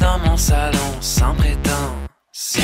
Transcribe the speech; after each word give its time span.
dans 0.00 0.18
mon 0.20 0.36
salon 0.36 0.78
sans 1.00 1.34
prétention. 1.34 2.62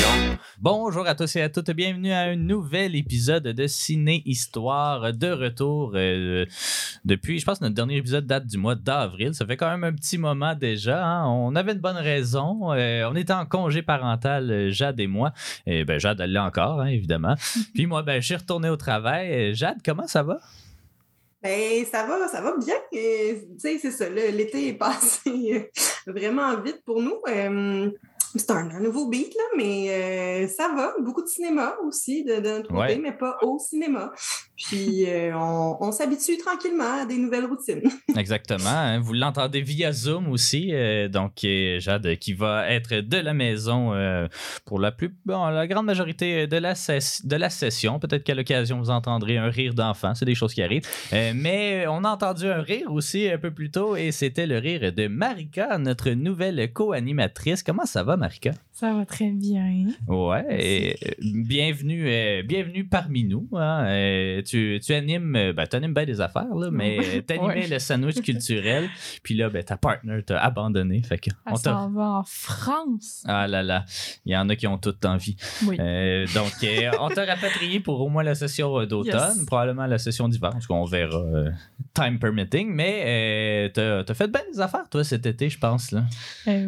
Bonjour 0.59 1.05
à 1.05 1.13
tous 1.13 1.35
et 1.35 1.41
à 1.41 1.49
toutes, 1.49 1.71
bienvenue 1.71 2.13
à 2.13 2.21
un 2.21 2.37
nouvel 2.37 2.95
épisode 2.95 3.43
de 3.43 3.67
Ciné 3.67 4.23
Histoire 4.25 5.11
de 5.11 5.29
retour 5.29 5.91
euh, 5.95 6.45
depuis, 7.03 7.39
je 7.39 7.45
pense 7.45 7.59
que 7.59 7.65
notre 7.65 7.75
dernier 7.75 7.97
épisode 7.97 8.25
date 8.25 8.47
du 8.47 8.57
mois 8.57 8.75
d'avril, 8.75 9.33
ça 9.33 9.45
fait 9.45 9.57
quand 9.57 9.69
même 9.69 9.83
un 9.83 9.91
petit 9.91 10.17
moment 10.17 10.55
déjà, 10.55 11.05
hein. 11.05 11.27
on 11.27 11.53
avait 11.57 11.73
une 11.73 11.79
bonne 11.79 11.97
raison, 11.97 12.71
euh, 12.71 13.05
on 13.11 13.17
était 13.17 13.33
en 13.33 13.45
congé 13.45 13.81
parental, 13.81 14.49
euh, 14.49 14.71
Jade 14.71 15.01
et 15.01 15.07
moi, 15.07 15.33
et 15.65 15.83
ben 15.83 15.99
Jade 15.99 16.21
elle 16.21 16.31
l'est 16.31 16.39
encore 16.39 16.79
hein, 16.79 16.85
évidemment, 16.87 17.35
puis 17.73 17.87
moi 17.87 18.03
ben 18.03 18.21
je 18.21 18.27
suis 18.27 18.35
retourné 18.37 18.69
au 18.69 18.77
travail, 18.77 19.53
Jade 19.53 19.79
comment 19.83 20.07
ça 20.07 20.23
va? 20.23 20.39
Ben, 21.43 21.85
ça 21.85 22.05
va, 22.05 22.27
ça 22.27 22.41
va 22.41 22.55
bien. 22.57 22.75
Euh, 22.93 23.33
Tu 23.35 23.59
sais, 23.59 23.77
c'est 23.81 23.91
ça. 23.91 24.07
L'été 24.09 24.69
est 24.69 24.73
passé 24.77 25.69
euh, 26.07 26.11
vraiment 26.11 26.55
vite 26.61 26.81
pour 26.85 27.01
nous. 27.01 27.17
Euh, 27.27 27.89
c'est 28.35 28.49
un, 28.49 28.69
un 28.71 28.79
nouveau 28.79 29.07
beat, 29.09 29.31
là, 29.35 29.43
mais 29.57 29.89
euh, 29.89 30.47
ça 30.47 30.69
va. 30.75 30.95
Beaucoup 30.99 31.21
de 31.21 31.27
cinéma 31.27 31.75
aussi 31.85 32.23
de, 32.23 32.37
de 32.37 32.49
notre 32.49 32.69
côté, 32.69 32.79
Ouais. 32.79 32.97
mais 32.97 33.11
pas 33.11 33.37
au 33.43 33.59
cinéma. 33.59 34.11
Puis, 34.67 35.05
euh, 35.09 35.31
on, 35.35 35.77
on 35.81 35.91
s'habitue 35.91 36.37
tranquillement 36.37 37.01
à 37.01 37.05
des 37.05 37.17
nouvelles 37.17 37.45
routines. 37.45 37.81
Exactement. 38.17 38.63
hein. 38.69 38.99
Vous 38.99 39.13
l'entendez 39.13 39.61
via 39.61 39.91
Zoom 39.91 40.29
aussi. 40.29 40.69
euh, 40.73 41.07
donc, 41.09 41.43
euh, 41.43 41.79
Jade 41.79 42.15
qui 42.17 42.33
va 42.33 42.69
être 42.69 42.95
de 42.95 43.17
la 43.17 43.33
maison 43.33 43.93
euh, 43.93 44.27
pour 44.65 44.79
la 44.79 44.91
plus 44.91 45.13
bon, 45.25 45.45
la 45.47 45.67
grande 45.67 45.85
majorité 45.85 46.47
de 46.47 46.57
la, 46.57 46.75
ses- 46.75 47.25
de 47.25 47.35
la 47.35 47.49
session. 47.49 47.99
Peut-être 47.99 48.23
qu'à 48.23 48.35
l'occasion, 48.35 48.79
vous 48.79 48.89
entendrez 48.89 49.37
un 49.37 49.49
rire 49.49 49.73
d'enfant. 49.73 50.13
C'est 50.15 50.25
des 50.25 50.35
choses 50.35 50.53
qui 50.53 50.61
arrivent. 50.63 50.87
Euh, 51.11 51.33
mais 51.35 51.85
on 51.87 52.03
a 52.03 52.09
entendu 52.11 52.47
un 52.47 52.61
rire 52.61 52.91
aussi 52.91 53.29
un 53.29 53.37
peu 53.37 53.51
plus 53.51 53.69
tôt 53.71 53.95
et 53.95 54.11
c'était 54.11 54.47
le 54.47 54.57
rire 54.59 54.93
de 54.93 55.07
Marika, 55.07 55.77
notre 55.77 56.09
nouvelle 56.11 56.71
co-animatrice. 56.71 57.63
Comment 57.63 57.85
ça 57.85 58.03
va, 58.03 58.15
Marika? 58.17 58.51
Ça 58.71 58.93
va 58.93 59.05
très 59.05 59.29
bien. 59.29 59.85
Ouais, 60.07 60.45
et, 60.49 60.95
euh, 61.05 61.11
bienvenue, 61.21 62.05
euh, 62.09 62.41
bienvenue 62.43 62.85
parmi 62.85 63.23
nous. 63.23 63.47
hein. 63.53 63.85
Euh, 63.87 64.41
tu, 64.41 64.52
tu 64.79 64.93
animes, 64.93 65.35
euh, 65.35 65.53
ben, 65.53 65.65
tu 65.67 65.75
animes 65.75 65.93
bien 65.93 66.05
des 66.05 66.21
affaires, 66.21 66.53
là, 66.55 66.69
mais 66.71 66.97
tu 67.27 67.33
animais 67.33 67.53
Ouais. 67.63 67.67
le 67.67 67.79
sandwich 67.79 68.21
culturel. 68.21 68.89
Puis 69.23 69.35
là, 69.35 69.49
ben, 69.49 69.63
ta 69.63 69.77
partner 69.77 70.21
t'a 70.23 70.39
abandonné. 70.41 71.01
Fait 71.03 71.17
que 71.17 71.29
Elle 71.45 71.53
on 71.53 71.55
s'en 71.55 71.89
va 71.91 72.09
en 72.19 72.23
France. 72.23 73.23
Ah 73.27 73.47
là 73.47 73.63
là, 73.63 73.85
il 74.25 74.31
y 74.33 74.37
en 74.37 74.47
a 74.49 74.55
qui 74.55 74.67
ont 74.67 74.77
toute 74.77 75.03
envie. 75.05 75.35
Oui. 75.67 75.77
Euh, 75.79 76.25
donc, 76.33 76.51
euh, 76.63 76.91
on 76.99 77.09
t'a 77.09 77.25
rapatrié 77.25 77.79
pour 77.79 77.99
au 78.01 78.09
moins 78.09 78.23
la 78.23 78.35
session 78.35 78.85
d'automne, 78.85 79.13
Yes. 79.37 79.45
probablement 79.45 79.85
la 79.85 79.97
session 79.97 80.27
d'hiver, 80.27 80.51
parce 80.51 80.67
qu'on 80.67 80.85
verra 80.85 81.17
euh, 81.17 81.49
time 81.93 82.19
permitting. 82.19 82.73
Mais 82.73 83.71
t'as 83.73 83.99
as 84.07 84.13
fait 84.13 84.27
bien 84.31 84.41
des 84.51 84.59
affaires, 84.59 84.87
toi, 84.89 85.03
cet 85.03 85.25
été, 85.25 85.49
je 85.49 85.59
pense. 85.59 85.91
Là. 85.91 86.03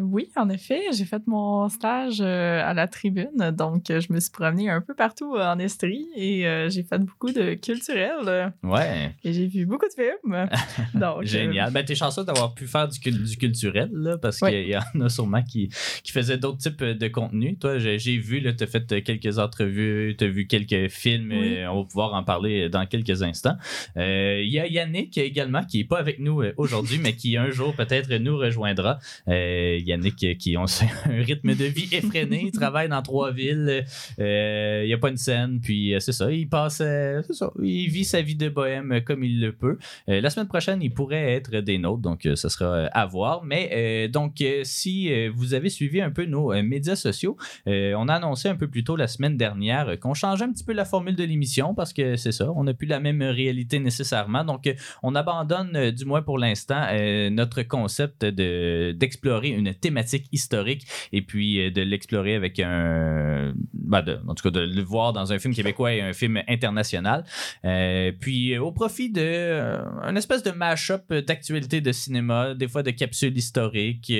Oui, 0.02 0.30
en 0.36 0.48
effet, 0.50 0.82
j'ai 0.92 1.04
fait 1.04 1.22
mon 1.26 1.68
stage 1.68 2.20
à 2.20 2.74
la 2.74 2.86
tribune, 2.88 3.50
donc 3.52 3.84
je 3.88 4.12
me 4.12 4.20
suis 4.20 4.30
promenée 4.30 4.68
un 4.70 4.80
peu 4.80 4.94
partout 4.94 5.36
en 5.36 5.58
Estrie 5.58 6.06
et 6.16 6.42
j'ai 6.68 6.82
fait 6.82 6.98
beaucoup 6.98 7.32
de 7.32 7.54
culturel 7.66 8.16
euh, 8.26 8.48
Ouais, 8.62 9.14
et 9.24 9.32
j'ai 9.32 9.46
vu 9.46 9.66
beaucoup 9.66 9.86
de 9.86 9.92
films. 9.92 10.48
Donc, 10.94 11.22
euh, 11.22 11.26
génial. 11.26 11.72
Ben, 11.72 11.84
t'es 11.84 11.94
chanceux 11.94 12.24
d'avoir 12.24 12.54
pu 12.54 12.66
faire 12.66 12.88
du, 12.88 12.98
du 12.98 13.36
culturel, 13.36 13.90
là, 13.92 14.16
parce 14.18 14.40
Ouais. 14.40 14.50
qu'il 14.52 14.68
y 14.70 14.76
en 14.76 15.00
a 15.04 15.08
sûrement 15.08 15.42
qui, 15.42 15.68
qui 16.02 16.12
faisaient 16.12 16.38
d'autres 16.38 16.58
types 16.58 16.82
de 16.82 17.08
contenus. 17.08 17.58
Toi, 17.58 17.78
j'ai 17.78 18.16
vu, 18.16 18.40
là, 18.40 18.52
t'as 18.52 18.66
fait 18.66 19.02
quelques 19.02 19.38
entrevues, 19.38 20.14
t'as 20.18 20.26
vu 20.26 20.46
quelques 20.46 20.88
films, 20.90 21.30
Oui. 21.32 21.56
euh, 21.58 21.70
on 21.70 21.82
va 21.82 21.88
pouvoir 21.88 22.14
en 22.14 22.22
parler 22.22 22.68
dans 22.68 22.86
quelques 22.86 23.22
instants. 23.22 23.56
Euh, 23.96 24.40
Il 24.42 24.52
y 24.52 24.58
a 24.60 24.66
Yannick 24.66 25.16
également, 25.18 25.64
qui 25.64 25.80
est 25.80 25.84
pas 25.84 25.98
avec 25.98 26.18
nous 26.20 26.42
euh, 26.42 26.52
aujourd'hui, 26.56 26.98
mais 27.02 27.14
qui 27.14 27.36
un 27.36 27.50
jour 27.50 27.74
peut-être 27.74 28.12
nous 28.18 28.36
rejoindra. 28.36 28.98
Euh, 29.28 29.78
Yannick, 29.84 30.22
euh, 30.24 30.34
qui 30.34 30.54
a 30.56 30.60
un 31.06 31.22
rythme 31.22 31.54
de 31.54 31.64
vie 31.64 31.88
effréné, 31.92 32.42
il 32.44 32.50
travaille 32.52 32.88
dans 32.88 33.02
trois 33.02 33.32
villes, 33.32 33.84
euh, 34.20 34.80
il 34.84 34.86
n'y 34.86 34.92
a 34.94 34.98
pas 34.98 35.08
une 35.10 35.16
scène, 35.16 35.60
puis 35.60 35.94
euh, 35.94 36.00
c'est 36.00 36.12
ça, 36.12 36.30
il 36.30 36.48
passe, 36.48 36.80
euh, 36.80 37.22
c'est 37.26 37.32
ça, 37.34 37.50
il 37.62 37.88
vit 37.88 38.04
sa 38.04 38.22
vie 38.22 38.36
de 38.36 38.48
bohème 38.48 38.92
euh, 38.92 39.00
comme 39.00 39.24
il 39.24 39.40
le 39.40 39.52
peut. 39.52 39.78
Euh, 40.08 40.20
la 40.20 40.30
semaine 40.30 40.48
prochaine, 40.48 40.82
il 40.82 40.92
pourrait 40.92 41.32
être 41.32 41.56
des 41.60 41.78
nôtres, 41.78 42.02
donc 42.02 42.28
ça 42.34 42.48
sera 42.48 42.64
euh, 42.66 42.88
à 42.92 43.06
voir. 43.06 43.44
Mais 43.44 44.08
donc, 44.08 44.42
si 44.64 45.10
vous 45.28 45.54
avez 45.54 45.68
suivi 45.68 46.00
un 46.00 46.10
peu 46.10 46.24
nos 46.24 46.52
médias 46.62 46.96
sociaux, 46.96 47.36
on 47.66 48.08
a 48.08 48.14
annoncé 48.14 48.48
un 48.48 48.56
peu 48.56 48.68
plus 48.68 48.84
tôt 48.84 48.96
la 48.96 49.06
semaine 49.06 49.36
dernière 49.36 49.98
qu'on 50.00 50.14
changeait 50.14 50.44
un 50.44 50.52
petit 50.52 50.64
peu 50.64 50.72
la 50.72 50.84
formule 50.84 51.16
de 51.16 51.24
l'émission 51.24 51.74
parce 51.74 51.92
que 51.92 52.16
c'est 52.16 52.32
ça, 52.32 52.50
on 52.52 52.64
n'a 52.64 52.74
plus 52.74 52.86
la 52.86 53.00
même 53.00 53.22
réalité 53.22 53.78
nécessairement. 53.78 54.44
Donc, 54.44 54.72
on 55.02 55.14
abandonne, 55.14 55.90
du 55.90 56.04
moins 56.04 56.22
pour 56.22 56.38
l'instant, 56.38 56.86
notre 57.30 57.62
concept 57.62 58.24
de 58.24 58.92
d'explorer 58.92 59.48
une 59.50 59.74
thématique 59.74 60.26
historique 60.32 60.86
et 61.12 61.22
puis 61.22 61.70
de 61.70 61.82
l'explorer 61.82 62.34
avec 62.34 62.60
un. 62.60 63.52
de- 63.74 64.20
en 64.26 64.34
tout 64.34 64.42
cas, 64.42 64.50
de 64.50 64.60
le 64.60 64.82
voir 64.82 65.12
dans 65.12 65.32
un 65.32 65.38
film 65.38 65.54
québécois 65.54 65.94
et 65.94 66.00
un 66.00 66.12
film 66.12 66.42
international. 66.48 67.24
Euh, 67.64 68.12
puis 68.18 68.54
euh, 68.54 68.62
au 68.62 68.72
profit 68.72 69.10
de 69.10 69.20
euh, 69.22 70.14
espèce 70.16 70.42
de 70.42 70.50
mash-up 70.50 71.12
d'actualité 71.12 71.80
de 71.80 71.92
cinéma, 71.92 72.54
des 72.54 72.68
fois 72.68 72.82
de 72.82 72.90
capsules 72.90 73.36
historiques. 73.36 74.12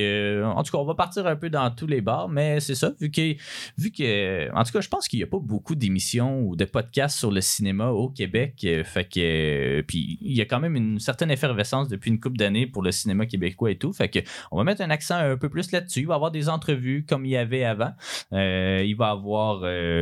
en 0.45 0.63
tout 0.63 0.73
cas, 0.73 0.79
on 0.79 0.85
va 0.85 0.95
partir 0.95 1.27
un 1.27 1.37
peu 1.37 1.49
dans 1.49 1.71
tous 1.71 1.87
les 1.87 2.01
bars, 2.01 2.29
mais 2.29 2.61
c'est 2.61 2.75
ça, 2.75 2.93
vu 3.01 3.11
que, 3.11 3.35
vu 3.79 3.91
que 3.91 4.53
en 4.55 4.63
tout 4.63 4.73
cas, 4.73 4.81
je 4.81 4.89
pense 4.89 5.09
qu'il 5.09 5.19
n'y 5.19 5.23
a 5.23 5.27
pas 5.27 5.39
beaucoup 5.39 5.75
d'émissions 5.75 6.43
ou 6.43 6.55
de 6.55 6.65
podcasts 6.65 7.19
sur 7.19 7.31
le 7.31 7.41
cinéma 7.41 7.89
au 7.89 8.11
Québec. 8.11 8.67
fait 8.85 9.05
que 9.05 9.81
puis 9.83 10.19
il 10.21 10.37
y 10.37 10.41
a 10.41 10.45
quand 10.45 10.61
même 10.61 10.77
une 10.77 10.99
certaine 10.99 11.31
effervescence 11.31 11.89
depuis 11.89 12.11
une 12.11 12.21
couple 12.21 12.37
d'années 12.37 12.67
pour 12.67 12.83
le 12.83 12.93
cinéma 12.93 13.27
québécois 13.27 13.71
et 13.71 13.79
tout. 13.79 13.93
Fait 13.93 14.09
que 14.09 14.19
on 14.51 14.59
va 14.59 14.65
mettre 14.65 14.83
un 14.83 14.91
accent 14.91 15.17
un 15.17 15.37
peu 15.37 15.49
plus 15.49 15.73
là-dessus. 15.73 16.01
Il 16.01 16.07
va 16.07 16.15
y 16.15 16.17
avoir 16.17 16.31
des 16.31 16.49
entrevues 16.49 17.07
comme 17.09 17.25
il 17.25 17.31
y 17.31 17.37
avait 17.37 17.65
avant. 17.65 17.93
Il 18.33 18.95
va 18.97 19.09
y 19.09 19.11
avoir 19.11 19.61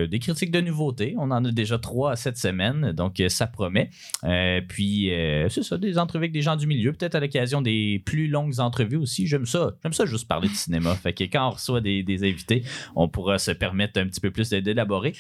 des 0.09 0.19
critiques 0.19 0.51
de 0.51 0.61
nouveautés. 0.61 1.15
On 1.19 1.31
en 1.31 1.45
a 1.45 1.53
déjà 1.53 1.79
trois 1.79 2.17
cette 2.17 2.39
semaine, 2.39 2.93
donc 2.93 3.14
euh, 3.21 3.29
ça 3.29 3.47
promet. 3.47 3.91
Euh, 4.25 4.61
puis, 4.67 5.13
euh, 5.13 5.49
c'est 5.49 5.63
ça, 5.63 5.79
des 5.79 5.99
entrevues 5.99 6.25
avec 6.25 6.33
des 6.33 6.43
gens 6.43 6.57
du 6.57 6.67
milieu, 6.67 6.93
peut-être 6.93 7.15
à 7.15 7.21
l'occasion 7.21 7.63
des 7.63 8.03
plus 8.05 8.29
longues 8.29 8.61
entrevues 8.61 8.97
aussi. 8.97 9.27
J'aime 9.27 9.47
ça. 9.47 9.75
J'aime 9.83 9.93
ça 9.93 10.07
juste 10.07 10.29
parler 10.29 10.49
de 10.49 10.55
cinéma. 10.55 10.95
Fait 11.03 11.13
que 11.13 11.25
quand 11.25 11.49
on 11.49 11.51
reçoit 11.51 11.81
des, 11.81 12.03
des 12.03 12.23
invités, 12.29 12.63
on 12.95 13.09
pourra 13.09 13.39
se 13.39 13.51
permettre 13.51 14.01
un 14.01 14.07
petit 14.07 14.21
peu 14.21 14.31
plus 14.31 14.51
d'élaborer. 14.51 15.13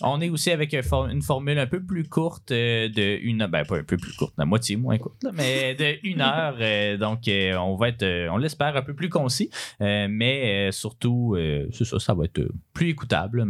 On 0.00 0.20
est 0.20 0.30
aussi 0.30 0.50
avec 0.50 0.74
une 0.74 1.22
formule 1.22 1.58
un 1.58 1.66
peu 1.66 1.82
plus 1.82 2.04
courte 2.08 2.50
de 2.50 3.18
une 3.22 3.46
ben 3.46 3.64
pas 3.64 3.78
un 3.78 3.84
peu 3.84 3.96
plus 3.96 4.12
courte, 4.14 4.34
la 4.38 4.44
moitié 4.44 4.76
moins 4.76 4.98
courte, 4.98 5.22
là, 5.24 5.30
mais 5.32 5.74
de 5.74 5.96
une 6.06 6.20
heure. 6.20 6.98
donc, 6.98 7.20
on 7.28 7.76
va 7.76 7.88
être, 7.88 8.28
on 8.30 8.36
l'espère, 8.36 8.76
un 8.76 8.82
peu 8.82 8.94
plus 8.94 9.08
concis. 9.08 9.50
Mais 9.80 10.70
surtout, 10.72 11.36
c'est 11.72 11.84
ça, 11.84 11.98
ça 11.98 12.14
va 12.14 12.24
être 12.24 12.40
plus 12.72 12.88
écoutable. 12.88 13.44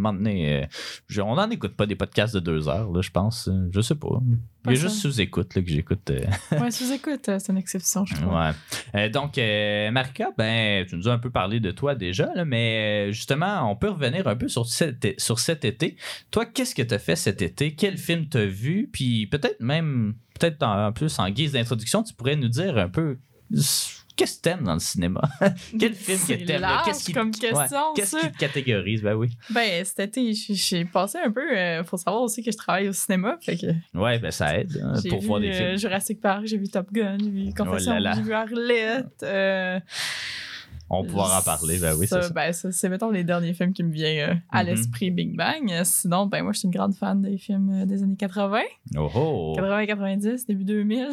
Je- 1.08 1.20
on 1.20 1.34
n'en 1.36 1.50
écoute 1.50 1.76
pas 1.76 1.86
des 1.86 1.96
podcasts 1.96 2.34
de 2.34 2.40
deux 2.40 2.68
heures, 2.68 2.90
là, 2.92 3.00
je 3.00 3.10
pense. 3.10 3.48
Je 3.70 3.80
sais 3.80 3.91
pas. 3.94 4.20
Il 4.66 4.70
y 4.70 4.74
a 4.74 4.80
juste 4.80 4.96
sous-écoute 4.96 5.54
là, 5.56 5.62
que 5.62 5.68
j'écoute. 5.68 6.10
euh, 6.10 6.20
Ouais, 6.60 6.70
sous-écoute, 6.70 7.28
euh, 7.28 7.38
c'est 7.40 7.50
une 7.50 7.58
exception, 7.58 8.04
je 8.06 8.14
trouve. 8.14 8.32
Ouais. 8.32 8.50
Euh, 8.94 9.08
donc, 9.08 9.36
euh, 9.38 9.90
Marika, 9.90 10.30
ben, 10.38 10.86
tu 10.86 10.96
nous 10.96 11.08
as 11.08 11.12
un 11.12 11.18
peu 11.18 11.30
parlé 11.30 11.58
de 11.58 11.70
toi 11.72 11.94
déjà, 11.96 12.30
là, 12.34 12.44
mais 12.44 13.12
justement, 13.12 13.68
on 13.70 13.74
peut 13.74 13.88
revenir 13.90 14.26
un 14.28 14.36
peu 14.36 14.46
sur 14.48 14.66
cet, 14.66 15.20
sur 15.20 15.38
cet 15.40 15.64
été. 15.64 15.96
Toi, 16.30 16.46
qu'est-ce 16.46 16.74
que 16.74 16.82
tu 16.82 16.94
as 16.94 16.98
fait 17.00 17.16
cet 17.16 17.42
été? 17.42 17.74
Quel 17.74 17.98
film 17.98 18.28
t'as 18.28 18.44
vu? 18.44 18.88
Puis 18.92 19.26
peut-être 19.26 19.60
même, 19.60 20.14
peut-être 20.38 20.62
en 20.62 20.86
en 20.86 20.92
plus 20.92 21.18
en 21.18 21.28
guise 21.30 21.52
d'introduction, 21.52 22.02
tu 22.04 22.14
pourrais 22.14 22.36
nous 22.36 22.48
dire 22.48 22.78
un 22.78 22.88
peu 22.88 23.18
qu'est-ce 24.16 24.36
que 24.38 24.42
t'aimes 24.42 24.64
dans 24.64 24.74
le 24.74 24.80
cinéma? 24.80 25.20
Quel 25.78 25.94
film 25.94 26.18
que 26.18 26.46
t'aimes? 26.46 26.66
Qu'est-ce 26.84 27.04
qui, 27.04 27.12
comme 27.12 27.28
ouais, 27.30 27.38
question, 27.38 27.92
qu'est-ce 27.94 28.16
qui 28.16 28.32
te 28.32 28.38
catégorise? 28.38 29.02
Ben 29.02 29.14
oui. 29.14 29.30
Ben, 29.50 29.84
cet 29.84 30.00
été, 30.00 30.32
j'ai- 30.32 30.84
passé 30.84 31.18
un 31.24 31.30
peu. 31.30 31.42
Il 31.56 31.84
faut 31.84 31.96
savoir 31.96 32.22
aussi 32.22 32.42
que 32.42 32.50
je 32.52 32.56
travaille 32.56 32.88
au 32.88 32.92
cinéma. 32.92 33.38
Fait 33.40 33.56
que 33.56 33.66
Ouais, 33.98 34.18
ben 34.18 34.30
ça 34.30 34.58
aide 34.58 34.80
hein, 34.82 34.94
pour 35.08 35.20
vu 35.20 35.26
voir 35.26 35.40
des 35.40 35.48
euh, 35.50 35.52
films. 35.52 35.76
Jurassic 35.78 36.20
Park, 36.20 36.42
j'ai 36.46 36.58
vu 36.58 36.68
Top 36.68 36.92
Gun, 36.92 37.16
j'ai 37.18 37.30
vu 37.30 37.54
Confession, 37.54 37.96
Oh 37.98 38.08
j'ai 38.14 38.22
vu 38.22 38.32
Arlette. 38.32 39.22
euh, 39.22 39.78
On 40.94 41.04
pouvoir 41.04 41.38
en 41.38 41.42
parler, 41.42 41.78
ben 41.78 41.94
oui, 41.98 42.06
c'est 42.06 42.20
ça. 42.22 42.28
ben, 42.30 42.52
ça, 42.52 42.70
c'est, 42.70 42.88
mettons, 42.90 43.10
les 43.10 43.24
derniers 43.24 43.54
films 43.54 43.72
qui 43.72 43.82
me 43.82 43.90
viennent 43.92 44.30
euh, 44.30 44.34
à 44.50 44.62
Mhm. 44.62 44.68
l'esprit 44.70 45.10
Big 45.10 45.36
Bang. 45.36 45.70
Euh, 45.70 45.80
Sinon, 45.84 46.26
ben, 46.26 46.42
moi, 46.42 46.52
je 46.52 46.58
suis 46.60 46.66
une 46.66 46.72
grande 46.74 46.94
fan 46.94 47.22
des 47.22 47.38
films 47.38 47.70
euh, 47.82 47.86
des 47.86 48.02
années 48.02 48.16
80, 48.16 48.60
Oh 48.98 49.10
oh! 49.14 49.54
80-90, 49.58 50.46
début 50.46 50.64
2000. 50.64 51.06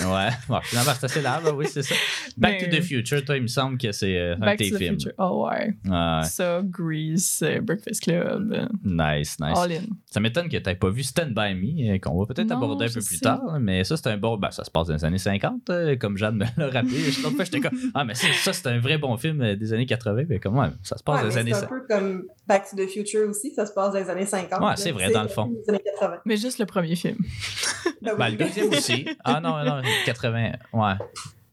Ouais, 0.00 0.28
bon, 0.48 0.58
finalement, 0.62 0.92
c'est 0.98 1.04
assez 1.06 1.22
large, 1.22 1.44
oui, 1.56 1.66
c'est 1.68 1.82
ça. 1.82 1.94
Back 2.36 2.58
to 2.58 2.66
the 2.76 2.80
Future, 2.82 3.24
toi, 3.24 3.36
il 3.36 3.42
me 3.42 3.46
semble 3.48 3.78
que 3.78 3.90
c'est 3.92 4.16
euh, 4.18 4.34
un 4.34 4.36
de 4.36 4.40
Back 4.44 4.58
tes 4.58 4.68
to 4.70 4.76
the 4.76 4.78
films. 4.78 5.00
Future. 5.00 5.12
Oh, 5.18 5.48
ouais. 5.50 5.74
Ouais, 5.86 6.24
Ça, 6.24 6.60
Grease, 6.64 7.42
Breakfast 7.62 8.02
Club, 8.02 8.68
nice, 8.84 9.36
nice. 9.40 9.58
All 9.58 9.72
In. 9.72 9.82
Ça 10.10 10.20
m'étonne 10.20 10.48
que 10.48 10.56
tu 10.58 10.62
n'aies 10.68 10.74
pas 10.74 10.90
vu 10.90 11.02
Stand 11.02 11.30
By 11.34 11.54
Me, 11.54 11.98
qu'on 11.98 12.18
va 12.18 12.26
peut-être 12.26 12.48
Non, 12.50 12.56
aborder 12.56 12.84
un 12.84 12.88
je 12.88 12.94
peu 12.94 13.00
plus 13.00 13.16
sais. 13.16 13.20
tard, 13.22 13.58
mais 13.60 13.82
ça, 13.84 13.96
c'est 13.96 14.08
un 14.08 14.18
bon. 14.18 14.36
Ben, 14.36 14.50
ça 14.50 14.64
se 14.64 14.70
passe 14.70 14.88
dans 14.88 14.94
les 14.94 15.04
années 15.04 15.18
50, 15.18 15.70
euh, 15.70 15.96
comme 15.96 16.16
Jeanne 16.18 16.36
me 16.36 16.44
l'a 16.56 16.68
rappelé. 16.68 16.98
L'autre 17.22 17.36
fois, 17.36 17.44
j'étais 17.44 17.60
comme 17.60 17.78
Ah, 17.94 18.04
mais 18.04 18.14
ça, 18.14 18.52
c'est 18.52 18.66
un 18.66 18.78
vrai 18.78 18.98
bon 18.98 19.16
film 19.16 19.21
des 19.30 19.72
années 19.72 19.86
80, 19.86 20.24
mais 20.28 20.38
comment 20.40 20.70
ça 20.82 20.96
se 20.98 21.02
passe 21.02 21.16
Ouais, 21.16 21.22
dans 21.22 21.28
les 21.28 21.38
années 21.38 21.50
c'est 21.52 21.64
un 21.64 21.68
50. 21.68 21.78
peu 21.88 21.94
comme 21.94 22.24
Back 22.46 22.68
to 22.70 22.76
the 22.76 22.88
Future 22.88 23.28
aussi, 23.28 23.52
ça 23.54 23.66
se 23.66 23.72
passe 23.72 23.92
dans 23.92 23.98
les 24.00 24.10
années 24.10 24.26
50. 24.26 24.60
Ouais, 24.60 24.72
c'est 24.76 24.90
vrai, 24.92 25.10
dans 25.10 25.22
le 25.22 25.28
fond. 25.28 25.52
Les 25.66 25.70
années 25.74 25.82
80. 25.98 26.16
Mais 26.24 26.36
juste 26.36 26.58
le 26.58 26.66
premier 26.66 26.94
film. 26.96 27.16
Ben 28.02 28.16
Ben, 28.16 28.28
le 28.30 28.36
deuxième 28.36 28.68
aussi. 28.70 29.06
Ah 29.24 29.40
non, 29.40 29.64
non, 29.64 29.80
80. 30.06 30.52
Ouais. 30.72 30.92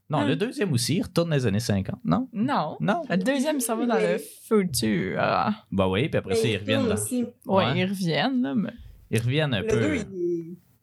Non, 0.08 0.26
le 0.26 0.34
deuxième 0.34 0.72
aussi, 0.72 0.96
il 0.96 1.02
retourne 1.02 1.30
dans 1.30 1.36
les 1.36 1.46
années 1.46 1.60
50, 1.60 2.00
non? 2.04 2.28
Non. 2.32 2.76
Non? 2.80 3.02
Le 3.08 3.16
deuxième, 3.16 3.60
ça 3.60 3.76
va 3.76 3.86
dans 3.86 3.94
le 3.94 4.18
futur. 4.48 5.16
Ah. 5.20 5.52
Bah 5.70 5.86
oui, 5.88 6.08
puis 6.08 6.18
après 6.18 6.34
ça, 6.34 6.48
ils 6.48 6.54
il 6.54 6.58
reviennent. 6.58 6.88
Là. 6.88 6.94
aussi. 6.94 7.22
Ouais, 7.46 7.64
Ouais. 7.66 7.78
ils 7.78 7.84
reviennent, 7.84 8.42
là, 8.42 8.54
mais... 8.56 8.70
Ils 9.12 9.20
reviennent 9.20 9.54
un 9.54 9.60
Le 9.60 9.66
peu. 9.68 9.80
2, 9.80 9.94
il, 9.94 10.00
est- 10.00 10.06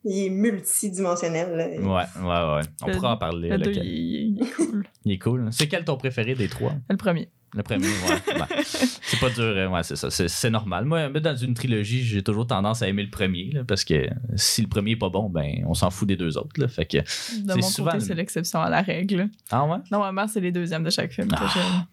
il 0.08 0.26
est 0.26 0.30
multidimensionnel. 0.30 1.56
là. 1.56 1.68
Ouais, 1.68 2.06
ouais, 2.22 2.56
ouais. 2.56 2.62
On 2.84 2.88
Le- 2.88 2.94
pourra 2.94 3.14
en 3.14 3.18
parler. 3.18 3.50
Le 3.50 3.58
deux, 3.58 3.72
il 3.74 4.42
est 4.42 4.52
cool. 4.56 4.86
Il 5.06 5.12
est 5.14 5.20
cool. 5.20 5.48
C'est 5.52 5.68
quel 5.68 5.84
ton 5.86 5.98
préféré 5.98 6.34
des 6.36 6.48
trois? 6.48 6.74
le 6.90 6.98
premier. 6.98 7.30
Le 7.54 7.64
premier, 7.64 7.88
ouais. 7.88 8.36
Ben, 8.38 8.46
c'est 8.64 9.20
pas 9.20 9.30
dur, 9.30 9.44
euh, 9.44 9.68
ouais, 9.70 9.82
c'est 9.84 9.96
ça. 9.96 10.10
C'est, 10.12 10.28
c'est 10.28 10.50
normal. 10.50 10.84
Moi, 10.86 11.08
mais 11.10 11.22
dans 11.22 11.36
une 11.36 11.54
trilogie, 11.54 12.04
j'ai 12.04 12.22
toujours 12.22 12.46
tendance 12.46 12.82
à 12.82 12.88
aimer 12.88 13.04
le 13.04 13.10
premier, 13.10 13.52
là, 13.54 13.64
parce 13.66 13.84
que 13.86 14.08
si 14.36 14.62
le 14.62 14.68
premier 14.68 14.92
est 14.92 14.96
pas 14.98 15.10
bon, 15.10 15.30
ben, 15.30 15.64
on 15.68 15.74
s'en 15.74 15.90
fout 15.90 16.08
des 16.08 16.18
deux 16.18 16.38
autres, 16.38 16.60
là. 16.60 16.68
Fait 16.68 16.86
que. 16.86 16.98
De 16.98 17.04
C'est 17.06 17.56
mon 17.56 17.62
souvent 17.62 17.92
côté, 17.92 18.04
c'est 18.06 18.16
l'exception 18.16 18.60
à 18.62 18.70
la 18.70 18.82
règle. 18.82 19.30
Ah 19.50 19.66
ouais? 19.66 19.78
Normalement, 19.92 20.28
c'est 20.28 20.42
les 20.42 20.52
deuxièmes 20.52 20.84
de 20.84 20.90
chaque 20.90 21.12
film 21.12 21.30
que 21.30 21.36
Ah. 21.38 21.50
j'aime. 21.54 21.86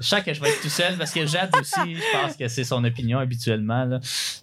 Je 0.00 0.24
que 0.24 0.34
je 0.34 0.40
vais 0.40 0.48
être 0.48 0.60
tout 0.60 0.68
seul, 0.68 0.96
parce 0.98 1.12
que 1.12 1.24
Jade 1.24 1.50
aussi, 1.60 1.94
je 1.94 2.02
pense 2.12 2.36
que 2.36 2.48
c'est 2.48 2.64
son 2.64 2.82
opinion 2.84 3.18
habituellement, 3.18 3.84
là. 3.84 4.00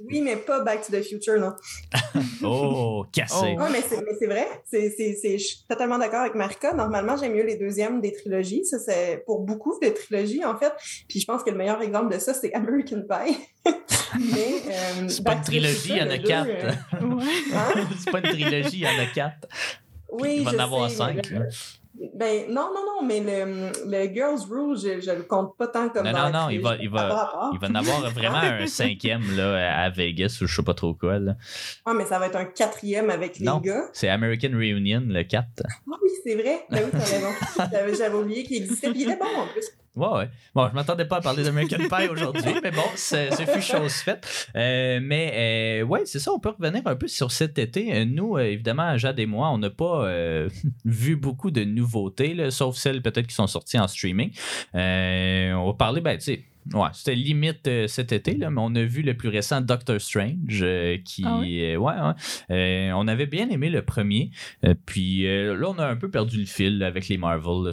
Oui, 0.09 0.21
mais 0.21 0.37
pas 0.37 0.63
Back 0.63 0.85
to 0.87 0.97
the 0.97 1.03
Future, 1.03 1.39
non. 1.39 1.53
Oh, 2.43 3.05
cassé. 3.11 3.35
Oh. 3.57 3.61
Ouais, 3.61 3.69
mais 3.71 3.81
c'est, 3.81 3.97
mais 3.97 4.15
c'est 4.17 4.27
vrai. 4.27 4.47
C'est, 4.69 4.93
c'est, 4.97 5.13
c'est- 5.21 5.37
je 5.37 5.43
suis 5.43 5.57
totalement 5.67 5.97
d'accord 5.97 6.21
avec 6.21 6.35
Marika. 6.35 6.73
Normalement, 6.73 7.15
j'aime 7.17 7.33
mieux 7.33 7.45
les 7.45 7.57
deuxièmes 7.57 8.01
des 8.01 8.13
trilogies. 8.13 8.65
Ça, 8.65 8.79
c'est 8.79 9.23
pour 9.25 9.41
beaucoup 9.41 9.77
de 9.81 9.89
trilogies, 9.89 10.43
en 10.43 10.55
fait. 10.57 10.62
Puis 11.07 11.19
je 11.19 11.25
pense 11.25 11.43
que 11.43 11.49
le 11.49 11.57
meilleur 11.57 11.81
exemple 11.81 12.13
de 12.13 12.19
ça, 12.19 12.33
c'est 12.33 12.53
American 12.53 13.01
Pie. 13.09 13.37
mais, 14.19 14.61
euh, 14.67 15.07
C'est 15.09 15.23
pas 15.23 15.33
une 15.33 15.41
trilogie, 15.41 15.89
il 15.89 15.97
y 15.97 16.01
en 16.01 16.09
a 16.09 16.17
quatre. 16.17 16.47
euh, 16.49 16.71
hein? 17.55 17.73
c'est 17.99 18.11
pas 18.11 18.19
une 18.19 18.29
trilogie, 18.29 18.69
il 18.77 18.79
y 18.81 18.87
en 18.87 18.99
a 18.99 19.05
quatre. 19.13 19.47
Oui, 20.11 20.37
il 20.39 20.43
va 20.45 20.51
en 20.51 20.59
avoir 20.59 20.89
sais, 20.89 20.95
cinq. 20.97 21.29
le- 21.31 21.47
Ben, 22.15 22.45
non, 22.49 22.69
non, 22.73 22.81
non, 23.01 23.07
mais 23.07 23.19
le, 23.19 23.71
le 23.89 24.13
Girls 24.13 24.41
Rule, 24.49 24.77
je, 24.77 24.99
je 24.99 25.11
le 25.11 25.23
compte 25.23 25.55
pas 25.57 25.67
tant 25.67 25.89
comme 25.89 26.05
Non, 26.05 26.11
dans 26.11 26.29
non, 26.31 26.39
non, 26.43 26.49
il 26.49 26.59
va- 26.61 26.75
il 26.77 26.89
va-. 26.89 27.49
Il 27.53 27.65
en 27.71 27.75
avoir 27.75 28.09
vraiment 28.11 28.37
un 28.37 28.67
cinquième 28.67 29.35
là, 29.35 29.83
à 29.83 29.89
Vegas 29.89 30.37
ou 30.41 30.45
je 30.47 30.55
sais 30.55 30.63
pas 30.63 30.73
trop 30.73 30.93
quoi. 30.93 31.17
Là. 31.19 31.35
Ah, 31.85 31.93
mais 31.95 32.05
ça 32.05 32.19
va 32.19 32.27
être 32.27 32.35
un 32.35 32.45
quatrième 32.45 33.09
avec 33.09 33.37
les 33.39 33.45
Non. 33.45 33.59
gars. 33.59 33.85
C'est 33.93 34.09
American 34.09 34.51
Reunion, 34.53 35.03
le 35.07 35.23
4. 35.23 35.45
Ah 35.65 35.69
oui, 36.01 36.09
c'est 36.23 36.35
vrai. 36.35 36.65
Ben 36.69 36.83
oui, 36.85 36.89
t'as 36.91 37.05
raison. 37.05 37.29
J'avais, 37.71 37.95
j'avais 37.95 38.15
oublié 38.15 38.43
qu'il 38.43 38.57
existait. 38.57 38.89
Puis 38.91 39.03
il 39.03 39.09
est 39.11 39.17
bon 39.17 39.25
en 39.25 39.47
plus. 39.47 39.65
Ouais, 39.95 40.07
ouais. 40.07 40.29
Bon, 40.55 40.67
je 40.69 40.73
m'attendais 40.73 41.05
pas 41.05 41.17
à 41.17 41.21
parler 41.21 41.43
d'American 41.43 41.77
Pie 41.77 42.07
aujourd'hui, 42.09 42.55
mais 42.63 42.71
bon, 42.71 42.81
ce 42.95 43.29
fut 43.53 43.61
chose 43.61 43.93
faite. 43.93 44.49
Euh, 44.55 44.99
mais 45.01 45.81
euh, 45.81 45.85
ouais, 45.85 46.01
c'est 46.05 46.17
ça, 46.17 46.33
on 46.33 46.39
peut 46.39 46.49
revenir 46.49 46.81
un 46.85 46.95
peu 46.95 47.07
sur 47.07 47.31
cet 47.31 47.59
été. 47.59 47.93
Euh, 47.93 48.05
Nous, 48.05 48.39
évidemment, 48.39 48.97
Jade 48.97 49.19
et 49.19 49.27
moi, 49.27 49.49
on 49.51 49.59
n'a 49.59 49.69
pas 49.69 50.07
vu 50.85 51.15
beaucoup 51.15 51.51
de 51.51 51.63
nouveautés, 51.63 52.49
sauf 52.49 52.75
celles 52.75 53.01
peut-être 53.03 53.27
qui 53.27 53.35
sont 53.35 53.47
sorties 53.47 53.77
en 53.77 53.87
streaming. 53.87 54.31
On 54.73 55.65
va 55.67 55.73
parler, 55.77 56.01
ben, 56.01 56.17
tu 56.17 56.23
sais. 56.23 56.43
Ouais, 56.73 56.87
c'était 56.93 57.15
limite 57.15 57.67
euh, 57.67 57.87
cet 57.87 58.11
été, 58.11 58.35
là, 58.37 58.49
mais 58.49 58.61
on 58.63 58.73
a 58.75 58.83
vu 58.83 59.01
le 59.01 59.15
plus 59.15 59.29
récent 59.29 59.61
Doctor 59.61 59.99
Strange 59.99 60.61
euh, 60.61 60.97
qui. 61.03 61.23
Ah 61.25 61.41
euh, 61.41 61.75
ouais, 61.75 61.93
ouais. 61.93 62.13
Euh, 62.51 62.91
on 62.95 63.07
avait 63.07 63.25
bien 63.25 63.49
aimé 63.49 63.69
le 63.69 63.81
premier. 63.81 64.31
Puis 64.85 65.27
euh, 65.27 65.55
là, 65.57 65.69
on 65.69 65.79
a 65.79 65.87
un 65.87 65.95
peu 65.95 66.09
perdu 66.09 66.39
le 66.39 66.45
fil 66.45 66.77
là, 66.79 66.87
avec 66.87 67.07
les 67.09 67.17
Marvel. 67.17 67.71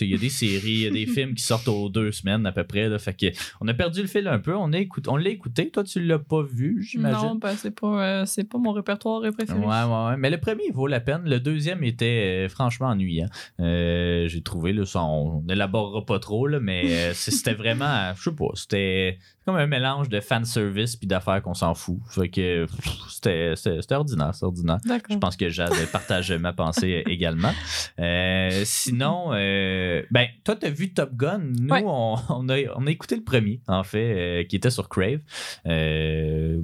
Il 0.00 0.08
y 0.08 0.14
a 0.14 0.18
des 0.18 0.28
séries, 0.28 0.70
il 0.70 0.80
y 0.82 0.86
a 0.86 0.90
des 0.90 1.06
films 1.12 1.34
qui 1.34 1.42
sortent 1.42 1.68
aux 1.68 1.88
deux 1.88 2.12
semaines 2.12 2.46
à 2.46 2.52
peu 2.52 2.64
près. 2.64 2.88
Là, 2.88 2.98
fait 2.98 3.14
que 3.14 3.26
on 3.60 3.68
a 3.68 3.74
perdu 3.74 4.00
le 4.02 4.08
fil 4.08 4.26
un 4.28 4.38
peu. 4.38 4.54
On, 4.54 4.72
écout- 4.72 5.08
on 5.08 5.16
l'a 5.16 5.30
écouté. 5.30 5.70
Toi, 5.70 5.84
tu 5.84 6.00
l'as 6.00 6.18
pas 6.18 6.42
vu, 6.42 6.82
j'imagine? 6.82 7.28
Non, 7.28 7.34
ben, 7.34 7.54
c'est 7.56 7.78
pas, 7.78 8.24
pas 8.24 8.58
mon 8.58 8.72
répertoire 8.72 9.20
préféré. 9.32 9.58
Ouais, 9.58 9.66
ouais, 9.66 10.06
ouais. 10.06 10.16
Mais 10.16 10.30
le 10.30 10.38
premier 10.38 10.64
il 10.68 10.74
vaut 10.74 10.86
la 10.86 11.00
peine. 11.00 11.22
Le 11.24 11.40
deuxième 11.40 11.82
était 11.84 12.46
franchement 12.48 12.88
ennuyant. 12.88 13.28
J'ai 13.58 14.42
trouvé, 14.44 14.72
là, 14.72 14.84
ça, 14.84 15.02
on 15.02 15.42
n'élaborera 15.42 16.04
pas 16.04 16.18
trop, 16.18 16.46
là, 16.46 16.60
mais 16.60 17.12
c'était 17.14 17.54
vraiment, 17.54 18.12
je 18.28 18.30
sais 18.30 18.36
pas, 18.36 18.50
c'était 18.54 19.18
comme 19.44 19.56
un 19.56 19.66
mélange 19.66 20.08
de 20.10 20.20
fanservice 20.20 20.96
puis 20.96 21.06
d'affaires 21.06 21.40
qu'on 21.42 21.54
s'en 21.54 21.74
fout. 21.74 21.98
Fait 22.10 22.28
que 22.28 22.66
c'était 23.08 23.54
c'était- 23.56 23.80
c'était 23.80 23.94
ordinaire, 23.94 24.34
c'est 24.34 24.44
ordinaire. 24.44 24.78
Je 25.10 25.16
pense 25.16 25.36
que 25.36 25.48
Jade 25.48 25.72
partage 25.92 26.30
ma 26.32 26.52
pensée 26.52 27.02
également. 27.06 27.52
Euh, 27.98 28.62
sinon, 28.64 29.30
euh, 29.32 30.02
ben, 30.10 30.26
toi, 30.44 30.54
tu 30.56 30.66
as 30.66 30.70
vu 30.70 30.92
Top 30.92 31.14
Gun? 31.14 31.40
Nous, 31.58 31.68
Ouais. 31.72 31.82
on, 31.86 32.16
on 32.28 32.48
a, 32.48 32.56
on 32.76 32.86
a 32.86 32.90
écouté 32.90 33.16
le 33.16 33.22
premier, 33.24 33.60
en 33.68 33.82
fait, 33.84 34.42
euh, 34.42 34.44
qui 34.44 34.56
était 34.56 34.70
sur 34.70 34.88
Crave. 34.88 35.20
Euh, 35.66 36.60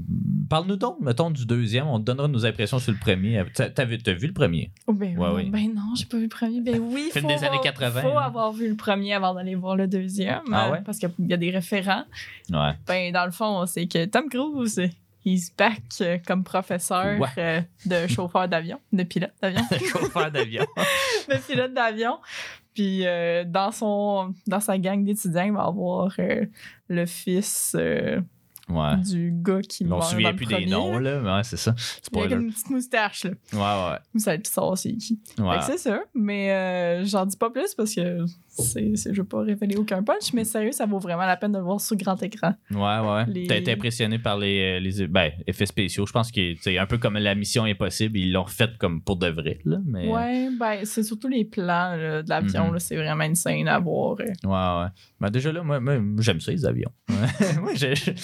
Parle-nous 0.49 0.77
donc, 0.77 0.99
mettons, 1.01 1.31
du 1.31 1.47
deuxième. 1.47 1.87
On 1.87 1.99
te 1.99 2.05
donnera 2.05 2.29
nos 2.29 2.45
impressions 2.45 2.79
sur 2.79 2.93
le 2.93 2.99
premier. 2.99 3.43
T'as 3.55 3.71
t'as 3.71 3.85
vu, 3.85 3.99
t'as 3.99 4.13
vu 4.13 4.27
le 4.27 4.33
premier? 4.33 4.71
Oh, 4.87 4.93
ben, 4.93 5.17
Ouais, 5.17 5.29
oui. 5.35 5.43
oui. 5.45 5.51
ben 5.51 5.75
non, 5.75 5.95
j'ai 5.97 6.05
pas 6.05 6.17
vu 6.19 6.25
le 6.25 6.29
premier. 6.29 6.61
Ben 6.61 6.79
oui, 6.79 7.09
Film 7.13 7.23
faut 7.23 7.29
des 7.29 7.35
années 7.39 7.47
avoir- 7.47 7.63
80, 7.63 8.01
faut 8.03 8.09
hein. 8.19 8.23
avoir 8.23 8.53
vu 8.53 8.69
le 8.69 8.77
premier 8.77 9.15
avant 9.15 9.35
d'aller 9.35 9.55
voir 9.55 9.77
le 9.77 9.87
deuxième. 9.87 10.43
Ah 10.53 10.71
ouais? 10.71 10.83
Parce 10.85 10.99
qu'il 10.99 11.11
y 11.21 11.33
a 11.33 11.37
des 11.37 11.51
référents. 11.55 12.05
Ouais. 12.51 12.73
Ben, 12.87 13.13
dans 13.13 13.25
le 13.27 13.33
fond, 13.33 13.65
c'est 13.67 13.87
que 13.87 14.05
Tom 14.07 14.29
Cruise, 14.29 14.81
he's 15.25 15.55
back 15.57 15.83
euh, 16.01 16.19
comme 16.27 16.45
professeur 16.45 17.19
Ouais. 17.19 17.29
euh, 17.39 17.61
de 17.87 18.07
chauffeur 18.13 18.49
d'avion, 18.49 18.79
de 18.93 19.03
pilote 19.05 19.33
d'avion, 19.41 19.63
Chauffeur 19.91 20.31
d'avion. 20.31 20.67
de 21.29 21.37
pilote 21.47 21.73
d'avion. 21.75 22.19
Puis 22.75 23.07
euh, 23.07 23.45
dans 23.47 23.71
son 23.71 24.35
dans 24.47 24.61
sa 24.61 24.77
gang 24.79 25.05
d'étudiants, 25.05 25.45
il 25.45 25.53
va 25.53 25.63
avoir 25.65 26.13
le 26.89 27.07
fils 27.07 27.77
Ouais. 28.67 28.97
du 28.97 29.31
gars 29.43 29.61
qui 29.61 29.85
On 29.85 29.89
meurt 29.89 30.05
se 30.05 30.13
souvient 30.13 30.33
plus 30.33 30.47
premier, 30.47 30.65
des 30.65 30.71
noms, 30.71 30.97
là. 30.99 31.21
mais 31.21 31.31
Ouais, 31.31 31.43
c'est 31.45 31.59
ça. 31.59 31.75
Il 32.15 32.19
a 32.19 32.37
une 32.37 32.51
petite 32.51 32.71
moustache, 32.71 33.25
là. 33.25 33.31
Ouais, 33.93 33.99
Vous 34.15 34.21
savez 34.21 34.43
savoir 34.45 34.79
c'est 34.79 34.95
qui. 34.97 35.21
ouais. 35.39 35.45
Ouais. 35.45 35.61
c'est 35.61 35.77
ça. 35.77 36.01
Mais 36.15 37.05
j'en 37.05 37.27
dis 37.27 37.37
pas 37.37 37.51
plus 37.51 37.75
parce 37.75 37.95
que 37.95 38.25
c'est, 38.55 38.95
je 39.15 39.21
veux 39.21 39.27
pas 39.27 39.41
révéler 39.43 39.77
aucun 39.77 40.03
punch. 40.03 40.33
Mais 40.33 40.45
sérieux, 40.45 40.73
ça 40.73 40.87
vaut 40.87 40.99
vraiment 40.99 41.27
la 41.27 41.37
peine 41.37 41.53
de 41.53 41.59
le 41.59 41.65
voir 41.65 41.81
sur 41.81 41.97
grand 41.97 42.21
écran. 42.23 42.55
Ouais, 42.71 42.79
ouais. 42.79 43.25
Les- 43.29 43.47
T'as 43.47 43.57
été 43.57 43.73
impressionné 43.73 44.19
par 44.19 44.39
les, 44.39 44.79
euh, 44.79 44.81
les 44.81 45.07
ben, 45.09 45.31
effets 45.47 45.67
spéciaux. 45.67 46.07
Je 46.07 46.13
pense 46.13 46.31
que 46.31 46.55
c'est 46.61 46.79
un 46.79 46.87
peu 46.87 46.99
comme 46.99 47.15
la 47.19 47.35
mission 47.35 47.65
impossible. 47.65 48.19
Ils 48.19 48.33
l'ont 48.33 48.47
fait 48.47 48.71
comme 48.79 49.03
pour 49.03 49.17
de 49.17 49.29
vrai, 49.29 49.59
là. 49.65 49.79
Mais, 49.87 50.09
Ouais, 50.09 50.49
ben 50.59 50.81
c'est 50.85 51.03
surtout 51.03 51.29
les 51.29 51.45
plans 51.45 51.97
là, 51.97 52.23
de 52.23 52.29
l'avion. 52.29 52.71
Mhm. 52.73 52.79
c'est 52.79 52.97
vraiment 52.97 53.25
une 53.25 53.35
scène 53.35 53.69
à 53.69 53.79
voir. 53.79 54.17
euh. 54.21 54.25
Ouais, 54.49 54.85
ouais. 54.85 54.89
Ben 55.21 55.31
déjà 55.31 55.53
là, 55.53 55.63
moi, 55.63 55.81
moi, 55.81 55.99
j'aime 56.21 56.41
ça, 56.41 56.53
les 56.53 56.65
avions. 56.67 56.91
Moi, 57.61 57.73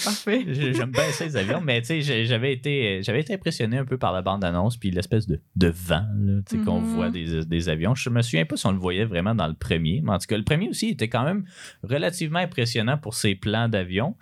Parfait. 0.05 0.45
j'aime 0.49 0.91
bien 0.91 1.11
ça, 1.13 1.25
les 1.25 1.37
avions. 1.37 1.61
Mais 1.61 1.81
tu 1.83 2.03
sais, 2.03 2.25
j'avais 2.27 2.53
été, 2.53 3.03
j'avais 3.03 3.21
été 3.21 3.35
impressionné 3.35 3.79
un 3.79 3.85
peu 3.85 3.99
par 3.99 4.13
la 4.13 4.23
bande-annonce 4.23 4.77
puis 4.77 4.91
l'espèce 4.91 5.27
de, 5.27 5.41
de 5.57 5.69
vent 5.69 6.05
là, 6.19 6.41
sais, 6.47 6.59
qu'on 6.59 6.81
Mhm. 6.81 6.95
voit 6.95 7.11
des, 7.11 7.45
des 7.45 7.69
avions. 7.69 7.95
Je 7.95 8.11
me 8.11 8.23
souviens 8.23 8.45
pas 8.45 8.57
si 8.57 8.67
on 8.67 8.73
le 8.73 8.79
voyait 8.79 9.05
vraiment 9.05 9.35
dans 9.35 9.47
le 9.47 9.55
premier. 9.55 10.01
Mais 10.05 10.13
tout 10.21 10.27
cas, 10.29 10.39
le 10.39 10.45
premier 10.45 10.69
aussi 10.69 10.91
était 10.91 11.09
quand 11.09 11.25
même 11.25 11.45
relativement 11.83 12.39
impressionnant 12.39 12.97
pour 12.99 13.15
ses 13.15 13.35
plans 13.35 13.69
d'avion. 13.69 14.15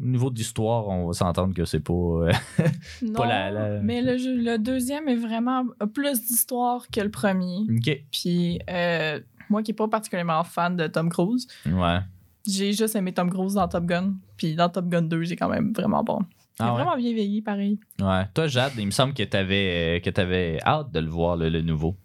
Au 0.00 0.04
niveau 0.06 0.30
d'histoire, 0.30 0.88
on 0.88 1.06
va 1.08 1.12
s'entendre 1.12 1.52
que 1.54 1.66
c'est 1.66 1.80
pas. 1.80 1.92
euh, 1.92 2.32
Non, 3.02 3.24
la- 3.24 3.50
la- 3.50 3.80
mais 3.80 4.00
le, 4.00 4.16
jeu- 4.16 4.34
le 4.42 4.56
deuxième 4.56 5.06
est 5.08 5.16
vraiment 5.16 5.64
a 5.80 5.86
plus 5.86 6.22
d'histoire 6.22 6.86
que 6.90 7.00
le 7.02 7.10
premier. 7.10 7.66
ok. 7.70 8.02
Puis 8.10 8.58
euh, 8.70 9.20
moi 9.50 9.62
qui 9.62 9.70
n'ai 9.72 9.76
pas 9.76 9.88
particulièrement 9.88 10.42
fan 10.44 10.76
de 10.76 10.86
Tom 10.86 11.10
Cruise, 11.10 11.46
Ouais. 11.66 11.98
j'ai 12.46 12.72
juste 12.72 12.96
aimé 12.96 13.12
Tom 13.12 13.28
Cruise 13.30 13.52
dans 13.54 13.68
Top 13.68 13.84
Gun. 13.84 14.14
Puis 14.38 14.54
dans 14.54 14.70
Top 14.70 14.88
Gun 14.88 15.02
2, 15.02 15.26
c'est 15.26 15.36
quand 15.36 15.50
même 15.50 15.74
vraiment 15.76 16.02
bon. 16.02 16.20
Il 16.58 16.64
est 16.64 16.68
Ah 16.68 16.74
ouais? 16.74 16.82
vraiment 16.82 16.96
bien 16.96 17.12
vieilli, 17.12 17.42
pareil. 17.42 17.78
Ouais. 18.00 18.22
Toi, 18.34 18.46
Jade, 18.46 18.72
il 18.78 18.86
me 18.86 18.90
semble 18.90 19.12
que 19.12 19.22
t'avais, 19.24 19.98
euh, 19.98 20.00
que 20.00 20.08
t'avais 20.10 20.58
hâte 20.64 20.90
de 20.90 21.00
le 21.00 21.08
voir, 21.08 21.36
le, 21.36 21.48
le 21.50 21.60
nouveau. 21.60 21.96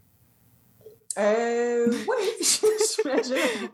Euh, 1.17 1.87
oui, 1.89 1.95
pas. 2.61 2.67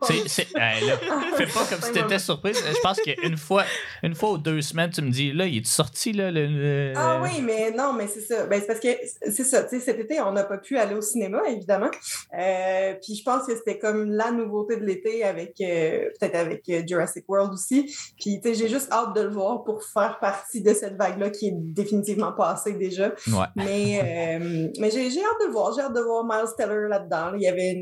C'est, 0.02 0.28
c'est- 0.28 0.48
hey, 0.56 0.86
là, 0.86 0.96
fais 1.36 1.46
pas 1.46 1.64
comme 1.68 1.80
si 1.82 1.92
t'étais 1.92 2.18
surprise. 2.18 2.62
Je 2.66 2.80
pense 2.80 3.00
qu'une 3.00 3.36
fois, 3.36 3.64
une 4.02 4.14
fois 4.14 4.32
ou 4.32 4.38
deux 4.38 4.60
semaines, 4.62 4.90
tu 4.90 5.02
me 5.02 5.10
dis, 5.10 5.32
là, 5.32 5.46
il 5.46 5.58
est 5.58 5.66
sorti, 5.66 6.12
là, 6.12 6.30
le. 6.30 6.46
le- 6.46 6.92
Ah 6.96 7.20
oui, 7.22 7.40
mais 7.42 7.70
non, 7.70 7.92
mais 7.92 8.06
c'est 8.06 8.20
ça. 8.20 8.46
Ben, 8.46 8.60
c'est 8.60 8.66
parce 8.66 8.80
que 8.80 8.88
c'est 9.30 9.44
ça. 9.44 9.62
Tu 9.64 9.78
sais, 9.78 9.80
cet 9.84 9.98
été, 9.98 10.20
on 10.20 10.32
n'a 10.32 10.44
pas 10.44 10.58
pu 10.58 10.78
aller 10.78 10.94
au 10.94 11.00
cinéma, 11.02 11.40
évidemment. 11.48 11.90
Euh, 12.38 12.94
puis 13.02 13.14
je 13.16 13.22
pense 13.22 13.46
que 13.46 13.54
c'était 13.56 13.78
comme 13.78 14.10
la 14.10 14.30
nouveauté 14.30 14.76
de 14.76 14.84
l'été 14.84 15.24
avec 15.24 15.54
euh, 15.60 16.08
peut-être 16.18 16.34
avec 16.36 16.68
euh, 16.68 16.82
Jurassic 16.86 17.24
World 17.28 17.52
aussi. 17.52 17.94
Puis 18.20 18.40
tu 18.40 18.48
sais, 18.48 18.54
j'ai 18.54 18.68
juste 18.68 18.90
hâte 18.92 19.14
de 19.14 19.22
le 19.22 19.30
voir 19.30 19.64
pour 19.64 19.82
faire 19.84 20.18
partie 20.20 20.60
de 20.62 20.72
cette 20.74 20.96
vague-là 20.96 21.30
qui 21.30 21.48
est 21.48 21.54
définitivement 21.54 22.32
passée 22.32 22.72
déjà. 22.72 23.08
Ouais. 23.28 23.46
Mais, 23.56 24.00
euh, 24.40 24.68
mais 24.78 24.90
j'ai, 24.90 25.10
j'ai 25.10 25.20
hâte 25.20 25.40
de 25.42 25.46
le 25.46 25.52
voir. 25.52 25.72
J'ai 25.74 25.82
hâte 25.82 25.94
de 25.94 26.00
voir 26.00 26.24
Miles 26.24 26.50
Teller 26.56 26.88
là-dedans. 26.88 27.32
Il 27.36 27.42
y 27.42 27.48
avait 27.48 27.72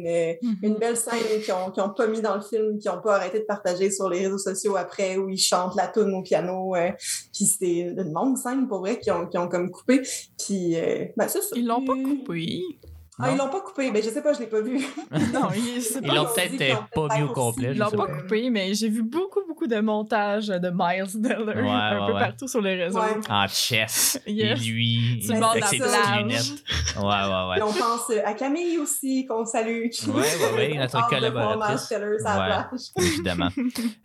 une, 0.42 0.58
une 0.62 0.74
belle 0.74 0.96
scène 0.96 1.12
qu'ils 1.42 1.54
ont, 1.54 1.70
qu'ils 1.70 1.82
ont 1.82 1.90
pas 1.90 2.06
mis 2.06 2.20
dans 2.20 2.36
le 2.36 2.40
film, 2.40 2.78
qu'ils 2.78 2.90
ont 2.90 3.00
pas 3.00 3.16
arrêté 3.16 3.40
de 3.40 3.44
partager 3.44 3.90
sur 3.90 4.08
les 4.08 4.20
réseaux 4.20 4.38
sociaux 4.38 4.76
après, 4.76 5.16
où 5.16 5.28
ils 5.28 5.38
chantent 5.38 5.76
la 5.76 5.88
tune 5.88 6.14
au 6.14 6.22
piano. 6.22 6.74
euh, 6.74 6.90
puis 7.32 7.44
c'était 7.44 7.80
une 7.80 8.12
longue 8.12 8.36
scène, 8.36 8.68
pour 8.68 8.80
vrai, 8.80 8.98
qu'ils 8.98 9.12
ont, 9.12 9.26
qu'ils 9.26 9.40
ont 9.40 9.48
comme 9.48 9.70
coupé. 9.70 10.02
Puis, 10.38 10.76
euh, 10.76 11.06
ben, 11.16 11.28
c'est 11.28 11.42
ça. 11.42 11.54
Ils 11.56 11.66
l'ont 11.66 11.84
pas 11.84 11.94
coupé. 11.94 12.62
Ah, 13.18 13.30
ils 13.30 13.36
l'ont 13.36 13.50
pas 13.50 13.60
coupé. 13.60 13.90
Ben, 13.90 14.02
je 14.02 14.08
sais 14.08 14.22
pas, 14.22 14.32
je 14.32 14.40
l'ai 14.40 14.46
pas 14.46 14.60
vu. 14.62 14.78
Non, 15.32 15.48
ils, 15.54 16.06
l'ont 16.06 16.26
Ils 16.36 16.56
peut-être 16.56 16.88
pas 16.94 17.16
mis 17.16 17.22
au 17.22 17.28
complet. 17.28 17.68
Ils 17.70 17.74
je 17.76 17.80
l'ont 17.80 17.90
pas 17.90 18.06
coupé, 18.06 18.48
mais 18.50 18.72
j'ai 18.74 18.88
vu 18.88 19.02
beaucoup, 19.02 19.40
beaucoup 19.46 19.66
de 19.66 19.78
montages 19.80 20.48
de 20.48 20.70
Miles 20.70 21.20
Ouais, 21.22 21.34
un 21.36 22.00
ouais, 22.00 22.06
peu 22.06 22.12
ouais. 22.14 22.20
partout 22.20 22.48
sur 22.48 22.60
les 22.62 22.74
réseaux. 22.84 22.98
Ouais. 23.00 23.20
En 23.28 23.46
chess. 23.48 24.18
Yes. 24.26 24.60
Et 24.60 24.64
lui, 24.64 25.26
bord 25.38 25.50
avec 25.50 25.62
de 25.62 25.68
ses 25.68 25.78
petites 25.78 26.16
lunettes. 26.18 26.64
Ouais, 26.96 27.02
ouais, 27.04 27.48
ouais. 27.50 27.58
Et 27.58 27.62
on 27.62 27.72
pense 27.72 28.10
euh, 28.10 28.20
à 28.24 28.32
Camille 28.34 28.78
aussi, 28.78 29.26
qu'on 29.26 29.44
salue. 29.44 29.86
Ouais, 30.08 30.12
ouais, 30.14 30.56
ouais, 30.56 30.74
notre 30.78 30.96
de 31.04 31.10
collaboratrice. 31.10 31.88
Plage. 32.22 32.80
Évidemment. 32.96 33.48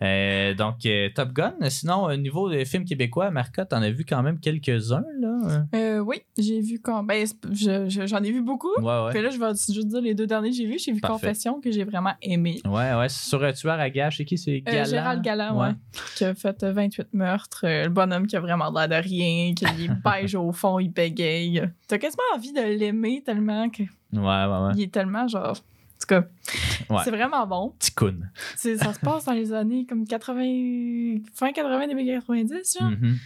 Euh, 0.02 0.54
donc, 0.54 0.84
euh, 0.86 1.08
Top 1.14 1.32
Gun. 1.32 1.54
Sinon, 1.68 2.04
au 2.04 2.16
niveau 2.16 2.48
des 2.50 2.64
films 2.64 2.84
québécois, 2.84 3.30
Marca, 3.30 3.64
t'en 3.64 3.82
as 3.82 3.90
vu 3.90 4.04
quand 4.04 4.22
même 4.22 4.38
quelques-uns, 4.38 5.04
là? 5.18 5.64
Euh, 5.74 5.98
oui, 5.98 6.22
j'ai 6.36 6.60
vu 6.60 6.80
quand. 6.80 7.02
Ben, 7.02 7.26
c'est- 7.26 7.36
je- 7.52 7.88
je- 7.88 8.06
j'en 8.06 8.22
ai 8.22 8.30
vu 8.30 8.42
beaucoup. 8.42 8.68
Ouais, 8.78 9.04
ouais. 9.06 9.07
Puis 9.10 9.22
là, 9.22 9.30
je 9.30 9.38
vais 9.38 9.50
juste 9.74 9.88
dire 9.88 10.00
les 10.00 10.14
deux 10.14 10.26
derniers 10.26 10.50
que 10.50 10.56
j'ai 10.56 10.66
vus. 10.66 10.78
J'ai 10.78 10.92
vu 10.92 11.00
Parfait. 11.00 11.14
Confession 11.26 11.60
que 11.60 11.70
j'ai 11.70 11.84
vraiment 11.84 12.12
aimé. 12.22 12.60
Ouais, 12.64 12.94
ouais. 12.94 13.08
C'est 13.08 13.28
sur 13.28 13.42
un 13.44 13.52
tueur 13.52 13.78
à 13.80 13.90
gage. 13.90 14.16
C'est 14.18 14.24
qui? 14.24 14.38
C'est 14.38 14.62
Euh, 14.66 14.70
Galant? 14.72 14.84
Gérald 14.90 15.22
Galland, 15.22 15.60
ouais. 15.60 15.72
Qui 16.16 16.24
a 16.24 16.34
fait 16.34 16.62
euh, 16.62 16.72
28 16.72 17.08
meurtres. 17.14 17.60
Euh, 17.64 17.84
le 17.84 17.90
bonhomme 17.90 18.26
qui 18.26 18.36
a 18.36 18.40
vraiment 18.40 18.70
l'air 18.70 18.88
de 18.88 18.94
rien, 18.94 19.54
qui 19.54 19.64
beige 20.04 20.34
au 20.34 20.52
fond, 20.52 20.78
il 20.78 20.88
bégaye. 20.90 21.62
T'as 21.86 21.98
quasiment 21.98 22.22
envie 22.34 22.52
de 22.52 22.60
l'aimer 22.60 23.22
tellement 23.24 23.68
que 23.70 23.82
Ouais, 23.82 24.18
ouais, 24.20 24.66
ouais. 24.66 24.72
il 24.76 24.82
est 24.82 24.92
tellement 24.92 25.28
genre. 25.28 25.50
En 25.50 26.00
tout 26.00 26.06
cas, 26.06 26.24
Ouais. 26.88 27.00
c'est 27.04 27.10
vraiment 27.10 27.46
bon. 27.46 27.74
Ticoun. 27.78 28.30
C'est- 28.56 28.76
Ça 28.76 28.94
se 28.94 29.00
passe 29.00 29.24
dans 29.24 29.32
les 29.32 29.52
années 29.52 29.84
comme 29.84 30.06
80, 30.06 31.18
fin 31.34 31.52
80, 31.52 31.88
début 31.88 32.06
90, 32.06 32.78
genre. 32.80 32.90
Mhm. 32.90 33.16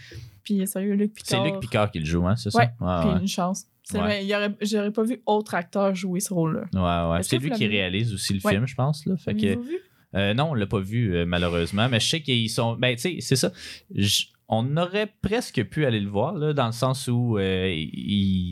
Puis 0.43 0.67
sérieux, 0.67 0.95
Luc 0.95 1.11
C'est 1.15 1.23
Picard. 1.37 1.45
Luc 1.45 1.59
Picard 1.61 1.91
qui 1.91 1.99
le 1.99 2.05
joue, 2.05 2.27
hein, 2.27 2.35
c'est 2.35 2.49
ça? 2.49 2.59
Ouais, 2.59 2.69
Puis 2.77 3.09
ouais. 3.09 3.19
une 3.21 3.27
chance. 3.27 3.65
C'est 3.83 3.99
Ouais. 3.99 4.23
vrai, 4.25 4.55
j'aurais 4.61 4.91
pas 4.91 5.03
vu 5.03 5.21
autre 5.25 5.55
acteur 5.55 5.93
jouer 5.93 6.19
ce 6.21 6.33
rôle-là. 6.33 6.63
Ouais, 6.73 7.11
ouais. 7.17 7.23
C'est 7.23 7.37
lui 7.37 7.51
qui 7.51 7.67
réalise 7.67 8.13
aussi 8.13 8.33
le 8.33 8.39
Ouais. 8.43 8.53
film, 8.53 8.65
je 8.65 8.75
pense. 8.75 9.05
Là. 9.05 9.17
Fait 9.17 9.35
que, 9.35 9.59
vu? 9.61 9.77
euh, 10.15 10.33
non, 10.33 10.51
on 10.51 10.53
l'a 10.53 10.65
pas 10.67 10.79
vu, 10.79 11.15
euh, 11.15 11.25
malheureusement. 11.25 11.89
Mais 11.89 11.99
je 11.99 12.07
sais 12.07 12.21
qu'ils 12.21 12.49
sont. 12.49 12.75
Ben, 12.77 12.95
tu 12.95 13.01
sais, 13.01 13.17
c'est 13.19 13.35
ça. 13.35 13.51
On 14.55 14.77
aurait 14.77 15.07
presque 15.21 15.63
pu 15.65 15.85
aller 15.85 15.99
le 15.99 16.09
voir, 16.09 16.33
là, 16.35 16.53
dans 16.53 16.65
le 16.67 16.71
sens 16.73 17.07
où 17.07 17.37
euh, 17.37 17.65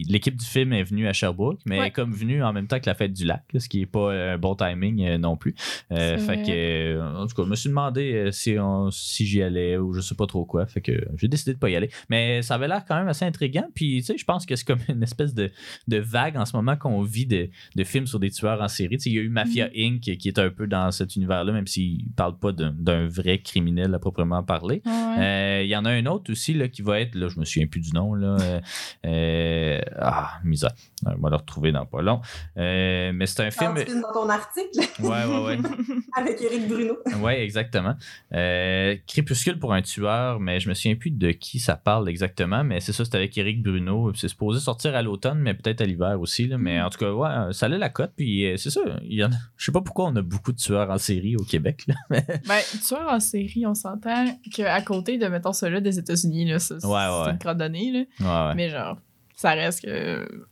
l'équipe 0.08 0.36
du 0.36 0.46
film 0.46 0.74
est 0.74 0.84
venue 0.84 1.08
à 1.08 1.14
Sherbrooke, 1.14 1.60
mais 1.66 1.76
Ouais. 1.76 1.82
elle 1.82 1.88
est 1.88 1.92
comme 1.92 2.12
venue 2.12 2.44
en 2.44 2.54
même 2.54 2.68
temps 2.68 2.80
que 2.80 2.86
la 2.88 2.96
fête 2.96 3.14
du 3.14 3.26
lac, 3.26 3.44
là, 3.54 3.60
ce 3.60 3.70
qui 3.70 3.82
est 3.82 3.86
pas 3.86 4.12
un 4.14 4.38
bon 4.38 4.56
timing 4.56 5.04
euh, 5.06 5.18
non 5.18 5.36
plus. 5.38 5.56
Euh, 5.92 6.18
fait 6.18 6.36
vrai. 6.36 6.44
que, 6.44 6.52
euh, 6.52 7.18
en 7.18 7.28
tout 7.28 7.36
cas, 7.36 7.44
je 7.44 7.50
me 7.50 7.56
suis 7.56 7.70
demandé 7.70 8.14
euh, 8.14 8.32
si, 8.32 8.58
on- 8.60 8.90
si 8.92 9.26
j'y 9.26 9.42
allais 9.42 9.78
ou 9.78 9.94
je 9.94 10.02
sais 10.02 10.16
pas 10.16 10.26
trop 10.28 10.46
quoi. 10.46 10.66
Fait 10.66 10.82
que 10.82 10.92
j'ai 11.18 11.28
décidé 11.28 11.54
de 11.54 11.60
pas 11.60 11.70
y 11.70 11.76
aller. 11.76 11.90
Mais 12.10 12.42
ça 12.42 12.56
avait 12.56 12.68
l'air 12.68 12.84
quand 12.88 12.96
même 12.96 13.08
assez 13.08 13.26
intriguant. 13.26 13.68
Puis, 13.76 13.98
tu 14.00 14.04
sais, 14.04 14.18
je 14.18 14.26
pense 14.26 14.46
que 14.46 14.56
c'est 14.56 14.66
comme 14.66 14.80
une 14.90 15.04
espèce 15.04 15.34
de, 15.34 15.52
de 15.88 15.98
vague 15.98 16.38
en 16.38 16.46
ce 16.46 16.56
moment 16.56 16.76
qu'on 16.76 17.02
vit 17.04 17.26
de, 17.26 17.50
de 17.76 17.84
films 17.84 18.08
sur 18.08 18.20
des 18.20 18.32
tueurs 18.32 18.62
en 18.62 18.68
série. 18.68 18.98
Tu 18.98 19.04
sais, 19.04 19.10
il 19.10 19.16
y 19.16 19.20
a 19.20 19.22
eu 19.22 19.30
Mafia 19.30 19.68
Mm. 19.68 19.72
Inc. 19.96 20.02
qui 20.18 20.28
est 20.28 20.40
un 20.40 20.50
peu 20.50 20.66
dans 20.68 20.92
cet 20.92 21.16
univers-là, 21.16 21.52
même 21.52 21.68
s'il 21.68 22.06
parle 22.16 22.38
pas 22.38 22.52
d'un 22.52 23.08
vrai 23.08 23.40
criminel 23.40 23.94
à 23.94 24.00
proprement 24.00 24.44
parler. 24.44 24.82
Ouais. 24.86 25.16
Euh, 25.20 25.62
Il 25.64 25.70
y 25.70 25.76
en 25.76 25.86
a 25.86 25.91
un 25.92 26.06
autre 26.08 26.32
aussi 26.32 26.54
là, 26.54 26.68
qui 26.68 26.82
va 26.82 27.00
être, 27.00 27.16
là, 27.16 27.28
je 27.30 27.40
me 27.40 27.46
souviens 27.46 27.68
plus 27.68 27.80
du 27.82 27.92
nom, 27.94 28.14
là. 28.14 28.38
euh, 28.42 28.60
euh, 29.06 29.82
ah, 30.00 30.40
misère. 30.44 30.72
On 31.06 31.16
va 31.20 31.30
le 31.30 31.36
retrouver 31.36 31.72
dans 31.72 31.86
pas 31.86 32.02
long. 32.02 32.22
Euh, 32.58 33.12
mais 33.14 33.26
c'est 33.26 33.44
un 33.44 33.52
film. 33.52 33.74
Dans 34.02 34.14
ton 34.14 34.30
article? 34.30 34.80
Ouais, 35.00 35.26
ouais, 35.26 35.44
ouais. 35.46 35.58
avec 36.16 36.42
Éric 36.42 36.68
Bruno. 36.68 36.98
Oui, 37.22 37.34
exactement. 37.34 37.96
Euh, 38.34 38.96
Crépuscule 39.08 39.58
pour 39.60 39.74
un 39.74 39.82
tueur, 39.82 40.40
mais 40.40 40.60
je 40.60 40.70
me 40.70 40.74
souviens 40.74 40.96
plus 40.96 41.12
de 41.12 41.32
qui 41.32 41.60
ça 41.60 41.76
parle 41.76 42.08
exactement, 42.10 42.64
mais 42.64 42.80
c'est 42.80 42.94
ça, 42.94 43.04
c'est 43.06 43.16
avec 43.16 43.38
Eric 43.38 43.62
Bruno. 43.64 44.12
C'est 44.16 44.28
supposé 44.28 44.60
sortir 44.60 44.96
à 44.96 45.02
l'automne, 45.02 45.40
mais 45.40 45.54
peut-être 45.54 45.82
à 45.82 45.86
l'hiver 45.86 46.20
aussi. 46.20 46.48
là. 46.48 46.58
Mais 46.58 46.80
Mm. 46.80 46.86
en 46.86 46.90
tout 46.90 47.00
cas, 47.00 47.12
ouais, 47.12 47.54
ça 47.54 47.66
a 47.66 47.70
la 47.70 47.90
cote. 47.90 48.12
Puis 48.16 48.46
euh, 48.46 48.58
c'est 48.58 48.70
ça, 48.70 48.82
il 49.04 49.14
y 49.16 49.24
en 49.24 49.32
a- 49.32 49.36
je 49.58 49.66
sais 49.66 49.72
pas 49.72 49.82
pourquoi 49.82 50.06
on 50.08 50.16
a 50.16 50.22
beaucoup 50.22 50.52
de 50.52 50.58
tueurs 50.58 50.90
en 50.90 50.98
série 50.98 51.36
au 51.36 51.44
Québec. 51.44 51.84
là. 51.88 51.96
Ben, 52.10 52.60
tueur 52.88 53.08
en 53.10 53.20
série, 53.20 53.66
on 53.66 53.74
s'entend 53.74 54.26
qu'à 54.54 54.82
côté 54.82 55.18
de, 55.18 55.26
mettons, 55.28 55.54
celui 55.72 55.82
des 55.82 56.00
États-Unis, 56.00 56.46
là, 56.52 56.60
ça, 56.60 56.80
c'est 56.80 56.86
Ouais, 56.88 56.94
ouais, 56.94 57.24
ouais. 57.26 57.32
une 57.32 57.38
crotte 57.40 57.58
nez, 57.70 58.08
là. 58.20 58.50
Ouais. 58.50 58.56
Mais 58.56 58.70
genre, 58.70 58.98
ça 59.36 59.52
reste 59.52 59.84
que. 59.86 60.46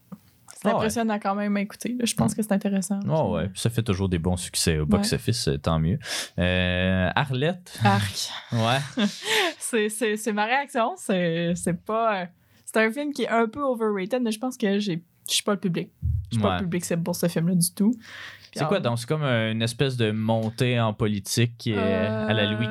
C'est 0.62 0.68
Ah 0.68 0.76
impressionnant 0.76 1.20
quand 1.20 1.36
même 1.36 1.56
à 1.56 1.62
écouter. 1.62 1.96
là. 1.98 2.04
Je 2.04 2.14
pense 2.16 2.36
que 2.36 2.42
c'est 2.42 2.52
intéressant. 2.52 3.00
Ouais, 3.06 3.32
ouais. 3.44 3.48
Puis 3.50 3.62
ça 3.62 3.70
fait 3.70 3.82
toujours 3.84 4.10
des 4.10 4.20
bons 4.20 4.36
succès 4.36 4.78
au 4.80 4.86
box-office, 4.86 5.48
euh, 5.48 5.58
tant 5.58 5.80
mieux. 5.80 5.98
Euh, 6.38 7.10
Arlette, 7.16 7.80
Arc. 7.82 8.30
ouais. 8.52 8.80
c'est, 9.58 9.88
c'est, 9.88 10.18
c'est 10.18 10.34
ma 10.34 10.44
réaction. 10.46 10.96
C'est, 10.98 11.54
c'est 11.56 11.82
pas. 11.86 12.22
euh, 12.22 12.26
C'est 12.66 12.78
un 12.78 12.92
film 12.92 13.14
qui 13.14 13.24
est 13.24 13.30
un 13.30 13.48
peu 13.48 13.62
overrated, 13.62 14.22
mais 14.22 14.32
je 14.32 14.40
pense 14.40 14.58
que 14.58 14.80
j'ai. 14.80 15.02
Je 15.30 15.34
suis 15.36 15.44
pas 15.44 15.54
le 15.54 15.60
public. 15.60 15.92
Je 16.32 16.36
suis 16.36 16.42
pas 16.42 16.58
le 16.58 16.64
public 16.64 16.84
pour 17.04 17.16
ce 17.16 17.28
film-là 17.28 17.56
du 17.56 17.74
tout. 17.74 17.94
C'est 18.54 18.66
quoi 18.68 18.80
donc? 18.80 19.00
C'est 19.00 19.08
comme 19.08 19.24
une 19.24 19.62
espèce 19.62 19.96
de 19.98 20.12
montée 20.12 20.80
en 20.80 20.94
politique 20.94 21.70
euh, 21.72 22.28
à 22.28 22.34
la 22.34 22.46
Louis 22.52 22.66
Euh, 22.68 22.70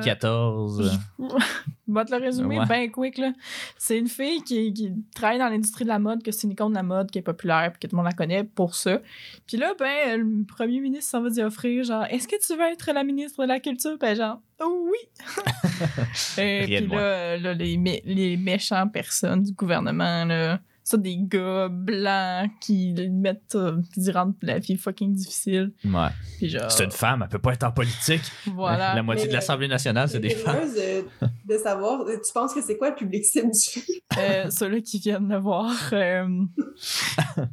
XIV. 0.77 0.91
Je 1.19 1.25
vais 1.93 2.05
te 2.05 2.15
le 2.15 2.21
résumer 2.21 2.59
Ouais. 2.59 2.65
bien 2.65 2.89
quick. 2.89 3.17
Là. 3.17 3.31
C'est 3.77 3.97
une 3.97 4.07
fille 4.07 4.41
qui, 4.43 4.73
qui 4.73 4.91
travaille 5.15 5.39
dans 5.39 5.49
l'industrie 5.49 5.85
de 5.85 5.89
la 5.89 5.99
mode, 5.99 6.21
que 6.23 6.31
c'est 6.31 6.43
une 6.47 6.51
icône 6.51 6.69
de 6.71 6.75
la 6.75 6.83
mode, 6.83 7.09
qui 7.11 7.17
est 7.19 7.23
populaire, 7.23 7.71
puis 7.71 7.79
que 7.79 7.87
tout 7.87 7.95
le 7.95 8.01
monde 8.03 8.05
la 8.11 8.15
connaît 8.15 8.43
pour 8.43 8.75
ça. 8.75 8.99
Puis 9.47 9.57
là, 9.57 9.73
ben, 9.79 10.19
le 10.19 10.43
premier 10.45 10.79
ministre 10.81 11.09
s'en 11.11 11.21
va 11.23 11.29
d'y 11.29 11.41
offrir, 11.41 11.83
genre, 11.83 12.05
est-ce 12.09 12.27
que 12.27 12.35
tu 12.45 12.55
veux 12.57 12.65
être 12.71 12.91
la 12.93 13.03
ministre 13.03 13.41
de 13.43 13.47
la 13.47 13.59
Culture? 13.59 13.97
Ben, 13.99 14.15
genre, 14.15 14.39
oh 14.61 14.87
oui! 14.91 15.23
Et 16.37 16.65
puis 16.81 16.87
là, 16.87 17.37
là, 17.37 17.53
les, 17.53 17.77
mé- 17.77 18.01
les 18.05 18.37
méchants 18.37 18.87
personnes 18.87 19.43
du 19.43 19.53
gouvernement, 19.53 20.25
là, 20.25 20.59
ça, 20.89 20.97
des 20.97 21.17
gars 21.19 21.67
blancs 21.69 22.49
qui 22.61 22.93
mettent, 23.11 23.55
euh, 23.55 23.77
qui 23.93 24.11
rendent 24.11 24.33
la 24.41 24.59
vie 24.59 24.75
fucking 24.77 25.13
difficile. 25.13 25.71
Ouais. 25.85 26.47
Genre, 26.47 26.71
C'est 26.71 26.83
une 26.85 26.91
femme, 26.91 27.21
elle 27.23 27.29
peut 27.29 27.39
pas 27.39 27.53
être 27.53 27.63
en 27.63 27.71
politique. 27.71 28.21
voilà. 28.47 28.95
La 28.95 29.03
moitié 29.03 29.25
Mais, 29.25 29.29
de 29.29 29.33
l'Assemblée 29.35 29.67
nationale, 29.67 30.09
c'est 30.09 30.19
des 30.19 30.29
femmes. 30.31 30.55
curieuse 30.55 30.75
euh, 30.79 31.01
de 31.47 31.57
savoir, 31.57 32.01
euh, 32.01 32.15
tu 32.25 32.33
penses 32.33 32.53
que 32.53 32.61
c'est 32.61 32.77
quoi 32.77 32.89
le 32.89 32.95
public 32.95 33.23
cible 33.25 33.51
du 33.51 33.59
film? 33.59 33.97
Euh, 34.17 34.49
ceux-là 34.49 34.81
qui 34.81 34.99
viennent 34.99 35.27
le 35.29 35.37
voir, 35.37 35.71
euh, 35.93 36.27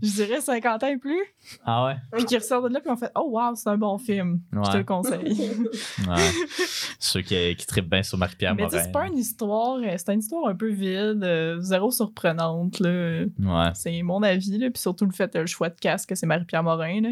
je 0.02 0.10
dirais 0.14 0.40
50 0.40 0.82
ans 0.84 0.86
et 0.88 0.96
plus, 0.96 1.20
Ah 1.64 1.86
ouais? 1.86 1.96
puis 2.12 2.24
qui 2.24 2.36
ressortent 2.36 2.68
de 2.68 2.72
là, 2.74 2.80
puis 2.80 2.90
on 2.90 2.96
fait 2.96 3.10
Oh, 3.14 3.28
wow, 3.30 3.54
c'est 3.54 3.68
un 3.68 3.76
bon 3.78 3.98
film. 3.98 4.40
Je 4.52 4.70
te 4.72 4.76
le 4.78 4.84
conseille. 4.84 5.50
Ouais. 6.08 6.14
Ceux 6.98 7.20
qui, 7.22 7.54
qui 7.56 7.66
trippent 7.66 7.90
bien 7.90 8.02
sur 8.02 8.18
Marie-Pierre 8.18 8.54
Mais 8.54 8.62
Morin. 8.64 8.78
c'est 8.82 8.92
pas 8.92 9.06
une 9.06 9.18
histoire, 9.18 9.76
euh, 9.78 9.94
c'est 9.96 10.12
une 10.12 10.20
histoire 10.20 10.46
un 10.48 10.54
peu 10.54 10.68
vide, 10.70 11.22
euh, 11.22 11.60
zéro 11.60 11.90
surprenante. 11.90 12.80
Là. 12.80 13.24
Ouais, 13.40 13.70
C'est 13.74 14.02
mon 14.02 14.22
avis, 14.22 14.58
là, 14.58 14.70
puis 14.70 14.80
surtout 14.80 15.04
le 15.06 15.12
fait, 15.12 15.34
euh, 15.36 15.40
le 15.40 15.46
choix 15.46 15.68
de 15.68 15.74
casque, 15.78 16.12
c'est 16.14 16.26
Marie-Pierre 16.26 16.62
Morin. 16.62 17.00
là. 17.00 17.08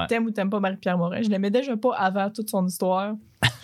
ouais, 0.00 0.06
T'aimes 0.08 0.26
ou 0.26 0.30
t'aimes 0.30 0.50
pas 0.50 0.60
Marie-Pierre 0.60 0.98
Morin. 0.98 1.22
Je 1.22 1.28
l'aimais 1.28 1.50
déjà 1.50 1.76
pas 1.76 1.94
avant 1.96 2.30
toute 2.30 2.50
son 2.50 2.66
histoire. 2.66 3.14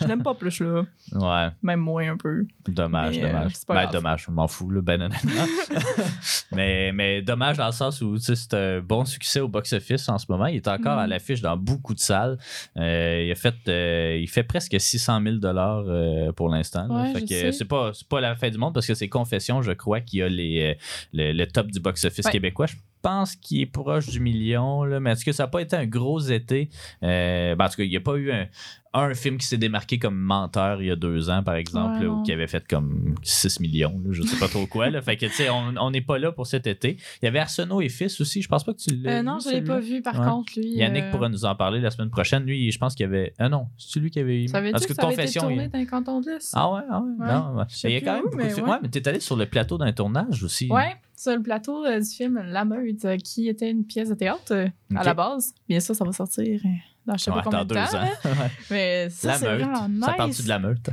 Je 0.01 0.07
l'aime 0.07 0.23
pas 0.23 0.33
plus, 0.35 0.59
là. 0.61 0.83
ouais. 1.13 1.49
Même 1.63 1.79
moins 1.79 2.11
un 2.13 2.17
peu. 2.17 2.45
Dommage, 2.67 3.17
Mais, 3.17 3.23
euh, 3.25 3.27
dommage. 3.27 3.53
ben, 3.67 3.89
dommage, 3.91 4.23
je 4.27 4.31
m'en 4.31 4.47
fous, 4.47 4.69
là, 4.69 4.81
ben 4.81 5.01
honnêtement. 5.01 5.31
mais, 6.51 6.91
mais 6.93 7.21
dommage 7.21 7.57
dans 7.57 7.65
le 7.65 7.71
sens 7.71 8.01
où 8.01 8.17
c'est 8.17 8.53
un 8.53 8.79
bon 8.81 9.05
succès 9.05 9.39
au 9.39 9.47
box-office 9.47 10.07
en 10.09 10.17
ce 10.17 10.25
moment. 10.29 10.45
Il 10.47 10.57
est 10.57 10.67
encore 10.67 10.95
Mm. 10.97 10.99
à 10.99 11.07
l'affiche 11.07 11.41
dans 11.41 11.57
beaucoup 11.57 11.93
de 11.93 11.99
salles. 11.99 12.37
Euh, 12.77 13.23
il, 13.25 13.31
a 13.31 13.35
fait, 13.35 13.55
euh, 13.67 14.17
il 14.21 14.27
fait 14.29 14.43
presque 14.43 14.79
600 14.79 15.21
000 15.23 15.35
euh, 15.43 16.31
pour 16.33 16.49
l'instant. 16.49 16.87
Ouais, 16.89 17.13
c'est 17.51 17.65
pas, 17.65 17.91
pas 18.09 18.21
la 18.21 18.35
fin 18.35 18.49
du 18.49 18.57
monde 18.57 18.73
parce 18.73 18.85
que 18.87 18.93
c'est 18.93 19.09
Confession, 19.09 19.61
je 19.61 19.71
crois, 19.71 20.01
qui 20.01 20.21
a 20.21 20.29
les, 20.29 20.77
le, 21.13 21.31
le 21.33 21.47
top 21.47 21.67
du 21.67 21.79
box-office 21.79 22.25
Ouais. 22.25 22.31
québécois. 22.31 22.65
Je 22.67 22.75
pense 23.07 23.35
qu'il 23.35 23.61
est 23.61 23.65
proche 23.67 24.09
du 24.09 24.19
million, 24.19 24.83
là, 24.83 24.99
mais 24.99 25.11
est-ce 25.11 25.23
que 25.25 25.31
ça 25.31 25.43
n'a 25.43 25.47
pas 25.47 25.61
été 25.61 25.75
un 25.75 25.85
gros 25.85 26.19
été? 26.19 26.69
Euh, 27.03 27.55
ben, 27.55 27.65
en 27.65 27.69
tout 27.69 27.75
cas, 27.77 27.83
il 27.83 27.89
n'y 27.89 27.97
a 27.97 28.01
pas 28.01 28.15
eu 28.15 28.31
un, 28.31 28.47
un 28.93 29.13
film 29.13 29.37
qui 29.37 29.45
s'est 29.45 29.57
démarqué 29.57 29.99
comme 29.99 30.17
menteur 30.17 30.81
il 30.81 30.87
y 30.87 30.91
a 30.91 30.95
deux 30.95 31.29
ans, 31.29 31.43
par 31.43 31.55
exemple, 31.55 31.99
Ouais, 31.99 32.05
là, 32.05 32.21
qui 32.25 32.31
avait 32.31 32.47
fait 32.47 32.65
comme 32.67 33.13
6 33.23 33.59
millions, 33.59 33.99
là, 34.05 34.09
je 34.11 34.21
sais 34.23 34.37
pas 34.39 34.47
trop 34.47 34.65
quoi. 34.67 34.89
Là. 34.89 35.01
Fait 35.01 35.17
que, 35.17 35.25
tu 35.25 35.33
sais, 35.33 35.49
on 35.49 35.91
n'est 35.91 36.01
pas 36.01 36.17
là 36.17 36.31
pour 36.31 36.47
cet 36.47 36.65
été. 36.65 36.97
Il 37.21 37.25
y 37.25 37.27
avait 37.27 37.39
Arsenault 37.39 37.81
et 37.81 37.89
Fils 37.89 38.19
aussi, 38.21 38.41
je 38.41 38.47
pense 38.47 38.63
pas 38.63 38.73
que 38.73 38.79
tu 38.79 38.95
l'as 38.95 39.19
Euh, 39.19 39.21
non, 39.23 39.37
je 39.39 39.49
l'ai 39.49 39.55
celui-là. 39.57 39.73
pas 39.75 39.79
vu, 39.81 40.01
par 40.01 40.19
Ouais. 40.19 40.25
contre, 40.27 40.53
lui. 40.57 40.69
Yannick 40.77 41.03
euh, 41.03 41.11
pourra 41.11 41.29
nous 41.29 41.43
en 41.45 41.55
parler 41.55 41.81
la 41.81 41.91
semaine 41.91 42.09
prochaine. 42.09 42.43
Lui, 42.45 42.71
je 42.71 42.77
pense 42.79 42.95
qu'il 42.95 43.03
y 43.05 43.07
avait. 43.09 43.33
Ah 43.37 43.49
non, 43.49 43.67
c'est 43.77 43.99
lui 43.99 44.09
qui 44.11 44.19
avait. 44.19 44.47
Ça 44.47 44.61
veut 44.61 44.71
dire 44.71 44.79
que 44.79 44.87
que 44.87 44.93
ça 44.93 45.01
avait 45.03 45.13
été 45.13 45.21
Confession, 45.23 45.41
tourné 45.41 45.63
il- 45.65 45.69
dans 45.71 45.79
un 45.79 45.85
canton 45.85 46.21
de 46.21 46.29
l'Est. 46.31 46.51
Ah 46.55 46.71
ouais, 46.71 46.81
ah 46.89 47.01
ouais. 47.01 47.25
Ouais. 47.25 47.33
Non. 47.33 47.65
Je 47.69 47.87
Il 47.87 47.93
y 47.93 47.97
a 47.97 48.01
quand 48.01 48.13
même 48.13 48.23
beaucoup 48.23 48.37
mais 48.37 48.47
de 48.47 48.53
films. 48.53 48.69
Ouais, 48.69 48.77
mais 48.81 48.89
t'es 48.89 49.07
allé 49.07 49.19
sur 49.19 49.35
le 49.35 49.45
plateau 49.45 49.77
d'un 49.77 49.91
tournage 49.91 50.41
aussi. 50.43 50.69
Ouais, 50.71 50.95
sur 51.15 51.35
le 51.35 51.41
plateau 51.41 51.85
euh, 51.85 51.99
du 51.99 52.05
film 52.09 52.41
La 52.45 52.65
Meute, 52.65 53.05
euh, 53.05 53.17
qui 53.17 53.47
était 53.47 53.69
une 53.71 53.85
pièce 53.85 54.09
de 54.09 54.15
théâtre 54.15 54.51
euh, 54.53 54.67
à 54.95 55.03
la 55.03 55.13
base. 55.13 55.53
Bien 55.67 55.79
sûr, 55.79 55.95
ça 55.95 56.03
va 56.05 56.11
sortir 56.11 56.61
dans 57.05 57.15
je 57.17 57.23
sais 57.23 57.29
Ouais, 57.31 57.37
pas 57.37 57.43
combien 57.43 57.65
de 57.65 57.73
temps. 57.75 57.81
ans. 57.81 58.09
Mais 58.71 59.09
ça, 59.11 59.37
la 59.37 59.57
meute. 59.57 59.89
nice. 59.91 60.05
Ça 60.05 60.13
parle-tu 60.13 60.43
de 60.43 60.47
la 60.49 60.59
meute? 60.59 60.89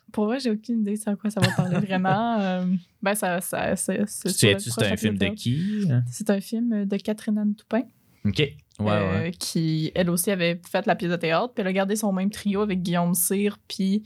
Pour 0.12 0.24
vrai, 0.26 0.40
j'ai 0.40 0.50
aucune 0.50 0.80
idée 0.80 0.96
sur 0.96 1.16
quoi 1.18 1.30
ça 1.30 1.40
va 1.40 1.48
parler 1.54 1.78
vraiment. 1.86 2.64
Ben, 3.02 3.14
ça, 3.14 3.40
ça, 3.40 3.76
c'est, 3.76 4.02
c'est 4.06 4.56
Tu 4.56 4.70
c'est 4.70 4.84
un 4.92 4.96
film 4.96 5.18
de 5.18 5.26
qui? 5.28 5.86
C'est 6.10 6.30
un 6.30 6.40
film 6.40 6.84
de 6.86 6.96
Catherine 6.96 7.38
Anne 7.38 7.54
Toupin, 7.54 7.82
Ok. 8.24 8.42
Ouais, 8.80 8.86
ouais. 8.88 9.30
qui, 9.38 9.92
elle 9.94 10.08
aussi, 10.08 10.30
avait 10.30 10.60
fait 10.68 10.86
la 10.86 10.96
pièce 10.96 11.10
de 11.10 11.16
théâtre. 11.16 11.52
Puis 11.54 11.60
elle 11.60 11.68
a 11.68 11.72
gardé 11.74 11.94
son 11.94 12.10
même 12.12 12.30
trio 12.30 12.62
avec 12.62 12.82
Guillaume 12.82 13.14
Cyr, 13.14 13.58
puis 13.68 14.02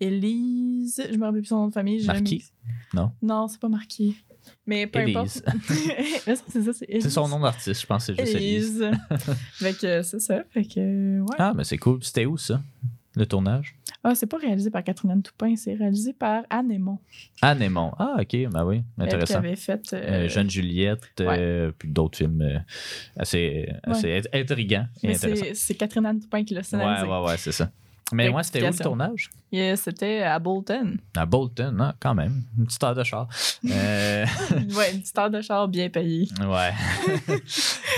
Élise. 0.00 1.02
Je 1.10 1.16
me 1.16 1.24
rappelle 1.24 1.40
plus 1.40 1.48
son 1.48 1.56
nom 1.60 1.68
de 1.68 1.72
famille. 1.72 2.04
Marquis? 2.06 2.44
Non? 2.92 3.10
Non, 3.22 3.48
c'est 3.48 3.58
pas 3.60 3.68
marqué. 3.68 4.14
Mais 4.66 4.86
peu 4.86 5.00
Élise. 5.00 5.42
importe. 5.46 6.42
C'est 6.48 6.62
ça, 6.62 6.72
c'est 6.72 7.00
C'est 7.00 7.10
son 7.10 7.28
nom 7.28 7.40
d'artiste, 7.40 7.80
je 7.80 7.86
pense 7.86 8.06
c'est 8.06 8.16
juste. 8.16 8.34
Élise. 8.34 8.90
fait 9.54 9.74
que 9.74 10.02
c'est 10.02 10.20
ça. 10.20 10.42
Fait 10.50 10.64
que, 10.64 11.20
ouais. 11.20 11.36
Ah, 11.38 11.52
mais 11.56 11.64
c'est 11.64 11.78
cool. 11.78 12.02
C'était 12.02 12.26
où 12.26 12.36
ça? 12.36 12.60
Le 13.14 13.26
tournage? 13.26 13.74
Ah, 14.04 14.14
c'est 14.14 14.26
pas 14.26 14.38
réalisé 14.38 14.70
par 14.70 14.82
Catherine 14.82 15.10
Anne 15.10 15.22
Toupin, 15.22 15.54
c'est 15.54 15.74
réalisé 15.74 16.12
par 16.14 16.44
Anne 16.48 16.70
Aymon. 16.72 16.98
Ah, 17.42 17.54
Némon. 17.54 17.92
Ah, 17.98 18.16
ok, 18.20 18.36
ben 18.50 18.64
oui, 18.64 18.82
Elle 18.98 19.04
intéressant. 19.04 19.38
avait 19.38 19.54
fait. 19.54 19.92
euh, 19.92 20.24
Euh, 20.24 20.28
Jeune 20.28 20.48
Juliette, 20.50 21.02
euh, 21.20 21.70
puis 21.78 21.88
d'autres 21.90 22.16
films 22.18 22.64
assez, 23.16 23.68
assez 23.82 24.20
int- 24.20 24.28
intrigants 24.40 24.86
c'est 25.54 25.74
Catherine 25.74 26.06
Anne 26.06 26.20
Toupin 26.20 26.42
qui 26.42 26.54
l'a 26.54 26.60
Ouais, 26.60 26.64
scénarisé. 26.64 27.06
ouais, 27.06 27.20
ouais, 27.20 27.36
c'est 27.36 27.52
ça. 27.52 27.70
Mais 28.12 28.30
moi, 28.30 28.42
c'était 28.42 28.62
où 28.62 28.66
le 28.72 28.74
tournage? 28.78 29.30
Et 29.54 29.76
C'était 29.76 30.22
à 30.22 30.38
Bolton. 30.38 30.96
À 31.14 31.26
Bolton, 31.26 31.76
hein, 31.80 31.92
quand 32.00 32.14
même. 32.14 32.42
Une 32.58 32.64
petite 32.66 32.82
heure 32.82 32.94
de 32.94 33.04
char. 33.04 33.28
Euh, 33.70 34.24
ouais, 34.76 34.92
une 34.94 35.00
petite 35.02 35.18
heure 35.18 35.30
de 35.30 35.42
char 35.42 35.68
bien 35.68 35.88
payée. 35.90 36.28
ouais. 36.40 36.72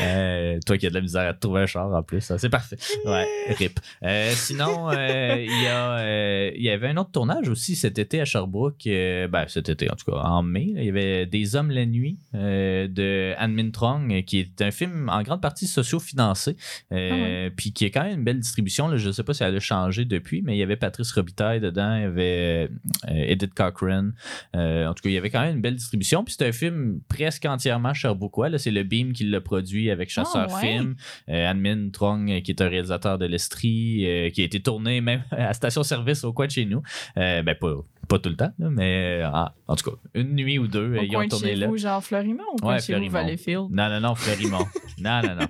Euh, 0.03 0.59
toi 0.67 0.77
qui 0.77 0.87
as 0.87 0.91
de 0.91 0.95
la 0.97 1.01
misère 1.01 1.29
à 1.29 1.35
te 1.35 1.41
trouver 1.41 1.63
un 1.63 1.67
char 1.67 1.87
en 1.93 2.03
plus, 2.03 2.21
ça, 2.21 2.37
c'est 2.37 2.49
parfait. 2.49 2.77
Ouais, 3.05 3.27
rip. 3.57 3.79
Euh, 4.03 4.33
sinon, 4.35 4.91
euh, 4.91 5.37
il 5.39 5.63
y, 5.63 5.67
a, 5.69 5.99
euh, 5.99 6.51
y 6.57 6.69
avait 6.69 6.89
un 6.89 6.97
autre 6.97 7.13
tournage 7.13 7.49
aussi 7.49 7.77
cet 7.77 8.01
été 8.01 8.21
à 8.21 8.25
Sherbrooke. 8.25 8.85
euh, 8.89 9.29
ben, 9.29 9.45
cet 9.47 9.69
été, 9.69 9.89
en 9.89 9.95
tout 9.95 10.11
cas, 10.11 10.19
en 10.19 10.43
mai. 10.43 10.73
il 10.77 10.85
y 10.85 10.89
avait 10.89 11.27
Des 11.27 11.55
Hommes 11.55 11.71
la 11.71 11.87
nuit 11.87 12.19
euh, 12.35 12.89
de 12.89 13.35
Anne 13.39 13.53
Min 13.53 13.71
Trong, 13.73 14.11
euh, 14.11 14.23
qui 14.23 14.41
est 14.41 14.61
un 14.63 14.73
film 14.73 15.09
en 15.09 15.23
grande 15.23 15.41
partie 15.41 15.69
socio-financé. 15.69 16.57
euh, 16.91 17.51
Puis 17.57 17.73
qui 17.73 17.85
a 17.85 17.91
quand 17.91 18.03
même 18.03 18.19
une 18.19 18.25
belle 18.25 18.41
distribution. 18.41 18.89
Là, 18.89 18.97
je 18.97 19.07
ne 19.07 19.13
sais 19.13 19.23
pas 19.23 19.33
si 19.33 19.45
elle 19.45 19.55
a 19.57 19.61
changé 19.61 20.05
depuis, 20.05 20.43
mais 20.43 20.57
il 20.57 20.59
y 20.59 20.63
avait 20.65 20.77
Patrice 20.77 21.13
Robitaille 21.13 21.44
dedans, 21.61 21.97
il 21.97 22.03
y 22.03 22.05
avait 22.05 22.69
euh, 23.09 23.15
Edith 23.15 23.55
Cochrane. 23.55 24.15
Euh, 24.55 24.87
en 24.87 24.95
tout 24.95 25.03
cas, 25.03 25.11
il 25.11 25.15
y 25.15 25.19
avait 25.19 25.31
quand 25.31 25.41
même 25.41 25.57
une 25.57 25.63
belle 25.63 25.77
distribution. 25.77 26.25
Puis 26.25 26.35
c'est 26.39 26.47
un 26.47 26.53
film 26.53 27.01
presque 27.09 27.45
entièrement 27.45 27.95
Sherbrookeois. 27.95 28.49
Là, 28.49 28.59
c'est 28.59 28.71
le 28.71 28.83
Beam 28.83 29.13
qui 29.13 29.25
l'a 29.25 29.41
produit 29.41 29.91
avec 29.91 30.11
Chasseur 30.11 30.49
Ah, 30.51 30.55
ouais. 30.55 30.61
Film. 30.61 30.97
Euh, 31.29 31.51
Anne-Min 31.51 31.91
Trong, 31.97 32.27
qui 32.43 32.51
est 32.51 32.61
un 32.61 32.69
réalisateur 32.69 33.19
de 33.19 33.27
l'Estrie, 33.27 34.31
qui 34.35 34.43
a 34.43 34.45
été 34.45 34.61
tourné 34.61 35.01
même 35.01 35.23
à 35.31 35.53
station-service 35.55 36.25
au 36.25 36.33
coin 36.33 36.47
de 36.47 36.53
chez 36.53 36.65
nous. 36.65 36.83
Ben, 37.17 37.45
pas, 37.45 37.75
pas 38.05 38.19
tout 38.19 38.29
le 38.29 38.37
temps, 38.37 38.53
là, 38.59 38.71
mais 38.71 39.23
euh, 39.23 39.31
en, 39.67 39.77
tout 39.77 39.91
cas, 39.91 39.97
une 40.15 40.35
nuit 40.35 40.59
ou 40.59 40.67
deux, 40.67 40.97
Au 40.97 41.03
ils 41.03 41.17
ont 41.17 41.29
tourné 41.29 41.55
là. 41.55 41.69
vous, 41.69 41.77
genre 41.77 42.03
Fleurimont 42.03 42.43
ou 42.63 42.67
Ouais, 42.67 42.81
Fleurimont. 42.81 43.11
Valleyfield? 43.13 43.69
Non, 43.71 43.89
non, 43.89 44.01
non, 44.01 44.15
Fleurimont. 44.15 44.67
non, 44.99 45.23
non, 45.23 45.35
non. 45.37 45.47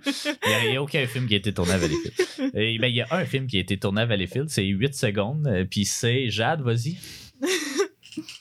Il 0.64 0.70
n'y 0.70 0.76
a, 0.76 0.82
aucun 0.82 1.06
film 1.06 1.26
qui 1.26 1.34
a 1.34 1.36
été 1.38 1.52
tourné 1.52 1.72
à 1.72 1.78
Valleyfield. 1.78 2.14
Et, 2.54 2.78
ben, 2.78 2.88
il 2.88 2.96
y 2.96 3.02
a 3.02 3.06
un 3.10 3.24
film 3.24 3.46
qui 3.46 3.56
a 3.56 3.60
été 3.60 3.76
tourné 3.78 4.02
à 4.02 4.06
Valleyfield, 4.06 4.48
c'est 4.48 4.64
8 4.64 4.94
secondes, 4.94 5.46
euh, 5.46 5.64
puis 5.68 5.84
c'est 5.84 6.28
Jade, 6.28 6.62
vas-y. 6.62 6.96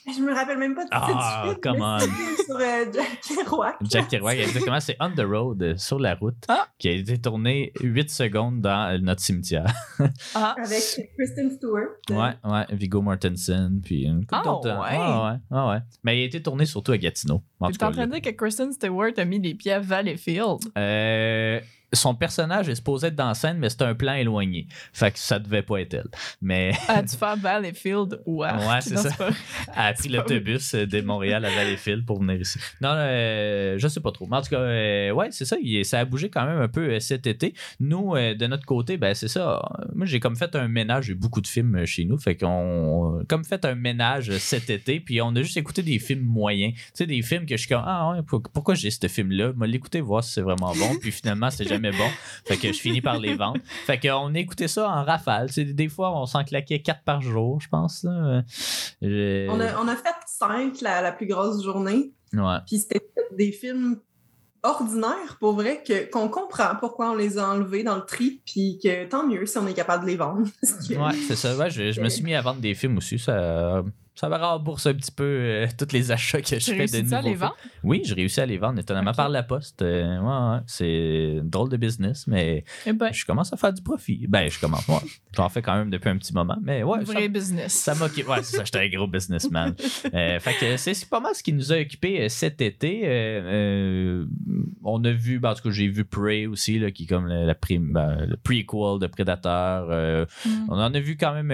Je 0.06 0.20
me 0.20 0.32
rappelle 0.34 0.58
même 0.58 0.74
pas 0.74 0.84
de 0.84 0.88
Ah, 0.92 1.54
come 1.62 1.80
on. 1.80 1.98
c'est 1.98 2.44
sur 2.44 2.56
euh, 2.56 2.84
Jack 2.92 3.20
Kerouac. 3.44 3.76
Jack 3.82 4.08
Kerouac, 4.08 4.38
exactement, 4.38 4.80
c'est 4.80 4.96
On 5.00 5.10
the 5.10 5.20
Road, 5.26 5.62
euh, 5.62 5.76
sur 5.76 5.98
la 5.98 6.14
route, 6.14 6.36
Ah. 6.48 6.66
qui 6.78 6.88
a 6.88 6.92
été 6.92 7.18
tourné 7.20 7.72
8 7.80 8.10
secondes 8.10 8.60
dans 8.60 8.92
euh, 8.94 8.98
notre 8.98 9.20
cimetière. 9.20 9.66
Ah, 10.34 10.54
Avec 10.64 10.82
Kristen 11.18 11.50
Stewart. 11.50 11.88
Ouais, 12.10 12.34
ouais, 12.44 12.64
Viggo 12.70 13.02
Mortensen, 13.02 13.80
puis 13.82 14.02
une 14.04 14.20
couple 14.26 14.34
Ah, 14.34 14.42
d'autres. 14.44 14.68
ouais. 14.68 14.98
ouais, 14.98 15.30
ouais, 15.58 15.58
ouais, 15.64 15.70
ouais. 15.74 15.78
Mais 16.04 16.18
il 16.18 16.22
a 16.22 16.26
été 16.26 16.42
tourné 16.42 16.66
surtout 16.66 16.92
à 16.92 16.98
Gatineau. 16.98 17.42
Tu 17.72 17.78
es 17.78 17.84
en 17.84 17.92
train 17.92 18.06
de 18.06 18.12
dire 18.12 18.22
que 18.22 18.30
Kristen 18.36 18.72
Stewart 18.72 19.12
a 19.16 19.24
mis 19.24 19.40
les 19.40 19.54
pieds 19.54 19.72
à 19.72 19.80
Valleyfield. 19.80 20.58
Euh, 20.76 21.60
son 21.94 22.14
personnage 22.14 22.68
est 22.68 22.74
supposé 22.74 23.08
être 23.08 23.16
dans 23.16 23.28
la 23.28 23.34
scène, 23.34 23.58
mais 23.58 23.68
c'est 23.70 23.82
un 23.82 23.94
plan 23.94 24.14
éloigné. 24.14 24.66
Fait 24.92 25.10
que 25.10 25.18
ça 25.18 25.38
devait 25.38 25.62
pas 25.62 25.80
être 25.80 25.94
elle. 25.94 26.08
Mais 26.42 26.72
As-tu 26.88 27.16
fait 27.16 27.38
Valleyfield? 27.38 28.20
Ouais. 28.26 28.48
Ouais, 28.52 28.80
c'est 28.80 28.96
ça. 28.96 29.10
pas- 29.10 29.28
elle 29.76 29.82
a 29.82 29.92
pris 29.92 30.08
l'autobus 30.08 30.74
de 30.74 31.00
Montréal 31.00 31.44
à 31.44 31.50
Valleyfield 31.50 32.04
pour 32.06 32.20
venir 32.20 32.40
ici. 32.40 32.58
Non, 32.80 32.90
euh, 32.92 33.76
je 33.78 33.88
sais 33.88 34.00
pas 34.00 34.12
trop. 34.12 34.26
Mais 34.26 34.36
en 34.36 34.42
tout 34.42 34.50
cas, 34.50 34.58
euh, 34.58 35.10
ouais, 35.12 35.28
c'est 35.30 35.44
ça. 35.44 35.56
il- 35.62 35.84
ça 35.84 36.00
a 36.00 36.04
bougé 36.04 36.28
quand 36.30 36.44
même 36.46 36.60
un 36.60 36.68
peu 36.68 36.82
euh, 36.94 37.00
cet 37.00 37.26
été. 37.26 37.54
Nous, 37.80 38.14
euh, 38.14 38.34
de 38.34 38.46
notre 38.46 38.64
côté, 38.66 38.96
ben 38.96 39.14
c'est 39.14 39.28
ça. 39.28 39.60
Moi, 39.94 40.06
j'ai 40.06 40.20
comme 40.20 40.36
fait 40.36 40.54
un 40.56 40.68
ménage. 40.68 41.06
J'ai 41.06 41.14
beaucoup 41.14 41.40
de 41.40 41.46
films 41.46 41.84
chez 41.86 42.04
nous. 42.04 42.18
Fait 42.18 42.36
qu'on 42.36 43.22
comme 43.28 43.44
fait 43.44 43.64
un 43.64 43.74
ménage 43.74 44.36
cet 44.38 44.70
été. 44.70 45.00
Puis 45.00 45.20
on 45.20 45.34
a 45.36 45.42
juste 45.42 45.56
écouté 45.56 45.82
des 45.82 45.98
films 45.98 46.22
moyens. 46.24 46.74
Tu 46.74 46.80
sais, 46.94 47.06
des 47.06 47.22
films 47.22 47.46
que 47.46 47.56
je 47.56 47.60
suis 47.62 47.68
comme, 47.68 47.82
ah 47.84 48.12
ouais, 48.12 48.22
pour- 48.22 48.42
pourquoi 48.42 48.74
j'ai 48.74 48.90
ce 48.90 49.06
film-là? 49.08 49.52
Je 49.58 49.64
l'écouter, 49.64 50.00
voir 50.00 50.22
si 50.22 50.32
c'est 50.32 50.40
vraiment 50.42 50.72
bon. 50.74 50.96
Puis 51.00 51.10
finalement, 51.10 51.50
c'était 51.50 51.68
jamais 51.68 51.83
bon. 51.92 52.08
Fait 52.46 52.56
que 52.56 52.68
je 52.68 52.78
finis 52.80 53.00
par 53.00 53.18
les 53.18 53.34
vendre. 53.34 53.58
Fait 53.86 53.98
qu'on 53.98 54.34
a 54.34 54.38
écouté 54.38 54.68
ça 54.68 54.88
en 54.88 55.04
rafale. 55.04 55.48
Des 55.56 55.88
fois, 55.88 56.16
on 56.20 56.26
s'en 56.26 56.44
claquait 56.44 56.80
quatre 56.80 57.02
par 57.02 57.20
jour, 57.22 57.60
je 57.60 57.68
pense. 57.68 58.02
Là. 58.04 58.42
On 59.02 59.60
a, 59.60 59.80
on 59.82 59.88
a 59.88 59.96
fait 59.96 60.14
cinq 60.26 60.80
la, 60.80 61.00
la 61.02 61.12
plus 61.12 61.26
grosse 61.26 61.62
journée, 61.62 62.12
Ouais. 62.32 62.56
puis 62.66 62.78
c'était 62.78 63.06
des 63.36 63.52
films 63.52 63.98
ordinaires, 64.62 65.36
pour 65.40 65.52
vrai, 65.52 65.82
que, 65.86 66.10
qu'on 66.10 66.28
comprend 66.28 66.74
pourquoi 66.80 67.10
on 67.10 67.14
les 67.14 67.36
a 67.38 67.50
enlevés 67.50 67.82
dans 67.84 67.96
le 67.96 68.04
tri, 68.04 68.40
puis 68.46 68.78
que 68.82 69.04
tant 69.04 69.26
mieux 69.26 69.44
si 69.46 69.58
on 69.58 69.66
est 69.66 69.74
capable 69.74 70.04
de 70.04 70.10
les 70.10 70.16
vendre. 70.16 70.46
Que- 70.88 70.94
Ouais, 70.94 71.12
c'est 71.28 71.36
ça. 71.36 71.54
Ouais, 71.56 71.70
je, 71.70 71.92
je 71.92 72.00
me 72.00 72.08
suis 72.08 72.22
mis 72.24 72.34
à 72.34 72.40
vendre 72.40 72.60
des 72.60 72.74
films 72.74 72.96
aussi. 72.96 73.18
Ça, 73.18 73.82
ça 74.14 74.28
me 74.28 74.36
rembourse 74.36 74.86
un 74.86 74.94
petit 74.94 75.10
peu 75.10 75.24
euh, 75.24 75.66
tous 75.76 75.92
les 75.92 76.12
achats 76.12 76.40
que 76.40 76.48
je 76.58 76.72
fais 76.72 76.86
de 76.86 77.00
nouveaux 77.02 77.14
à 77.16 77.22
les 77.22 77.34
vendre? 77.34 77.56
Oui, 77.82 78.02
j'ai 78.04 78.14
réussi 78.14 78.40
à 78.40 78.46
les 78.46 78.58
vendre, 78.58 78.78
étonnamment, 78.78 79.12
par 79.12 79.28
la 79.28 79.42
poste. 79.42 79.82
Euh, 79.82 80.18
ouais, 80.20 80.54
ouais, 80.56 80.62
c'est 80.66 81.40
drôle 81.42 81.68
de 81.70 81.76
business, 81.76 82.26
mais 82.28 82.64
Eh 82.86 82.92
ben, 82.92 83.12
je 83.12 83.24
commence 83.24 83.52
à 83.52 83.56
faire 83.56 83.72
du 83.72 83.82
profit. 83.82 84.26
Ben, 84.28 84.48
je 84.50 84.60
commence. 84.60 84.86
Ouais, 84.88 84.96
J'en 85.36 85.48
fais 85.48 85.62
quand 85.62 85.76
même 85.76 85.90
depuis 85.90 86.08
un 86.10 86.16
petit 86.16 86.32
moment, 86.32 86.56
mais 86.62 86.82
ouais, 86.84 87.04
ça, 87.04 87.12
vrai 87.12 87.28
business. 87.28 87.72
ça 87.72 87.94
m'occupe. 87.96 88.28
Ouais, 88.28 88.42
c'est 88.42 88.56
ça, 88.56 88.64
j'étais 88.64 88.78
un 88.80 88.88
gros 88.88 89.06
businessman. 89.08 89.74
Euh, 90.14 90.38
fait 90.38 90.54
que 90.60 90.76
c'est 90.76 91.08
pas 91.08 91.18
mal 91.18 91.34
ce 91.34 91.42
qui 91.42 91.52
nous 91.52 91.72
a 91.72 91.76
occupé 91.80 92.20
euh, 92.22 92.28
cet 92.28 92.60
été. 92.60 93.02
On 94.84 95.02
a 95.04 95.10
vu, 95.12 95.38
ben, 95.38 95.50
en 95.50 95.54
tout 95.54 95.62
cas, 95.62 95.70
j'ai 95.70 95.88
vu 95.88 96.04
Prey 96.04 96.46
aussi, 96.46 96.78
là, 96.78 96.90
qui 96.90 97.04
est 97.04 97.06
comme 97.06 97.26
le, 97.26 97.46
la 97.46 97.54
prime- 97.54 97.92
ben, 97.92 98.26
le 98.26 98.36
prequel 98.36 98.98
de 99.00 99.06
Predator. 99.06 99.86
Mm. 100.44 100.66
on 100.68 100.74
en 100.74 100.94
a 100.94 101.00
vu 101.00 101.16
quand 101.16 101.32
même 101.34 101.50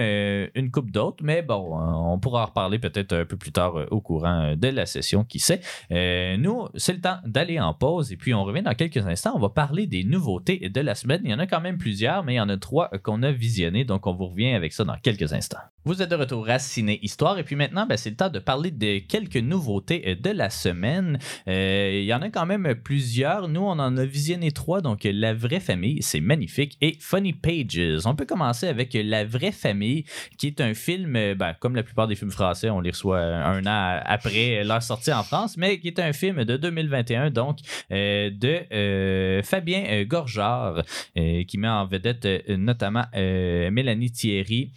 une 0.55 0.69
coupe 0.71 0.91
d'autres, 0.91 1.23
mais 1.23 1.41
bon, 1.41 1.77
on 1.79 2.19
pourra 2.19 2.43
en 2.43 2.47
reparler 2.51 2.79
peut-être 2.79 3.13
un 3.13 3.25
peu 3.25 3.37
plus 3.37 3.51
tard 3.51 3.77
euh, 3.77 3.87
au 3.91 4.01
courant 4.01 4.41
euh, 4.41 4.55
de 4.55 4.67
la 4.67 4.85
session, 4.85 5.23
qui 5.23 5.39
sait. 5.39 5.61
Euh, 5.91 6.37
nous, 6.37 6.67
c'est 6.75 6.93
le 6.93 7.01
temps 7.01 7.17
d'aller 7.25 7.59
en 7.59 7.73
pause 7.73 8.11
et 8.11 8.17
puis 8.17 8.33
on 8.33 8.43
revient 8.43 8.61
dans 8.61 8.75
quelques 8.75 9.05
instants. 9.07 9.33
On 9.35 9.39
va 9.39 9.49
parler 9.49 9.87
des 9.87 10.03
nouveautés 10.03 10.69
de 10.69 10.81
la 10.81 10.95
semaine. 10.95 11.21
Il 11.23 11.31
y 11.31 11.33
en 11.33 11.39
a 11.39 11.47
quand 11.47 11.61
même 11.61 11.77
plusieurs, 11.77 12.23
mais 12.23 12.33
il 12.33 12.37
y 12.37 12.41
en 12.41 12.49
a 12.49 12.57
trois 12.57 12.89
qu'on 13.03 13.23
a 13.23 13.31
visionnées, 13.31 13.85
donc 13.85 14.05
on 14.07 14.13
vous 14.13 14.27
revient 14.27 14.53
avec 14.53 14.73
ça 14.73 14.83
dans 14.83 14.97
quelques 14.97 15.33
instants. 15.33 15.57
Vous 15.83 15.99
êtes 15.99 16.11
de 16.11 16.15
retour 16.15 16.47
à 16.47 16.59
Ciné 16.59 16.99
Histoire 17.01 17.39
et 17.39 17.43
puis 17.43 17.55
maintenant, 17.55 17.87
ben, 17.87 17.97
c'est 17.97 18.11
le 18.11 18.15
temps 18.15 18.29
de 18.29 18.37
parler 18.37 18.69
de 18.69 18.99
quelques 18.99 19.37
nouveautés 19.37 20.03
euh, 20.05 20.15
de 20.15 20.29
la 20.29 20.51
semaine. 20.51 21.17
Euh, 21.47 22.01
il 22.01 22.05
y 22.05 22.13
en 22.13 22.21
a 22.21 22.29
quand 22.29 22.45
même 22.45 22.75
plusieurs. 22.75 23.47
Nous, 23.47 23.61
on 23.61 23.79
en 23.79 23.97
a 23.97 24.05
visionné 24.05 24.51
trois, 24.51 24.81
donc 24.81 25.07
La 25.11 25.33
vraie 25.33 25.59
famille, 25.59 26.03
c'est 26.03 26.19
magnifique, 26.19 26.77
et 26.81 26.97
Funny 26.99 27.33
Pages. 27.33 28.05
On 28.05 28.13
peut 28.13 28.27
commencer 28.27 28.67
avec 28.67 28.93
La 28.93 29.25
vraie 29.25 29.51
famille, 29.51 30.05
qui 30.37 30.45
est 30.45 30.61
un 30.61 30.75
film, 30.75 31.15
euh, 31.15 31.33
ben, 31.33 31.55
comme 31.59 31.75
la 31.75 31.81
plupart 31.81 32.07
des 32.07 32.15
films 32.15 32.29
français, 32.29 32.69
on 32.69 32.79
les 32.79 32.91
reçoit 32.91 33.19
un 33.19 33.65
an 33.65 34.01
après 34.05 34.63
leur 34.63 34.83
sortie 34.83 35.11
en 35.11 35.23
France, 35.23 35.57
mais 35.57 35.79
qui 35.79 35.87
est 35.87 35.99
un 35.99 36.13
film 36.13 36.45
de 36.45 36.57
2021, 36.57 37.31
donc 37.31 37.57
de 37.89 39.41
Fabien 39.41 40.03
Gorgeard, 40.03 40.83
qui 41.15 41.57
met 41.57 41.67
en 41.67 41.87
vedette 41.87 42.27
notamment 42.49 43.05
Mélanie 43.15 44.11
Thierry, 44.11 44.71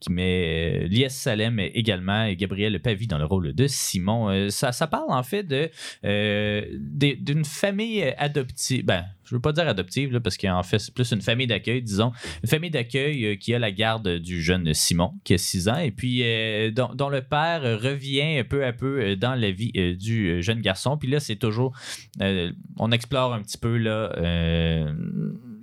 qui 0.00 0.12
met 0.12 0.84
euh, 0.84 0.88
Lies 0.88 1.10
Salem 1.10 1.58
également 1.60 2.24
et 2.24 2.36
Gabriel 2.36 2.80
Pavie 2.80 3.06
dans 3.06 3.18
le 3.18 3.24
rôle 3.24 3.52
de 3.52 3.66
Simon. 3.66 4.30
Euh, 4.30 4.48
ça, 4.50 4.72
parle 4.86 5.10
en 5.10 5.22
fait 5.22 5.46
euh, 6.04 6.62
d'une 6.90 7.44
famille 7.44 8.02
adoptive. 8.16 8.84
Ben, 8.84 9.04
je 9.24 9.34
veux 9.34 9.40
pas 9.40 9.52
dire 9.52 9.68
adoptive 9.68 10.12
là, 10.12 10.20
parce 10.20 10.36
qu'en 10.36 10.62
fait 10.62 10.78
c'est 10.78 10.94
plus 10.94 11.10
une 11.12 11.20
famille 11.20 11.46
d'accueil, 11.46 11.82
disons, 11.82 12.12
une 12.42 12.48
famille 12.48 12.70
d'accueil 12.70 13.38
qui 13.38 13.54
a 13.54 13.58
la 13.58 13.72
garde 13.72 14.18
du 14.18 14.42
jeune 14.42 14.72
Simon 14.72 15.12
qui 15.24 15.34
a 15.34 15.38
6 15.38 15.68
ans 15.68 15.78
et 15.78 15.90
puis 15.90 16.22
dont, 16.72 17.08
le 17.08 17.20
père 17.20 17.62
revient 17.62 18.42
peu 18.44 18.64
à 18.64 18.72
peu 18.72 19.16
dans 19.16 19.34
la 19.34 19.50
vie 19.50 19.72
du 19.96 20.42
jeune 20.42 20.60
garçon. 20.60 20.96
Puis 20.96 21.10
là 21.10 21.20
c'est 21.20 21.36
toujours 21.36 21.76
on 22.78 22.90
explore 22.90 23.34
un 23.34 23.42
petit 23.42 23.58
peu 23.58 23.76
là, 23.76 24.12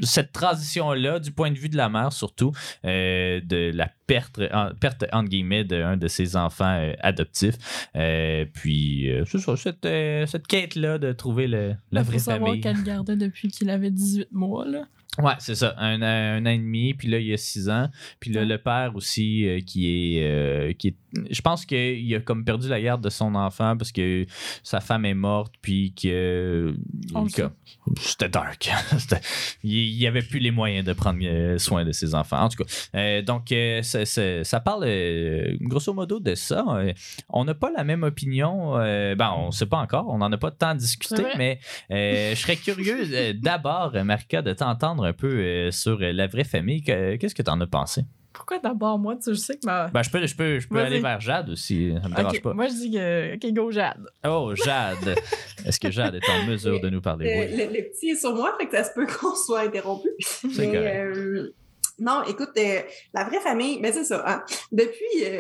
cette 0.02 0.32
transition-là 0.32 1.20
du 1.20 1.32
point 1.32 1.52
de 1.52 1.58
vue 1.58 1.70
de 1.70 1.78
la 1.78 1.90
mère, 1.90 2.12
surtout, 2.14 2.52
euh, 2.86 3.40
de 3.44 3.72
la 3.74 3.90
perte, 4.08 4.40
en, 4.54 4.70
perte 4.80 5.06
entre 5.12 5.30
guillemets, 5.30 5.64
d'un 5.64 5.98
de 5.98 6.08
ses 6.08 6.36
enfants 6.36 6.78
euh, 6.80 6.94
adoptifs. 7.00 7.56
Euh, 7.96 8.46
puis, 8.54 9.10
c'est 9.26 9.40
ça, 9.40 9.56
cette, 9.56 9.88
cette 10.30 10.48
quête-là 10.48 10.98
de 10.98 11.12
trouver 11.12 11.48
le- 11.48 11.76
la 11.92 12.04
vraie 12.04 12.20
savoir 12.20 12.50
famille. 12.50 12.62
qu'elle 12.62 12.78
le 12.78 12.84
gardait 12.84 13.16
depuis 13.16 13.48
qu'il 13.50 13.70
avait 13.70 13.92
18 13.92 14.28
mois. 14.32 14.66
Là. 14.66 14.86
Ouais, 15.18 15.32
c'est 15.40 15.56
ça, 15.56 15.74
un, 15.78 16.02
an- 16.02 16.06
un 16.42 16.46
an 16.46 16.50
et 16.50 16.58
demi, 16.58 16.94
puis 16.94 17.08
là, 17.08 17.20
il 17.20 17.28
y 17.28 17.34
a 17.34 17.38
six 17.38 17.70
ans. 17.70 17.88
Puis 18.20 18.32
là, 18.32 18.42
Ouais. 18.42 18.48
le 18.48 18.58
père 18.58 18.92
aussi, 18.96 19.48
qui, 19.66 19.88
est, 20.18 20.76
qui 20.78 20.90
est. 20.90 20.96
Je 21.30 21.42
pense 21.42 21.66
qu'il 21.66 22.14
a 22.16 22.20
comme 22.20 22.44
perdu 22.46 22.68
la 22.70 22.82
garde 22.82 23.04
de 23.04 23.10
son 23.10 23.36
enfant 23.36 23.76
parce 23.78 23.92
que 23.92 24.26
sa 24.64 24.80
femme 24.80 25.06
est 25.06 25.14
morte, 25.14 25.54
puis 25.62 25.94
que. 25.94 26.76
C'était 27.98 28.30
dark. 28.30 28.70
Il 29.64 29.96
n'y 29.98 30.08
avait 30.08 30.22
plus 30.22 30.40
les 30.40 30.52
moyens 30.52 30.86
de 30.86 30.94
prendre 30.94 31.20
euh, 31.24 31.58
soin 31.58 31.86
de 31.86 31.92
ses 31.92 32.16
enfants. 32.16 32.42
En 32.42 32.50
tout 32.50 32.64
cas, 32.64 32.70
euh, 32.96 33.22
donc, 33.22 33.52
euh, 33.52 33.82
ça, 33.84 34.60
parle 34.60 34.84
euh, 34.88 35.56
grosso 35.62 35.94
modo 35.94 36.20
de 36.20 36.36
ça. 36.36 36.66
On 37.30 37.46
n'a 37.46 37.54
pas 37.54 37.72
la 37.72 37.84
même 37.84 38.04
opinion. 38.04 38.74
ben, 38.76 39.34
on 39.38 39.48
ne 39.48 39.52
sait 39.52 39.66
pas 39.66 39.78
encore. 39.78 40.08
On 40.10 40.18
n'en 40.18 40.32
a 40.32 40.38
pas 40.38 40.52
tant 40.52 40.76
discuté, 40.76 41.24
mais 41.38 41.60
je 41.90 42.34
serais 42.36 42.56
curieux 42.56 43.34
d'abord, 43.36 43.94
Marika, 44.04 44.42
de 44.42 44.54
t'entendre 44.54 45.06
un 45.06 45.14
peu 45.14 45.70
sur 45.72 46.00
la 46.00 46.28
vraie 46.28 46.44
famille. 46.44 46.82
Que- 46.84 47.16
Qu'est-ce 47.18 47.36
que 47.36 47.44
tu 47.44 47.52
en 47.52 47.62
as 47.62 47.68
pensé? 47.68 48.04
Pourquoi 48.36 48.60
d'abord 48.60 49.00
moi? 49.00 49.16
Tu 49.16 49.24
sais, 49.24 49.34
je 49.34 49.40
sais 49.40 49.54
que 49.56 49.66
ma. 49.66 49.88
Ben, 49.88 50.04
je 50.04 50.10
peux, 50.12 50.26
je 50.28 50.36
peux, 50.36 50.60
je 50.60 50.68
peux 50.68 50.80
aller 50.80 51.00
vers 51.00 51.20
Jade 51.22 51.50
aussi. 51.50 51.94
Ça 52.04 52.10
me 52.10 52.16
dérange 52.16 52.42
pas. 52.42 52.54
Moi, 52.54 52.68
je 52.68 52.74
dis 52.74 52.92
que. 52.92 53.36
Ok, 53.36 53.54
go, 53.54 53.72
Jade. 53.72 54.06
Oh, 54.28 54.52
Jade. 54.56 55.16
Est-ce 55.66 55.80
que 55.80 55.90
Jade 55.90 56.16
est 56.16 56.30
en 56.30 56.44
mesure 56.48 56.80
de 56.80 56.90
nous 56.90 57.02
parler? 57.02 57.26
Le, 57.34 57.40
Oui. 57.40 57.58
le- 57.58 57.74
le 57.74 57.90
petit 57.90 58.10
est 58.10 58.16
sur 58.20 58.36
moi, 58.36 58.56
fait 58.60 58.68
que 58.68 58.76
ça 58.76 58.84
se 58.84 58.92
peut 58.94 59.08
qu'on 59.08 59.36
soit 59.36 59.62
interrompu. 59.62 60.10
C'est 60.20 60.48
Mais, 60.58 60.66
correct. 60.68 61.18
euh, 61.18 61.52
non, 61.98 62.24
écoute, 62.28 62.50
euh, 62.58 62.82
la 63.14 63.24
vraie 63.24 63.40
famille, 63.40 63.80
ben 63.82 63.94
c'est 63.94 64.04
ça. 64.04 64.22
hein. 64.28 64.44
Depuis, 64.74 65.24
euh, 65.24 65.40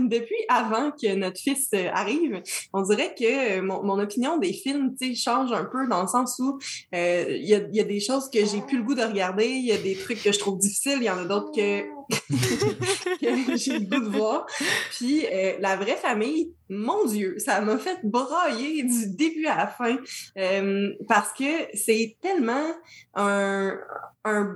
depuis 0.08 0.34
avant 0.48 0.90
que 0.90 1.14
notre 1.14 1.38
fils 1.38 1.68
euh, 1.72 1.88
arrive, 1.92 2.42
on 2.72 2.82
dirait 2.82 3.14
que 3.16 3.60
mon, 3.60 3.84
mon 3.84 4.00
opinion 4.00 4.38
des 4.38 4.52
films, 4.52 4.96
tu 5.00 5.14
sais, 5.14 5.14
change 5.14 5.52
un 5.52 5.64
peu 5.64 5.86
dans 5.88 6.02
le 6.02 6.08
sens 6.08 6.36
où 6.40 6.58
euh, 6.96 7.24
il 7.28 7.48
y, 7.48 7.54
a, 7.54 7.58
il 7.58 7.76
y 7.76 7.80
a 7.80 7.84
des 7.84 8.00
choses 8.00 8.28
que 8.28 8.44
j'ai 8.44 8.60
plus 8.62 8.78
le 8.78 8.82
goût 8.82 8.96
de 8.96 9.02
regarder, 9.04 9.46
il 9.46 9.64
y 9.66 9.70
a 9.70 9.78
des 9.78 9.94
trucs 9.94 10.20
que 10.20 10.32
je 10.32 10.38
trouve 10.40 10.58
difficiles, 10.58 10.98
il 10.98 11.04
y 11.04 11.10
en 11.10 11.18
a 11.18 11.24
d'autres 11.26 11.52
que 11.54 11.84
j'ai 13.20 13.78
le 13.78 13.84
goût 13.86 14.04
de 14.04 14.16
voir. 14.16 14.46
Puis 14.90 15.26
euh, 15.26 15.54
la 15.60 15.76
vraie 15.76 15.96
famille, 15.96 16.52
mon 16.68 17.04
Dieu, 17.04 17.36
ça 17.38 17.60
m'a 17.60 17.78
fait 17.78 17.98
brailler 18.04 18.82
du 18.82 19.14
début 19.14 19.46
à 19.46 19.56
la 19.56 19.66
fin 19.66 19.96
euh, 20.38 20.92
parce 21.08 21.32
que 21.32 21.44
c'est 21.74 22.16
tellement 22.20 22.72
un, 23.14 23.78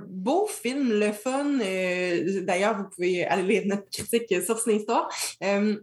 beau 0.07 0.47
film, 0.47 0.89
le 0.99 1.11
fun. 1.11 1.59
euh, 1.61 2.41
D'ailleurs, 2.41 2.77
vous 2.77 2.89
pouvez 2.89 3.25
aller 3.25 3.43
lire 3.43 3.63
notre 3.65 3.89
critique 3.89 4.41
sur 4.41 4.57
Ciné-Histoire. 4.59 5.09
Euh, 5.43 5.77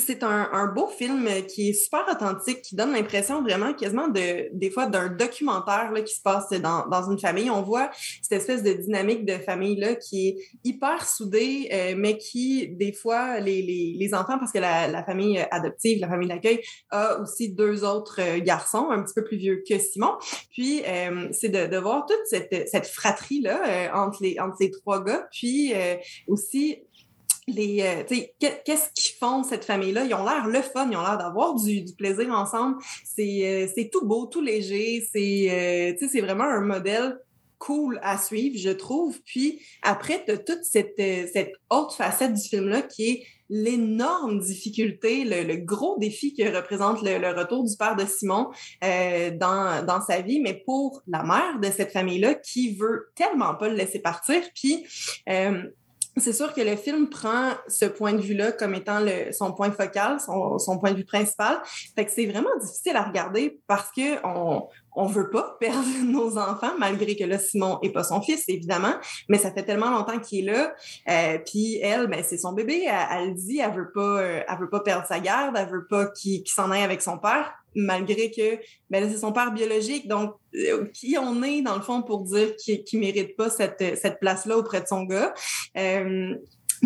c'est 0.00 0.22
un, 0.22 0.66
beau 0.66 0.86
film 0.88 1.28
qui 1.48 1.70
est 1.70 1.72
super 1.72 2.04
authentique, 2.10 2.62
qui 2.62 2.76
donne 2.76 2.92
l'impression 2.92 3.42
vraiment 3.42 3.72
quasiment 3.72 4.08
de, 4.08 4.48
des 4.52 4.70
fois 4.70 4.86
d'un 4.86 5.08
documentaire 5.08 5.92
là, 5.92 6.02
qui 6.02 6.14
se 6.14 6.22
passe 6.22 6.50
dans, 6.50 6.86
dans 6.86 7.10
une 7.10 7.18
famille. 7.18 7.50
On 7.50 7.62
voit 7.62 7.90
cette 8.22 8.40
espèce 8.40 8.62
de 8.62 8.72
dynamique 8.72 9.24
de 9.24 9.34
famille-là 9.34 9.94
qui 9.96 10.28
est 10.28 10.36
hyper 10.64 11.06
soudée, 11.06 11.68
euh, 11.72 11.94
mais 11.96 12.18
qui, 12.18 12.68
des 12.68 12.92
fois, 12.92 13.40
les, 13.40 13.62
les, 13.62 13.96
les 13.98 14.14
enfants, 14.14 14.38
parce 14.38 14.52
que 14.52 14.58
la, 14.58 15.04
famille 15.04 15.38
adoptive, 15.50 16.00
la 16.00 16.08
famille 16.08 16.28
d'accueil, 16.28 16.60
a 16.90 17.20
aussi 17.20 17.52
deux 17.52 17.84
autres 17.84 18.20
euh, 18.20 18.40
garçons, 18.40 18.90
un 18.90 19.02
petit 19.02 19.14
peu 19.14 19.24
plus 19.24 19.36
vieux 19.36 19.62
que 19.68 19.78
Simon. 19.78 20.14
Puis, 20.50 20.82
euh, 20.86 21.28
c'est 21.32 21.48
de, 21.48 21.76
voir 21.78 22.06
toute 22.06 22.20
cette, 22.26 22.68
cette 22.68 22.86
fratrie-là 22.86 23.90
entre, 23.94 24.22
entre 24.40 24.56
ces 24.58 24.70
trois 24.70 25.02
gars. 25.02 25.28
Puis, 25.30 25.72
aussi, 26.26 26.82
euh, 27.58 28.02
qu'est-ce 28.38 28.90
qu'ils 28.94 29.16
font, 29.18 29.42
cette 29.42 29.64
famille-là? 29.64 30.04
Ils 30.04 30.14
ont 30.14 30.24
l'air 30.24 30.46
le 30.46 30.62
fun, 30.62 30.88
ils 30.90 30.96
ont 30.96 31.02
l'air 31.02 31.18
d'avoir 31.18 31.54
du, 31.54 31.84
plaisir 31.96 32.30
ensemble. 32.30 32.76
C'est 33.04 33.46
euh, 33.46 33.66
c'est 33.74 33.90
tout 33.90 34.04
beau, 34.06 34.26
tout 34.26 34.40
léger. 34.40 35.06
C'est 35.12 35.94
euh, 36.00 36.08
c'est 36.10 36.20
vraiment 36.20 36.44
un 36.44 36.60
modèle 36.60 37.18
cool 37.58 38.00
à 38.02 38.16
suivre, 38.16 38.56
je 38.58 38.70
trouve. 38.70 39.20
Puis 39.24 39.60
après, 39.82 40.24
tu 40.24 40.32
as 40.32 40.38
toute 40.38 40.64
cette, 40.64 40.98
autre 41.68 41.94
facette 41.94 42.32
du 42.32 42.48
film-là 42.48 42.82
qui 42.82 43.10
est 43.10 43.26
l'énorme 43.50 44.38
difficulté, 44.38 45.24
le, 45.24 45.56
gros 45.56 45.98
défi 45.98 46.34
que 46.34 46.56
représente 46.56 47.02
le, 47.02 47.38
retour 47.38 47.64
du 47.64 47.76
père 47.76 47.96
de 47.96 48.06
Simon 48.06 48.48
dans, 48.80 50.00
sa 50.06 50.22
vie, 50.22 50.40
mais 50.40 50.54
pour 50.64 51.02
la 51.06 51.22
mère 51.22 51.60
de 51.60 51.70
cette 51.70 51.92
famille-là 51.92 52.34
qui 52.34 52.76
veut 52.76 53.10
tellement 53.14 53.54
pas 53.56 53.68
le 53.68 53.74
laisser 53.74 53.98
partir. 53.98 54.40
Puis 54.54 54.86
c'est 56.16 56.32
sûr 56.32 56.52
que 56.52 56.60
le 56.60 56.76
film 56.76 57.08
prend 57.08 57.52
ce 57.68 57.84
point 57.84 58.12
de 58.12 58.20
vue-là 58.20 58.52
comme 58.52 58.74
étant 58.74 59.00
son 59.32 59.52
point 59.52 59.70
focal, 59.70 60.20
son, 60.20 60.58
son 60.58 60.78
point 60.78 60.92
de 60.92 60.96
vue 60.96 61.04
principal. 61.04 61.60
Fait 61.94 62.04
que 62.04 62.10
c'est 62.10 62.26
vraiment 62.26 62.56
difficile 62.60 62.96
à 62.96 63.02
regarder 63.02 63.60
parce 63.66 63.90
que 63.92 64.24
on 64.26 64.68
on 64.94 65.06
veut 65.06 65.30
pas 65.30 65.56
perdre 65.60 66.04
nos 66.04 66.38
enfants, 66.38 66.72
malgré 66.78 67.16
que 67.16 67.24
là, 67.24 67.38
Simon 67.38 67.78
est 67.82 67.90
pas 67.90 68.04
son 68.04 68.20
fils, 68.20 68.44
évidemment, 68.48 68.94
mais 69.28 69.38
ça 69.38 69.52
fait 69.52 69.64
tellement 69.64 69.90
longtemps 69.90 70.18
qu'il 70.18 70.48
est 70.48 70.52
là. 70.52 70.74
Euh, 71.08 71.38
puis 71.38 71.78
elle, 71.78 72.06
ben, 72.06 72.22
c'est 72.26 72.38
son 72.38 72.52
bébé. 72.52 72.88
Elle, 73.10 73.34
dit, 73.34 73.58
elle 73.58 73.72
veut 73.72 73.92
pas, 73.92 74.20
euh, 74.20 74.42
elle 74.46 74.58
veut 74.58 74.70
pas 74.70 74.80
perdre 74.80 75.06
sa 75.06 75.20
garde, 75.20 75.56
elle 75.56 75.68
veut 75.68 75.86
pas 75.86 76.06
qu'il 76.06 76.46
s'en 76.46 76.70
aille 76.70 76.82
avec 76.82 77.02
son 77.02 77.18
père, 77.18 77.52
malgré 77.74 78.30
que, 78.30 78.58
ben, 78.90 79.08
c'est 79.10 79.18
son 79.18 79.32
père 79.32 79.52
biologique. 79.52 80.08
Donc, 80.08 80.34
euh, 80.54 80.86
qui 80.92 81.16
on 81.18 81.42
est, 81.42 81.62
dans 81.62 81.76
le 81.76 81.82
fond, 81.82 82.02
pour 82.02 82.24
dire 82.24 82.56
qu'il 82.56 82.82
qu'il 82.84 83.00
mérite 83.00 83.36
pas 83.36 83.50
cette, 83.50 83.98
cette 83.98 84.18
place-là 84.18 84.58
auprès 84.58 84.80
de 84.80 84.86
son 84.86 85.04
gars. 85.04 85.32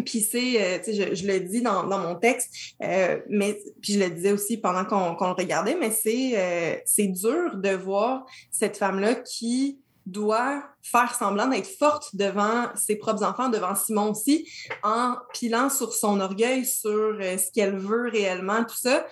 Puis 0.04 0.20
c'est, 0.20 0.60
euh, 0.60 0.78
tu 0.78 0.94
sais, 0.94 1.14
je, 1.14 1.26
le 1.26 1.40
dis 1.40 1.62
dans, 1.62 1.86
mon 1.86 2.14
texte, 2.16 2.50
euh, 2.82 3.18
mais 3.28 3.58
puis 3.80 3.94
je 3.94 4.00
le 4.00 4.10
disais 4.10 4.32
aussi 4.32 4.56
pendant 4.56 4.84
qu'on 4.84 5.26
le 5.26 5.32
regardait, 5.32 5.76
mais 5.78 5.90
c'est 5.90 6.32
euh, 6.36 6.76
c'est 6.84 7.06
dur 7.06 7.56
de 7.56 7.70
voir 7.70 8.26
cette 8.50 8.76
femme-là 8.76 9.14
qui 9.14 9.78
doit 10.06 10.62
faire 10.82 11.14
semblant 11.14 11.46
d'être 11.46 11.68
forte 11.68 12.14
devant 12.14 12.66
ses 12.76 12.96
propres 12.96 13.24
enfants, 13.24 13.48
devant 13.48 13.74
Simon 13.74 14.10
aussi, 14.10 14.46
en 14.82 15.14
pilant 15.32 15.70
sur 15.70 15.94
son 15.94 16.20
orgueil, 16.20 16.66
sur 16.66 17.16
ce 17.20 17.50
qu'elle 17.52 17.78
veut 17.78 18.10
réellement, 18.10 18.64
tout 18.64 18.76
ça. 18.76 19.06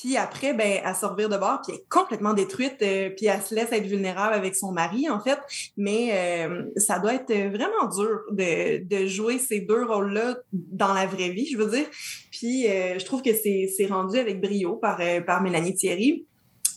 Puis 0.00 0.16
après, 0.16 0.54
ben, 0.54 0.80
elle 0.82 0.94
se 0.94 1.04
revire 1.04 1.28
de 1.28 1.36
bord, 1.36 1.60
puis 1.62 1.74
elle 1.74 1.80
est 1.80 1.88
complètement 1.90 2.32
détruite, 2.32 2.80
euh, 2.80 3.10
puis 3.10 3.26
elle 3.26 3.42
se 3.42 3.54
laisse 3.54 3.70
être 3.70 3.86
vulnérable 3.86 4.32
avec 4.32 4.56
son 4.56 4.72
mari, 4.72 5.10
en 5.10 5.20
fait. 5.20 5.38
Mais 5.76 6.46
euh, 6.46 6.62
ça 6.76 6.98
doit 6.98 7.14
être 7.14 7.32
vraiment 7.32 7.86
dur 7.94 8.20
de, 8.30 8.82
de 8.82 9.06
jouer 9.06 9.38
ces 9.38 9.60
deux 9.60 9.84
rôles-là 9.84 10.38
dans 10.52 10.94
la 10.94 11.04
vraie 11.06 11.28
vie, 11.30 11.46
je 11.46 11.58
veux 11.58 11.70
dire. 11.70 11.86
Puis 12.30 12.66
euh, 12.68 12.98
je 12.98 13.04
trouve 13.04 13.22
que 13.22 13.34
c'est 13.34 13.70
c'est 13.76 13.86
rendu 13.86 14.18
avec 14.18 14.40
brio 14.40 14.76
par, 14.76 14.98
euh, 15.00 15.20
par 15.20 15.42
Mélanie 15.42 15.74
Thierry. 15.74 16.26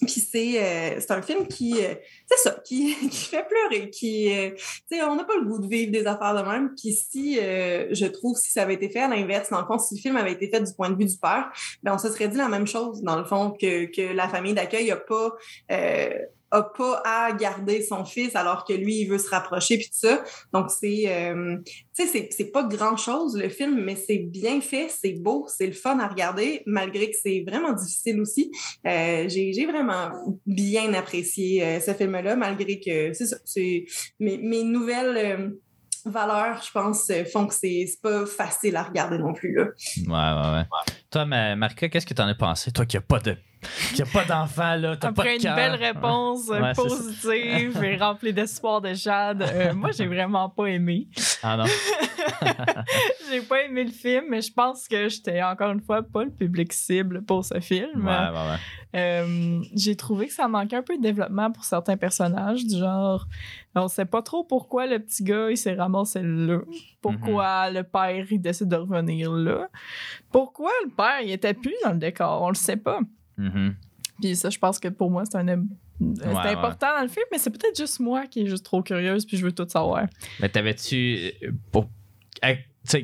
Puis 0.08 0.22
c'est 0.22 0.62
euh, 0.62 1.00
c'est 1.00 1.12
un 1.12 1.22
film 1.22 1.48
qui, 1.48 1.74
euh, 1.84 1.96
c'est 2.26 2.38
ça, 2.38 2.58
qui, 2.64 2.96
qui 3.10 3.26
fait 3.26 3.46
pleurer, 3.48 3.90
qui, 3.90 4.34
euh, 4.34 4.52
tu 4.52 4.98
sais, 4.98 5.04
on 5.04 5.16
n'a 5.16 5.24
pas 5.24 5.36
le 5.36 5.46
goût 5.46 5.60
de 5.60 5.68
vivre 5.68 5.92
des 5.92 6.06
affaires 6.06 6.36
de 6.36 6.48
même. 6.48 6.74
Puis 6.76 6.94
si, 6.94 7.40
euh, 7.40 7.88
je 7.92 8.06
trouve, 8.06 8.38
si 8.38 8.52
ça 8.52 8.64
avait 8.64 8.76
été 8.76 8.90
fait 8.90 9.02
à 9.02 9.08
l'inverse, 9.08 9.50
dans 9.50 9.62
le 9.62 9.66
fond, 9.66 9.78
si 9.78 9.96
le 9.96 10.02
film 10.02 10.18
avait 10.18 10.34
été 10.34 10.50
fait 10.50 10.62
du 10.62 10.74
point 10.74 10.90
de 10.90 10.98
vue 10.98 11.06
du 11.06 11.18
père, 11.18 11.52
ben 11.84 11.94
on 11.94 11.98
se 11.98 12.10
serait 12.10 12.28
dit 12.28 12.38
la 12.38 12.50
même 12.50 12.68
chose, 12.68 13.02
dans 13.02 13.18
le 13.18 13.26
fond, 13.26 13.52
que, 13.52 13.86
que 13.86 14.14
la 14.14 14.28
famille 14.28 14.54
d'accueil 14.54 14.90
n'a 14.90 14.98
pas, 14.98 15.34
pas 16.62 17.02
à 17.06 17.32
garder 17.34 17.82
son 17.82 18.06
fils 18.06 18.36
alors 18.36 18.64
que 18.66 18.74
lui, 18.74 18.98
il 19.02 19.08
veut 19.08 19.18
se 19.18 19.30
rapprocher, 19.30 19.78
puis 19.78 19.88
tout 19.88 20.08
ça. 20.08 20.24
Donc, 20.54 20.70
c'est, 20.70 21.06
euh, 21.08 21.58
tu 21.98 22.08
sais, 22.08 22.30
c'est- 22.30 22.52
pas 22.52 22.64
grand-chose, 22.64 23.36
le 23.38 23.50
film, 23.50 23.84
mais 23.84 23.96
c'est 23.96 24.20
bien 24.20 24.62
fait, 24.62 24.88
c'est 24.90 25.14
beau, 25.14 25.48
c'est 25.48 25.66
le 25.66 25.74
fun 25.74 25.98
à 26.00 26.08
regarder, 26.08 26.62
malgré 26.66 27.10
que 27.10 27.18
c'est 27.22 27.44
vraiment 27.48 27.74
difficile 27.74 28.22
aussi. 28.22 28.52
Euh, 28.86 29.28
J'ai 29.30 29.66
vraiment 29.66 30.12
bien 30.46 30.94
apprécié 30.94 31.64
euh, 31.64 31.80
ce 31.80 31.94
film-là, 31.94 32.36
malgré 32.36 32.80
que, 32.80 33.12
c'est 33.46 33.86
mes, 34.20 34.38
mes 34.38 34.64
nouvelles... 34.64 35.54
valeurs, 36.06 36.62
je 36.62 36.70
pense, 36.72 37.10
font 37.32 37.48
que 37.48 37.54
c'est 37.56 37.86
pas 38.02 38.26
facile 38.26 38.76
à 38.76 38.84
regarder 38.84 39.18
non 39.18 39.32
plus. 39.32 39.56
Là. 39.56 39.64
Ouais, 39.98 40.42
ouais, 40.42 40.58
ouais. 40.60 40.66
Toi, 41.10 41.26
Ma- 41.26 41.56
Marika, 41.56 41.88
qu'est-ce 41.88 42.06
que 42.06 42.14
t'en 42.14 42.28
as 42.28 42.36
pensé? 42.36 42.72
Toi 42.74 42.86
qui 42.86 42.98
n'as 42.98 43.02
pas 43.02 43.20
de. 43.20 43.38
Qui 43.96 44.02
a 44.02 44.06
pas 44.06 44.24
d'enfant, 44.26 44.76
là, 44.76 44.96
t'as 44.98 45.12
pas 45.12 45.22
Après 45.22 45.38
de 45.38 45.46
une 45.48 45.56
belle 45.56 45.76
réponse 45.76 46.48
Ouais, 46.50 46.74
positive 46.74 47.84
et 47.84 47.98
remplie 47.98 48.34
d'espoir 48.34 48.82
de 48.82 48.94
Jade, 48.94 49.42
euh, 49.44 49.74
moi, 49.76 49.92
j'ai 49.92 50.06
vraiment 50.08 50.50
pas 50.50 50.66
aimé. 50.68 51.08
Ah 51.42 51.58
non. 51.58 51.66
j'ai 53.30 53.42
pas 53.42 53.64
aimé 53.64 53.84
le 53.84 53.92
film, 53.92 54.26
mais 54.30 54.42
je 54.42 54.52
pense 54.54 54.88
que 54.88 55.10
j'étais 55.10 55.42
encore 55.44 55.72
une 55.72 55.82
fois 55.82 56.02
pas 56.04 56.24
le 56.24 56.32
public 56.32 56.72
cible 56.74 57.24
pour 57.24 57.44
ce 57.46 57.60
film. 57.60 58.06
Ouais, 58.06 58.12
ouais, 58.12 58.52
ouais. 58.52 58.58
Euh, 58.96 59.62
j'ai 59.76 59.96
trouvé 59.96 60.28
que 60.28 60.34
ça 60.34 60.48
manquait 60.48 60.76
un 60.76 60.84
peu 60.84 60.98
de 60.98 61.02
développement 61.02 61.52
pour 61.52 61.64
certains 61.64 61.98
personnages, 61.98 62.64
du 62.66 62.78
genre, 62.78 63.26
on 63.76 63.88
sait 63.88 64.06
pas 64.06 64.22
trop 64.22 64.44
pourquoi 64.44 64.86
le 64.86 65.00
petit 65.00 65.24
gars 65.24 65.50
il 65.50 65.58
s'est 65.58 65.74
ramassé 65.74 66.22
là, 66.22 66.60
pourquoi 67.02 67.70
Mhm. 67.70 67.76
le 67.78 67.84
père 67.84 68.26
il 68.30 68.40
décide 68.40 68.68
de 68.70 68.76
revenir 68.76 69.32
là, 69.32 69.68
pourquoi 70.32 70.70
le 70.86 70.92
père 70.92 71.22
il 71.24 71.32
était 71.32 71.56
plus 71.56 71.74
dans 71.84 71.92
le 71.92 71.98
décor, 71.98 72.42
on 72.44 72.50
le 72.50 72.56
sait 72.56 72.78
pas. 72.78 73.00
Mhm. 73.38 73.76
Puis 74.22 74.36
ça, 74.36 74.50
je 74.50 74.60
pense 74.60 74.80
que 74.80 74.88
pour 74.90 75.10
moi, 75.10 75.24
c'est 75.26 75.38
un. 75.38 75.46
C'est 75.46 76.28
Ouais, 76.28 76.48
important 76.50 76.88
dans 76.98 77.02
le 77.04 77.08
film, 77.08 77.26
mais 77.32 77.38
c'est 77.38 77.50
peut-être 77.50 77.78
juste 77.78 78.00
moi 78.00 78.26
qui 78.28 78.42
est 78.42 78.48
juste 78.48 78.66
trop 78.66 78.82
curieuse 78.82 79.26
puis 79.26 79.38
je 79.38 79.46
veux 79.46 79.52
tout 79.52 79.68
savoir. 79.68 80.06
Mais 80.40 80.50
t'avais-tu. 80.50 81.32
euh, 81.44 81.52
Pour... 81.72 81.88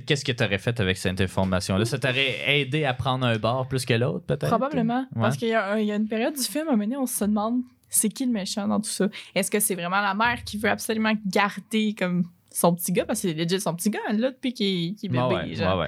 Qu'est-ce 0.06 0.26
que 0.26 0.32
t'aurais 0.34 0.58
fait 0.58 0.78
avec 0.82 0.98
cette 0.98 1.22
information-là? 1.22 1.86
Ça 1.86 1.98
t'aurait 1.98 2.60
aidé 2.60 2.84
à 2.84 2.94
prendre 2.94 3.26
un 3.26 3.38
bar 3.38 3.65
plus 3.68 3.86
que 3.86 3.94
l'autre, 3.94 4.26
peut-être? 4.26 4.50
Probablement. 4.50 5.06
Ouais. 5.15 5.22
Parce 5.22 5.38
qu'il 5.38 5.48
y, 5.48 5.54
a 5.54 5.72
un- 5.74 5.78
il 5.80 5.86
y 5.86 5.92
a 5.92 5.96
une 5.96 6.08
période 6.10 6.36
du 6.36 6.42
film, 6.42 6.68
à 6.68 6.72
un 6.72 6.76
moment 6.76 6.84
donné, 6.84 6.98
on 6.98 7.06
se 7.06 7.24
demande 7.24 7.62
c'est 7.88 8.10
qui 8.10 8.26
le 8.26 8.32
méchant 8.32 8.68
dans 8.68 8.80
tout 8.82 8.89
ça? 8.89 9.08
Est-ce 9.34 9.50
que 9.50 9.60
c'est 9.62 9.76
vraiment 9.76 10.02
la 10.02 10.13
mère 10.13 10.44
qui 10.44 10.58
veut 10.58 10.70
absolument 10.70 11.13
garder 11.26 11.96
comme 11.98 12.26
son 12.52 12.76
petit 12.76 12.92
gars, 12.92 13.06
parce 13.06 13.22
que 13.22 13.30
c'est 13.30 13.34
legit 13.34 13.62
son 13.62 13.74
petit 13.74 13.89
gars, 13.89 14.00
elle 14.10 14.20
là, 14.20 14.32
depuis 14.32 14.54
qu'il 14.54 14.96
qu'il 14.96 15.10
est 15.10 15.13
bébé. 15.13 15.24
Ouais, 15.36 15.36
ouais, 15.50 15.56
genre. 15.56 15.88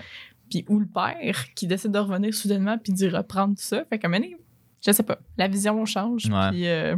Puis 0.51 0.65
ou 0.69 0.79
le 0.79 0.85
père 0.85 1.45
qui 1.55 1.65
décide 1.65 1.91
de 1.91 1.99
revenir 1.99 2.33
soudainement 2.33 2.77
puis 2.77 2.93
d'y 2.93 3.07
reprendre 3.07 3.55
tout 3.55 3.63
ça. 3.63 3.83
Fait 3.89 3.97
qu'à 3.97 4.07
un 4.07 4.11
moment 4.11 4.21
donné, 4.23 4.37
je 4.85 4.91
sais 4.91 5.03
pas, 5.03 5.17
la 5.37 5.47
vision 5.47 5.83
change. 5.85 6.25
Ouais. 6.27 6.49
Puis 6.51 6.67
euh, 6.67 6.95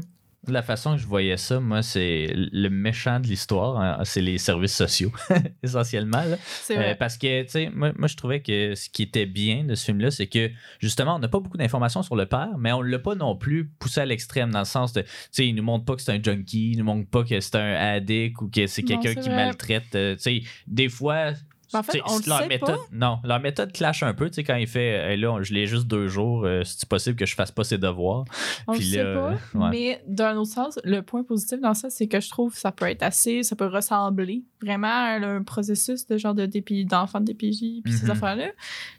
La 0.47 0.61
façon 0.61 0.95
que 0.95 1.01
je 1.01 1.07
voyais 1.07 1.37
ça, 1.37 1.61
moi, 1.61 1.81
c'est 1.81 2.27
le 2.33 2.67
méchant 2.69 3.19
de 3.21 3.27
l'histoire, 3.27 3.79
hein, 3.79 3.99
c'est 4.03 4.19
les 4.21 4.37
services 4.37 4.75
sociaux, 4.75 5.11
essentiellement. 5.63 6.23
là. 6.23 6.35
Euh, 6.71 6.95
parce 6.95 7.17
que, 7.17 7.43
tu 7.43 7.49
sais, 7.49 7.69
moi, 7.73 7.93
moi, 7.97 8.09
je 8.09 8.15
trouvais 8.17 8.41
que 8.41 8.75
ce 8.75 8.89
qui 8.89 9.03
était 9.03 9.25
bien 9.25 9.63
de 9.63 9.73
ce 9.75 9.85
film-là, 9.85 10.11
c'est 10.11 10.27
que, 10.27 10.49
justement, 10.79 11.15
on 11.15 11.19
n'a 11.19 11.29
pas 11.29 11.39
beaucoup 11.39 11.55
d'informations 11.57 12.03
sur 12.03 12.15
le 12.17 12.25
père, 12.25 12.57
mais 12.57 12.73
on 12.73 12.81
l'a 12.81 12.99
pas 12.99 13.15
non 13.15 13.37
plus 13.37 13.69
poussé 13.79 14.01
à 14.01 14.05
l'extrême, 14.05 14.51
dans 14.51 14.59
le 14.59 14.65
sens 14.65 14.91
de, 14.91 15.01
tu 15.03 15.07
sais, 15.31 15.47
il 15.47 15.55
nous 15.55 15.63
montre 15.63 15.85
pas 15.85 15.95
que 15.95 16.01
c'est 16.01 16.11
un 16.11 16.21
junkie, 16.21 16.71
il 16.71 16.77
nous 16.79 16.83
montre 16.85 17.09
pas 17.09 17.23
que 17.23 17.39
c'est 17.39 17.55
un 17.55 17.75
addict 17.75 18.41
ou 18.41 18.49
que 18.49 18.67
c'est 18.67 18.83
quelqu'un 18.83 19.15
qui 19.15 19.29
maltraite. 19.29 19.95
euh, 19.95 20.15
tu 20.15 20.21
sais, 20.21 20.41
des 20.67 20.89
fois. 20.89 21.31
En 21.73 21.83
fait, 21.83 22.01
on 22.05 22.17
le 22.17 22.23
leur 22.29 22.39
sait 22.41 22.47
méthode, 22.47 22.75
pas. 22.75 22.81
Non, 22.91 23.19
leur 23.23 23.39
méthode 23.39 23.71
clash 23.71 24.03
un 24.03 24.13
peu, 24.13 24.29
tu 24.29 24.35
sais, 24.35 24.43
quand 24.43 24.55
il 24.55 24.67
fait, 24.67 25.13
euh, 25.13 25.15
là, 25.17 25.41
je 25.41 25.53
l'ai 25.53 25.65
juste 25.65 25.87
deux 25.87 26.07
jours, 26.07 26.45
euh, 26.45 26.63
c'est 26.63 26.87
possible 26.87 27.15
que 27.15 27.25
je 27.25 27.35
fasse 27.35 27.51
pas 27.51 27.63
ses 27.63 27.77
devoirs? 27.77 28.25
On 28.67 28.73
le 28.73 28.81
sait 28.81 29.03
là, 29.03 29.13
pas, 29.13 29.31
euh, 29.31 29.59
ouais. 29.59 29.69
mais 29.69 30.03
d'un 30.07 30.35
autre 30.37 30.51
sens, 30.51 30.79
le 30.83 31.01
point 31.01 31.23
positif 31.23 31.59
dans 31.59 31.73
ça, 31.73 31.89
c'est 31.89 32.07
que 32.07 32.19
je 32.19 32.29
trouve 32.29 32.53
que 32.53 32.59
ça 32.59 32.71
peut 32.71 32.85
être 32.89 33.03
assez, 33.03 33.43
ça 33.43 33.55
peut 33.55 33.67
ressembler 33.67 34.43
vraiment 34.61 34.87
à 34.87 35.15
un 35.25 35.43
processus 35.43 36.05
de 36.07 36.17
genre 36.17 36.33
de 36.35 36.45
DPI, 36.45 36.85
d'enfant 36.85 37.19
de 37.19 37.25
DPJ, 37.25 37.81
puis 37.83 37.93
ces 37.93 38.05
Mhm. 38.05 38.11
affaires-là. 38.11 38.47
Tu 38.47 38.53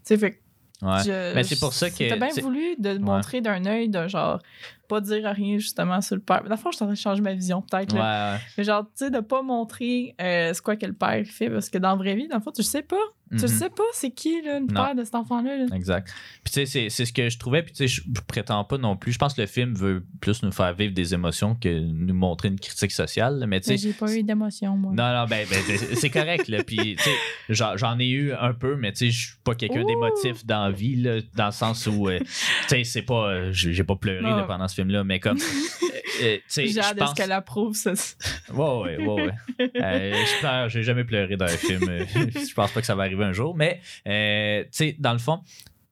sais, 0.04 0.18
fait 0.18 0.30
que 0.32 0.36
Ouais. 0.82 0.98
je- 1.04 1.34
Ben, 1.34 1.44
c'est 1.44 1.58
pour 1.60 1.72
ça 1.72 1.88
que, 1.88 2.18
bien 2.18 2.42
voulu 2.42 2.74
de 2.78 2.98
montrer 2.98 3.40
d'un 3.40 3.64
œil 3.64 3.88
de 3.88 4.06
genre, 4.08 4.40
pas 4.88 5.00
dire 5.00 5.24
rien 5.30 5.58
justement 5.58 6.00
sur 6.00 6.16
le 6.16 6.22
père. 6.22 6.42
Dans 6.44 6.50
le 6.50 6.56
fond, 6.56 6.70
je 6.70 6.76
suis 6.76 6.84
en 6.84 6.86
train 6.88 6.94
de 6.94 6.98
changer 6.98 7.22
ma 7.22 7.32
vision 7.34 7.62
peut-être. 7.62 7.94
Ouais. 7.94 8.38
Mais 8.58 8.64
genre, 8.64 8.84
tu 8.84 9.04
sais, 9.06 9.10
de 9.10 9.20
pas 9.20 9.42
montrer 9.42 10.14
euh, 10.20 10.50
c'est 10.52 10.62
quoi 10.62 10.76
que 10.76 10.86
le 10.86 10.92
père 10.94 11.24
fait, 11.26 11.50
parce 11.50 11.68
que 11.70 11.78
dans 11.78 11.90
la 11.90 11.94
vraie 11.96 12.14
vie, 12.14 12.28
dans 12.28 12.36
le 12.36 12.42
fond, 12.42 12.52
tu 12.52 12.60
le 12.62 12.66
sais 12.66 12.82
pas. 12.82 12.96
Tu 13.30 13.36
le 13.38 13.42
Mhm. 13.44 13.48
sais 13.48 13.70
pas 13.70 13.82
c'est 13.94 14.10
qui 14.10 14.42
là, 14.42 14.60
le 14.60 14.66
Non. 14.66 14.84
père 14.84 14.94
de 14.94 15.02
cet 15.02 15.14
enfant-là. 15.14 15.56
là. 15.56 15.64
Exact. 15.74 16.08
Puis 16.44 16.52
tu 16.52 16.66
sais, 16.66 16.88
c'est- 16.90 17.04
ce 17.06 17.12
que 17.12 17.28
je 17.30 17.38
trouvais. 17.38 17.62
Puis 17.62 17.72
tu 17.72 17.88
sais, 17.88 18.02
je 18.04 18.20
prétends 18.28 18.62
pas 18.64 18.76
non 18.76 18.96
plus. 18.96 19.12
Je 19.12 19.18
pense 19.18 19.32
que 19.34 19.40
le 19.40 19.46
film 19.46 19.74
veut 19.74 20.04
plus 20.20 20.42
nous 20.42 20.52
faire 20.52 20.74
vivre 20.74 20.92
des 20.94 21.14
émotions 21.14 21.54
que 21.54 21.80
nous 21.80 22.14
montrer 22.14 22.48
une 22.48 22.60
critique 22.60 22.92
sociale. 22.92 23.44
Mais 23.48 23.60
tu 23.60 23.68
sais, 23.68 23.76
j'ai 23.78 23.92
pas 23.94 24.14
eu 24.14 24.22
d'émotion, 24.22 24.76
moi. 24.76 24.92
non, 24.94 25.12
non, 25.14 25.24
ben, 25.26 25.46
ben, 25.50 25.58
c'est- 25.66 25.94
c'est 25.96 26.10
correct. 26.10 26.48
Là. 26.48 26.62
Puis, 26.64 26.96
tu 26.96 27.02
sais, 27.02 27.10
j'en 27.48 27.98
ai 27.98 28.08
eu 28.08 28.32
un 28.34 28.52
peu, 28.52 28.76
mais 28.76 28.92
tu 28.92 28.98
sais, 29.06 29.10
je 29.10 29.26
suis 29.28 29.36
pas 29.42 29.54
quelqu'un 29.54 29.84
d'émotif 29.84 30.44
dans 30.44 30.64
la 30.66 30.70
vie, 30.70 30.96
là, 30.96 31.20
dans 31.34 31.46
le 31.46 31.52
sens 31.52 31.86
où, 31.86 32.08
euh, 32.08 32.18
tu 32.20 32.26
sais, 32.68 32.84
c'est 32.84 33.02
pas. 33.02 33.30
euh, 33.30 33.48
J'ai 33.52 33.84
pas 33.84 33.96
pleuré 33.96 34.20
là, 34.20 34.44
pendant 34.46 34.68
ce 34.68 34.73
film-là, 34.74 35.04
mais 35.04 35.20
comme. 35.20 35.38
euh, 36.22 36.22
euh, 36.22 36.38
J'ai 36.48 36.78
hâte 36.80 36.98
pense. 36.98 37.10
ce 37.10 37.14
qu'elle 37.14 37.32
approuve, 37.32 37.74
ça. 37.74 37.92
Ouais, 38.52 38.96
ouais, 38.98 39.06
ouais, 39.06 39.26
ouais. 39.26 39.70
Euh, 39.82 40.14
je 40.14 40.38
pleure, 40.40 40.68
j'ai 40.68 40.82
jamais 40.82 41.04
pleuré 41.04 41.36
dans 41.36 41.46
un 41.46 41.48
film. 41.48 41.80
je 41.86 42.54
pense 42.54 42.70
pas 42.72 42.80
que 42.80 42.86
ça 42.86 42.94
va 42.94 43.04
arriver 43.04 43.24
un 43.24 43.32
jour, 43.32 43.56
mais, 43.56 43.80
tu 44.04 44.68
sais, 44.70 44.96
dans 44.98 45.12
le 45.12 45.18
fond, 45.18 45.40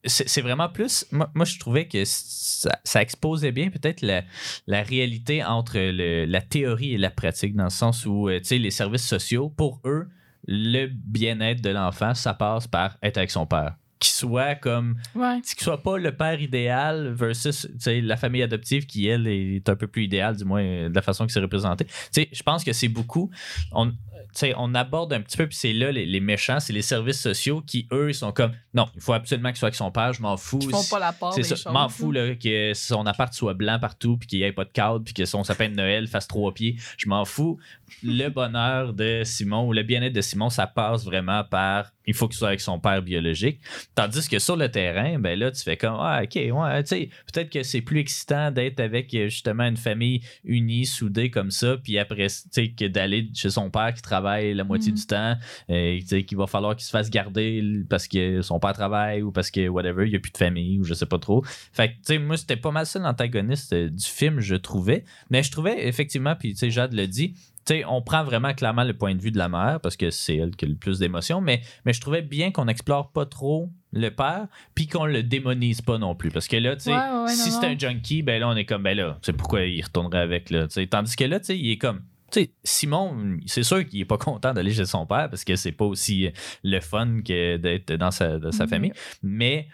c'est 0.05 0.41
vraiment 0.41 0.67
plus. 0.69 1.05
Moi, 1.11 1.29
moi, 1.33 1.45
je 1.45 1.57
trouvais 1.57 1.87
que 1.87 2.03
ça, 2.05 2.77
ça 2.83 3.01
exposait 3.01 3.51
bien 3.53 3.69
peut-être 3.69 4.01
la, 4.01 4.23
la 4.67 4.83
réalité 4.83 5.43
entre 5.43 5.77
le- 5.77 6.25
la 6.25 6.41
théorie 6.41 6.93
et 6.93 6.97
la 6.97 7.09
pratique, 7.09 7.55
dans 7.55 7.63
le 7.65 7.69
sens 7.69 8.05
où, 8.05 8.29
tu 8.29 8.43
sais, 8.43 8.57
les 8.57 8.71
services 8.71 9.07
sociaux, 9.07 9.49
pour 9.49 9.79
eux, 9.85 10.09
le 10.45 10.87
bien-être 10.87 11.61
de 11.61 11.69
l'enfant, 11.69 12.13
ça 12.13 12.33
passe 12.33 12.67
par 12.67 12.97
être 13.01 13.17
avec 13.17 13.31
son 13.31 13.45
père. 13.45 13.75
Qu'il 14.03 14.11
soit 14.11 14.55
comme 14.55 14.97
Ouais. 15.15 15.39
qu'il 15.41 15.63
soit 15.63 15.81
pas 15.81 15.97
le 15.97 16.11
père 16.11 16.41
idéal 16.41 17.13
versus 17.13 17.67
tu 17.71 17.79
sais, 17.79 18.01
la 18.01 18.17
famille 18.17 18.43
adoptive 18.43 18.85
qui, 18.85 19.07
elle, 19.07 19.27
est 19.27 19.69
un 19.69 19.75
peu 19.77 19.87
plus 19.87 20.03
idéale, 20.03 20.35
du 20.35 20.43
moins, 20.43 20.61
euh, 20.61 20.89
de 20.89 20.95
la 20.95 21.01
façon 21.01 21.25
que 21.25 21.31
c'est 21.31 21.39
représenté. 21.39 21.85
Tu 21.85 21.93
sais, 22.11 22.29
je 22.31 22.43
pense 22.43 22.65
que 22.65 22.73
c'est 22.73 22.89
beaucoup. 22.89 23.31
On, 23.71 23.91
tu 23.91 23.95
sais, 24.33 24.53
on 24.57 24.73
aborde 24.75 25.13
un 25.13 25.21
petit 25.21 25.37
peu, 25.37 25.47
puis 25.47 25.55
c'est 25.55 25.73
là 25.73 25.91
les, 25.91 26.05
les 26.05 26.19
méchants, 26.19 26.59
c'est 26.59 26.73
les 26.73 26.81
services 26.81 27.21
sociaux 27.21 27.61
qui, 27.65 27.87
eux, 27.93 28.09
ils 28.09 28.15
sont 28.15 28.31
comme 28.33 28.51
non, 28.73 28.87
il 28.95 29.01
faut 29.01 29.13
absolument 29.13 29.49
qu'il 29.49 29.57
soit 29.59 29.67
avec 29.67 29.75
son 29.75 29.91
père, 29.91 30.11
je 30.11 30.21
m'en 30.21 30.35
fous. 30.35 30.59
Ils 30.61 30.69
font 30.71 30.83
pas 30.89 30.99
la 30.99 31.13
part 31.13 31.33
C'est 31.33 31.43
ça, 31.43 31.71
m'en 31.71 31.87
fous 31.87 32.11
là, 32.11 32.35
que 32.35 32.73
son 32.73 33.05
appart 33.05 33.31
soit 33.33 33.53
blanc 33.53 33.77
partout, 33.79 34.17
puis 34.17 34.27
qu'il 34.27 34.39
n'y 34.39 34.45
ait 34.45 34.51
pas 34.51 34.65
de 34.65 34.71
cadre, 34.71 35.03
puis 35.03 35.13
que 35.13 35.25
son 35.25 35.43
sapin 35.43 35.69
de 35.69 35.75
Noël 35.75 36.07
fasse 36.07 36.27
trois 36.27 36.53
pieds. 36.53 36.75
Je 36.97 37.07
m'en 37.07 37.23
fous. 37.23 37.57
Le 38.03 38.29
bonheur 38.29 38.93
de 38.93 39.21
Simon 39.23 39.67
ou 39.67 39.73
le 39.73 39.83
bien-être 39.83 40.13
de 40.13 40.21
Simon, 40.21 40.49
ça 40.49 40.65
passe 40.65 41.05
vraiment 41.05 41.43
par 41.43 41.91
il 42.05 42.13
faut 42.13 42.27
qu'il 42.27 42.37
soit 42.37 42.49
avec 42.49 42.59
son 42.59 42.79
père 42.79 43.01
biologique. 43.01 43.61
Tandis 43.95 44.27
que 44.27 44.39
sur 44.39 44.55
le 44.55 44.69
terrain, 44.69 45.19
ben 45.19 45.37
là, 45.37 45.51
tu 45.51 45.61
fais 45.61 45.77
comme 45.77 45.97
Ah, 45.99 46.21
ok, 46.23 46.35
ouais, 46.35 46.83
tu 46.83 46.87
sais, 46.89 47.09
peut-être 47.31 47.49
que 47.51 47.61
c'est 47.63 47.81
plus 47.81 47.99
excitant 47.99 48.49
d'être 48.49 48.79
avec 48.79 49.13
euh, 49.13 49.25
justement 49.29 49.65
une 49.65 49.77
famille 49.77 50.21
unie, 50.43 50.85
soudée 50.85 51.29
comme 51.29 51.51
ça, 51.51 51.77
puis 51.77 51.99
après, 51.99 52.27
tu 52.27 52.41
sais, 52.49 52.69
que 52.69 52.85
d'aller 52.85 53.29
chez 53.33 53.51
son 53.51 53.69
père 53.69 53.93
qui 53.93 54.01
travaille 54.01 54.53
la 54.53 54.63
moitié 54.63 54.91
Mm. 54.91 54.95
du 54.95 55.05
temps, 55.05 55.35
et 55.69 55.99
tu 56.01 56.07
sais, 56.07 56.23
qu'il 56.23 56.37
va 56.37 56.47
falloir 56.47 56.75
qu'il 56.75 56.85
se 56.85 56.89
fasse 56.89 57.09
garder 57.09 57.63
parce 57.89 58.07
que 58.07 58.41
son 58.41 58.59
père 58.59 58.73
travaille 58.73 59.21
ou 59.21 59.31
parce 59.31 59.51
que 59.51 59.67
whatever, 59.67 60.05
il 60.05 60.09
n'y 60.09 60.15
a 60.15 60.19
plus 60.19 60.31
de 60.31 60.37
famille 60.37 60.79
ou 60.79 60.83
je 60.83 60.93
sais 60.93 61.05
pas 61.05 61.19
trop. 61.19 61.43
Fait 61.71 61.89
que, 61.89 61.93
tu 61.93 61.99
sais, 62.03 62.17
moi, 62.17 62.37
c'était 62.37 62.57
pas 62.57 62.71
mal 62.71 62.85
ça 62.85 62.99
l'antagoniste 62.99 63.73
euh, 63.73 63.89
du 63.89 64.05
film, 64.05 64.39
je 64.39 64.55
trouvais. 64.55 65.03
Mais 65.29 65.43
je 65.43 65.51
trouvais 65.51 65.87
effectivement, 65.87 66.35
puis 66.35 66.53
tu 66.53 66.59
sais, 66.59 66.71
Jade 66.71 66.93
le 66.93 67.07
dit, 67.07 67.35
tu 67.65 67.75
sais, 67.75 67.85
on 67.85 68.01
prend 68.01 68.23
vraiment 68.23 68.53
clairement 68.53 68.83
le 68.83 68.93
point 68.93 69.15
de 69.15 69.21
vue 69.21 69.31
de 69.31 69.37
la 69.37 69.49
mère 69.49 69.79
parce 69.81 69.95
que 69.95 70.09
c'est 70.09 70.35
elle 70.37 70.55
qui 70.55 70.65
a 70.65 70.67
le 70.67 70.75
plus 70.75 70.99
d'émotions, 70.99 71.39
mais, 71.41 71.61
mais 71.85 71.93
je 71.93 72.01
trouvais 72.01 72.21
bien 72.21 72.51
qu'on 72.51 72.65
n'explore 72.65 73.11
pas 73.11 73.25
trop 73.25 73.69
le 73.93 74.09
père, 74.09 74.47
puis 74.75 74.87
qu'on 74.87 75.05
le 75.05 75.21
démonise 75.23 75.81
pas 75.81 75.97
non 75.97 76.15
plus. 76.15 76.31
Parce 76.31 76.47
que 76.47 76.57
là, 76.57 76.75
tu 76.75 76.83
sais, 76.85 76.91
Ouais, 76.91 76.97
ouais, 76.97 77.21
ouais, 77.23 77.27
si 77.29 77.51
c'est 77.51 77.65
un 77.65 77.77
junkie, 77.77 78.23
ben 78.23 78.39
là, 78.39 78.49
on 78.49 78.55
est 78.55 78.65
comme, 78.65 78.83
ben 78.83 78.97
là, 78.97 79.17
c'est 79.21 79.33
pourquoi 79.33 79.61
il 79.65 79.81
retournerait 79.83 80.19
avec, 80.21 80.49
là. 80.49 80.67
Tandis 80.89 81.15
que 81.15 81.23
là, 81.25 81.39
tu 81.39 81.45
sais, 81.47 81.57
il 81.57 81.69
est 81.71 81.77
comme, 81.77 82.01
tu 82.31 82.41
sais, 82.41 82.51
Simon, 82.63 83.37
c'est 83.45 83.61
sûr 83.63 83.85
qu'il 83.87 84.01
est 84.01 84.05
pas 84.05 84.17
content 84.17 84.53
d'aller 84.53 84.73
chez 84.73 84.85
son 84.85 85.05
père 85.05 85.29
parce 85.29 85.43
que 85.43 85.55
c'est 85.55 85.71
pas 85.71 85.85
aussi 85.85 86.29
le 86.63 86.79
fun 86.79 87.21
que 87.25 87.57
d'être 87.57 87.93
dans 87.93 88.09
sa, 88.09 88.39
dans 88.39 88.51
sa 88.51 88.63
Mhm. 88.63 88.69
famille, 88.69 88.93
mais 89.21 89.67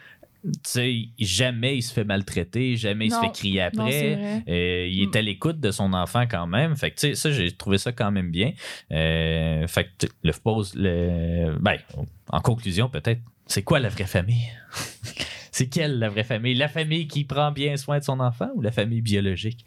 tu 0.43 0.51
sais, 0.63 0.95
jamais 1.19 1.77
il 1.77 1.81
se 1.81 1.93
fait 1.93 2.03
maltraiter, 2.03 2.75
jamais 2.77 3.07
il 3.07 3.11
se 3.11 3.19
fait 3.19 3.31
crier 3.33 3.61
après. 3.61 4.41
Euh, 4.47 4.87
il 4.89 5.01
est 5.03 5.13
Mm. 5.15 5.17
à 5.17 5.21
l'écoute 5.21 5.59
de 5.59 5.71
son 5.71 5.91
enfant 5.93 6.25
quand 6.29 6.47
même. 6.47 6.75
Fait 6.75 6.91
que, 6.91 6.95
tu 6.99 7.07
sais, 7.09 7.15
ça, 7.15 7.31
j'ai 7.31 7.51
trouvé 7.51 7.77
ça 7.77 7.91
quand 7.91 8.11
même 8.11 8.31
bien. 8.31 8.53
Euh, 8.91 9.67
fait 9.67 9.89
que, 9.97 10.07
le 10.23 10.31
pose, 10.33 10.73
le, 10.75 11.57
ben, 11.59 11.77
en 12.29 12.39
conclusion, 12.41 12.89
peut-être, 12.89 13.21
c'est 13.47 13.63
quoi 13.63 13.79
la 13.79 13.89
vraie 13.89 14.05
famille? 14.05 14.49
C'est 15.59 15.67
quelle 15.67 15.99
la 15.99 16.07
vraie 16.09 16.23
famille? 16.23 16.55
La 16.55 16.69
famille 16.69 17.05
qui 17.07 17.25
prend 17.25 17.51
bien 17.51 17.75
soin 17.75 17.99
de 17.99 18.03
son 18.05 18.21
enfant 18.21 18.47
ou 18.55 18.61
la 18.61 18.71
famille 18.71 19.01
biologique? 19.01 19.65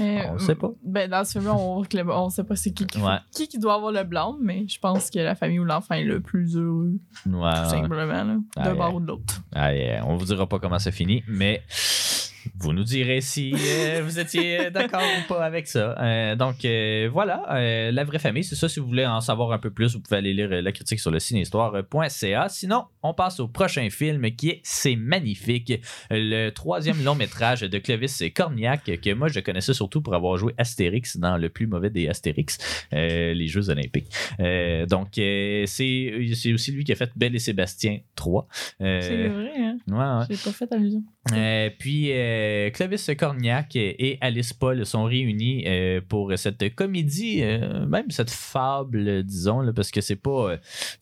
Euh, 0.00 0.22
On 0.32 0.38
sait 0.38 0.56
pas. 0.56 0.70
Ben, 0.84 1.08
dans 1.08 1.24
ce 1.24 1.32
film-là, 1.38 1.54
on, 1.54 1.84
on 2.08 2.30
sait 2.30 2.42
pas 2.42 2.56
c'est 2.56 2.72
qui 2.72 2.84
qui, 2.84 2.98
Ouais. 2.98 3.18
qui 3.32 3.46
qui 3.46 3.58
doit 3.60 3.74
avoir 3.74 3.92
le 3.92 4.02
blanc, 4.02 4.36
mais 4.40 4.66
je 4.66 4.78
pense 4.80 5.08
que 5.08 5.20
la 5.20 5.36
famille 5.36 5.60
où 5.60 5.64
l'enfant 5.64 5.94
est 5.94 6.02
le 6.04 6.20
plus 6.20 6.56
heureux, 6.56 6.94
Ouais, 7.26 7.62
tout 7.62 7.70
simplement, 7.70 8.40
d'un 8.56 8.74
bord 8.74 8.94
ou 8.96 9.00
de 9.00 9.06
l'autre. 9.06 9.40
On 9.54 10.16
vous 10.16 10.24
dira 10.24 10.48
pas 10.48 10.58
comment 10.58 10.78
ça 10.80 10.90
finit, 10.90 11.22
mais 11.28 11.62
vous 12.58 12.72
nous 12.72 12.84
direz 12.84 13.20
si 13.20 13.54
euh, 13.54 14.02
vous 14.04 14.18
étiez 14.18 14.70
d'accord 14.70 15.02
ou 15.02 15.28
pas 15.28 15.44
avec 15.44 15.66
ça. 15.66 15.96
Euh, 16.00 16.36
donc 16.36 16.64
euh, 16.64 17.08
voilà, 17.12 17.90
la 17.90 18.04
vraie 18.04 18.18
famille, 18.18 18.44
c'est 18.44 18.54
ça. 18.54 18.68
Si 18.68 18.80
vous 18.80 18.86
voulez 18.86 19.06
en 19.06 19.20
savoir 19.20 19.52
un 19.52 19.58
peu 19.58 19.70
plus, 19.70 19.94
vous 19.94 20.00
pouvez 20.00 20.16
aller 20.16 20.34
lire 20.34 20.48
la 20.50 20.72
critique 20.72 21.00
sur 21.00 21.10
le 21.10 21.18
cinéhistoire.ca. 21.18 22.48
Sinon, 22.48 22.84
on 23.02 23.14
passe 23.14 23.40
au 23.40 23.48
prochain 23.48 23.88
film 23.90 24.30
qui 24.32 24.50
est 24.50 24.60
C'est 24.62 24.96
magnifique, 24.96 25.72
le 26.10 26.50
troisième 26.50 27.02
long 27.02 27.14
métrage 27.14 27.62
de 27.62 27.78
Clovis 27.78 28.22
Cornillac 28.34 28.84
que 28.84 29.14
moi 29.14 29.28
je 29.28 29.40
connaissais 29.40 29.74
surtout 29.74 30.02
pour 30.02 30.14
avoir 30.14 30.36
joué 30.36 30.54
Astérix 30.58 31.16
dans 31.16 31.36
le 31.36 31.48
plus 31.48 31.66
mauvais 31.66 31.90
des 31.90 32.08
Astérix, 32.08 32.58
les 32.92 33.46
Jeux 33.46 33.70
Olympiques. 33.70 34.10
Donc 34.88 35.08
c'est 35.14 35.64
c'est 36.34 36.52
aussi 36.52 36.72
lui 36.72 36.84
qui 36.84 36.92
a 36.92 36.96
fait 36.96 37.10
Belle 37.16 37.34
et 37.34 37.38
Sébastien 37.38 37.98
3. 38.16 38.46
Euh, 38.80 39.00
C'est 39.00 39.28
vrai, 39.28 39.52
hein? 39.56 39.78
Ouais, 39.88 39.96
ouais. 39.96 40.24
J'ai 40.30 40.36
pas 40.36 40.52
fait 40.52 40.72
allusion. 40.72 41.02
Puis, 41.78 42.10
euh, 42.30 42.70
Clovis 42.70 43.10
Cornillac 43.18 43.76
et 43.76 44.18
Alice 44.20 44.52
Paul 44.52 44.84
sont 44.86 45.04
réunis 45.04 45.64
euh, 45.66 46.00
pour 46.06 46.32
cette 46.36 46.74
comédie, 46.74 47.42
euh, 47.42 47.86
même 47.86 48.10
cette 48.10 48.30
fable, 48.30 49.22
disons, 49.24 49.72
parce 49.72 49.90
que 49.90 50.00
c'est 50.00 50.16
pas. 50.16 50.52
euh, 50.52 50.56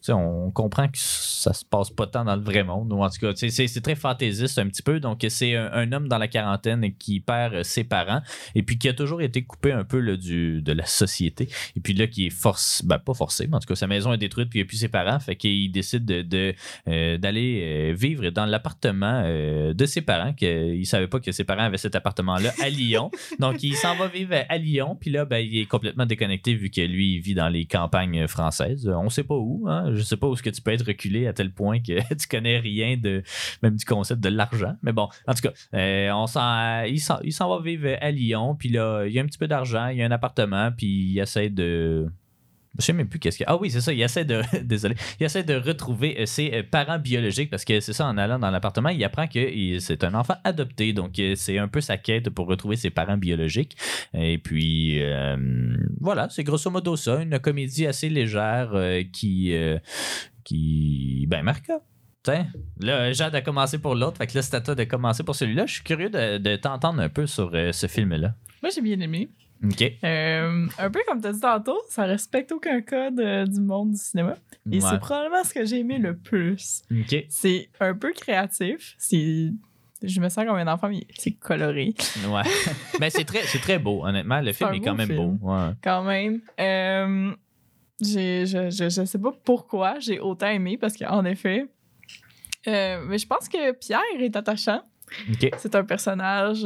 on 0.09 0.51
comprend 0.51 0.89
que 0.89 0.99
ça 0.99 1.53
se 1.53 1.65
passe 1.65 1.91
pas 1.91 2.07
tant 2.07 2.25
dans 2.25 2.37
le 2.37 2.43
vrai 2.43 2.65
monde, 2.65 2.93
ou 2.93 3.03
en 3.03 3.11
tout 3.11 3.21
cas, 3.21 3.33
c'est 3.35 3.81
très 3.81 3.95
fantaisiste 3.95 4.59
un 4.59 4.67
petit 4.69 4.83
peu. 4.83 5.01
Donc, 5.01 5.25
c'est 5.29 5.55
un, 5.57 5.93
homme 5.93 6.09
dans 6.09 6.19
la 6.19 6.29
quarantaine 6.29 6.93
qui 6.99 7.21
perd 7.21 7.63
ses 7.63 7.85
parents 7.85 8.21
et 8.55 8.63
puis 8.63 8.79
qui 8.79 8.89
a 8.89 8.93
toujours 8.93 9.23
été 9.23 9.43
coupé 9.43 9.73
un 9.73 9.85
peu 9.85 10.01
là, 10.01 10.17
du, 10.17 10.63
de 10.63 10.73
la 10.73 10.87
société. 10.87 11.49
Et 11.77 11.81
puis 11.81 11.95
là, 11.95 12.07
qui 12.07 12.27
est 12.27 12.31
forcé, 12.31 12.85
ben 12.87 12.99
pas 12.99 13.15
forcé, 13.15 13.47
mais 13.47 13.57
en 13.57 13.61
tout 13.61 13.69
cas, 13.69 13.75
sa 13.75 13.87
maison 13.87 14.13
est 14.13 14.19
détruite, 14.19 14.51
puis 14.51 14.59
il 14.59 14.63
n'y 14.63 14.67
a 14.67 14.69
plus 14.69 14.77
ses 14.77 14.89
parents, 14.89 15.19
fait 15.19 15.37
qu'il 15.37 15.71
décide 15.71 16.05
de, 16.05 16.23
de, 16.23 17.17
d'aller 17.17 17.63
euh, 17.63 17.95
vivre 17.95 18.31
dans 18.31 18.47
l'appartement 18.47 19.23
de 19.23 19.87
ses 19.87 20.03
parents, 20.03 20.33
qu'il 20.33 20.79
ne 20.79 20.85
savait 20.85 21.07
pas 21.19 21.25
que 21.25 21.33
ses 21.33 21.45
parents 21.45 21.65
avaient 21.65 21.79
cet 21.79 21.95
appartement-là 21.95 22.53
à 22.63 22.69
Lyon. 22.69 23.11
Donc, 23.39 23.63
il 23.63 23.75
s'en 23.75 23.97
va 23.97 24.09
vivre 24.09 24.35
à 24.49 24.59
Lyon, 24.59 24.97
puis 24.99 25.11
là, 25.11 25.25
ben, 25.25 25.39
il 25.39 25.59
est 25.59 25.67
complètement 25.67 26.07
déconnecté 26.07 26.55
vu 26.55 26.71
que 26.71 26.81
lui, 26.81 27.15
il 27.15 27.21
vit 27.21 27.35
dans 27.35 27.49
les 27.49 27.65
campagnes 27.67 28.27
françaises. 28.27 28.89
On 28.89 29.09
sait 29.11 29.25
pas 29.25 29.37
où, 29.37 29.67
hein? 29.69 29.93
je 29.95 30.03
sais 30.03 30.17
pas 30.17 30.27
où 30.27 30.35
est-ce 30.35 30.43
que 30.43 30.51
tu 30.51 30.63
peux 30.63 30.73
être 30.73 30.87
reculé 30.87 31.27
à 31.27 31.33
tel 31.33 31.53
point 31.53 31.81
que 31.81 32.01
tu 32.15 32.29
connais 32.29 32.59
rien 32.59 32.97
de 32.97 33.23
même 33.63 33.77
du 33.77 33.85
concept 33.85 34.21
de 34.21 34.29
l'argent. 34.29 34.75
Mais 34.83 34.93
bon, 34.93 35.09
en 35.27 35.35
tout 35.35 35.43
cas, 35.43 35.53
euh, 35.75 36.11
on 36.13 36.27
s'en, 36.27 36.83
il, 36.85 37.01
s'en, 37.01 37.19
il 37.23 37.33
s'en 37.33 37.49
va 37.49 37.63
vivre 37.63 37.97
à 38.01 38.11
Lyon, 38.11 38.55
puis 38.55 38.69
là, 38.69 39.05
il 39.07 39.13
y 39.13 39.19
a 39.19 39.23
un 39.23 39.27
petit 39.27 39.39
peu 39.39 39.49
d'argent, 39.49 39.89
il 39.89 39.99
y 39.99 40.03
a 40.03 40.07
un 40.07 40.11
appartement, 40.11 40.71
puis 40.77 40.87
il 40.87 41.19
essaie 41.19 41.51
de 41.51 42.09
je 42.79 42.85
sais 42.85 42.93
même 42.93 43.09
plus 43.09 43.19
qu'est-ce 43.19 43.43
a. 43.43 43.47
Ah 43.49 43.57
oui, 43.57 43.71
c'est 43.71 43.81
ça. 43.81 43.93
Il 43.93 44.01
essaie 44.01 44.25
de. 44.25 44.43
Désolé. 44.63 44.95
Il 45.19 45.27
essaie 45.27 45.43
de 45.43 45.55
retrouver 45.55 46.21
euh, 46.21 46.27
ses 46.27 46.53
euh, 46.55 46.63
parents 46.63 46.99
biologiques 46.99 47.51
parce 47.51 47.65
que 47.65 47.81
c'est 47.81 47.93
ça, 47.93 48.07
en 48.07 48.17
allant 48.17 48.39
dans 48.39 48.51
l'appartement, 48.51 48.91
il 48.91 49.03
apprend 49.05 49.27
que 49.27 49.79
c'est 49.81 50.05
un 50.05 50.15
enfant 50.15 50.35
adopté. 50.45 50.93
Donc, 50.93 51.19
euh, 51.19 51.35
c'est 51.35 51.59
un 51.59 51.69
peu 51.69 51.81
sa 51.81 51.97
quête 51.97 52.31
pour 52.31 52.47
retrouver 52.47 52.77
ses 52.77 52.91
parents 52.91 53.17
biologiques. 53.17 53.77
Et 54.15 54.39
puis, 54.39 55.01
voilà, 56.01 56.29
c'est 56.31 56.45
grosso 56.45 56.71
modo 56.71 56.97
ça. 56.97 57.21
Une 57.21 57.39
comédie 57.39 57.87
assez 57.87 58.09
légère 58.09 58.73
qui. 59.13 59.55
qui. 60.45 61.27
Ben, 61.29 61.43
Marca. 61.43 61.81
Tiens, 62.25 62.49
là, 62.81 63.13
Jade 63.13 63.35
a 63.37 63.41
commencé 63.41 63.79
pour 63.79 63.95
l'autre. 63.95 64.19
Fait 64.19 64.27
que 64.27 64.35
là, 64.35 64.43
c'est 64.43 64.55
à 64.55 64.75
de 64.75 64.85
commencer 64.85 65.23
pour 65.23 65.35
celui-là. 65.35 65.67
Je 65.67 65.75
suis 65.75 65.85
curieux 65.85 66.11
de, 66.11 66.39
de 66.39 66.57
t'entendre 66.57 67.01
un 67.01 67.09
peu 67.09 67.27
sur 67.27 67.53
ce 67.53 67.87
film-là. 67.87 68.35
Moi, 68.63 68.71
j'ai 68.75 68.83
bien 68.83 68.99
aimé. 69.01 69.31
Euh, 70.05 70.67
un 70.79 70.91
peu 70.91 71.01
comme 71.07 71.21
tu 71.21 71.27
as 71.27 71.33
dit 71.33 71.41
tantôt, 71.41 71.79
ça 71.89 72.05
respecte 72.05 72.53
aucun 72.53 72.81
code 72.81 73.19
euh, 73.21 73.45
du 73.45 73.61
monde 73.61 73.91
du 73.93 73.97
cinéma. 73.99 74.37
Et 74.71 74.77
Ouais. 74.81 74.89
c'est 74.91 74.99
probablement 74.99 75.43
ce 75.45 75.53
que 75.55 75.65
j'ai 75.65 75.79
aimé 75.81 75.99
le 75.99 76.17
plus. 76.17 76.83
C'est 77.29 77.69
un 77.81 77.95
peu 77.95 78.13
créatif. 78.13 78.95
C'est. 78.99 79.51
Je 80.01 80.21
me 80.21 80.29
sens 80.29 80.45
comme 80.45 80.55
un 80.57 80.73
enfant, 80.73 80.89
mais 80.89 81.05
c'est 81.17 81.33
coloré 81.33 81.93
Ouais. 82.29 82.43
Mais 83.01 83.11
c'est 83.11 83.25
très, 83.25 83.43
c'est 83.43 83.59
très 83.59 83.81
beau, 83.81 84.05
honnêtement. 84.05 84.41
Le 84.41 84.53
film 84.53 84.73
est 84.75 84.81
quand 84.81 84.95
même 84.95 85.09
film. 85.09 85.37
beau. 85.39 85.49
Ouais. 85.51 85.71
quand 85.83 86.05
même. 86.05 86.41
Euh, 86.61 87.33
j'ai, 88.01 88.47
je, 88.47 88.71
je, 88.71 88.89
je 88.89 89.05
sais 89.05 89.19
pas 89.19 89.33
pourquoi 89.45 89.99
j'ai 89.99 90.21
autant 90.21 90.47
aimé, 90.51 90.79
parce 90.79 90.97
qu'en 90.97 91.25
effet, 91.25 91.67
mais 92.65 93.19
je 93.19 93.27
pense 93.27 93.49
que 93.49 93.73
Pierre 93.73 94.01
est 94.21 94.37
attachant. 94.37 94.83
C'est 95.57 95.75
un 95.75 95.85
personnage 95.85 96.63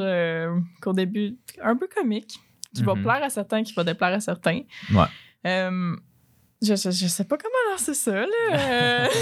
qu'au 0.82 0.92
début, 0.92 1.38
un 1.62 1.76
peu 1.76 1.86
comique, 1.88 2.38
qui 2.74 2.82
va 2.82 2.94
Mhm. 2.94 3.02
plaire 3.02 3.22
à 3.22 3.30
certains, 3.30 3.62
qui 3.62 3.72
va 3.74 3.84
déplaire 3.84 4.12
à 4.14 4.20
certains. 4.20 4.60
Ouais. 4.94 5.04
Euh, 5.46 5.96
je, 6.62 6.74
je, 6.76 6.90
je 6.90 7.06
sais 7.08 7.24
pas 7.24 7.36
comment 7.36 7.72
lancer 7.72 7.94
ça, 7.94 8.12
là. 8.14 8.26
Euh, 8.52 9.06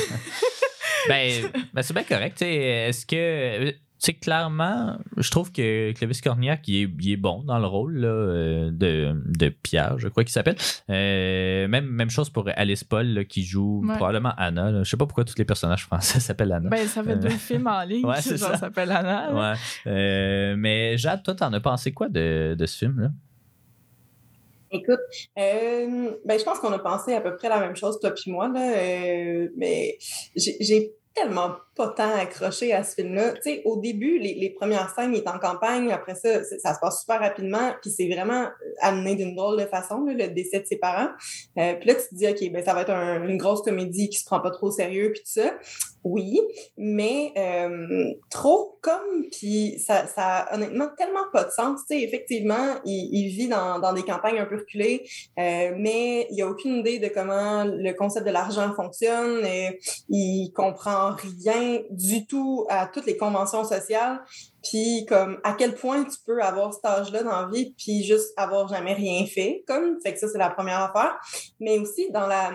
Ben, 1.08 1.50
ben, 1.72 1.82
c'est 1.82 1.94
bien 1.94 2.02
correct. 2.04 2.42
Est-ce 2.42 3.06
que. 3.06 3.70
Tu 3.70 4.06
sais, 4.06 4.14
clairement, 4.14 4.96
je 5.18 5.30
trouve 5.30 5.52
que 5.52 5.92
Clovis 5.92 6.22
Cornillac, 6.22 6.66
il 6.68 6.84
est, 6.84 6.90
il 7.00 7.12
est 7.12 7.16
bon 7.18 7.42
dans 7.44 7.58
le 7.58 7.66
rôle 7.66 7.98
là, 7.98 8.08
euh, 8.08 8.70
de, 8.72 9.12
de 9.26 9.48
Pierre, 9.50 9.98
je 9.98 10.08
crois 10.08 10.24
qu'il 10.24 10.32
s'appelle. 10.32 10.56
Euh, 10.88 11.68
même, 11.68 11.84
même 11.84 12.08
chose 12.08 12.30
pour 12.30 12.48
Alice 12.56 12.82
Paul, 12.82 13.06
là, 13.08 13.24
qui 13.24 13.44
joue 13.44 13.82
Ouais. 13.86 13.94
probablement 13.96 14.32
Anna. 14.38 14.70
là. 14.70 14.82
Je 14.84 14.88
sais 14.88 14.96
pas 14.96 15.04
pourquoi 15.04 15.26
tous 15.26 15.36
les 15.36 15.44
personnages 15.44 15.84
français 15.84 16.18
s'appellent 16.20 16.52
Anna. 16.52 16.70
ben, 16.70 16.86
ça 16.86 17.02
fait 17.02 17.12
Euh, 17.12 17.16
deux 17.16 17.28
films 17.28 17.66
en 17.66 17.82
ligne, 17.82 18.06
ouais, 18.06 18.16
qui 18.16 18.22
c'est 18.22 18.38
genre 18.38 18.52
ça. 18.52 18.56
s'appelle 18.56 18.90
Anna. 18.90 19.34
Ouais. 19.34 19.58
Euh, 19.86 20.54
mais 20.56 20.96
Jade, 20.96 21.22
toi, 21.22 21.34
t'en 21.34 21.52
as 21.52 21.60
pensé 21.60 21.92
quoi 21.92 22.08
de, 22.08 22.54
de 22.58 22.66
ce 22.66 22.78
film-là? 22.78 23.08
Écoute, 24.72 25.00
euh, 25.38 26.12
ben, 26.24 26.38
je 26.38 26.44
pense 26.44 26.61
qu'on 26.61 26.72
a 26.72 26.78
pensé 26.78 27.12
à 27.12 27.20
peu 27.20 27.35
près 27.35 27.48
la 27.48 27.59
même 27.59 27.74
chose, 27.74 27.98
toi 28.00 28.12
puis 28.12 28.30
moi, 28.30 28.48
là, 28.48 28.72
euh, 28.76 29.48
mais 29.56 29.98
j'ai 30.37 30.92
tellement 31.12 31.56
pas 31.74 31.88
tant 31.88 32.14
accroché 32.14 32.72
à 32.72 32.85
ce 32.85 32.94
film-là. 32.94 33.33
Tu 33.33 33.42
sais, 33.42 33.62
au 33.64 33.80
début, 33.80 34.18
les, 34.18 34.50
premières 34.50 34.94
scènes, 34.94 35.12
il 35.12 35.18
est 35.18 35.28
en 35.28 35.38
campagne, 35.38 35.90
après 35.90 36.14
ça, 36.14 36.44
ça 36.44 36.74
se 36.74 36.80
passe 36.80 37.00
super 37.00 37.18
rapidement, 37.18 37.72
puis 37.83 37.90
c'est 37.90 38.09
vraiment 38.09 38.48
amené 38.80 39.16
d'une 39.16 39.35
drôle 39.35 39.59
de 39.61 39.66
façon, 39.66 40.04
là, 40.04 40.12
le 40.12 40.28
décès 40.28 40.61
de 40.61 40.66
ses 40.66 40.76
parents. 40.76 41.11
Euh, 41.59 41.74
puis 41.74 41.88
là, 41.88 41.94
tu 41.94 42.09
te 42.09 42.14
dis, 42.14 42.28
OK, 42.28 42.52
ben 42.52 42.64
ça 42.64 42.74
va 42.74 42.83
être 42.83 42.90
un- 42.90 43.26
une 43.26 43.38
grosse 43.38 43.62
comédie 43.62 44.09
qui 44.09 44.18
se 44.18 44.24
prend 44.24 44.40
pas 44.40 44.50
trop 44.50 44.68
au 44.68 44.70
sérieux, 44.70 45.11
puis 45.12 45.20
tout 45.22 45.40
ça. 45.40 45.52
Oui, 46.02 46.40
mais 46.78 47.32
euh, 47.36 48.14
trop 48.30 48.78
comme, 48.80 49.26
puis 49.30 49.78
ça, 49.78 50.06
ça 50.06 50.38
a 50.38 50.54
honnêtement 50.54 50.88
tellement 50.96 51.24
pas 51.30 51.44
de 51.44 51.50
sens. 51.50 51.80
Effectivement, 51.90 52.76
il, 52.86 53.10
il 53.12 53.28
vit 53.28 53.48
dans, 53.48 53.78
dans 53.78 53.92
des 53.92 54.02
campagnes 54.02 54.38
un 54.38 54.46
peu 54.46 54.56
reculées, 54.56 55.06
euh, 55.38 55.72
mais 55.76 56.26
il 56.30 56.40
a 56.40 56.48
aucune 56.48 56.76
idée 56.76 56.98
de 56.98 57.08
comment 57.08 57.64
le 57.64 57.92
concept 57.92 58.26
de 58.26 58.32
l'argent 58.32 58.72
fonctionne. 58.74 59.44
Et 59.44 59.78
il 60.08 60.52
comprend 60.54 61.14
rien 61.42 61.80
du 61.90 62.26
tout 62.26 62.66
à 62.70 62.86
toutes 62.86 63.04
les 63.04 63.18
conventions 63.18 63.64
sociales. 63.64 64.20
Puis 64.62 65.04
comme 65.06 65.38
à 65.44 65.52
quel 65.52 65.74
point 65.74 66.04
tu 66.04 66.16
peux 66.26 66.42
avoir 66.42 66.72
cet 66.72 66.84
âge-là 66.84 67.22
dans 67.22 67.42
la 67.42 67.48
vie, 67.52 67.74
puis 67.76 68.04
juste 68.04 68.32
avoir 68.38 68.68
jamais 68.68 68.94
rien 68.94 69.26
fait. 69.26 69.64
Comme, 69.66 69.98
fait 70.02 70.14
que 70.14 70.18
ça, 70.18 70.28
c'est 70.28 70.38
la 70.38 70.50
première 70.50 70.80
affaire. 70.80 71.18
Mais 71.60 71.78
aussi 71.78 72.10
dans 72.10 72.26
la 72.26 72.52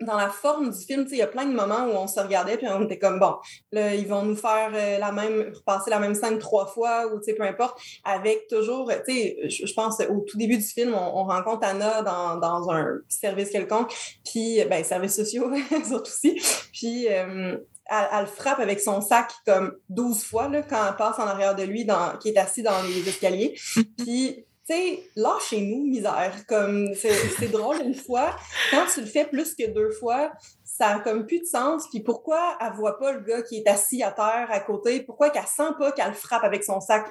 dans 0.00 0.16
la 0.16 0.28
forme 0.28 0.70
du 0.70 0.78
film, 0.78 1.04
tu 1.04 1.10
sais, 1.10 1.16
il 1.16 1.18
y 1.18 1.22
a 1.22 1.26
plein 1.26 1.46
de 1.46 1.54
moments 1.54 1.86
où 1.86 1.92
on 1.92 2.06
se 2.06 2.20
regardait 2.20 2.56
puis 2.56 2.66
on 2.68 2.84
était 2.84 2.98
comme 2.98 3.18
bon, 3.18 3.36
là 3.72 3.94
ils 3.94 4.06
vont 4.06 4.22
nous 4.22 4.36
faire 4.36 4.70
euh, 4.74 4.98
la 4.98 5.12
même 5.12 5.52
passer 5.64 5.90
la 5.90 5.98
même 5.98 6.14
scène 6.14 6.38
trois 6.38 6.66
fois 6.66 7.06
ou 7.06 7.18
tu 7.18 7.24
sais 7.24 7.34
peu 7.34 7.44
importe 7.44 7.80
avec 8.04 8.46
toujours 8.48 8.90
tu 9.06 9.12
sais 9.12 9.48
je, 9.48 9.72
pense 9.74 10.00
au 10.00 10.20
tout 10.20 10.36
début 10.36 10.58
du 10.58 10.64
film 10.64 10.94
on, 10.94 11.20
on 11.20 11.24
rencontre 11.24 11.66
Anna 11.66 12.02
dans, 12.02 12.36
dans 12.36 12.70
un 12.70 12.98
service 13.08 13.50
quelconque 13.50 13.92
puis 14.24 14.62
ben 14.68 14.84
services 14.84 15.16
sociaux 15.16 15.50
surtout 15.86 16.02
aussi 16.02 16.40
puis 16.72 17.08
euh, 17.08 17.56
elle, 17.88 18.08
elle 18.12 18.20
le 18.20 18.26
frappe 18.26 18.60
avec 18.60 18.80
son 18.80 19.00
sac 19.00 19.32
comme 19.44 19.76
12 19.88 20.24
fois 20.24 20.48
là, 20.48 20.62
quand 20.62 20.88
elle 20.88 20.96
passe 20.96 21.18
en 21.18 21.26
arrière 21.26 21.54
de 21.54 21.62
lui 21.62 21.84
dans, 21.84 22.16
qui 22.18 22.30
est 22.30 22.38
assis 22.38 22.62
dans 22.62 22.82
les 22.82 23.08
escaliers 23.08 23.54
puis 23.96 24.45
tu 24.68 24.74
sais, 24.74 25.02
lâchez-nous, 25.14 25.84
misère. 25.84 26.34
Comme, 26.48 26.92
c'est 26.94 27.50
drôle 27.50 27.80
une 27.82 27.94
fois. 27.94 28.36
Quand 28.70 28.86
tu 28.92 29.00
le 29.00 29.06
fais 29.06 29.24
plus 29.24 29.54
que 29.54 29.66
deux 29.70 29.90
fois, 29.90 30.32
ça 30.64 30.96
a 30.96 31.00
comme 31.00 31.26
plus 31.26 31.40
de 31.40 31.46
sens. 31.46 31.88
Puis 31.90 32.00
pourquoi 32.00 32.58
elle 32.60 32.72
voit 32.74 32.98
pas 32.98 33.12
le 33.12 33.20
gars 33.20 33.42
qui 33.42 33.58
est 33.58 33.68
assis 33.68 34.02
à 34.02 34.10
terre 34.10 34.48
à 34.50 34.60
côté? 34.60 35.02
Pourquoi 35.02 35.30
qu'elle 35.30 35.46
sent 35.46 35.72
pas 35.78 35.92
qu'elle 35.92 36.08
le 36.08 36.14
frappe 36.14 36.44
avec 36.44 36.64
son 36.64 36.80
sac 36.80 37.06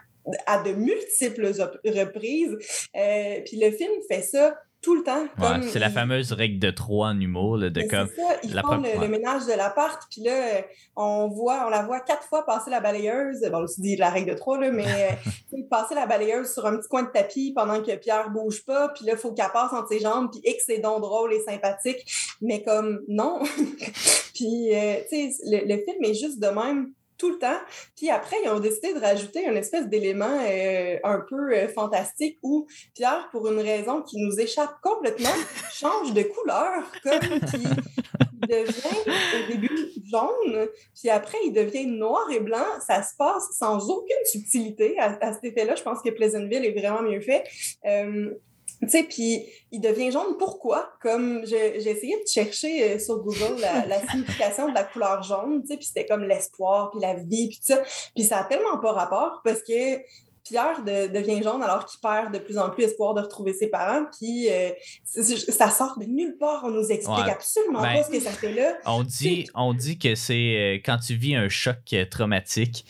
à 0.45 0.61
de 0.61 0.73
multiples 0.73 1.51
reprises? 1.85 2.57
Euh, 2.95 3.41
puis 3.45 3.57
le 3.57 3.71
film 3.71 3.93
fait 4.09 4.21
ça 4.21 4.55
tout 4.85 4.95
le 4.95 5.03
temps. 5.03 5.23
Ouais, 5.23 5.29
Comme 5.39 5.63
c'est 5.63 5.79
la 5.79 5.89
fameuse 5.89 6.31
règle 6.31 6.59
de 6.59 6.69
trois 6.69 7.07
en 7.07 7.19
humour, 7.19 7.57
là, 7.57 7.71
de 7.71 7.81
mais 7.81 7.87
comme. 7.87 8.07
ça, 8.07 8.37
ils 8.43 8.53
la 8.53 8.61
font 8.61 8.77
le, 8.77 9.07
ménage 9.07 9.47
de 9.47 9.53
l'appart, 9.53 9.99
puis 10.11 10.21
là, 10.21 10.61
on 10.95 11.27
voit, 11.27 11.63
on 11.65 11.69
la 11.69 11.81
voit 11.81 12.01
quatre 12.01 12.27
fois 12.27 12.45
passer 12.45 12.69
la 12.69 12.81
balayeuse. 12.81 13.41
Bon, 13.51 13.63
on 13.63 13.67
se 13.67 13.81
dit 13.81 13.95
la 13.95 14.11
règle 14.11 14.31
de 14.31 14.37
trois, 14.37 14.59
là, 14.59 14.69
mais 14.69 14.85
euh, 14.85 15.57
passer 15.71 15.95
la 15.95 16.05
balayeuse 16.05 16.53
sur 16.53 16.67
un 16.67 16.77
petit 16.77 16.87
coin 16.87 17.01
de 17.01 17.09
tapis 17.09 17.51
pendant 17.55 17.81
que 17.81 17.95
Pierre 17.95 18.29
bouge 18.29 18.63
pas, 18.63 18.89
puis 18.89 19.05
là, 19.05 19.13
il 19.13 19.17
faut 19.17 19.33
qu'elle 19.33 19.51
passe 19.51 19.73
entre 19.73 19.87
ses 19.89 19.99
jambes, 19.99 20.29
puis 20.31 20.41
X 20.43 20.65
c'est 20.67 20.79
donc 20.79 21.01
drôle 21.01 21.33
et 21.33 21.41
sympathique, 21.41 22.05
mais 22.41 22.61
comme 22.61 23.01
non. 23.07 23.39
puis, 24.35 24.69
euh, 24.71 24.97
tu 25.09 25.31
sais, 25.31 25.31
le, 25.45 25.67
le 25.67 25.81
film 25.83 26.03
est 26.03 26.13
juste 26.13 26.39
de 26.39 26.47
même 26.47 26.91
tout 27.17 27.29
le 27.31 27.37
temps. 27.37 27.59
Puis 27.95 28.09
après, 28.09 28.37
ils 28.43 28.49
ont 28.49 28.59
décidé 28.59 28.93
de 28.93 28.99
rajouter 28.99 29.45
une 29.45 29.57
espèce 29.57 29.87
d'élément 29.87 30.39
euh, 30.47 30.97
un 31.03 31.21
peu 31.27 31.53
euh, 31.53 31.67
fantastique 31.67 32.37
où 32.43 32.67
Pierre, 32.93 33.29
pour 33.31 33.47
une 33.47 33.59
raison 33.59 34.01
qui 34.01 34.17
nous 34.17 34.39
échappe 34.39 34.75
complètement, 34.81 35.29
change 35.71 36.13
de 36.13 36.23
couleur, 36.23 36.83
comme 37.03 37.39
il 37.53 38.47
devient 38.47 38.97
au 39.07 39.51
début 39.51 39.89
jaune, 40.11 40.67
puis 40.99 41.09
après 41.09 41.37
il 41.45 41.51
devient 41.51 41.85
noir 41.85 42.29
et 42.31 42.39
blanc. 42.39 42.65
Ça 42.85 43.01
se 43.03 43.15
passe 43.17 43.47
sans 43.57 43.89
aucune 43.89 44.25
subtilité. 44.25 44.99
À, 44.99 45.17
à 45.21 45.33
cet 45.33 45.43
effet-là, 45.45 45.75
je 45.75 45.83
pense 45.83 46.01
que 46.01 46.09
Pleasantville 46.09 46.65
est 46.65 46.79
vraiment 46.79 47.01
mieux 47.01 47.21
fait. 47.21 47.43
Euh, 47.85 48.31
tu 48.81 48.89
sais, 48.89 49.03
puis 49.03 49.45
il 49.71 49.79
devient 49.81 50.11
jaune. 50.11 50.35
Pourquoi? 50.37 50.89
Comme 51.01 51.45
j'ai 51.45 51.77
essayé 51.77 52.15
de 52.21 52.27
chercher 52.27 52.95
euh, 52.95 52.99
sur 52.99 53.17
Google 53.23 53.59
la, 53.59 53.85
la 53.85 53.99
signification 54.07 54.69
de 54.69 54.73
la 54.73 54.83
couleur 54.83 55.23
jaune, 55.23 55.61
tu 55.61 55.67
sais, 55.69 55.77
puis 55.77 55.85
c'était 55.85 56.05
comme 56.05 56.23
l'espoir, 56.23 56.91
puis 56.91 56.99
la 57.01 57.13
vie, 57.15 57.47
puis 57.49 57.57
tout 57.57 57.73
ça. 57.73 57.81
Puis 58.15 58.23
ça 58.23 58.39
a 58.39 58.43
tellement 58.45 58.77
pas 58.79 58.91
rapport 58.93 59.41
parce 59.43 59.61
que 59.61 59.97
Pierre 60.43 60.83
de- 60.83 61.07
devient 61.07 61.41
jaune 61.41 61.63
alors 61.63 61.85
qu'il 61.87 61.99
perd 61.99 62.31
de 62.31 62.37
plus 62.37 62.59
en 62.59 62.69
plus 62.69 62.83
espoir 62.83 63.15
de 63.15 63.21
retrouver 63.21 63.51
ses 63.53 63.65
parents. 63.67 64.05
Puis 64.19 64.47
euh, 64.51 64.69
ça 65.03 65.69
sort 65.71 65.97
de 65.99 66.05
nulle 66.05 66.37
part. 66.37 66.63
On 66.65 66.69
nous 66.69 66.91
explique 66.91 67.17
Ouais. 67.25 67.31
absolument 67.31 67.81
Ben, 67.81 67.95
pas 67.95 68.03
ce 68.03 68.11
que 68.11 68.19
ça 68.19 68.29
fait 68.31 68.53
là. 68.53 68.77
On 68.85 69.01
dit, 69.03 69.47
on 69.55 69.73
dit 69.73 69.97
que 69.97 70.13
c'est 70.13 70.33
euh, 70.55 70.73
quand 70.85 70.97
tu 70.99 71.15
vis 71.15 71.35
un 71.35 71.49
choc 71.49 71.95
traumatique, 72.11 72.85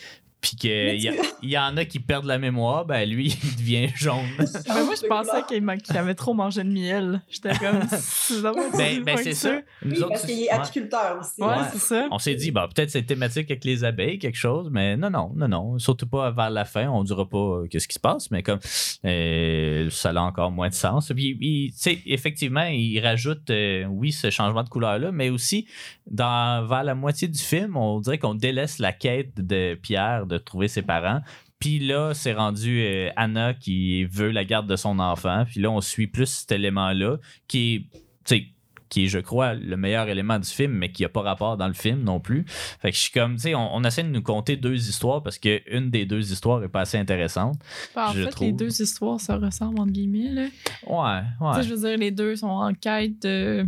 puis 0.46 0.56
qu'il 0.58 1.00
y, 1.02 1.08
a- 1.10 1.14
il 1.42 1.50
y 1.50 1.58
en 1.58 1.76
a 1.76 1.86
qui 1.86 2.00
perdent 2.00 2.26
la 2.26 2.38
mémoire, 2.38 2.86
ben 2.86 3.10
lui, 3.10 3.36
il 3.44 3.56
devient 3.58 3.90
jaune. 3.96 4.20
Ben, 4.68 4.84
moi, 4.86 4.94
je 5.02 5.08
pensais 5.08 5.44
qu'il 5.48 5.98
avait 5.98 6.14
trop 6.16 6.34
mangé 6.34 6.64
de 6.64 6.70
miel. 6.70 7.22
J'étais 7.30 7.54
comme. 7.58 7.80
ben, 8.78 9.04
ben 9.04 9.18
c'est 9.18 9.30
que 9.32 9.36
ça. 9.36 9.60
Nous 9.84 9.92
Oui, 9.92 9.98
autres, 10.00 10.10
parce 10.10 10.26
qu'il 10.26 10.40
est 10.40 10.44
ouais. 10.44 10.50
apiculteur 10.52 11.18
aussi. 11.20 11.42
Ouais, 11.42 11.48
Ouais. 11.48 11.64
c'est 11.74 11.80
ça. 11.80 12.08
On 12.12 12.20
s'est 12.20 12.36
dit, 12.36 12.52
bah, 12.52 12.68
peut-être 12.74 12.90
c'est 12.92 13.04
thématique 13.04 13.50
avec 13.50 13.64
les 13.66 13.84
abeilles, 13.84 14.20
quelque 14.20 14.38
chose, 14.38 14.70
mais 14.72 14.98
non, 14.98 15.10
non, 15.10 15.32
non, 15.36 15.48
non. 15.48 15.80
Surtout 15.80 16.08
pas 16.08 16.30
vers 16.32 16.50
la 16.52 16.66
fin. 16.66 16.88
On 16.90 17.02
ne 17.02 17.06
dira 17.08 17.28
pas 17.28 17.38
euh, 17.38 17.68
qu'est-ce 17.68 17.88
qui 17.88 17.94
se 17.96 18.00
passe, 18.00 18.30
mais 18.32 18.44
comme 18.44 18.60
euh, 19.06 19.90
ça 19.90 20.10
a 20.12 20.22
encore 20.22 20.52
moins 20.52 20.70
de 20.70 20.74
sens. 20.74 21.12
Puis, 21.16 21.38
il- 21.40 21.72
tu 21.72 21.78
sais, 21.80 22.00
effectivement, 22.06 22.66
il 22.66 23.00
rajoute, 23.00 23.50
euh, 23.50 23.86
oui, 23.86 24.12
ce 24.12 24.30
changement 24.30 24.64
de 24.64 24.70
couleur-là, 24.70 25.12
mais 25.12 25.30
aussi, 25.30 25.68
dans, 26.10 26.66
vers 26.68 26.84
la 26.84 26.96
moitié 26.96 27.28
du 27.28 27.40
film, 27.40 27.78
on 27.78 28.00
dirait 28.00 28.18
qu'on 28.18 28.36
délaisse 28.36 28.80
la 28.80 28.92
quête 28.94 29.34
de 29.36 29.76
Pierre 29.82 30.26
de 30.26 30.35
trouver 30.38 30.68
ses 30.68 30.82
parents. 30.82 31.22
Puis 31.60 31.80
là, 31.80 32.14
c'est 32.14 32.34
rendu 32.34 32.82
euh, 32.82 33.10
Anna 33.16 33.54
qui 33.54 34.04
veut 34.06 34.30
la 34.32 34.44
garde 34.46 34.68
de 34.68 34.76
son 34.76 35.00
enfant. 35.00 35.46
Puis 35.50 35.62
là, 35.62 35.72
on 35.72 35.82
suit 35.82 36.08
plus 36.08 36.26
cet 36.28 36.52
élément-là 36.52 37.18
qui 37.48 37.88
est, 38.36 38.46
qui 38.90 39.06
est, 39.06 39.08
je 39.08 39.18
crois, 39.20 39.56
le 39.56 39.76
meilleur 39.78 40.08
élément 40.10 40.38
du 40.38 40.48
film, 40.48 40.72
mais 40.74 40.92
qui 40.92 41.02
n'a 41.02 41.10
pas 41.10 41.22
rapport 41.22 41.58
dans 41.58 41.68
le 41.68 41.74
film 41.74 42.04
non 42.04 42.20
plus. 42.20 42.46
Fait 42.48 42.92
que 42.92 42.96
je 42.96 43.02
suis 43.02 43.12
comme, 43.12 43.36
tu 43.36 43.42
sais, 43.42 43.56
on, 43.56 43.76
on 43.76 43.84
essaie 43.84 44.04
de 44.04 44.10
nous 44.10 44.22
conter 44.22 44.58
deux 44.58 44.76
histoires 44.90 45.24
parce 45.24 45.40
qu'une 45.40 45.90
des 45.90 46.06
deux 46.06 46.32
histoires 46.32 46.64
est 46.64 46.68
pas 46.70 46.82
assez 46.82 46.98
intéressante. 46.98 47.56
Ben, 47.96 48.06
en 48.10 48.14
Je 48.14 48.24
fait, 48.26 48.30
trouve. 48.30 48.48
les 48.48 48.54
deux 48.54 48.82
histoires 48.82 49.20
se 49.20 49.32
ressemblent, 49.32 49.80
entre 49.80 49.92
guillemets. 49.92 50.30
Là. 50.30 50.42
Ouais, 50.88 51.24
Tu 51.40 51.44
ouais. 51.44 51.54
sais, 51.56 51.64
je 51.70 51.74
veux 51.74 51.88
dire, 51.90 51.98
les 51.98 52.12
deux 52.12 52.36
sont 52.36 52.48
en 52.48 52.74
quête 52.76 53.20
de, 53.24 53.66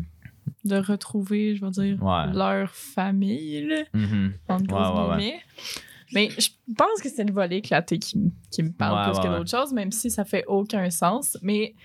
de 0.66 0.76
retrouver, 0.76 1.56
je 1.56 1.66
veux 1.66 1.72
dire, 1.72 2.02
Ouais. 2.04 2.32
leur 2.34 2.70
famille, 2.72 3.66
là, 3.68 3.84
Mhm. 3.94 4.34
entre 4.50 5.18
Ouais. 5.18 5.40
Mais 6.14 6.30
je 6.38 6.50
pense 6.78 7.02
que 7.02 7.10
c'est 7.10 7.24
le 7.24 7.34
volet 7.34 7.58
éclaté 7.58 8.00
qui, 8.00 8.32
qui 8.52 8.64
me 8.64 8.72
parle 8.72 8.98
Ouais, 8.98 9.12
plus 9.12 9.18
ouais, 9.18 9.24
que 9.26 9.32
ouais. 9.32 9.38
d'autres 9.40 9.50
choses, 9.52 9.74
même 9.74 9.92
si 9.92 10.10
ça 10.10 10.26
fait 10.26 10.46
aucun 10.48 10.90
sens. 10.90 11.38
Mais, 11.42 11.76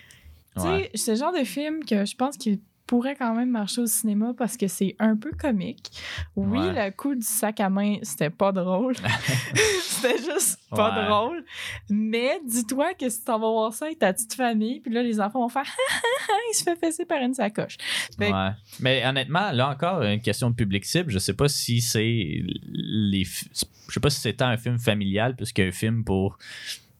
tu 0.56 0.62
sais, 0.62 0.90
c'est 0.94 1.12
le 1.12 1.18
genre 1.18 1.32
de 1.32 1.44
film 1.44 1.84
que 1.84 2.04
je 2.04 2.14
pense 2.16 2.36
qu'il 2.36 2.60
pourrait 2.92 3.16
quand 3.16 3.34
même 3.34 3.48
marcher 3.48 3.80
au 3.80 3.86
cinéma 3.86 4.34
parce 4.36 4.58
que 4.58 4.68
c'est 4.68 4.96
un 4.98 5.16
peu 5.16 5.30
comique. 5.30 5.90
Oui, 6.36 6.58
Ouais. 6.58 6.84
le 6.86 6.90
coup 6.94 7.14
du 7.14 7.22
sac 7.22 7.58
à 7.60 7.70
main, 7.70 7.96
c'était 8.02 8.28
pas 8.28 8.52
drôle. 8.52 8.94
c'était 9.82 10.18
juste 10.18 10.58
pas 10.68 10.94
Ouais. 10.94 11.06
drôle. 11.06 11.42
Mais 11.88 12.38
dis-toi 12.46 12.92
que 12.92 13.08
si 13.08 13.24
t'en 13.24 13.38
vas 13.38 13.48
voir 13.50 13.72
ça 13.72 13.86
avec 13.86 13.98
ta 13.98 14.12
petite 14.12 14.34
famille, 14.34 14.80
puis 14.80 14.92
là, 14.92 15.02
les 15.02 15.18
enfants 15.22 15.40
vont 15.40 15.48
faire 15.48 15.64
il 16.52 16.54
se 16.54 16.64
fait 16.64 16.76
fesser 16.76 17.06
par 17.06 17.22
une 17.22 17.32
sacoche. 17.32 17.78
Fait 18.18 18.28
que- 18.28 18.32
Ouais. 18.34 18.50
Mais 18.80 19.06
honnêtement, 19.06 19.52
là 19.52 19.70
encore, 19.70 20.02
une 20.02 20.20
question 20.20 20.50
de 20.50 20.54
public 20.54 20.84
cible. 20.84 21.10
Je 21.10 21.18
sais 21.18 21.32
pas 21.34 21.48
si 21.48 21.80
c'est 21.80 22.42
les. 22.68 23.24
Je 23.24 23.94
sais 23.94 24.00
pas 24.00 24.10
si 24.10 24.20
c'est 24.20 24.34
tant 24.34 24.48
un 24.48 24.58
film 24.58 24.78
familial 24.78 25.34
plus 25.34 25.50
qu'un 25.50 25.72
film 25.72 26.04
pour 26.04 26.36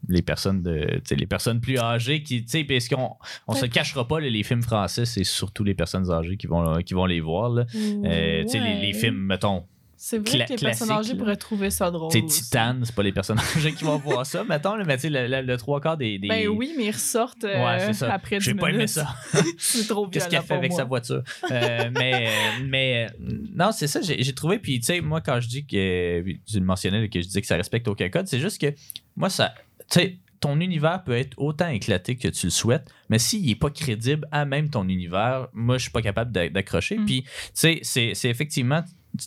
les 0.09 0.23
personnes 0.23 0.63
de 0.63 1.01
les 1.11 1.27
personnes 1.27 1.61
plus 1.61 1.79
âgées 1.79 2.23
qui 2.23 2.43
tu 2.45 2.51
sais 2.51 2.65
parce 2.65 2.89
qu'on 2.89 3.13
on 3.47 3.55
se 3.55 3.63
Ouais. 3.63 3.69
cachera 3.69 4.07
pas 4.09 4.19
là, 4.21 4.29
les 4.29 4.43
films 4.43 4.63
français 4.63 5.05
c'est 5.05 5.25
surtout 5.25 5.63
les 5.65 5.75
personnes 5.75 6.11
âgées 6.11 6.37
qui 6.37 6.47
vont 6.49 6.83
qui 6.83 6.95
vont 6.95 7.07
les 7.07 7.21
voir 7.21 7.51
là. 7.51 7.65
Euh, 7.75 8.43
tu 8.43 8.49
sais 8.49 8.59
les, 8.61 8.81
les 8.81 8.87
Ouais. 8.89 8.93
films 8.95 9.17
mettons 9.19 9.65
C'est 9.97 10.19
vrai 10.19 10.39
cla- 10.41 10.47
que 10.49 10.55
les 10.55 10.57
personnes 10.59 10.91
âgées 10.91 11.15
pourraient 11.15 11.37
trouver 11.37 11.71
ça 11.71 11.89
drôle. 11.93 12.09
aussi. 12.09 12.43
Titan 12.43 12.81
c'est 12.83 12.95
pas 12.95 13.05
les 13.05 13.13
personnes 13.13 13.39
âgées 13.57 13.73
qui 13.73 13.85
vont 13.85 13.97
voir 13.99 14.27
ça 14.27 14.43
mettons 14.43 14.75
là, 14.75 14.83
mais 14.85 14.97
tu 14.97 15.03
sais 15.03 15.11
le, 15.11 15.29
le- 15.29 15.43
le 15.43 15.57
trois 15.57 15.81
quarts 15.81 15.97
des, 15.97 16.19
des- 16.19 16.27
Ben 16.27 16.49
oui, 16.49 16.75
mais 16.77 16.87
ils 16.87 16.91
ressortent 16.91 17.45
euh, 17.45 17.65
Ouais, 17.65 17.79
c'est 17.87 17.93
ça. 17.93 18.13
après 18.13 18.39
10 18.39 18.45
j'ai 18.45 18.55
pas 18.55 18.69
aimé 18.71 18.79
minutes. 18.79 18.89
ça 18.89 19.07
c'est 19.59 19.87
trop 19.87 20.09
Qu'est-ce 20.09 20.29
qu'elle 20.29 20.43
fait 20.43 20.55
avec 20.55 20.73
moi. 20.73 20.79
sa 20.81 20.85
voiture? 20.85 21.23
Euh, 21.51 21.91
mais, 21.97 22.29
mais 22.65 23.07
euh, 23.21 23.33
non, 23.55 23.71
c'est 23.71 23.87
ça, 23.87 24.01
j'ai 24.01 24.21
j'ai 24.21 24.33
trouvé. 24.35 24.59
Puis, 24.59 24.81
tu 24.81 24.87
sais, 24.87 25.01
moi, 25.01 25.21
quand 25.21 25.39
je 25.41 25.47
dis 25.49 25.65
que. 25.65 26.23
Tu 26.23 26.59
le 26.59 26.65
mentionnais, 26.65 27.09
que 27.09 27.21
je 27.23 27.29
dis 27.29 27.41
que 27.41 27.47
ça 27.47 27.57
respecte 27.57 27.87
aucun 27.89 28.09
code, 28.09 28.27
c'est 28.27 28.41
juste 28.41 28.61
que 28.61 28.75
moi, 29.17 29.29
ça. 29.31 29.55
Tu 29.93 30.01
sais, 30.01 30.17
ton 30.41 30.59
univers 30.59 31.05
peut 31.05 31.13
être 31.17 31.35
autant 31.39 31.69
éclaté 31.69 32.17
que 32.17 32.29
tu 32.29 32.47
le 32.47 32.51
souhaites, 32.51 32.91
mais 33.11 33.19
s'il 33.19 33.47
n'est 33.47 33.55
pas 33.55 33.71
crédible 33.71 34.27
à 34.33 34.45
même 34.47 34.71
ton 34.71 34.89
univers, 34.89 35.49
moi, 35.53 35.77
je 35.77 35.83
suis 35.83 35.93
pas 35.93 36.03
capable 36.03 36.33
d'a- 36.33 36.49
d'accrocher. 36.49 36.97
Mm. 36.97 37.07
Puis, 37.07 37.23
tu 37.23 37.31
sais, 37.55 37.79
c'est 37.83 38.15
c'est 38.15 38.31
effectivement. 38.31 38.83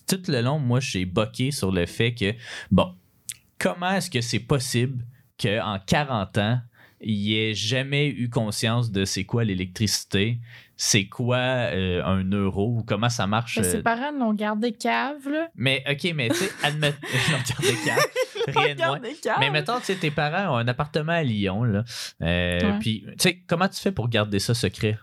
Tout 0.07 0.23
le 0.27 0.41
long, 0.41 0.57
moi, 0.57 0.79
j'ai 0.79 1.05
boqué 1.05 1.51
sur 1.51 1.71
le 1.71 1.85
fait 1.85 2.15
que, 2.15 2.33
bon, 2.71 2.95
comment 3.59 3.91
est-ce 3.91 4.09
que 4.09 4.19
c'est 4.19 4.39
possible 4.39 5.05
qu'en 5.39 5.77
40 5.85 6.37
ans, 6.39 6.59
il 7.01 7.33
ait 7.33 7.53
jamais 7.53 8.09
eu 8.09 8.29
conscience 8.29 8.91
de 8.91 9.05
c'est 9.05 9.25
quoi 9.25 9.43
l'électricité, 9.43 10.39
c'est 10.77 11.05
quoi 11.05 11.37
euh, 11.37 12.03
un 12.03 12.23
euro 12.31 12.77
ou 12.79 12.83
comment 12.83 13.09
ça 13.09 13.27
marche. 13.27 13.55
Ben, 13.59 13.65
euh, 13.65 13.71
ses 13.71 13.81
parents 13.81 14.11
l'ont 14.11 14.33
gardé 14.33 14.71
cave, 14.73 15.27
là. 15.29 15.47
mais 15.55 15.83
ok, 15.89 16.13
mais 16.15 16.29
tu 16.29 16.35
sais, 16.35 16.51
admettre. 16.63 16.97
Non, 17.31 17.37
regardez, 17.37 17.75
calme, 17.85 17.99
rien 18.47 18.75
de 18.75 18.79
moins. 18.79 18.87
Gardé 18.99 19.13
cave. 19.21 19.37
Mais 19.39 19.49
mettons, 19.51 19.79
tu 19.79 19.85
sais, 19.85 19.95
tes 19.95 20.11
parents 20.11 20.53
ont 20.53 20.57
un 20.57 20.67
appartement 20.67 21.13
à 21.13 21.23
Lyon, 21.23 21.63
là. 21.63 21.83
Euh. 22.21 22.77
Puis, 22.79 23.03
tu 23.07 23.13
sais, 23.19 23.41
comment 23.47 23.67
tu 23.69 23.79
fais 23.79 23.91
pour 23.91 24.09
garder 24.09 24.39
ça 24.39 24.53
secret? 24.53 24.97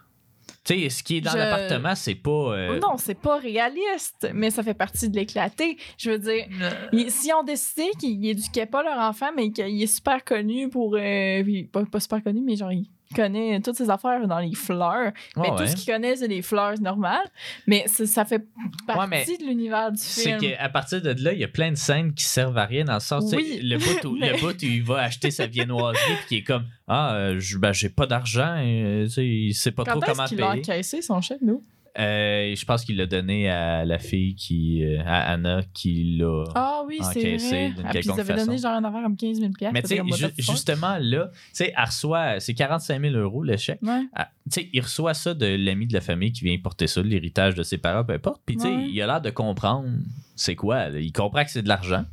Tu 0.65 0.79
sais, 0.79 0.91
ce 0.91 1.03
qui 1.03 1.17
est 1.17 1.21
dans 1.21 1.33
Je- 1.33 1.39
l'appartement, 1.39 1.95
c'est 1.97 2.15
pas. 2.15 2.31
euh, 2.31 2.79
Non, 2.79 2.97
c'est 2.97 3.19
pas 3.19 3.39
réaliste, 3.39 4.31
mais 4.33 4.51
ça 4.51 4.63
fait 4.63 4.75
partie 4.75 5.09
de 5.09 5.17
l'éclaté. 5.17 5.77
Je 5.99 6.11
veux 6.11 6.19
dire, 6.19 6.47
ils- 6.93 7.11
si 7.11 7.33
on 7.33 7.43
décidé 7.43 7.91
qu'ils 7.99 8.25
éduquaient 8.27 8.67
pas 8.67 8.83
leur 8.85 8.99
enfant, 8.99 9.31
mais 9.35 9.51
qu'il 9.51 9.83
est 9.83 9.87
super 9.93 10.23
connu 10.23 10.69
pour. 10.69 10.95
euh, 10.97 11.43
puis 11.43 11.65
pas, 11.65 11.85
pas 11.85 11.99
super 11.99 12.23
connu, 12.23 12.43
mais 12.45 12.55
genre, 12.55 12.71
il 12.73 12.89
connaît 13.13 13.61
toutes 13.61 13.77
ses 13.77 13.91
affaires 13.91 14.27
dans 14.27 14.39
les 14.39 14.55
fleurs. 14.55 15.13
mais 15.37 15.43
ouais, 15.43 15.49
tout 15.51 15.55
ouais. 15.63 15.67
ce 15.69 15.77
qu'il 15.77 15.93
connaît, 15.93 16.17
c'est 16.17 16.29
des 16.29 16.43
fleurs 16.43 16.81
normales. 16.81 17.27
Mais 17.67 17.85
ça, 17.87 18.07
ça 18.07 18.25
fait 18.25 18.45
partie 18.87 19.39
de 19.39 19.45
l'univers 19.45 19.93
du 19.93 19.99
C'est 19.99 20.39
film. 20.39 20.41
qu'à 20.41 20.69
partir 20.69 21.01
de 21.03 21.15
là, 21.23 21.33
il 21.33 21.39
y 21.39 21.45
a 21.45 21.49
plein 21.49 21.71
de 21.71 21.77
scènes 21.77 22.13
qui 22.15 22.25
servent 22.25 22.59
à 22.59 22.65
rien 22.67 22.85
dans 22.85 22.95
le 22.95 23.01
sens, 23.01 23.33
Oui, 23.35 23.61
le 23.63 23.79
bout 23.79 24.09
où, 24.09 24.17
mais- 24.21 24.33
le 24.33 24.39
bout 24.41 24.53
où 24.63 24.67
il 24.67 24.83
va 24.83 25.03
acheter 25.03 25.31
sa 25.31 25.47
viennoiserie 25.47 25.99
puis 26.19 26.27
qui 26.29 26.37
est 26.39 26.43
comme 26.43 26.65
ah 26.89 27.15
euh, 27.15 27.37
je- 27.39 27.59
ben, 27.59 27.73
j'ai 27.73 27.89
pas 27.89 28.07
d'argent, 28.07 28.57
euh, 28.59 29.07
il 29.17 29.55
sait 29.55 29.71
pas 29.73 29.85
Quand 29.85 29.93
trop 29.93 30.01
comment 30.01 30.25
est-ce 30.25 30.35
qu'il 30.35 30.43
a 30.43 30.51
payer. 30.51 30.61
encaissé 30.63 31.01
son 31.03 31.21
chèque, 31.21 31.41
nous? 31.43 31.63
Euh, 31.99 32.55
je 32.57 32.65
pense 32.65 32.85
qu'il 32.87 32.97
l'a 32.97 33.05
donné 33.05 33.51
à 33.51 33.85
la 33.85 33.99
fille 33.99 34.35
qui 34.35 34.83
euh, 34.83 35.03
à 35.05 35.31
Anna 35.33 35.61
qui 35.75 36.17
l'a. 36.19 36.45
Ah 36.55 36.83
oui, 36.87 36.99
c'est 37.13 37.19
encaissé 37.21 37.49
vrai. 37.49 37.71
d'une 37.71 37.87
Ah, 37.87 37.91
ils 37.95 38.11
avaient 38.21 38.35
donné 38.47 38.57
genre 38.59 38.79
une 38.79 38.85
affaire 38.87 39.03
comme 39.03 39.17
15 39.17 39.39
000 39.41 39.51
Mais 39.75 39.83
tu 39.83 39.89
sais, 39.89 40.03
ju- 40.17 40.33
justement 40.39 40.97
là, 40.99 41.29
tu 41.33 41.39
sais, 41.53 41.75
elle 41.77 41.85
reçoit 41.85 42.41
c'est 42.41 42.55
45 42.55 42.99
000 42.99 43.15
euros 43.17 43.43
le 43.45 43.57
chèque. 43.59 43.81
Ouais. 43.83 44.05
Ah, 44.15 44.31
tu 44.51 44.63
sais, 44.63 44.71
il 44.73 44.81
reçoit 44.81 45.13
ça 45.13 45.35
de 45.35 45.45
l'ami 45.47 45.87
de 45.87 45.93
la 45.93 46.01
famille 46.01 46.33
qui 46.33 46.45
vient 46.45 46.57
porter 46.59 46.87
ça, 46.87 47.03
l'héritage 47.03 47.55
de 47.57 47.63
ses 47.63 47.77
parents, 47.77 48.05
peu 48.05 48.15
importe. 48.15 48.41
Puis, 48.47 48.57
tu 48.57 48.63
sais, 48.63 48.69
Ouais. 48.75 48.89
il 48.89 49.03
a 49.03 49.07
l'air 49.07 49.21
de 49.21 49.29
comprendre 49.31 49.87
c'est 50.35 50.57
quoi. 50.57 50.89
là. 50.89 50.99
Il 50.99 51.13
comprend 51.13 51.45
que 51.45 51.51
c'est 51.51 51.63
de 51.63 51.69
l'argent, 51.69 52.05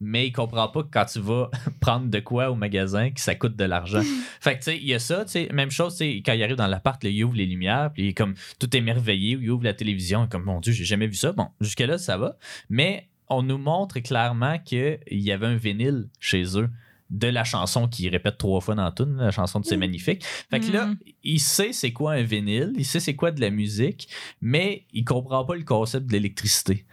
mais 0.00 0.26
il 0.26 0.32
comprend 0.32 0.68
pas 0.68 0.82
que 0.82 0.88
quand 0.90 1.04
tu 1.06 1.20
vas 1.20 1.50
prendre 1.80 2.06
de 2.08 2.18
quoi 2.20 2.50
au 2.50 2.54
magasin, 2.54 3.10
que 3.10 3.20
ça 3.20 3.34
coûte 3.34 3.56
de 3.56 3.64
l'argent. 3.64 4.02
fait 4.40 4.54
que, 4.54 4.58
tu 4.58 4.64
sais, 4.64 4.76
il 4.78 4.86
y 4.86 4.94
a 4.94 4.98
ça, 4.98 5.24
tu 5.24 5.32
sais, 5.32 5.48
même 5.52 5.70
chose, 5.70 5.92
tu 5.94 5.98
sais, 5.98 6.22
quand 6.24 6.32
il 6.32 6.42
arrive 6.42 6.56
dans 6.56 6.66
l'appart, 6.66 7.02
il 7.04 7.24
ouvre 7.24 7.34
les 7.36 7.46
lumières, 7.46 7.90
puis 7.92 8.04
il 8.04 8.08
est 8.08 8.14
comme 8.14 8.34
tout 8.58 8.74
émerveillé, 8.76 9.38
il 9.40 9.50
ouvre 9.50 9.64
la 9.64 9.74
télévision, 9.74 10.26
comme, 10.26 10.44
mon 10.44 10.60
Dieu, 10.60 10.72
j'ai 10.72 10.84
jamais 10.84 11.06
vu 11.06 11.14
ça. 11.14 11.32
Bon, 11.32 11.48
jusque-là, 11.60 11.98
ça 11.98 12.16
va. 12.16 12.36
Mais 12.68 13.08
on 13.28 13.42
nous 13.42 13.58
montre 13.58 13.98
clairement 14.00 14.58
qu'il 14.58 14.98
y 15.10 15.32
avait 15.32 15.46
un 15.46 15.56
vinyle 15.56 16.08
chez 16.20 16.58
eux 16.58 16.68
de 17.10 17.28
la 17.28 17.44
chanson 17.44 17.86
qu'il 17.86 18.08
répète 18.08 18.36
trois 18.36 18.60
fois 18.60 18.74
dans 18.74 18.90
tune, 18.90 19.16
la 19.18 19.30
chanson 19.30 19.60
de 19.60 19.64
C'est 19.64 19.76
magnifique. 19.76 20.24
Fait 20.50 20.58
que 20.58 20.72
là, 20.72 20.86
Mhm. 20.86 20.96
il 21.22 21.38
sait 21.40 21.72
c'est 21.72 21.92
quoi 21.92 22.14
un 22.14 22.22
vinyle, 22.22 22.72
il 22.76 22.84
sait 22.84 22.98
c'est 22.98 23.14
quoi 23.14 23.30
de 23.30 23.40
la 23.40 23.50
musique, 23.50 24.08
mais 24.40 24.86
il 24.92 25.04
comprend 25.04 25.44
pas 25.44 25.54
le 25.54 25.62
concept 25.62 26.06
de 26.06 26.12
l'électricité. 26.12 26.84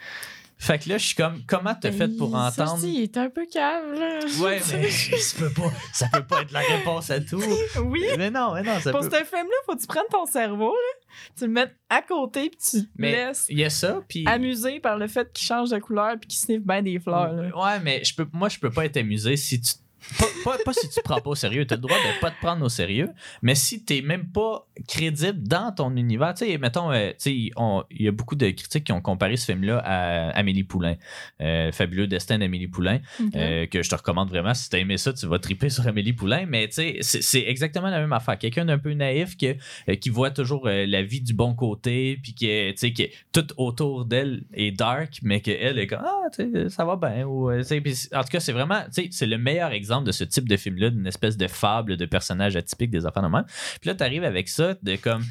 Fait 0.66 0.80
que 0.80 0.88
là, 0.88 0.97
je 0.97 1.07
suis 1.07 1.16
comme, 1.16 1.41
comment 1.45 1.76
t'as 1.76 1.91
fait 1.91 2.07
pour 2.18 2.32
Ça, 2.32 2.47
entendre? 2.47 2.78
dis, 2.78 2.88
il 2.89 3.03
est 3.03 3.18
un 3.18 3.30
peu 3.30 3.45
cave, 3.51 3.93
là. 3.99 4.20
Ouais, 4.41 4.61
mais 4.72 4.89
ça 4.91 5.38
peut 5.39 5.49
pas, 5.51 5.72
ça 5.91 6.07
peut 6.07 6.24
pas 6.26 6.41
être 6.43 6.51
la 6.53 6.61
réponse 6.61 7.09
à 7.09 7.20
tout. 7.20 7.43
oui. 7.84 8.05
Mais 8.18 8.32
non, 8.32 8.53
mais 8.53 8.64
non, 8.64 8.80
ça 8.80 8.91
Pour 8.91 9.01
peut. 9.01 9.09
ce 9.11 9.26
film-là, 9.26 9.55
faut 9.66 9.76
que 9.76 9.82
tu 9.82 9.88
prennes 9.88 10.03
ton 10.09 10.26
cerveau, 10.26 10.74
là, 10.74 11.16
tu 11.38 11.43
le 11.47 11.51
mettes 11.51 11.76
à 11.89 12.01
côté, 12.01 12.49
puis 12.49 12.59
tu 12.72 12.84
te 12.86 12.89
Mais 12.95 13.11
laisses 13.11 13.45
il 13.49 13.59
y 13.59 13.66
a 13.66 13.70
ça, 13.70 14.01
puis. 14.07 14.24
amuser 14.26 14.80
par 14.80 14.97
le 14.97 15.07
fait 15.07 15.30
qu'il 15.34 15.45
change 15.45 15.70
de 15.70 15.80
couleur 15.80 16.16
puis 16.18 16.30
qu'il 16.30 16.39
sniffe 16.39 16.61
bien 16.64 16.82
des 16.82 16.97
fleurs. 16.97 17.34
là. 17.34 17.49
Ouais, 17.61 17.80
mais 17.82 18.01
je 18.05 18.16
peux, 18.16 18.26
moi, 18.32 18.47
je 18.47 18.57
peux 18.57 18.72
pas 18.72 18.86
être 18.86 18.95
amusé 18.97 19.36
si 19.36 19.59
tu. 19.59 19.74
Pas, 20.19 20.25
pas, 20.43 20.57
pas 20.65 20.73
si 20.73 20.87
tu 20.89 20.95
te 20.95 21.01
prends 21.01 21.19
pas 21.21 21.29
au 21.31 21.35
sérieux. 21.35 21.65
Tu 21.65 21.73
as 21.73 21.77
le 21.77 21.81
droit 21.81 21.97
de 21.97 22.19
pas 22.19 22.31
te 22.31 22.39
prendre 22.39 22.63
au 22.65 22.69
sérieux, 22.69 23.09
mais 23.41 23.55
si 23.55 23.83
tu 23.83 24.01
même 24.01 24.27
pas 24.27 24.67
crédible 24.87 25.41
dans 25.47 25.71
ton 25.71 25.95
univers, 25.95 26.33
tu 26.33 26.45
sais, 26.45 26.57
mettons, 26.57 26.91
euh, 26.91 27.09
tu 27.11 27.15
sais, 27.47 27.51
on- 27.55 27.83
il 27.91 28.03
y 28.03 28.07
a 28.07 28.11
beaucoup 28.11 28.35
de 28.35 28.49
critiques 28.49 28.83
qui 28.85 28.91
ont 28.91 29.01
comparé 29.01 29.37
ce 29.37 29.45
film-là 29.45 29.81
à 29.83 30.29
Amélie 30.31 30.63
Poulain, 30.63 30.95
euh, 31.41 31.71
Fabuleux 31.71 32.07
Destin 32.07 32.39
d'Amélie 32.39 32.67
Poulain, 32.67 32.99
euh, 33.35 33.65
que 33.67 33.81
je 33.81 33.89
te 33.89 33.95
recommande 33.95 34.29
vraiment. 34.29 34.53
Si 34.53 34.69
tu 34.69 34.75
as 34.75 34.79
aimé 34.79 34.97
ça, 34.97 35.13
tu 35.13 35.25
vas 35.25 35.39
triper 35.39 35.69
sur 35.69 35.87
Amélie 35.87 36.13
Poulain, 36.13 36.45
mais 36.47 36.67
tu 36.67 36.73
sais, 36.75 36.97
c'est- 37.01 37.47
exactement 37.47 37.89
la 37.89 37.99
même 37.99 38.13
affaire. 38.13 38.37
Quelqu'un 38.37 38.65
d'un 38.65 38.77
peu 38.77 38.93
naïf 38.93 39.35
euh, 39.43 39.95
qui 39.95 40.09
voit 40.09 40.31
toujours 40.31 40.67
la 40.67 41.01
vie 41.01 41.21
du 41.21 41.33
bon 41.33 41.53
côté, 41.55 42.19
puis 42.21 42.33
que, 42.33 42.71
tu 42.71 42.77
sais, 42.77 42.93
que 42.93 43.03
tout 43.31 43.47
autour 43.57 44.05
d'elle 44.05 44.43
est 44.53 44.71
dark, 44.71 45.19
mais 45.23 45.41
qu'elle 45.41 45.79
est 45.79 45.87
comme, 45.87 46.03
ah, 46.03 46.29
tu 46.35 46.51
sais, 46.51 46.69
ça 46.69 46.85
va 46.85 46.95
bien. 46.95 47.25
Ou, 47.25 47.51
en 47.51 47.61
tout 47.63 48.29
cas, 48.31 48.39
c'est 48.39 48.51
vraiment, 48.51 48.81
tu 48.93 49.03
sais, 49.03 49.07
c'est 49.11 49.25
le 49.27 49.37
meilleur 49.37 49.71
exemple 49.71 50.02
de 50.03 50.11
ce 50.11 50.23
type 50.23 50.47
de 50.47 50.57
film-là, 50.57 50.89
d'une 50.89 51.07
espèce 51.07 51.37
de 51.37 51.47
fable 51.47 51.97
de 51.97 52.05
personnage 52.05 52.55
atypique 52.55 52.91
des 52.91 53.05
enfants 53.05 53.21
de 53.21 53.27
même. 53.27 53.45
Puis 53.81 53.89
là, 53.89 53.95
tu 53.95 54.03
arrives 54.03 54.23
avec 54.23 54.49
ça, 54.49 54.75
de 54.81 54.95
comme. 54.95 55.23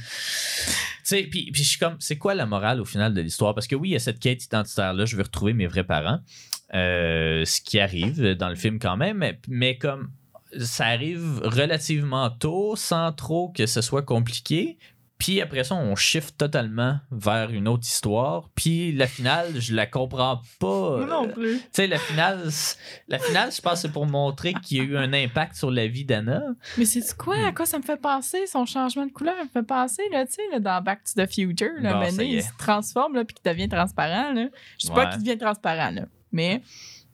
puis, 1.08 1.26
puis 1.26 1.52
je 1.54 1.62
suis 1.62 1.78
comme, 1.78 1.96
c'est 1.98 2.18
quoi 2.18 2.34
la 2.34 2.46
morale 2.46 2.80
au 2.80 2.84
final 2.84 3.14
de 3.14 3.20
l'histoire? 3.20 3.54
Parce 3.54 3.66
que 3.66 3.76
oui, 3.76 3.90
il 3.90 3.92
y 3.92 3.96
a 3.96 4.00
cette 4.00 4.18
quête 4.18 4.44
identitaire-là, 4.44 5.04
je 5.04 5.16
veux 5.16 5.22
retrouver 5.22 5.52
mes 5.52 5.66
vrais 5.66 5.84
parents. 5.84 6.20
Euh, 6.74 7.44
ce 7.44 7.60
qui 7.60 7.78
arrive 7.78 8.34
dans 8.34 8.48
le 8.48 8.54
film 8.54 8.78
quand 8.78 8.96
même, 8.96 9.18
mais, 9.18 9.38
mais 9.46 9.76
comme 9.76 10.10
ça 10.58 10.86
arrive 10.86 11.40
relativement 11.44 12.30
tôt, 12.30 12.76
sans 12.76 13.12
trop 13.12 13.50
que 13.50 13.66
ce 13.66 13.80
soit 13.80 14.02
compliqué. 14.02 14.78
Puis 15.22 15.40
après 15.40 15.62
ça, 15.62 15.76
on 15.76 15.94
shift 15.94 16.36
totalement 16.36 16.98
vers 17.12 17.50
une 17.50 17.68
autre 17.68 17.84
histoire. 17.86 18.50
Puis 18.56 18.90
la 18.90 19.06
finale, 19.06 19.52
je 19.60 19.72
la 19.72 19.86
comprends 19.86 20.42
pas. 20.58 20.66
Moi 20.96 21.06
non 21.06 21.28
plus. 21.28 21.58
Tu 21.58 21.68
sais, 21.70 21.86
la 21.86 21.98
finale, 22.00 22.48
la 23.06 23.20
finale, 23.20 23.52
je 23.52 23.60
pense, 23.60 23.82
c'est 23.82 23.92
pour 23.92 24.06
montrer 24.06 24.52
qu'il 24.52 24.78
y 24.78 24.80
a 24.80 24.82
eu 24.82 24.96
un 24.96 25.12
impact 25.12 25.54
sur 25.54 25.70
la 25.70 25.86
vie 25.86 26.04
d'Anna. 26.04 26.42
Mais 26.76 26.84
c'est 26.86 27.16
quoi? 27.16 27.36
À 27.46 27.52
quoi 27.52 27.66
ça 27.66 27.78
me 27.78 27.84
fait 27.84 28.00
penser? 28.00 28.48
Son 28.48 28.66
changement 28.66 29.06
de 29.06 29.12
couleur 29.12 29.36
me 29.44 29.48
fait 29.48 29.62
penser, 29.62 30.02
là, 30.10 30.26
tu 30.26 30.32
sais, 30.32 30.42
là, 30.50 30.58
dans 30.58 30.82
Back 30.82 31.04
to 31.04 31.24
the 31.24 31.32
Future, 31.32 31.70
là, 31.78 32.00
Bon, 32.00 32.10
ça 32.10 32.24
il 32.24 32.42
se 32.42 32.50
transforme, 32.58 33.14
là, 33.14 33.24
puis 33.24 33.36
qu'il 33.36 33.48
devient 33.48 33.68
transparent, 33.68 34.32
là. 34.32 34.48
Je 34.76 34.88
sais 34.88 34.92
pas 34.92 35.06
qu'il 35.06 35.22
devient 35.22 35.38
transparent, 35.38 35.92
là. 35.92 36.02
Mais 36.32 36.62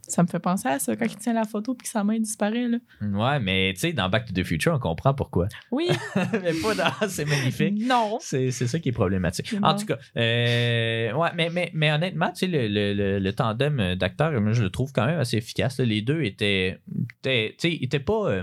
ça 0.09 0.23
me 0.23 0.29
fait 0.29 0.39
penser 0.41 0.69
à 0.69 0.79
ça 0.79 0.97
quand 0.97 1.05
il 1.05 1.17
tient 1.17 1.33
la 1.35 1.45
photo 1.45 1.75
puis 1.75 1.85
que 1.85 1.89
sa 1.91 2.03
main 2.05 2.19
disparaît, 2.19 2.67
là. 2.69 2.79
Ouais, 3.03 3.39
mais 3.41 3.73
tu 3.75 3.81
sais, 3.81 3.93
dans 3.93 4.09
Back 4.09 4.27
to 4.27 4.33
the 4.33 4.45
Future, 4.45 4.73
on 4.75 4.79
comprend 4.79 5.15
pourquoi. 5.15 5.49
Oui. 5.71 5.89
mais 6.17 6.53
pas 6.63 6.75
dans 6.75 6.93
C'est 7.09 7.25
magnifique. 7.25 7.75
non. 7.87 8.19
C'est 8.21 8.51
ça 8.51 8.79
qui 8.79 8.89
est 8.89 8.93
problématique. 8.93 9.55
En 9.63 9.75
tout 9.77 9.87
cas, 9.87 9.99
euh, 10.17 11.13
ouais, 11.13 11.29
mais, 11.37 11.51
mais, 11.51 11.71
mais 11.75 11.93
honnêtement, 11.93 12.31
tu 12.33 12.41
sais, 12.41 12.47
le, 12.47 12.69
le, 12.69 12.93
le, 12.95 13.19
le 13.19 13.33
tandem 13.33 13.95
d'acteurs, 13.95 14.39
moi, 14.41 14.53
je 14.53 14.63
le 14.63 14.71
trouve 14.71 14.93
quand 14.93 15.07
même 15.07 15.21
assez 15.21 15.37
efficace. 15.37 15.79
là. 15.79 15.85
Les 15.85 16.03
deux 16.03 16.23
étaient, 16.23 16.81
tu 17.23 17.31
sais, 17.31 17.55
ils 17.75 17.85
étaient 17.85 18.01
pas. 18.01 18.31
euh, 18.31 18.43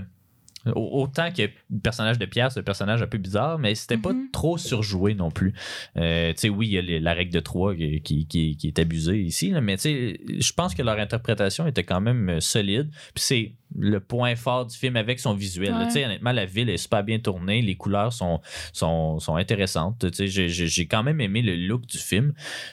Autant 0.74 1.30
que 1.32 1.42
le 1.42 1.78
personnage 1.82 2.18
de 2.18 2.26
Pierre, 2.26 2.50
c'est 2.50 2.60
un 2.60 2.64
personnage 2.64 3.00
un 3.02 3.06
peu 3.06 3.18
bizarre, 3.18 3.58
mais 3.58 3.74
c'était 3.74 3.96
pas 3.98 4.12
Mhm. 4.12 4.30
trop 4.32 4.58
surjoué 4.58 5.14
non 5.14 5.30
plus. 5.30 5.52
Euh, 5.96 6.32
tu 6.32 6.38
sais, 6.40 6.48
oui, 6.48 6.66
il 6.68 6.72
y 6.72 6.78
a 6.78 6.82
les- 6.82 7.00
la 7.00 7.14
règle 7.14 7.32
de 7.32 7.40
3 7.40 7.74
qui, 7.74 8.00
qui, 8.02 8.26
qui- 8.26 8.56
qui 8.56 8.66
est 8.66 8.78
abusée 8.78 9.20
ici, 9.20 9.50
là, 9.50 9.60
mais 9.60 9.76
tu 9.76 9.82
sais, 9.82 10.20
je 10.38 10.52
pense 10.52 10.74
que 10.74 10.82
leur 10.82 10.98
interprétation 10.98 11.66
était 11.66 11.84
quand 11.84 12.00
même 12.00 12.28
euh, 12.30 12.40
solide. 12.40 12.88
Puis 13.14 13.22
c'est 13.24 13.52
le 13.78 14.00
point 14.00 14.34
fort 14.36 14.66
du 14.66 14.76
film 14.76 14.96
avec 14.96 15.18
son 15.20 15.34
visuel. 15.34 15.72
Ouais. 15.74 15.84
Tu 15.86 15.92
sais, 15.92 16.04
honnêtement, 16.04 16.32
la 16.32 16.46
ville 16.46 16.70
est 16.70 16.76
super 16.76 17.02
bien 17.04 17.18
tournée, 17.18 17.62
les 17.62 17.74
couleurs 17.76 18.12
sont, 18.12 18.40
sont, 18.72 19.18
sont 19.18 19.36
intéressantes. 19.36 19.98
Tu 20.00 20.14
sais, 20.16 20.26
j'ai- 20.28 20.48
j'ai 20.48 20.66
j'ai 20.66 20.86
quand 20.86 21.02
même 21.02 21.20
aimé 21.20 21.42
le 21.42 21.54
look 21.56 21.86
du 21.86 21.98
film, 21.98 22.32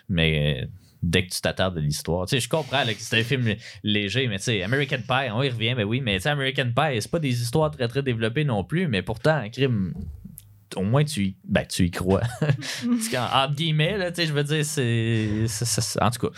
mais 0.09 0.63
euh, 0.63 0.67
dès 1.03 1.25
que 1.27 1.33
tu 1.33 1.41
t'attardes 1.41 1.75
de 1.75 1.81
l'histoire, 1.81 2.25
tu 2.25 2.31
sais, 2.31 2.39
je 2.39 2.47
comprends 2.49 2.83
là, 2.83 2.93
que 2.93 2.99
c'est 3.01 3.19
un 3.19 3.23
film 3.23 3.53
léger, 3.83 4.27
mais 4.27 4.37
tu 4.37 4.45
sais, 4.45 4.63
American 4.63 4.99
Pie, 5.07 5.29
on 5.33 5.43
y 5.43 5.49
revient, 5.49 5.73
mais 5.75 5.83
oui, 5.83 5.99
mais 6.01 6.15
tu 6.15 6.21
sais, 6.23 6.29
American 6.29 6.71
Pie, 6.75 7.01
c'est 7.01 7.11
pas 7.11 7.19
des 7.19 7.41
histoires 7.41 7.69
très 7.71 7.87
très 7.87 8.01
développées 8.01 8.45
non 8.45 8.63
plus, 8.63 8.87
mais 8.87 9.01
pourtant, 9.01 9.35
un 9.35 9.49
crime. 9.49 9.93
Au 10.75 10.81
moins, 10.81 11.03
tu 11.03 11.23
y, 11.23 11.35
ben, 11.43 11.65
tu 11.69 11.85
y 11.85 11.91
crois. 11.91 12.21
Entre 12.41 13.53
guillemets, 13.53 13.95
là, 13.97 14.11
tu 14.11 14.21
sais, 14.21 14.27
je 14.27 14.33
veux 14.33 14.43
dire, 14.43 14.65
c'est- 14.65 15.45
En 16.01 16.09
tout 16.09 16.27
cas. 16.29 16.33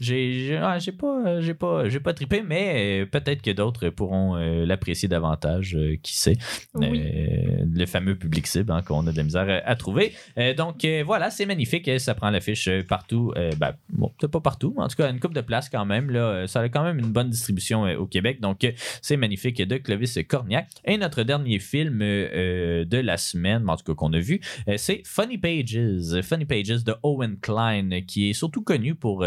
J'ai 0.00 0.58
j'ai 0.78 0.92
pas, 0.92 1.40
j'ai 1.40 1.54
pas, 1.54 1.88
j'ai 1.88 2.00
pas 2.00 2.14
trippé, 2.14 2.42
mais 2.42 3.06
peut-être 3.06 3.42
que 3.42 3.50
d'autres 3.52 3.90
pourront 3.90 4.36
euh, 4.36 4.66
l'apprécier 4.66 5.08
davantage, 5.08 5.76
euh, 5.76 5.96
qui 6.02 6.16
sait. 6.16 6.36
Oui. 6.74 7.00
Euh, 7.00 7.64
le 7.72 7.86
fameux 7.86 8.16
public 8.16 8.46
cible 8.46 8.72
hein, 8.72 8.82
qu'on 8.82 9.06
a 9.06 9.12
de 9.12 9.16
la 9.16 9.22
misère 9.22 9.62
à, 9.64 9.76
trouver. 9.76 10.14
Donc 10.56 10.86
voilà, 11.04 11.30
c'est 11.30 11.46
magnifique. 11.46 11.90
Ça 11.98 12.14
prend 12.14 12.30
l'affiche 12.30 12.68
partout. 12.88 13.32
Ben, 13.58 13.74
bon, 13.90 14.12
peut-être 14.18 14.32
pas 14.32 14.40
partout, 14.40 14.74
mais 14.76 14.82
en 14.84 14.88
tout 14.88 14.96
cas, 14.96 15.10
une 15.10 15.20
coupe 15.20 15.34
de 15.34 15.40
place 15.40 15.68
quand 15.68 15.84
même. 15.84 16.10
Là, 16.10 16.46
ça 16.46 16.60
a 16.60 16.68
quand 16.68 16.84
même 16.84 16.98
une 16.98 17.12
bonne 17.12 17.30
distribution 17.30 17.82
au 17.98 18.06
Québec. 18.06 18.40
Donc 18.40 18.66
c'est 19.02 19.16
magnifique 19.16 19.60
de 19.60 19.76
Clovis 19.76 20.18
Cornillac. 20.28 20.68
Et 20.84 20.96
notre 20.98 21.22
dernier 21.22 21.58
film 21.58 21.98
de 21.98 22.96
la 22.98 23.16
semaine, 23.16 23.68
en 23.68 23.76
tout 23.76 23.84
cas 23.84 23.94
qu'on 23.94 24.12
a 24.12 24.20
vu, 24.20 24.40
c'est 24.76 25.02
Funny 25.04 25.38
Pages. 25.38 26.20
Funny 26.22 26.44
Pages 26.44 26.84
de 26.84 26.94
Owen 27.02 27.38
Klein, 27.40 28.00
qui 28.06 28.30
est 28.30 28.34
surtout 28.34 28.62
connu 28.62 28.94
pour. 28.94 29.26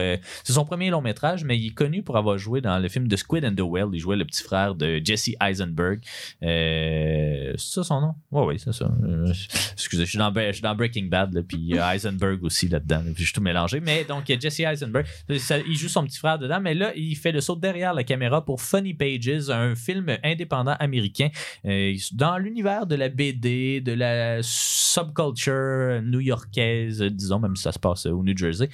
Son 0.57 0.65
premier 0.65 0.89
long 0.89 1.01
métrage, 1.01 1.43
mais 1.43 1.55
il 1.55 1.67
est 1.67 1.75
connu 1.75 2.01
pour 2.01 2.17
avoir 2.17 2.39
joué 2.39 2.61
dans 2.61 2.79
le 2.79 2.89
film 2.89 3.07
The 3.07 3.15
Squid 3.15 3.45
and 3.45 3.53
the 3.53 3.61
Whale. 3.61 3.89
Il 3.93 3.99
jouait 3.99 4.15
le 4.15 4.25
petit 4.25 4.41
frère 4.41 4.73
de 4.73 4.99
Jesse 5.03 5.29
Eisenberg. 5.39 5.99
Euh, 6.41 7.53
c'est 7.57 7.75
ça 7.75 7.83
son 7.83 8.01
nom? 8.01 8.15
Oui, 8.31 8.43
oui, 8.47 8.59
c'est 8.59 8.73
ça. 8.73 8.91
Euh, 9.03 9.31
excusez, 9.73 10.05
je 10.05 10.09
suis 10.09 10.17
dans, 10.17 10.75
Breaking 10.75 11.05
Bad, 11.11 11.35
là, 11.35 11.43
puis 11.47 11.73
Eisenberg 11.75 12.43
aussi 12.43 12.67
là-dedans. 12.69 13.03
là, 13.05 13.11
je 13.15 13.23
suis 13.23 13.33
tout 13.33 13.41
mélangé. 13.41 13.79
Mais 13.81 14.03
donc, 14.03 14.23
Jesse 14.27 14.61
Eisenberg. 14.61 15.05
Il 15.29 15.77
joue 15.77 15.89
son 15.89 16.03
petit 16.05 16.17
frère 16.17 16.39
dedans, 16.39 16.59
mais 16.59 16.73
là, 16.73 16.91
il 16.95 17.15
fait 17.15 17.31
le 17.31 17.39
saut 17.39 17.55
derrière 17.55 17.93
la 17.93 18.03
caméra 18.03 18.43
pour 18.43 18.59
Funny 18.59 18.95
Pages, 18.95 19.51
un 19.51 19.75
film 19.75 20.17
indépendant 20.23 20.75
américain 20.79 21.29
euh, 21.65 21.93
dans 22.13 22.39
l'univers 22.39 22.87
de 22.87 22.95
la 22.95 23.09
BD, 23.09 23.79
de 23.79 23.91
la 23.91 24.39
subculture 24.41 26.01
new-yorkaise, 26.01 27.03
disons, 27.03 27.37
même 27.37 27.55
si 27.55 27.61
ça 27.61 27.71
se 27.71 27.79
passe 27.79 28.07
au 28.07 28.23
New 28.23 28.35
Jersey. 28.35 28.69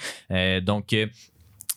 Donc, 0.61 0.95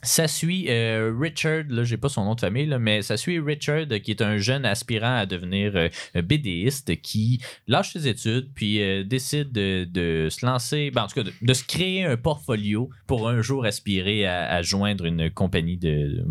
ça 0.07 0.29
suit 0.29 0.67
euh, 0.69 1.13
Richard, 1.19 1.65
là, 1.69 1.85
j'ai 1.85 1.97
pas 1.97 2.09
son 2.09 2.25
nom 2.25 2.35
de 2.35 2.41
famille, 2.41 2.67
là, 2.67 2.79
mais 2.79 3.03
ça 3.03 3.17
suit 3.17 3.39
Richard, 3.39 3.87
qui 4.03 4.11
est 4.11 4.23
un 4.23 4.39
jeune 4.39 4.65
aspirant 4.65 5.17
à 5.17 5.27
devenir 5.27 5.73
euh, 5.75 5.89
BDiste, 6.23 7.01
qui 7.01 7.41
lâche 7.67 7.93
ses 7.93 8.09
études, 8.09 8.51
puis 8.55 8.81
euh, 8.81 9.05
décide 9.05 9.53
de, 9.53 10.29
se 10.31 10.47
lancer, 10.47 10.91
ben, 10.91 11.05
en 11.05 11.07
tout 11.07 11.23
cas, 11.23 11.31
de, 11.41 11.55
se 11.55 11.65
créer 11.65 12.05
un 12.05 12.17
portfolio 12.17 12.91
pour 13.07 13.29
un 13.29 13.43
jour 13.43 13.65
aspirer 13.65 14.27
à, 14.27 14.63
joindre 14.63 15.05
une 15.05 15.31
compagnie 15.31 15.77
de, 15.77 16.25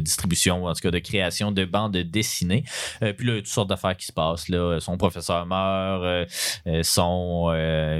distribution, 0.00 0.64
en 0.64 0.72
tout 0.72 0.80
cas 0.80 0.90
de 0.90 0.98
création 0.98 1.52
de 1.52 1.64
bandes 1.64 1.96
dessinées. 1.96 2.64
Euh, 3.02 3.12
puis 3.12 3.26
là, 3.26 3.36
toutes 3.36 3.46
sortes 3.46 3.68
d'affaires 3.68 3.96
qui 3.96 4.06
se 4.06 4.12
passent. 4.12 4.48
Là. 4.48 4.78
Son 4.80 4.96
professeur 4.96 5.46
meurt, 5.46 6.30
son, 6.82 7.52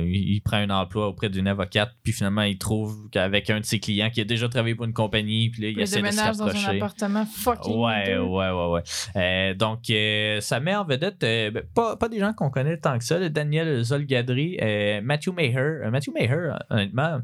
il 0.05 0.37
il 0.37 0.41
prend 0.43 0.59
un 0.59 0.70
emploi 0.70 1.09
auprès 1.09 1.31
d'une 1.31 1.49
avocate, 1.49 1.95
puis 2.03 2.12
finalement, 2.12 2.43
il 2.43 2.59
trouve 2.59 3.09
qu'avec 3.11 3.49
un 3.51 3.61
de 3.61 3.64
ses 3.64 3.81
clients 3.81 4.11
qui 4.11 4.20
a 4.20 4.24
déjà 4.24 4.49
travaillé 4.49 4.74
pour 4.74 4.85
une 4.85 4.93
compagnie, 4.93 5.16
puis 5.23 5.62
là, 5.62 5.69
il 5.69 5.77
Il 5.77 5.81
essaie 5.81 6.01
de 6.01 6.07
se 6.07 6.11
déménage 6.17 6.37
dans 6.37 6.47
un 6.49 6.77
appartement 6.77 7.27
fucking. 7.27 7.75
Ouais, 7.77 8.17
ouais, 8.19 8.51
ouais, 8.51 8.67
ouais. 8.73 8.83
Euh, 9.17 9.55
donc, 9.55 9.89
euh, 9.91 10.41
met 10.62 10.75
en 10.75 10.85
vedette 10.85 11.23
euh, 11.25 11.51
ben, 11.51 11.62
pas, 11.75 11.97
pas 11.97 12.09
des 12.09 12.19
gens 12.19 12.33
qu'on 12.33 12.51
connaît 12.51 12.77
tant 12.79 12.99
que 12.99 13.05
ça. 13.05 13.19
là. 13.19 13.29
Daniel 13.29 13.83
Zolgadri, 13.83 14.59
Matthew 15.03 15.33
Maher. 15.35 15.91
Matthew 15.91 16.11
Maher, 16.14 16.59
honnêtement, 16.71 17.21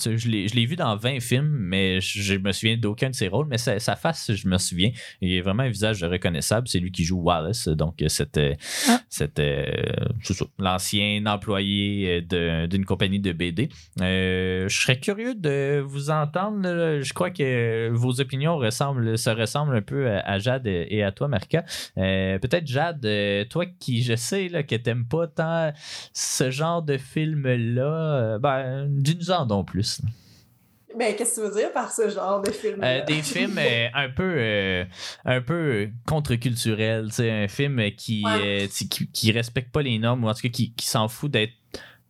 tu 0.00 0.18
sais, 0.18 0.18
je 0.18 0.28
l'ai 0.28 0.66
vu 0.66 0.76
dans 0.76 0.96
20 0.96 1.20
films, 1.20 1.48
mais 1.48 2.00
je, 2.00 2.20
je 2.22 2.34
me 2.36 2.52
souviens 2.52 2.76
d'aucun 2.76 3.10
de 3.10 3.14
ses 3.14 3.28
rôles. 3.28 3.46
Mais 3.48 3.58
sa, 3.58 3.78
sa 3.78 3.96
face, 3.96 4.32
je 4.32 4.48
me 4.48 4.58
souviens. 4.58 4.90
Il 5.20 5.32
est 5.32 5.40
vraiment 5.40 5.62
un 5.62 5.68
visage 5.70 6.02
reconnaissable. 6.02 6.68
C'est 6.68 6.78
lui 6.80 6.90
qui 6.92 7.04
joue 7.04 7.20
Wallace. 7.20 7.68
Donc, 7.68 8.02
cette, 8.08 8.40
Ah. 8.88 9.00
cette, 9.08 9.40
l'ancien 10.58 11.24
employé 11.26 12.22
d'une 12.22 12.84
compagnie 12.84 13.20
de 13.20 13.32
BD. 13.32 13.68
Je 13.98 14.66
serais 14.68 14.98
curieux 14.98 15.34
de 15.34 15.80
vous 15.84 16.10
entendre. 16.10 16.60
là. 16.62 17.00
Je 17.00 17.12
crois 17.20 17.30
que 17.30 17.90
vos 17.92 18.20
opinions 18.20 18.56
ressemblent, 18.56 19.18
se 19.18 19.30
ressemblent 19.30 19.76
un 19.76 19.82
peu 19.82 20.08
à, 20.10 20.20
à 20.20 20.38
Jade 20.38 20.66
et 20.66 21.02
à 21.02 21.12
toi, 21.12 21.28
Marika. 21.28 21.64
Euh, 21.98 22.38
Peut-être 22.38 22.66
Jade, 22.66 23.04
euh, 23.04 23.44
toi 23.44 23.66
qui 23.78 24.02
je 24.02 24.16
sais 24.16 24.48
là, 24.48 24.62
que 24.62 24.74
t'aimes 24.76 25.04
pas 25.06 25.26
tant 25.26 25.72
ce 26.12 26.50
genre 26.50 26.82
de 26.82 26.96
film-là, 26.96 27.82
euh, 27.84 28.38
ben, 28.38 28.86
dis-nous-en 28.88 29.44
donc 29.46 29.68
plus. 29.68 30.00
Ben, 30.98 31.14
qu'est-ce 31.14 31.36
que 31.40 31.46
tu 31.46 31.52
veux 31.52 31.60
dire 31.60 31.72
par 31.72 31.92
ce 31.92 32.08
genre 32.08 32.42
de 32.42 32.50
film? 32.50 32.80
Euh, 32.82 33.04
des 33.04 33.22
films 33.22 33.58
euh, 33.58 33.86
un 33.94 34.08
peu 34.08 34.34
euh, 34.36 34.84
un 35.24 35.40
peu 35.40 35.88
contre-culturels, 36.06 37.08
un 37.20 37.46
film 37.48 37.90
qui, 37.96 38.24
Ouais. 38.24 38.68
qui, 38.72 38.88
qui- 38.88 39.06
qui 39.10 39.30
respecte 39.32 39.70
pas 39.70 39.82
les 39.82 39.98
normes 39.98 40.24
ou 40.24 40.28
en 40.28 40.34
tout 40.34 40.42
cas 40.42 40.48
qui, 40.48 40.72
qui 40.74 40.86
s'en 40.86 41.06
fout 41.08 41.30
d'être 41.30 41.52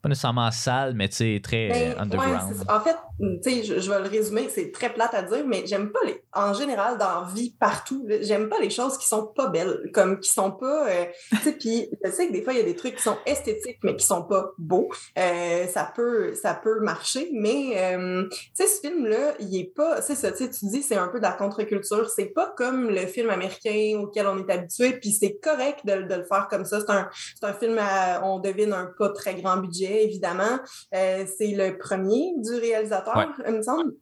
pas 0.02 0.08
nécessairement 0.08 0.50
sale, 0.50 0.94
mais 0.94 1.08
tu 1.08 1.16
sais, 1.16 1.40
très 1.42 1.68
Ben, 1.68 1.74
euh, 1.74 1.94
ouais, 1.94 2.00
underground. 2.00 2.54
en 2.68 2.80
fait, 2.80 2.96
tu 3.20 3.38
sais, 3.42 3.62
je, 3.62 3.80
je 3.80 3.90
vais 3.90 3.98
le 4.00 4.08
résumer, 4.08 4.48
c'est 4.48 4.72
très 4.72 4.92
plate 4.92 5.12
à 5.14 5.22
dire, 5.22 5.44
mais 5.46 5.64
j'aime 5.66 5.90
pas 5.90 6.00
les. 6.06 6.22
En 6.32 6.54
général, 6.54 6.96
dans 6.96 7.20
la 7.22 7.28
vie, 7.34 7.54
partout, 7.58 8.06
j'aime 8.22 8.48
pas 8.48 8.58
les 8.60 8.70
choses 8.70 8.96
qui 8.96 9.06
sont 9.06 9.26
pas 9.26 9.48
belles, 9.48 9.90
comme 9.92 10.18
qui 10.20 10.30
sont 10.30 10.52
pas. 10.52 10.88
euh, 10.88 11.04
tu 11.30 11.36
sais, 11.38 11.52
puis 11.52 11.90
je 12.04 12.10
sais 12.10 12.28
que 12.28 12.32
des 12.32 12.42
fois, 12.42 12.52
il 12.54 12.58
y 12.58 12.62
a 12.62 12.64
des 12.64 12.76
trucs 12.76 12.96
qui 12.96 13.02
sont 13.02 13.16
esthétiques, 13.26 13.78
mais 13.82 13.96
qui 13.96 14.06
sont 14.06 14.22
pas 14.22 14.50
beaux. 14.58 14.88
Euh, 15.18 15.66
ça, 15.66 15.92
peut, 15.94 16.34
ça 16.34 16.54
peut 16.54 16.80
marcher, 16.80 17.28
mais 17.34 17.72
euh, 17.76 18.24
tu 18.30 18.38
sais, 18.54 18.66
ce 18.66 18.80
film-là, 18.88 19.34
il 19.40 19.54
est 19.60 19.74
pas. 19.74 20.00
C'est 20.02 20.14
ça, 20.14 20.30
tu 20.32 20.38
sais, 20.44 20.50
tu 20.50 20.66
dis, 20.66 20.82
c'est 20.82 20.96
un 20.96 21.08
peu 21.08 21.18
de 21.18 21.24
la 21.24 21.32
contre-culture. 21.32 22.08
C'est 22.08 22.26
pas 22.32 22.54
comme 22.56 22.88
le 22.90 23.06
film 23.06 23.28
américain 23.28 23.98
auquel 24.00 24.26
on 24.28 24.38
est 24.38 24.50
habitué, 24.50 24.92
puis 24.92 25.10
c'est 25.12 25.36
correct 25.42 25.80
de, 25.84 26.02
de 26.02 26.14
le 26.14 26.24
faire 26.24 26.48
comme 26.48 26.64
ça. 26.64 26.80
C'est 26.80 26.90
un, 26.90 27.08
c'est 27.38 27.46
un 27.46 27.52
film, 27.52 27.76
à, 27.78 28.24
on 28.24 28.38
devine, 28.38 28.72
un 28.72 28.90
pas 28.98 29.10
très 29.10 29.34
grand 29.34 29.58
budget, 29.58 29.89
évidemment. 29.90 30.58
Euh, 30.94 31.24
c'est 31.38 31.48
le 31.52 31.78
premier 31.78 32.32
du 32.38 32.54
réalisateur, 32.54 33.16
Ouais. 33.16 33.26
il 33.48 33.54
me 33.54 33.62
semble. 33.62 33.92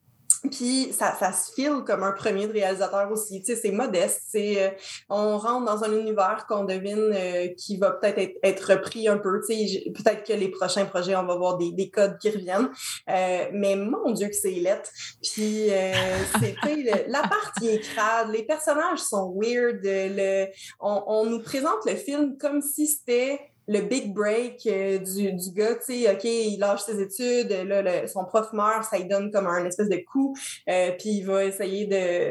Puis 0.53 0.93
ça, 0.93 1.17
ça 1.19 1.33
se 1.33 1.53
file 1.53 1.83
comme 1.85 2.05
un 2.05 2.13
premier 2.13 2.47
de 2.47 2.53
réalisateur 2.53 3.11
aussi. 3.11 3.41
Tu 3.43 3.47
sais, 3.47 3.61
c'est 3.61 3.73
modeste. 3.73 4.23
C'est, 4.29 4.63
euh, 4.63 4.71
on 5.11 5.37
rentre 5.37 5.65
dans 5.67 5.83
un 5.83 5.93
univers 5.99 6.47
qu'on 6.49 6.63
devine 6.63 7.11
euh, 7.13 7.49
qui 7.57 7.77
va 7.77 7.91
peut-être 7.91 8.19
être, 8.19 8.37
être 8.45 8.73
repris 8.75 9.09
un 9.09 9.19
peu. 9.19 9.41
Tu 9.45 9.67
sais, 9.67 9.91
peut-être 9.91 10.23
que 10.25 10.33
les 10.35 10.49
prochains 10.49 10.85
projets, 10.85 11.17
on 11.17 11.25
va 11.27 11.35
voir 11.35 11.59
des, 11.59 11.73
des 11.73 11.91
codes 11.91 12.19
qui 12.19 12.31
reviennent. 12.31 12.71
Euh, 13.11 13.47
mais 13.53 13.75
mon 13.75 14.13
Dieu 14.13 14.29
que 14.29 14.37
c'est 14.37 14.51
lettre. 14.53 14.91
Puis 15.23 15.71
le- 15.71 17.11
la 17.11 17.23
partie 17.23 17.69
est 17.71 17.81
crade. 17.81 18.31
Les 18.31 18.45
personnages 18.45 19.01
sont 19.01 19.35
weird. 19.37 19.81
Le, 19.83 20.47
on, 20.79 21.03
on 21.09 21.27
nous 21.27 21.43
présente 21.43 21.85
le 21.85 21.97
film 21.97 22.37
comme 22.39 22.63
si 22.63 22.87
c'était 22.87 23.41
le 23.69 23.81
big 23.83 24.13
break 24.15 24.67
euh, 24.67 24.99
du, 24.99 25.33
du 25.33 25.51
gars, 25.53 25.75
tu 25.77 26.03
sais, 26.05 26.11
OK, 26.11 26.25
il 26.25 26.59
lâche 26.59 26.83
ses 26.83 27.01
études, 27.01 27.51
là, 27.67 27.83
le- 27.83 28.07
son 28.09 28.25
prof 28.25 28.53
meurt, 28.53 28.85
ça 28.85 28.97
lui 28.99 29.05
donne 29.07 29.31
comme 29.31 29.47
un 29.47 29.65
espèce 29.67 29.89
de 29.91 30.03
coup, 30.11 30.35
euh, 30.69 30.93
puis 30.99 31.11
il 31.11 31.23
va 31.27 31.45
essayer 31.45 31.87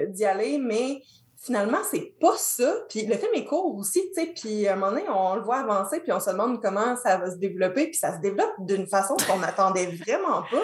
d'y 0.10 0.26
aller, 0.26 0.58
mais 0.58 1.02
finalement, 1.40 1.78
c'est 1.90 2.14
pas 2.20 2.34
ça. 2.36 2.74
Puis 2.90 3.06
le 3.06 3.14
film 3.16 3.32
est 3.36 3.46
court 3.46 3.74
aussi, 3.78 4.02
tu 4.14 4.22
sais, 4.22 4.34
puis 4.36 4.68
à 4.68 4.74
un 4.74 4.76
moment 4.76 4.92
donné, 4.92 5.04
on 5.08 5.36
le 5.36 5.44
voit 5.44 5.58
avancer, 5.60 6.00
puis 6.02 6.12
on 6.12 6.20
se 6.20 6.32
demande 6.32 6.62
comment 6.62 6.96
ça 6.98 7.18
va 7.18 7.30
se 7.32 7.38
développer, 7.38 7.86
puis 7.86 7.96
ça 7.98 8.16
se 8.18 8.20
développe 8.22 8.54
d'une 8.60 8.88
façon 8.88 9.16
qu'on 9.28 9.38
n'attendait 9.40 9.86
vraiment 9.86 10.42
pas. 10.52 10.64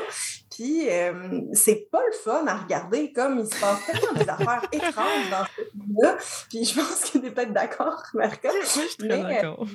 Puis 0.53 0.89
euh, 0.89 1.13
c'est 1.53 1.87
pas 1.91 2.01
le 2.05 2.11
fun 2.17 2.45
à 2.47 2.55
regarder, 2.57 3.13
comme 3.13 3.39
il 3.39 3.45
se 3.45 3.59
passe 3.61 3.85
tellement 3.85 4.13
des 4.19 4.29
affaires 4.29 4.67
étranges 4.71 5.29
dans 5.31 5.45
ce 5.45 5.63
film-là. 5.71 6.17
Puis 6.49 6.65
je 6.65 6.75
pense 6.75 7.11
que 7.11 7.17
tu 7.19 7.25
es 7.27 7.31
peut-être 7.31 7.53
d'accord, 7.53 8.01
Marco. 8.15 8.47
Moi, 8.47 8.53
je 8.63 8.67
suis 8.79 8.97
très 8.97 9.07
d'accord. 9.35 9.65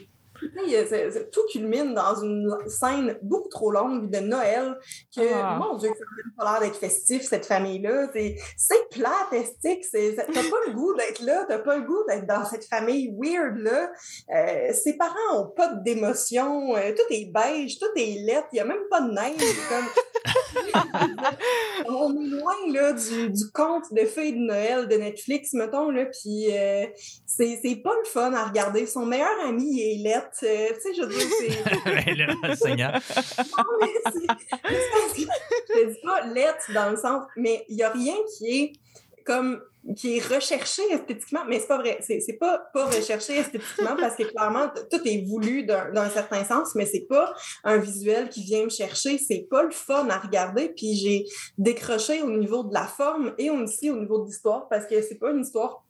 Tout 1.32 1.41
culmine 1.51 1.95
dans 1.95 2.14
une 2.22 2.49
scène 2.66 3.18
beaucoup 3.22 3.49
trop 3.49 3.70
longue 3.70 4.11
de 4.11 4.18
Noël 4.18 4.78
que, 5.14 5.20
Ah. 5.34 5.59
mon 5.61 5.76
Dieu, 5.76 5.89
ça 5.89 5.95
n'a 6.05 6.22
même 6.22 6.32
pas 6.36 6.45
l'air 6.53 6.61
d'être 6.61 6.78
festif, 6.78 7.22
cette 7.22 7.47
famille-là. 7.47 8.09
C'est- 8.12 8.36
C'est 8.57 8.89
plate, 8.91 9.32
estique. 9.32 9.84
T'as 9.93 10.24
pas 10.24 10.57
le 10.66 10.72
goût 10.72 10.95
d'être 10.95 11.20
là, 11.22 11.45
t'as 11.49 11.59
pas 11.59 11.76
le 11.76 11.82
goût 11.84 12.05
d'être 12.09 12.26
dans 12.26 12.45
cette 12.45 12.64
famille 12.64 13.12
weird-là. 13.18 13.91
Euh, 14.34 14.72
ses 14.72 14.97
parents 14.97 15.14
ont 15.43 15.47
pas 15.47 15.68
d'émotion, 15.74 16.76
euh, 16.76 16.93
tout 16.93 17.12
est 17.14 17.30
beige, 17.32 17.78
tout 17.78 17.86
est 17.97 18.18
lettre, 18.24 18.49
il 18.53 18.57
y 18.57 18.61
a 18.61 18.64
même 18.64 18.86
pas 18.91 19.01
de 19.01 19.11
neige. 19.12 19.57
comme... 19.68 19.84
On 21.86 22.14
est 22.20 22.26
loin 22.28 22.55
là, 22.72 22.92
du, 22.92 23.30
du 23.30 23.51
conte 23.53 23.84
de 23.92 24.05
fées 24.05 24.32
de 24.32 24.38
Noël 24.38 24.88
de 24.88 24.96
Netflix, 24.96 25.53
mettons, 25.53 25.90
là, 25.90 26.07
puis 26.07 26.46
euh, 26.53 26.86
c'est 27.26 27.59
c'est 27.62 27.76
pas 27.76 27.94
le 28.03 28.09
fun 28.09 28.32
à 28.32 28.44
regarder. 28.46 28.86
Son 28.86 29.07
meilleur 29.07 29.38
ami 29.46 29.80
est 29.80 30.03
lettre. 30.03 30.28
euh, 30.42 30.68
tu 30.74 30.80
sais, 30.80 30.94
je 30.94 31.03
veux 31.03 31.09
dire, 31.09 31.26
c'est. 31.38 32.55
Seigneur. 32.68 32.92
Non, 33.59 33.64
mais 33.80 33.88
c'est- 34.12 35.26
je 35.68 35.72
te 35.72 35.86
dis 35.88 35.96
pas 36.05 36.26
lettre 36.26 36.70
dans 36.74 36.90
le 36.90 36.96
sens, 36.96 37.24
mais 37.36 37.64
il 37.68 37.76
y 37.76 37.82
a 37.82 37.90
rien 37.90 38.14
qui 38.36 38.46
est 38.61 38.72
comme 39.24 39.61
qui 39.97 40.18
est 40.18 40.34
recherché 40.34 40.82
esthétiquement, 40.91 41.45
mais 41.49 41.61
c'est 41.61 41.68
pas 41.68 41.78
vrai. 41.78 41.99
C'est 42.01 42.39
pas, 42.39 42.59
pas 42.72 42.86
recherché 42.86 43.39
esthétiquement 43.39 43.97
parce 43.99 44.16
que 44.16 44.24
clairement, 44.24 44.70
tout 44.91 45.01
est 45.05 45.24
voulu 45.26 45.64
d'un 45.64 46.11
certain 46.11 46.45
sens, 46.45 46.74
mais 46.74 46.86
c'est 46.86 47.07
pas 47.09 47.34
un 47.64 47.78
visuel 47.78 48.28
qui 48.28 48.43
vient 48.43 48.64
me 48.64 48.70
chercher. 48.70 49.18
C'est 49.18 49.47
pas 49.51 49.62
le 49.62 49.70
fun 49.70 50.09
à 50.09 50.18
regarder. 50.18 50.70
Puis 50.70 50.95
j'ai 50.95 51.24
décroché 51.57 52.22
au 52.22 52.30
niveau 52.30 52.64
de 52.64 52.74
la 52.74 52.86
forme 52.86 53.34
et 53.39 53.51
aussi 53.51 53.91
au 53.91 53.97
niveau 53.97 54.20
de 54.22 54.26
l'histoire 54.26 54.68
parce 54.68 54.86
que 54.86 55.01
c'est 55.03 55.18
pas 55.18 55.30
une 55.30 55.41
histoire 55.41 55.84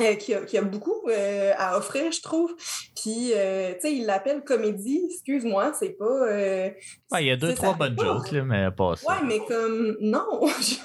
euh, 0.00 0.14
qui, 0.14 0.34
a, 0.34 0.40
qui 0.42 0.56
a 0.58 0.62
beaucoup 0.62 1.08
euh, 1.08 1.52
à 1.56 1.76
offrir, 1.78 2.10
je 2.12 2.20
trouve. 2.22 2.54
Puis, 3.00 3.32
euh, 3.34 3.72
tu 3.74 3.80
sais, 3.88 3.94
il 3.94 4.06
l'appelle 4.06 4.42
comédie, 4.42 5.02
excuse-moi, 5.10 5.72
c'est 5.78 5.96
pas... 5.98 6.04
euh, 6.04 6.70
Ouais, 7.12 7.24
il 7.24 7.26
y 7.26 7.30
a 7.30 7.36
deux, 7.36 7.54
trois 7.54 7.74
bonnes 7.74 7.98
jokes, 7.98 8.30
là, 8.32 8.44
mais 8.44 8.70
pas 8.70 8.94
ça. 8.96 9.10
Ouais, 9.10 9.18
mais 9.26 9.38
comme, 9.48 9.96
non, 10.00 10.24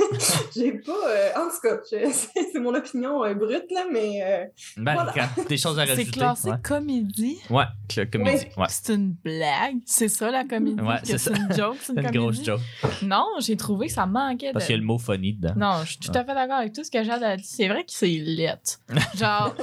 j'ai 0.56 0.72
pas... 0.74 0.92
euh, 1.10 1.30
en 1.38 1.50
tout 1.50 1.62
cas, 1.62 1.78
c'est 1.84 2.60
mon 2.60 2.74
opinion 2.74 3.24
euh, 3.24 3.34
brute, 3.34 3.66
là, 3.72 3.86
mais... 3.92 4.22
euh, 4.24 4.46
Ben, 4.78 4.94
Voilà. 4.96 5.14
quand- 5.14 5.48
des 5.48 5.58
choses 5.58 5.78
à 5.78 5.82
rajouter. 5.82 6.06
C'est 6.06 6.12
classé 6.12 6.50
Ouais, 6.50 6.56
comédie. 6.64 7.38
ouais 7.50 7.64
cl- 7.90 8.10
comédie. 8.10 8.46
Ouais. 8.58 8.66
C'est 8.70 8.94
une 8.94 9.12
blague. 9.24 9.78
C'est 9.86 10.08
ça 10.10 10.32
la 10.32 10.44
comédie. 10.46 10.82
Ouais, 10.82 10.96
c'est 11.04 11.18
ça. 11.18 11.32
une 11.32 11.54
joke, 11.56 11.78
c'est 11.82 11.94
une, 11.94 12.00
une 12.06 12.12
grosse 12.12 12.44
joke. 12.44 12.62
Non, 13.04 13.26
j'ai 13.40 13.58
trouvé 13.58 13.88
que 13.88 13.94
ça 13.94 14.06
manquait 14.06 14.52
Parce 14.54 14.66
de. 14.66 14.68
qu'il 14.68 14.76
y 14.76 14.78
a 14.78 14.82
le 14.82 14.86
mot 14.88 14.98
funny 14.98 15.34
dedans. 15.34 15.54
Non, 15.58 15.82
je 15.84 15.90
suis 15.92 16.00
tout 16.00 16.12
à 16.14 16.24
fait 16.24 16.34
d'accord 16.34 16.58
avec 16.58 16.74
tout 16.74 16.84
ce 16.84 16.92
que 16.92 17.04
Jade 17.04 17.24
a 17.24 17.38
dit. 17.38 17.44
C'est 17.44 17.68
vrai 17.68 17.84
que 17.84 17.92
c'est 17.92 18.08
lettre. 18.08 18.80
Genre, 19.16 19.56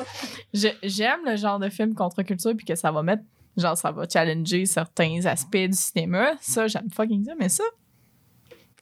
j'aime 0.53 1.21
le 1.27 1.37
genre 1.37 1.59
de 1.59 1.69
film 1.69 1.95
contre-culture 1.95 2.53
puis 2.57 2.65
que 2.67 2.75
ça 2.75 2.91
va 2.91 3.03
mettre. 3.03 3.23
Genre, 3.57 3.77
ça 3.77 3.91
va 3.91 4.07
challenger 4.09 4.65
certains 4.67 5.27
aspects 5.27 5.57
du 5.57 5.73
cinéma. 5.77 6.33
Ça, 6.41 6.67
j'aime 6.69 6.89
fucking 6.91 7.25
ça, 7.25 7.33
mais 7.39 7.49
ça. 7.49 7.65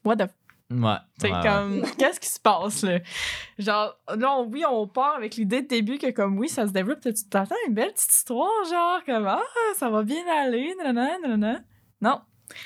What 0.05 0.17
the. 0.17 0.29
Ouais. 0.73 0.95
C'est 1.21 1.33
ouais, 1.33 1.41
comme. 1.43 1.83
Qu'est-ce 1.99 2.21
qui 2.21 2.29
se 2.29 2.39
passe, 2.39 2.83
là? 2.83 3.01
Genre, 3.59 3.97
là, 4.17 4.33
on- 4.39 4.47
oui, 4.47 4.65
on 4.71 4.87
part 4.87 5.17
avec 5.17 5.35
l'idée 5.35 5.63
de 5.63 5.67
début 5.67 5.99
que, 5.99 6.11
comme, 6.13 6.39
oui, 6.39 6.49
ça 6.49 6.67
se 6.69 6.73
développe. 6.73 7.01
Tu 7.01 7.13
t'attends 7.29 7.57
à 7.57 7.69
une 7.69 7.75
belle 7.75 7.93
petite 7.93 8.13
histoire, 8.13 8.49
genre, 8.71 9.01
comme, 9.05 9.27
ah, 9.27 9.43
ça 9.77 9.91
va 9.91 10.05
bien 10.05 10.23
aller, 10.41 10.73
nanana, 10.79 11.19
nanana. 11.23 11.61
Non. 12.01 12.21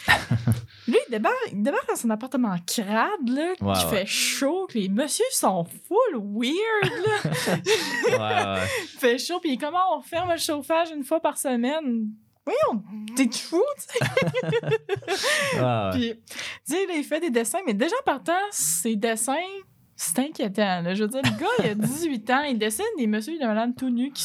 Lui, 0.86 0.98
il 1.08 1.10
débarque, 1.10 1.34
il 1.52 1.62
débarque 1.62 1.88
dans 1.88 1.96
son 1.96 2.10
appartement 2.10 2.54
crade, 2.66 3.28
là, 3.28 3.52
Ouais, 3.60 3.72
qui 3.74 3.84
ouais. 3.86 3.90
fait 4.00 4.06
chaud, 4.06 4.66
que 4.68 4.78
les 4.78 4.88
messieurs 4.88 5.24
sont 5.30 5.64
full 5.64 6.20
weird, 6.20 6.92
là. 7.06 7.30
Ouais, 8.58 8.66
il 8.82 8.98
fait 8.98 9.18
chaud, 9.18 9.40
puis 9.40 9.56
comment 9.56 9.96
on 9.96 10.02
ferme 10.02 10.30
le 10.32 10.36
chauffage 10.38 10.90
une 10.90 11.02
fois 11.04 11.20
par 11.20 11.38
semaine? 11.38 12.08
Voyons, 12.44 12.82
t'es 13.16 13.30
fou, 13.32 13.62
tu 13.76 13.98
sais. 13.98 14.60
Puis, 15.92 16.14
tu 16.68 16.76
il 16.94 17.04
fait 17.04 17.20
des 17.20 17.30
dessins, 17.30 17.60
mais 17.66 17.72
déjà 17.72 17.96
partant, 18.04 18.32
ses 18.50 18.96
dessins, 18.96 19.32
c'est 19.96 20.18
inquiétant. 20.18 20.82
Là. 20.82 20.94
Je 20.94 21.04
veux 21.04 21.08
dire, 21.08 21.22
le 21.24 21.40
gars, 21.40 21.46
il 21.60 21.70
a 21.70 21.74
18 21.74 22.30
ans, 22.30 22.42
il 22.42 22.58
dessine 22.58 22.84
des 22.98 23.06
messieurs 23.06 23.36
et 23.36 23.38
des 23.38 23.46
madames 23.46 23.74
tout 23.74 23.88
nus 23.88 24.12
qui, 24.12 24.24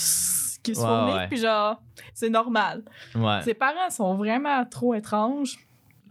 qui 0.64 0.76
se 0.76 0.82
Ouais, 0.82 1.12
venir, 1.14 1.28
puis 1.30 1.38
genre, 1.38 1.82
c'est 2.14 2.30
normal. 2.30 2.84
Ouais. 3.16 3.42
Ses 3.44 3.54
parents 3.54 3.90
sont 3.90 4.16
vraiment 4.16 4.66
trop 4.66 4.94
étranges. 4.96 5.58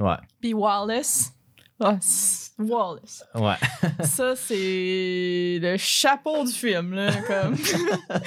Ouais. 0.00 0.16
Puis 0.40 0.54
Wallace, 0.54 1.32
Wallace. 1.80 3.24
Ouais. 3.34 3.54
Ça, 4.04 4.34
c'est 4.36 5.58
le 5.62 5.76
chapeau 5.78 6.44
du 6.44 6.52
film, 6.52 6.94
là, 6.94 7.10
comme... 7.26 7.56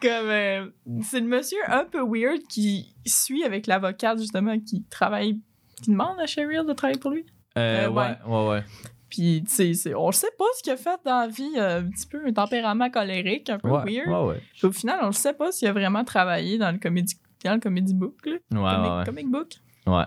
comme... 0.00 0.28
euh, 0.28 0.66
c'est 1.02 1.20
le 1.20 1.26
monsieur 1.26 1.58
un 1.68 1.84
peu 1.84 2.00
weird 2.06 2.42
qui 2.48 2.94
suit 3.06 3.44
avec 3.44 3.66
l'avocate, 3.66 4.18
justement, 4.18 4.58
qui 4.58 4.84
travaille... 4.84 5.38
qui 5.82 5.90
demande 5.90 6.18
à 6.20 6.26
Cheryl 6.26 6.64
de 6.66 6.72
travailler 6.72 6.98
pour 7.00 7.10
lui. 7.10 7.24
Euh, 7.56 7.86
Euh, 7.86 7.90
ouais, 7.90 8.16
ouais, 8.26 8.48
ouais. 8.48 8.64
Puis, 9.08 9.42
tu 9.48 9.74
sais, 9.74 9.94
on 9.94 10.08
ne 10.08 10.12
sait 10.12 10.30
pas 10.38 10.44
ce 10.58 10.62
qu'il 10.62 10.72
a 10.72 10.76
fait 10.76 11.00
dans 11.04 11.20
la 11.20 11.28
vie, 11.28 11.52
euh, 11.56 11.80
un 11.80 11.88
petit 11.90 12.06
peu 12.06 12.20
un 12.26 12.32
tempérament 12.32 12.90
colérique, 12.90 13.48
un 13.48 13.58
peu 13.58 13.68
Ouais, 13.68 13.82
weird. 14.04 14.08
ouais, 14.08 14.28
ouais. 14.34 14.42
Puis 14.52 14.66
au 14.66 14.72
final, 14.72 14.98
on 15.02 15.06
ne 15.08 15.12
sait 15.12 15.32
pas 15.32 15.50
s'il 15.50 15.66
a 15.68 15.72
vraiment 15.72 16.04
travaillé 16.04 16.58
dans 16.58 16.70
le 16.70 16.78
comédie, 16.78 17.16
dans 17.44 17.54
le 17.54 17.60
comédie 17.60 17.94
book, 17.94 18.14
là, 18.26 18.32
Ouais, 18.32 18.38
comic, 18.50 18.60
ouais, 18.90 18.96
ouais. 18.98 19.04
comic 19.06 19.28
book. 19.30 19.52
Ouais. 19.88 20.04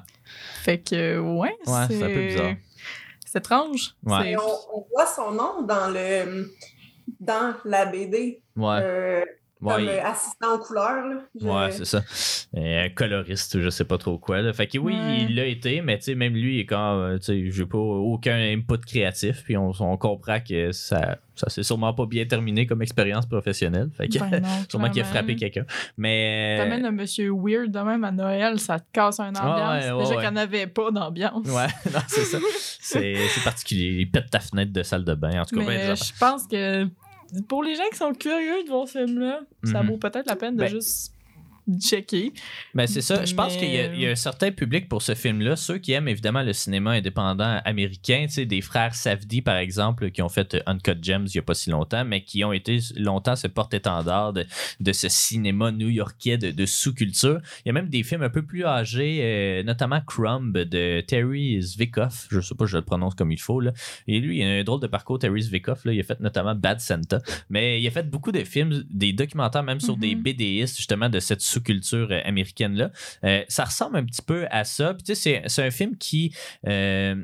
Fait 0.64 0.78
que, 0.80 1.20
ouais, 1.20 1.56
Ouais, 1.68 1.86
c'est 1.88 2.04
un 2.04 2.08
peu 2.08 2.28
bizarre. 2.28 2.54
C'est 3.26 3.40
étrange. 3.40 3.96
Ouais. 4.06 4.36
On, 4.38 4.78
on 4.80 4.86
voit 4.92 5.06
son 5.08 5.32
nom 5.32 5.62
dans 5.64 5.90
le 5.90 6.50
dans 7.20 7.54
la 7.66 7.86
BD, 7.86 8.42
Ouais. 8.56 8.80
euh, 8.82 9.26
Ouais, 9.62 9.74
comme 9.76 9.84
il- 9.84 9.90
euh, 9.90 10.04
assistant 10.06 10.56
en 10.56 10.58
couleur. 10.60 11.08
Là. 11.08 11.16
Je- 11.40 11.46
Ouais, 11.48 11.72
c'est 11.72 11.86
ça. 11.86 12.02
Euh, 12.58 12.90
coloriste, 12.96 13.60
je 13.62 13.70
sais 13.70 13.86
pas 13.86 13.98
trop 13.98 14.18
quoi. 14.18 14.42
Là. 14.42 14.54
Fait 14.54 14.68
que 14.68 14.78
oui, 14.78 14.94
Ouais. 14.94 15.26
il 15.30 15.36
l'a 15.36 15.46
été, 15.46 15.82
mais 15.82 15.98
tu 16.00 16.06
sais, 16.06 16.16
même 16.16 16.34
lui, 16.34 16.56
il 16.58 16.60
est 16.62 16.66
quand 16.66 16.98
euh, 17.00 17.18
tu 17.18 17.26
sais, 17.26 17.52
j'ai 17.52 17.66
pas 17.66 17.78
aucun 17.78 18.36
input 18.38 18.80
créatif, 18.86 19.44
puis 19.44 19.56
on, 19.58 19.72
on 19.80 19.98
comprend 19.98 20.40
que 20.40 20.72
ça, 20.72 21.18
ça 21.36 21.50
s'est 21.50 21.64
sûrement 21.64 21.94
pas 21.94 22.06
bien 22.06 22.26
terminé 22.26 22.66
comme 22.68 22.82
expérience 22.82 23.26
professionnelle. 23.26 23.90
Fait 23.96 24.08
que 24.08 24.20
Ben 24.20 24.42
non, 24.42 24.48
sûrement 24.70 24.90
qu'il 24.90 25.02
a 25.02 25.06
frappé 25.06 25.36
quelqu'un. 25.36 25.66
Mais. 25.98 26.56
T'amènes 26.58 26.86
un 26.86 26.92
monsieur 26.92 27.32
weird 27.32 27.72
de 27.72 27.80
même 27.80 28.04
à 28.04 28.12
Noël, 28.12 28.60
ça 28.60 28.80
te 28.80 28.86
casse 28.92 29.20
une 29.20 29.38
ambiance. 29.38 29.44
Ah 29.46 29.72
ouais, 29.80 29.92
ouais, 29.92 30.04
Déjà 30.04 30.10
ouais. 30.16 30.22
qu'il 30.26 30.32
n'y 30.34 30.40
en 30.40 30.42
avait 30.42 30.68
pas 30.68 30.92
d'ambiance. 30.92 31.48
Ouais, 31.48 31.68
non, 31.94 32.00
c'est 32.08 32.26
ça. 32.26 32.38
C'est 32.82 33.16
c'est 33.30 33.44
particulier. 33.44 33.98
Il 34.00 34.12
pète 34.12 34.30
ta 34.30 34.40
fenêtre 34.40 34.74
de 34.74 34.84
salle 34.84 35.06
de 35.06 35.14
bain. 35.14 35.42
En 35.42 35.46
tout 35.46 35.56
cas, 35.60 35.66
ben, 35.66 35.68
Mais 35.90 35.96
je 35.96 36.12
pense 36.20 36.48
que 36.48 36.88
pour 37.48 37.64
les 37.64 37.76
gens 37.76 37.84
qui 37.92 37.98
sont 37.98 38.14
curieux 38.14 38.64
de 38.64 38.70
voir 38.70 38.88
ce 38.88 39.06
film-là, 39.06 39.42
ça 39.64 39.82
Mhm. 39.84 39.90
vaut 39.92 39.98
peut-être 39.98 40.28
la 40.28 40.36
peine 40.36 40.56
de 40.56 40.62
Ben, 40.62 40.70
juste 40.70 41.14
checker. 41.80 42.34
Ben, 42.74 42.88
c'est 42.88 43.02
ça. 43.02 43.24
Je 43.26 43.34
pense 43.34 43.54
Mais- 43.54 43.60
qu'il 43.60 43.70
y, 43.74 43.78
a- 43.78 43.96
y 43.96 44.06
a 44.08 44.12
un 44.12 44.16
certain 44.16 44.52
public 44.52 44.88
pour 44.90 45.02
ce 45.02 45.16
film-là. 45.16 45.56
Ceux 45.56 45.78
qui 45.78 45.92
aiment 45.94 46.08
évidemment 46.08 46.42
le 46.44 46.54
cinéma 46.54 46.92
indépendant 46.92 47.62
américain, 47.66 48.26
tu 48.28 48.34
sais, 48.34 48.46
des 48.46 48.62
frères 48.62 48.96
Safdie, 48.96 49.42
par 49.42 49.58
exemple, 49.58 50.12
qui 50.12 50.22
ont 50.22 50.30
fait 50.30 50.56
euh, 50.56 50.62
Uncut 50.66 50.98
Gems 51.02 51.26
il 51.28 51.32
n'y 51.36 51.40
a 51.40 51.44
pas 51.44 51.54
si 51.54 51.70
longtemps, 51.70 52.04
mais 52.06 52.24
qui 52.24 52.44
ont 52.44 52.54
été 52.54 52.80
longtemps 52.96 53.36
ce 53.36 53.48
porte-étendard 53.48 54.34
de, 54.34 54.46
de 54.80 54.92
ce 54.92 55.08
cinéma 55.10 55.72
new-yorkais 55.72 56.38
de, 56.38 56.52
de 56.52 56.66
sous-culture. 56.66 57.40
Il 57.66 57.68
y 57.68 57.70
a 57.70 57.74
même 57.74 57.90
des 57.90 58.04
films 58.04 58.24
un 58.24 58.30
peu 58.30 58.42
plus 58.44 58.66
âgés, 58.66 59.20
euh, 59.22 59.64
notamment 59.64 60.02
Crumb 60.06 60.54
de 60.58 61.02
Terry 61.02 61.62
Zvikoff. 61.62 62.28
Je 62.32 62.42
sais 62.42 62.56
pas, 62.56 62.66
je 62.66 62.78
le 62.78 62.84
prononce 62.84 63.16
comme 63.16 63.32
il 63.32 63.40
faut. 63.40 63.60
Là. 63.60 63.72
Et 64.08 64.20
lui, 64.20 64.40
il 64.40 64.44
a 64.44 64.48
un 64.60 64.64
drôle 64.64 64.82
de 64.82 64.88
parcours, 64.88 65.20
Terry 65.20 65.42
Zvikoff. 65.42 65.86
Là. 65.86 65.94
Il 65.94 66.00
a 66.00 66.04
fait 66.04 66.20
notamment 66.20 66.56
Bad 66.56 66.80
Santa. 66.80 67.20
Mais 67.50 67.82
il 67.82 67.88
a 67.88 67.92
fait 67.92 68.10
beaucoup 68.10 68.32
de 68.32 68.44
films, 68.44 68.84
des 68.90 69.14
documentaires 69.14 69.64
même 69.64 69.80
sur 69.80 69.98
des 69.98 70.16
Mhm. 70.16 70.22
BDistes, 70.24 70.78
justement, 70.78 71.10
de 71.10 71.20
cette 71.20 71.42
sous-culture 71.52 72.08
euh, 72.12 72.22
américaine-là. 72.26 72.92
Euh, 73.24 73.44
ça 73.48 73.66
ressemble 73.66 73.98
un 73.98 74.06
petit 74.06 74.22
peu 74.22 74.48
à 74.50 74.64
ça. 74.64 74.94
Puis, 74.94 75.04
tu 75.04 75.16
sais, 75.16 75.42
c'est, 75.42 75.50
c'est 75.50 75.64
un 75.64 75.72
film 75.72 75.98
qui, 75.98 76.34
euh, 76.68 77.16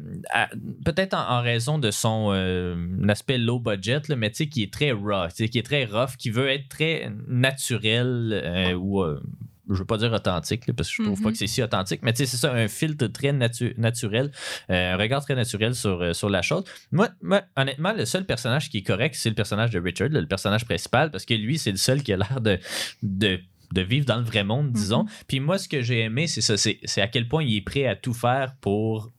peut-être 0.85 1.13
en, 1.13 1.39
en 1.39 1.41
raison 1.41 1.79
de 1.79 1.91
son 1.91 2.31
aspect 3.07 3.37
low 3.37 3.59
budget, 3.59 4.01
là, 4.09 4.15
mais 4.15 4.29
tu 4.29 4.37
sais, 4.37 4.47
qui 4.47 4.63
est 4.63 4.73
très 4.73 4.91
raw, 4.91 5.27
tu 5.29 5.35
sais, 5.35 5.49
qui 5.49 5.59
est 5.59 5.65
très 5.65 5.85
rough, 5.85 6.15
qui 6.17 6.29
veut 6.29 6.49
être 6.49 6.67
très 6.69 7.11
naturel 7.27 8.75
ou. 8.79 9.03
je 9.69 9.79
veux 9.79 9.85
pas 9.85 9.97
dire 9.97 10.13
authentique, 10.13 10.67
là, 10.67 10.73
parce 10.73 10.89
que 10.89 10.95
je 10.95 11.03
trouve 11.03 11.21
pas 11.21 11.31
que 11.31 11.37
c'est 11.37 11.47
si 11.47 11.61
authentique, 11.61 12.01
mais 12.01 12.13
tu 12.13 12.19
sais, 12.19 12.25
c'est 12.25 12.37
ça, 12.37 12.53
un 12.53 12.67
filtre 12.67 13.07
très 13.07 13.33
natu- 13.33 13.73
naturel, 13.77 14.31
euh, 14.69 14.93
un 14.93 14.97
regard 14.97 15.21
très 15.23 15.35
naturel 15.35 15.75
sur, 15.75 16.01
euh, 16.01 16.13
sur 16.13 16.29
la 16.29 16.41
chose. 16.41 16.63
Moi, 16.91 17.09
moi, 17.21 17.41
honnêtement, 17.55 17.93
le 17.93 18.05
seul 18.05 18.25
personnage 18.25 18.69
qui 18.69 18.79
est 18.79 18.83
correct, 18.83 19.15
c'est 19.15 19.29
le 19.29 19.35
personnage 19.35 19.71
de 19.71 19.79
Richard, 19.79 20.09
là, 20.09 20.21
le 20.21 20.27
personnage 20.27 20.65
principal, 20.65 21.11
parce 21.11 21.25
que 21.25 21.33
lui, 21.33 21.57
c'est 21.57 21.71
le 21.71 21.77
seul 21.77 22.01
qui 22.01 22.13
a 22.13 22.17
l'air 22.17 22.39
de, 22.39 22.59
de 23.03 23.39
de 23.73 23.81
vivre 23.81 24.05
dans 24.05 24.17
le 24.17 24.23
vrai 24.23 24.43
monde, 24.43 24.71
disons. 24.71 25.03
Mhm. 25.03 25.09
Puis 25.27 25.39
moi, 25.39 25.57
ce 25.57 25.67
que 25.67 25.81
j'ai 25.81 26.01
aimé, 26.01 26.27
c'est 26.27 26.41
ça, 26.41 26.57
c'est 26.57 27.01
à 27.01 27.07
quel 27.07 27.27
point 27.27 27.43
il 27.43 27.55
est 27.57 27.61
prêt 27.61 27.85
à 27.85 27.95
tout 27.95 28.13
faire 28.13 28.55
pour 28.61 29.11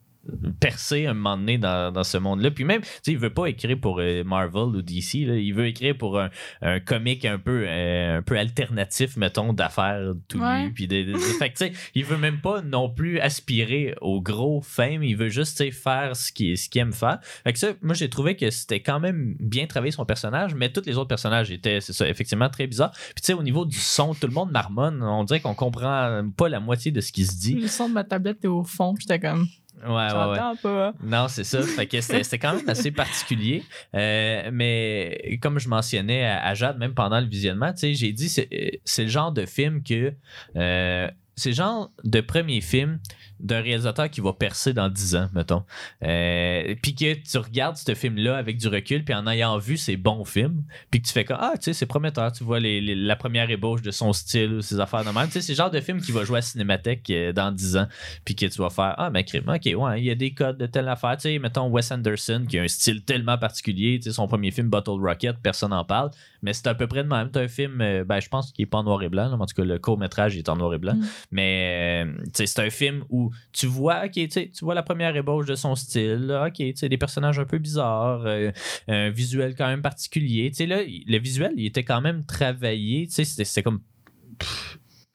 percer 0.60 1.06
un 1.06 1.14
moment 1.14 1.36
donné 1.36 1.58
dans, 1.58 1.92
dans 1.92 2.04
ce 2.04 2.18
monde-là. 2.18 2.50
Puis 2.50 2.64
même, 2.64 2.80
tu 2.82 2.88
sais, 3.02 3.12
il 3.12 3.18
veut 3.18 3.32
pas 3.32 3.46
écrire 3.46 3.78
pour 3.80 4.00
euh, 4.00 4.24
Marvel 4.24 4.62
ou 4.76 4.82
DC, 4.82 5.26
là. 5.26 5.36
il 5.36 5.52
veut 5.52 5.66
écrire 5.66 5.96
pour 5.96 6.18
un, 6.20 6.30
un 6.62 6.80
comique 6.80 7.24
un 7.24 7.38
peu, 7.38 7.64
euh, 7.66 8.18
un 8.18 8.22
peu 8.22 8.38
alternatif, 8.38 9.16
mettons, 9.16 9.52
d'affaires 9.52 10.12
tout 10.28 10.38
Ouais. 10.38 10.64
nu. 10.64 10.72
Puis 10.72 10.86
de, 10.88 11.02
de- 11.04 11.12
de- 11.12 11.18
fait 11.18 11.50
que, 11.50 11.58
tu 11.58 11.66
sais, 11.66 11.72
il 11.94 12.04
veut 12.04 12.16
même 12.18 12.38
pas 12.40 12.62
non 12.62 12.88
plus 12.90 13.18
aspirer 13.20 13.94
au 14.00 14.20
gros 14.20 14.60
fame, 14.60 15.02
il 15.02 15.16
veut 15.16 15.28
juste, 15.28 15.56
tu 15.58 15.64
sais, 15.64 15.70
faire 15.70 16.14
ce 16.16 16.32
qu'il 16.32 16.56
ce 16.56 16.68
aime 16.78 16.92
faire. 16.92 17.18
Fait 17.44 17.52
que 17.52 17.58
ça, 17.58 17.68
moi, 17.82 17.94
j'ai 17.94 18.08
trouvé 18.08 18.36
que 18.36 18.50
c'était 18.50 18.80
quand 18.80 19.00
même 19.00 19.34
bien 19.40 19.66
travaillé 19.66 19.90
son 19.92 20.04
personnage, 20.04 20.54
mais 20.54 20.70
tous 20.70 20.84
les 20.86 20.96
autres 20.96 21.08
personnages 21.08 21.50
étaient, 21.50 21.80
c'est 21.80 21.92
ça, 21.92 22.08
effectivement 22.08 22.48
très 22.48 22.66
bizarres. 22.66 22.92
Puis 22.92 23.14
tu 23.22 23.26
sais, 23.26 23.32
au 23.32 23.42
niveau 23.42 23.64
du 23.64 23.76
son, 23.78 24.14
tout 24.14 24.26
le 24.26 24.32
monde 24.32 24.50
marmonne. 24.52 25.02
On 25.02 25.24
dirait 25.24 25.40
qu'on 25.40 25.54
comprend 25.54 26.22
pas 26.36 26.48
la 26.48 26.60
moitié 26.60 26.92
de 26.92 27.00
ce 27.00 27.10
qui 27.12 27.24
se 27.24 27.36
dit. 27.38 27.54
Le 27.54 27.66
son 27.68 27.88
de 27.88 27.94
ma 27.94 28.04
tablette 28.04 28.44
est 28.44 28.48
au 28.48 28.62
fond. 28.64 28.94
J'étais 28.98 29.18
comme, 29.18 29.46
Ouais, 29.86 30.12
ouais, 30.12 30.30
ouais. 30.30 30.56
pas. 30.62 30.94
Non, 31.02 31.28
c'est 31.28 31.44
ça. 31.44 31.62
Fait 31.62 31.86
que 31.86 32.00
c'était 32.00 32.38
quand 32.38 32.54
même 32.54 32.68
assez 32.68 32.90
particulier. 32.90 33.62
Euh, 33.94 34.50
mais 34.52 35.38
comme 35.40 35.58
je 35.58 35.68
mentionnais 35.68 36.24
à, 36.24 36.44
à 36.44 36.54
Jade, 36.54 36.78
même 36.78 36.94
pendant 36.94 37.20
le 37.20 37.26
visionnement, 37.26 37.72
tu 37.72 37.78
sais, 37.80 37.94
j'ai 37.94 38.12
dit 38.12 38.28
c'est 38.28 38.48
euh, 38.52 38.70
c'est 38.84 39.04
le 39.04 39.08
genre 39.10 39.32
de 39.32 39.46
film 39.46 39.82
que. 39.82 40.12
euh, 40.56 41.08
c'est 41.36 41.50
le 41.50 41.54
genre 41.54 41.92
de 42.02 42.20
premier 42.20 42.60
film 42.60 42.98
d'un 43.40 43.60
réalisateur 43.60 44.10
qui 44.10 44.20
va 44.20 44.32
percer 44.32 44.72
dans 44.72 44.88
10 44.88 45.16
ans, 45.16 45.28
mettons. 45.34 45.64
Euh, 46.02 46.74
puis 46.82 46.94
que 46.94 47.14
tu 47.14 47.38
regardes 47.38 47.76
ce 47.76 47.94
film-là 47.94 48.36
avec 48.36 48.56
du 48.58 48.68
recul, 48.68 49.04
puis 49.04 49.14
en 49.14 49.26
ayant 49.26 49.58
vu 49.58 49.76
ces 49.76 49.96
bons 49.96 50.24
films, 50.24 50.64
puis 50.90 51.00
que 51.02 51.06
tu 51.06 51.12
fais 51.12 51.24
comme 51.24 51.38
Ah, 51.40 51.52
tu 51.56 51.64
sais, 51.64 51.72
c'est 51.72 51.86
prometteur. 51.86 52.32
Tu 52.32 52.44
vois 52.44 52.60
les- 52.60 52.80
les- 52.80 52.94
la 52.94 53.16
première 53.16 53.50
ébauche 53.50 53.82
de 53.82 53.90
son 53.90 54.12
style 54.12 54.54
ou 54.54 54.60
ses 54.62 54.80
affaires 54.80 55.04
de 55.04 55.10
même. 55.10 55.26
Tu 55.26 55.32
sais, 55.32 55.40
c'est 55.42 55.52
le 55.52 55.56
genre 55.56 55.70
de 55.70 55.80
film 55.80 56.00
qui 56.00 56.12
va 56.12 56.24
jouer 56.24 56.38
à 56.38 56.42
Cinémathèque 56.42 57.08
euh, 57.10 57.32
dans 57.32 57.52
10 57.52 57.76
ans, 57.76 57.86
puis 58.24 58.34
que 58.34 58.46
tu 58.46 58.58
vas 58.60 58.70
faire 58.70 58.94
Ah, 58.98 59.10
mais 59.10 59.24
crime, 59.24 59.44
ok, 59.48 59.72
ouais, 59.76 60.00
il 60.00 60.04
y 60.04 60.10
a 60.10 60.14
des 60.14 60.32
codes 60.32 60.58
de 60.58 60.66
telle 60.66 60.88
affaire. 60.88 61.16
Tu 61.16 61.22
sais, 61.22 61.38
mettons 61.38 61.68
Wes 61.68 61.90
Anderson 61.92 62.44
qui 62.48 62.58
a 62.58 62.62
un 62.62 62.68
style 62.68 63.04
tellement 63.04 63.38
particulier. 63.38 63.98
Tu 63.98 64.04
sais, 64.10 64.12
son 64.14 64.26
premier 64.26 64.50
film, 64.50 64.68
Bottle 64.68 65.00
Rocket, 65.00 65.36
personne 65.42 65.70
n'en 65.70 65.84
parle, 65.84 66.10
mais 66.42 66.52
c'est 66.52 66.66
à 66.66 66.74
peu 66.74 66.86
près 66.86 67.02
de 67.04 67.08
même. 67.08 67.30
Tu 67.30 67.38
un 67.38 67.48
film, 67.48 67.80
euh, 67.80 68.04
ben, 68.04 68.20
je 68.20 68.28
pense 68.28 68.52
qu'il 68.52 68.62
est 68.64 68.66
pas 68.66 68.78
en 68.78 68.84
noir 68.84 69.02
et 69.02 69.08
blanc, 69.08 69.28
là, 69.28 69.36
mais 69.36 69.42
en 69.42 69.46
tout 69.46 69.54
cas, 69.54 69.64
le 69.64 69.78
court-métrage 69.78 70.36
est 70.36 70.48
en 70.48 70.56
noir 70.56 70.74
et 70.74 70.78
blanc. 70.78 70.94
Mm. 70.94 71.04
Mais 71.30 72.04
euh, 72.04 72.12
tu 72.24 72.30
sais, 72.34 72.46
c'est 72.46 72.60
un 72.62 72.70
film 72.70 73.04
où 73.10 73.27
tu 73.52 73.66
vois, 73.66 74.04
ok, 74.06 74.28
tu 74.28 74.50
vois 74.62 74.74
la 74.74 74.82
première 74.82 75.14
ébauche 75.16 75.46
de 75.46 75.54
son 75.54 75.74
style, 75.74 76.26
là, 76.26 76.46
ok, 76.48 76.54
tu 76.54 76.72
sais, 76.76 76.88
des 76.88 76.98
personnages 76.98 77.38
un 77.38 77.44
peu 77.44 77.58
bizarres, 77.58 78.24
euh, 78.26 78.50
un 78.88 79.10
visuel 79.10 79.54
quand 79.56 79.66
même 79.66 79.82
particulier. 79.82 80.50
Là, 80.60 80.82
le 80.84 81.18
visuel, 81.18 81.52
il 81.56 81.66
était 81.66 81.84
quand 81.84 82.00
même 82.00 82.24
travaillé, 82.24 83.06
c'était- 83.08 83.62
comme 83.62 83.80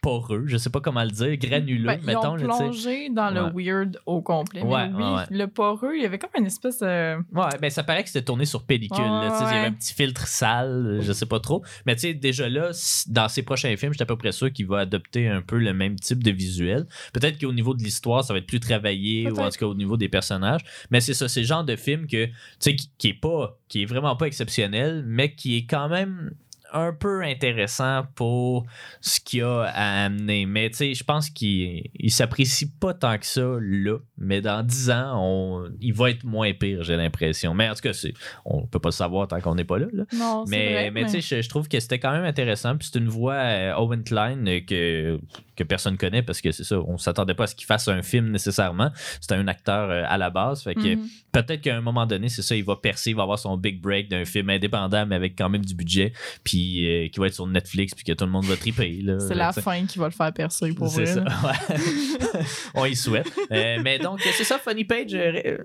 poreux, 0.04 0.43
je 0.47 0.58
sais 0.58 0.70
pas 0.70 0.82
comment 0.82 1.04
le 1.04 1.10
dire, 1.10 1.36
granuleux, 1.38 1.86
Ben, 1.88 1.97
ils 2.01 2.06
mettons, 2.06 2.34
ont 2.34 2.36
là, 2.36 2.41
tu 2.43 2.51
sais. 2.51 2.58
plongé 2.64 3.10
dans 3.10 3.30
le 3.32 3.41
weird 3.56 3.97
au 4.06 4.22
complet. 4.22 4.62
Mais 4.64 4.70
oui, 4.93 5.04
ouais, 5.04 5.24
le 5.32 5.47
poreux, 5.47 5.95
il 5.95 6.04
y 6.04 6.06
avait 6.06 6.20
comme 6.20 6.30
une 6.38 6.45
espèce 6.45 6.80
de. 6.80 7.16
Ouais, 7.34 7.58
ben 7.62 7.70
ça 7.72 7.84
paraît 7.84 8.04
que 8.04 8.10
c'était 8.10 8.26
tourné 8.26 8.45
sur 8.45 8.64
pellicule. 8.64 9.04
là, 9.04 9.36
Il 9.39 9.45
y 9.56 9.58
avait 9.58 9.68
un 9.68 9.72
petit 9.72 9.93
filtre 9.93 10.28
sale, 10.28 10.99
je 11.01 11.12
sais 11.14 11.26
pas 11.26 11.39
trop. 11.39 11.64
Mais 11.86 11.95
tu 11.95 12.01
sais, 12.01 12.14
déjà 12.14 12.49
là, 12.49 12.72
dans 13.08 13.30
ses 13.30 13.43
prochains 13.43 13.76
films, 13.78 13.93
j'étais 13.93 14.04
à 14.04 14.06
peu 14.06 14.18
près 14.18 14.32
sûr 14.34 14.51
qu'il 14.51 14.68
va 14.68 14.80
adopter 14.80 15.30
un 15.30 15.41
peu 15.41 15.58
le 15.58 15.74
même 15.74 15.95
type 15.95 16.22
de 16.22 16.32
visuel. 16.32 16.86
Peut-être 17.14 17.39
qu'au 17.39 17.54
niveau 17.54 17.74
de 17.74 17.82
l'histoire, 17.82 18.24
ça 18.24 18.34
va 18.34 18.39
être 18.39 18.45
plus 18.47 18.60
travaillé, 18.60 19.32
ou 19.32 19.39
en 19.39 19.49
tout 19.49 19.58
cas 19.58 19.66
au 19.66 19.76
niveau 19.76 19.95
des 19.97 20.10
personnages. 20.10 20.62
Mais 20.91 20.99
c'est 20.99 21.14
ça, 21.14 21.28
c'est 21.30 21.39
le 21.39 21.47
genre 21.47 21.64
de 21.64 21.76
film 21.78 22.08
que, 22.08 22.26
tu 22.26 22.34
sais, 22.60 22.76
qui, 22.76 22.91
qui 22.97 23.08
est 23.10 23.14
pas, 23.20 23.58
qui 23.70 23.84
est 23.84 23.86
vraiment 23.86 24.16
pas 24.18 24.26
exceptionnel, 24.28 25.04
mais 25.08 25.34
qui 25.34 25.58
est 25.58 25.66
quand 25.66 25.88
même 25.88 26.32
un 26.74 26.93
peu 26.93 27.21
intéressant 27.24 28.03
pour 28.15 28.65
ce 29.01 29.19
qu'il 29.19 29.43
a 29.43 29.63
à 29.74 30.05
amener. 30.05 30.45
Mais 30.45 30.69
tu 30.69 30.78
sais, 30.78 30.93
je 30.93 31.03
pense 31.03 31.30
qu'il 31.30 31.89
il 31.95 32.11
s'apprécie 32.11 32.71
pas 32.71 32.93
tant 32.93 33.17
que 33.17 33.26
ça 33.26 33.57
là. 33.59 33.97
Mais 34.17 34.41
dans 34.41 34.63
10 34.63 34.91
ans, 34.91 35.13
on, 35.15 35.69
il 35.82 35.93
va 35.93 36.09
être 36.09 36.24
moins 36.24 36.53
pire, 36.53 36.84
j'ai 36.84 36.95
l'impression. 36.95 37.53
Mais 37.53 37.69
en 37.69 37.74
tout 37.74 37.82
cas, 37.82 37.93
c'est, 37.93 38.13
on 38.45 38.65
peut 38.65 38.80
pas 38.80 38.89
le 38.89 38.93
savoir 38.93 39.28
tant 39.28 39.39
qu'on 39.39 39.55
n'est 39.55 39.63
pas 39.63 39.80
là. 39.80 39.88
là. 39.93 40.03
Non, 40.13 40.45
Mais, 40.47 40.74
vrai, 40.74 40.91
mais, 40.91 41.03
tu 41.05 41.21
sais, 41.21 41.21
je, 41.21 41.41
je 41.41 41.49
trouve 41.49 41.67
que 41.67 41.80
c'était 41.80 41.99
quand 41.99 42.11
même 42.11 42.26
intéressant. 42.26 42.78
Puis 42.78 42.89
c'est 42.91 42.99
une 42.99 43.09
voix 43.09 43.36
euh, 43.36 43.76
Owen 43.76 44.03
Klein 44.03 44.45
euh, 44.47 44.59
que, 44.61 45.19
que 45.56 45.64
personne 45.64 45.97
connaît 45.97 46.24
parce 46.24 46.41
que 46.41 46.51
c'est 46.51 46.64
ça, 46.64 46.80
on 46.80 46.97
s'attendait 46.97 47.34
pas 47.34 47.43
à 47.43 47.47
ce 47.47 47.56
qu'il 47.56 47.66
fasse 47.68 47.88
un 47.88 48.01
film 48.01 48.32
nécessairement. 48.32 48.91
C'était 49.22 49.36
un 49.36 49.47
acteur 49.47 49.89
euh, 49.89 50.04
à 50.08 50.18
la 50.18 50.30
base. 50.30 50.64
Fait 50.64 50.76
que 50.76 50.95
Mhm. 50.95 51.08
peut-être 51.32 51.62
qu'à 51.62 51.76
un 51.76 51.82
moment 51.82 52.06
donné, 52.06 52.30
c'est 52.30 52.41
ça, 52.41 52.56
il 52.56 52.64
va 52.64 52.76
percer, 52.76 53.12
il 53.12 53.16
va 53.16 53.24
avoir 53.24 53.38
son 53.39 53.56
big 53.58 53.80
break 53.82 54.10
d'un 54.10 54.26
film 54.26 54.49
indépendant, 54.49 55.06
mais 55.06 55.16
avec 55.16 55.36
quand 55.38 55.49
même 55.49 55.64
du 55.66 55.76
budget, 55.76 56.14
puis 56.43 56.88
euh, 56.88 57.08
qui 57.10 57.20
va 57.20 57.28
être 57.28 57.34
sur 57.36 57.47
Netflix, 57.47 57.93
puis 57.93 58.04
que 58.04 58.14
tout 58.14 58.26
le 58.26 58.32
monde 58.32 58.45
va 58.45 58.56
triper. 58.58 58.99
là. 59.01 59.20
C'est 59.20 59.36
la 59.36 59.51
fin 59.54 59.86
qui 59.86 59.99
va 59.99 60.06
le 60.06 60.12
faire 60.12 60.34
percer 60.34 60.74
pour 60.74 60.88
C'est 60.89 61.04
vrai. 61.06 61.14
ça, 61.14 61.24
ouais. 61.47 62.41
On 62.76 62.86
y 62.86 62.95
souhaite. 62.95 63.32
Euh, 63.51 63.78
mais 63.84 63.99
donc, 63.99 64.20
c'est 64.22 64.43
ça, 64.43 64.58
Funny 64.60 64.86
Page. 64.86 65.14
ré- 65.14 65.58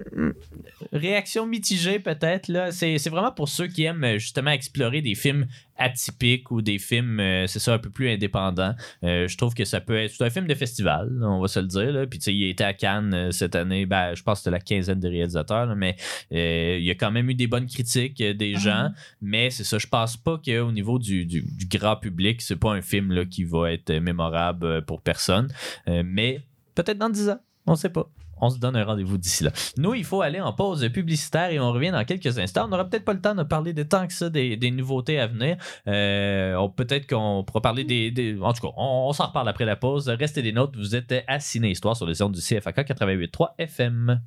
réaction 0.93 1.47
mitigée, 1.47 1.99
peut-être. 1.99 2.49
là. 2.49 2.72
C'est 2.72 2.99
c'est 2.99 3.11
vraiment 3.11 3.32
pour 3.32 3.49
ceux 3.49 3.66
qui 3.66 3.84
aiment 3.84 4.18
justement 4.18 4.51
explorer 4.51 5.03
des 5.03 5.14
films 5.14 5.47
atypiques 5.78 6.50
ou 6.50 6.60
des 6.60 6.78
films, 6.78 7.20
euh, 7.20 7.46
c'est 7.46 7.58
ça, 7.58 7.74
un 7.74 7.78
peu 7.78 7.90
plus 7.90 8.08
indépendants. 8.10 8.74
Euh, 9.04 9.28
je 9.28 9.36
trouve 9.36 9.54
que 9.54 9.64
ça 9.64 9.80
peut 9.80 9.96
être. 9.96 10.12
C'est 10.12 10.24
un 10.24 10.30
film 10.30 10.46
de 10.46 10.54
festival, 10.54 11.10
on 11.22 11.40
va 11.40 11.48
se 11.48 11.60
le 11.60 11.66
dire. 11.66 11.92
Là. 11.92 12.06
Puis, 12.06 12.18
tu 12.18 12.24
sais, 12.24 12.34
il 12.34 12.44
a 12.44 12.48
été 12.48 12.64
à 12.64 12.74
Cannes 12.74 13.14
euh, 13.14 13.30
cette 13.30 13.54
année. 13.54 13.86
Ben, 13.86 14.14
je 14.14 14.22
pense 14.22 14.38
que 14.38 14.44
c'était 14.44 14.50
la 14.50 14.60
quinzaine 14.60 15.00
de 15.00 15.08
réalisateurs, 15.08 15.66
là, 15.66 15.74
mais 15.74 15.96
euh, 16.32 16.76
il 16.78 16.84
y 16.84 16.90
a 16.90 16.94
quand 16.94 17.10
même 17.10 17.30
eu 17.30 17.34
des 17.34 17.46
bonnes 17.46 17.66
critiques 17.66 18.22
des 18.22 18.54
Mhm. 18.54 18.58
gens. 18.60 18.90
Mais 19.22 19.50
c'est 19.50 19.64
ça, 19.64 19.78
je 19.78 19.86
pense 19.86 20.16
pas 20.16 20.40
qu'au 20.44 20.72
niveau 20.72 20.98
du, 20.98 21.24
du, 21.24 21.42
du 21.42 21.66
grand 21.78 21.96
public, 21.96 22.42
c'est 22.42 22.56
pas 22.56 22.72
un 22.72 22.82
film 22.82 23.12
là, 23.12 23.24
qui 23.24 23.44
va 23.44 23.72
être 23.72 23.92
mémorable 23.92 24.84
pour 24.84 25.00
personne. 25.00 25.48
Mais 25.86 26.40
peut-être 26.74 26.98
dans 26.98 27.10
10 27.10 27.28
ans, 27.30 27.40
on 27.66 27.74
sait 27.76 27.88
pas. 27.90 28.10
On 28.41 28.51
se 28.51 28.59
donne 28.59 28.76
un 28.76 28.84
rendez-vous 28.84 29.18
d'ici 29.18 29.45
là. 29.45 29.51
Nous, 29.76 29.95
il 29.95 30.05
faut 30.05 30.20
aller 30.22 30.41
en 30.41 30.53
pause 30.53 30.89
publicitaire 30.93 31.51
et 31.51 31.59
on 31.61 31.72
revient 31.72 31.91
dans 31.91 32.05
quelques 32.05 32.39
instants. 32.39 32.64
On 32.66 32.68
n'aura 32.68 32.84
peut-être 32.84 33.05
pas 33.05 33.12
le 33.14 33.20
temps 33.20 33.34
de 33.34 33.43
parler 33.43 33.72
de 33.72 33.82
tant 33.82 34.07
que 34.07 34.12
ça 34.12 34.30
des, 34.30 34.57
des 34.57 34.70
nouveautés 34.70 35.18
à 35.20 35.26
venir. 35.26 35.57
Euh, 35.86 36.68
peut-être 36.76 37.09
qu'on 37.09 37.45
pourra 37.45 37.61
parler 37.61 37.84
des, 37.84 38.11
des- 38.11 38.39
En 38.41 38.53
tout 38.53 38.62
cas, 38.62 38.72
on, 38.76 39.07
on 39.09 39.12
s'en 39.12 39.26
reparle 39.26 39.49
après 39.49 39.64
la 39.64 39.76
pause. 39.76 40.09
Restez 40.09 40.43
des 40.43 40.53
notes. 40.53 40.76
Vous 40.76 40.95
êtes 40.97 41.14
à 41.26 41.41
Ciné 41.41 41.70
Histoire 41.70 41.97
sur 41.97 42.07
les 42.07 42.20
ondes 42.22 42.32
du 42.32 42.41
CFAK 42.41 42.76
88.3 42.89 43.49
FM. 43.59 44.20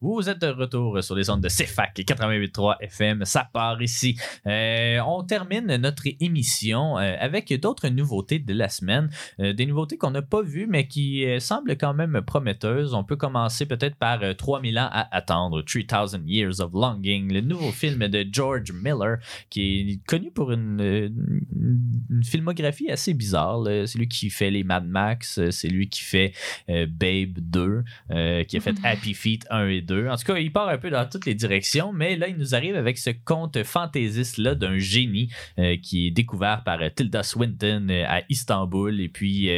Vous 0.00 0.28
êtes 0.28 0.40
de 0.40 0.46
retour 0.46 1.02
sur 1.02 1.14
les 1.14 1.28
ondes 1.28 1.40
de 1.40 1.48
CFAC 1.48 1.98
88.3 1.98 2.76
FM. 2.80 3.24
Ça 3.24 3.48
part 3.52 3.82
ici. 3.82 4.16
Euh, 4.46 5.00
on 5.06 5.24
termine 5.24 5.76
notre 5.76 6.04
émission 6.20 6.98
euh, 6.98 7.16
avec 7.18 7.52
d'autres 7.60 7.88
nouveautés 7.88 8.38
de 8.38 8.52
la 8.52 8.68
semaine. 8.68 9.10
Euh, 9.40 9.52
des 9.52 9.66
nouveautés 9.66 9.96
qu'on 9.96 10.12
n'a 10.12 10.22
pas 10.22 10.42
vues, 10.42 10.66
mais 10.68 10.86
qui 10.86 11.26
semblent 11.40 11.76
quand 11.76 11.94
même 11.94 12.20
prometteuses. 12.22 12.94
On 12.94 13.04
peut 13.04 13.16
commencer 13.16 13.66
peut-être 13.66 13.96
par 13.96 14.22
euh, 14.22 14.34
3000 14.34 14.78
ans 14.78 14.88
à 14.90 15.14
attendre, 15.16 15.62
3000 15.62 16.22
Years 16.26 16.60
of 16.60 16.72
Longing, 16.72 17.32
le 17.32 17.40
nouveau 17.40 17.72
film 17.72 18.06
de 18.08 18.24
George 18.30 18.72
Miller, 18.72 19.18
qui 19.50 19.80
est 19.80 20.06
connu 20.06 20.30
pour 20.30 20.52
une, 20.52 20.80
une 20.80 22.24
filmographie 22.24 22.90
assez 22.90 23.14
bizarre. 23.14 23.64
C'est 23.86 23.98
lui 23.98 24.08
qui 24.08 24.30
fait 24.30 24.50
les 24.50 24.62
Mad 24.62 24.86
Max, 24.86 25.40
c'est 25.50 25.68
lui 25.68 25.88
qui 25.88 26.02
fait 26.02 26.32
Babe 26.68 27.38
2, 27.38 27.84
euh, 28.10 28.44
qui 28.44 28.56
a 28.56 28.60
fait. 28.60 28.74
Happy 28.84 29.14
Feet 29.14 29.44
1 29.50 29.68
et 29.68 29.80
2. 29.80 29.87
En 29.90 30.16
tout 30.16 30.24
cas, 30.24 30.38
il 30.38 30.52
part 30.52 30.68
un 30.68 30.78
peu 30.78 30.90
dans 30.90 31.08
toutes 31.08 31.26
les 31.26 31.34
directions, 31.34 31.92
mais 31.92 32.16
là, 32.16 32.28
il 32.28 32.36
nous 32.36 32.54
arrive 32.54 32.76
avec 32.76 32.98
ce 32.98 33.10
conte 33.10 33.62
fantaisiste-là 33.62 34.54
d'un 34.54 34.78
génie 34.78 35.30
euh, 35.58 35.76
qui 35.82 36.06
est 36.06 36.10
découvert 36.10 36.62
par 36.64 36.80
euh, 36.82 36.88
Tilda 36.94 37.22
Swinton 37.22 37.88
euh, 37.90 38.04
à 38.06 38.22
Istanbul, 38.28 39.00
et 39.00 39.08
puis 39.08 39.48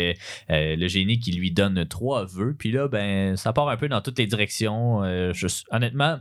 le 0.48 0.88
génie 0.88 1.18
qui 1.18 1.32
lui 1.32 1.50
donne 1.50 1.86
trois 1.86 2.24
vœux. 2.24 2.54
Puis 2.58 2.72
là, 2.72 2.88
ben, 2.88 3.36
ça 3.36 3.52
part 3.52 3.68
un 3.68 3.76
peu 3.76 3.88
dans 3.88 4.00
toutes 4.00 4.18
les 4.18 4.26
directions. 4.26 5.00
Honnêtement, 5.70 6.18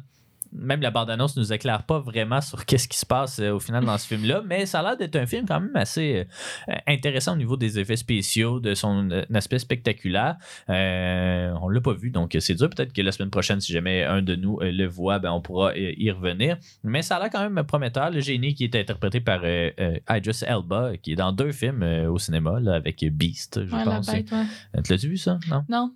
même 0.52 0.82
la 0.82 0.92
bande-annonce 0.92 1.38
nous 1.38 1.54
éclaire 1.54 1.84
pas 1.84 2.00
vraiment 2.00 2.42
sur 2.42 2.66
qu'est-ce 2.66 2.88
qui 2.88 2.98
se 2.98 3.06
passe 3.06 3.40
euh, 3.40 3.52
au 3.52 3.60
final 3.60 3.86
dans 3.86 3.98
ce 3.98 4.08
film-là, 4.08 4.42
mais 4.46 4.66
ça 4.66 4.80
a 4.80 4.84
l'air 4.84 4.98
d'être 4.98 5.16
un 5.16 5.26
film 5.26 5.46
quand 5.48 5.60
même 5.60 5.76
assez 5.76 6.26
euh, 6.70 6.74
intéressant 6.88 7.34
au 7.34 7.38
niveau 7.38 7.58
des 7.58 7.80
effets 7.80 7.96
spéciaux, 7.96 8.60
de 8.60 8.74
son 8.74 9.10
euh, 9.12 9.24
aspect 9.34 9.60
spectaculaire. 9.60 10.38
On 10.68 11.70
l'a 11.70 11.82
pas 11.82 11.94
vu, 11.94 12.10
donc 12.12 12.36
c'est 12.40 12.56
dur. 12.56 12.70
Peut-être 12.70 12.94
que 12.94 13.02
la 13.02 13.12
semaine 13.12 13.30
prochaine, 13.30 13.60
si 13.62 13.72
jamais 13.74 14.04
un 14.04 14.22
de 14.22 14.36
nous 14.36 14.60
le 14.62 14.86
voit, 14.86 15.20
ben, 15.20 15.32
on 15.32 15.42
pourra 15.42 15.72
y 15.78 16.10
revenir. 16.12 16.58
Mais 16.84 17.02
ça 17.02 17.18
a 17.18 17.20
l'air 17.20 17.30
quand 17.30 17.48
même 17.50 17.64
prometteur. 17.66 18.12
Le 18.12 18.20
génie 18.20 18.54
qui 18.54 18.64
est 18.64 18.76
interprété 18.76 19.20
par 19.22 19.42
Idris 19.46 20.42
Elba, 20.46 20.98
qui 21.02 21.14
est 21.14 21.16
dans 21.16 21.32
deux 21.32 21.52
films 21.52 21.84
au 22.10 22.18
cinéma, 22.18 22.60
là, 22.60 22.76
avec 22.76 23.04
Beast, 23.14 23.66
je 23.66 23.72
Ouais, 23.76 23.86
la 23.86 23.92
pense. 23.92 24.12
bête, 24.12 24.32
ouais. 24.32 24.82
Tu 24.84 24.92
L'as-tu 24.92 25.10
vu 25.10 25.18
ça? 25.18 25.40
Non? 25.50 25.64
Non. 25.70 25.94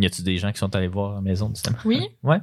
Y 0.00 0.06
a-tu 0.06 0.22
des 0.22 0.36
gens 0.38 0.52
qui 0.52 0.58
sont 0.58 0.74
allés 0.76 0.86
voir 0.88 1.12
à 1.12 1.14
la 1.16 1.20
maison 1.20 1.48
du 1.48 1.60
cinéma? 1.60 1.78
Oui. 1.84 2.08
Ouais, 2.22 2.38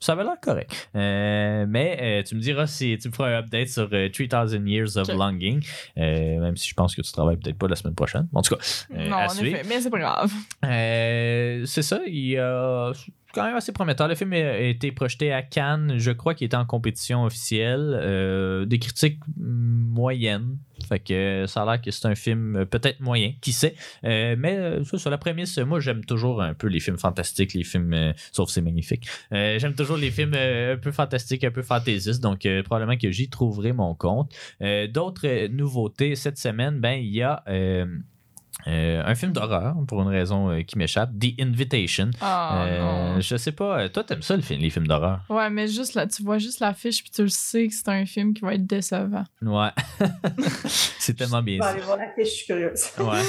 ça 0.00 0.12
avait 0.12 0.24
l'air 0.24 0.36
correct. 0.42 0.88
Euh, 0.96 1.64
mais 1.68 1.98
euh, 2.00 2.22
tu 2.22 2.34
me 2.34 2.40
diras 2.40 2.66
si 2.66 2.96
tu 2.98 3.08
me 3.08 3.12
feras 3.14 3.28
un 3.30 3.38
update 3.40 3.68
sur 3.68 3.88
euh, 3.92 4.08
3000 4.10 4.66
Years 4.68 4.96
of. 4.96 5.08
Longing, 5.08 5.64
euh, 5.96 6.40
même 6.40 6.56
si 6.56 6.68
je 6.68 6.74
pense 6.74 6.94
que 6.94 7.02
tu 7.02 7.12
travailles 7.12 7.36
peut-être 7.36 7.58
pas 7.58 7.68
la 7.68 7.76
semaine 7.76 7.94
prochaine. 7.94 8.28
En 8.34 8.42
tout 8.42 8.54
cas, 8.56 8.62
non, 8.94 9.16
à 9.16 9.24
en 9.26 9.28
suivre. 9.28 9.56
effet. 9.56 9.66
Mais 9.68 9.80
c'est 9.80 9.90
pas 9.90 9.98
grave. 9.98 10.32
C'est 10.62 11.82
ça, 11.82 12.00
il 12.06 12.26
y 12.30 12.36
a- 12.38 12.92
quand 13.32 13.44
même 13.44 13.56
assez 13.56 13.72
prometteur. 13.72 14.08
Le 14.08 14.14
film 14.14 14.32
a 14.32 14.58
été 14.58 14.92
projeté 14.92 15.32
à 15.32 15.42
Cannes. 15.42 15.94
Je 15.98 16.10
crois 16.10 16.34
qu'il 16.34 16.46
était 16.46 16.56
en 16.56 16.66
compétition 16.66 17.24
officielle. 17.24 17.98
Euh, 18.00 18.64
des 18.64 18.78
critiques 18.78 19.20
moyennes. 19.36 20.58
Fait 20.88 21.00
que 21.00 21.44
ça 21.46 21.62
a 21.62 21.64
l'air 21.66 21.80
que 21.82 21.90
c'est 21.90 22.06
un 22.06 22.14
film 22.14 22.64
peut-être 22.66 23.00
moyen, 23.00 23.32
qui 23.40 23.52
sait. 23.52 23.74
Euh, 24.04 24.36
mais 24.38 24.56
euh, 24.56 24.84
sur 24.84 25.10
la 25.10 25.18
prémisse, 25.18 25.58
moi 25.58 25.80
j'aime 25.80 26.04
toujours 26.04 26.40
un 26.40 26.54
peu 26.54 26.68
les 26.68 26.80
films 26.80 26.98
fantastiques, 26.98 27.54
les 27.54 27.64
films, 27.64 27.92
euh, 27.92 28.12
sauf 28.32 28.48
c'est 28.50 28.60
magnifique. 28.60 29.06
J'aime 29.30 29.74
toujours 29.74 29.96
les 29.96 30.10
films 30.10 30.34
un 30.34 30.76
peu 30.76 30.92
fantastiques, 30.92 31.44
un 31.44 31.50
peu 31.50 31.62
fantaisistes. 31.62 32.22
Donc 32.22 32.46
probablement 32.64 32.96
que 32.96 33.10
j'y 33.10 33.28
trouverai 33.28 33.72
mon 33.72 33.94
compte. 33.94 34.32
D'autres 34.60 35.48
nouveautés 35.48 36.14
cette 36.14 36.38
semaine, 36.38 36.80
ben 36.80 36.98
il 37.00 37.14
y 37.14 37.22
a. 37.22 37.42
euh, 38.66 39.02
un 39.04 39.14
film 39.14 39.32
d'horreur, 39.32 39.76
pour 39.86 40.02
une 40.02 40.08
raison 40.08 40.50
euh, 40.50 40.62
qui 40.62 40.76
m'échappe, 40.78 41.10
The 41.18 41.40
Invitation. 41.40 42.10
Ah, 42.20 42.64
Euh, 42.66 43.14
non. 43.14 43.20
je 43.20 43.36
sais 43.36 43.52
pas, 43.52 43.88
toi 43.88 44.04
t'aimes 44.04 44.22
ça 44.22 44.36
le 44.36 44.42
film- 44.42 44.60
les 44.60 44.70
films 44.70 44.86
d'horreur? 44.86 45.20
Ouais, 45.30 45.48
mais 45.50 45.68
juste 45.68 45.94
là, 45.94 46.06
tu 46.06 46.22
vois 46.22 46.38
juste 46.38 46.60
l'affiche 46.60 47.02
puis 47.02 47.10
tu 47.10 47.22
le 47.22 47.28
sais 47.28 47.68
que 47.68 47.74
c'est 47.74 47.88
un 47.88 48.04
film 48.04 48.34
qui 48.34 48.42
va 48.42 48.54
être 48.54 48.66
décevant. 48.66 49.24
Ouais. 49.42 49.70
c'est 50.98 51.14
tellement 51.16 51.42
bien 51.42 51.58
Je 51.58 51.62
vais 51.62 51.68
aller 51.68 51.80
voir 51.82 51.96
la 51.98 52.08
fiche, 52.14 52.28
je 52.32 52.36
suis 52.36 52.46
curieuse. 52.46 52.84
Ouais. 52.98 53.22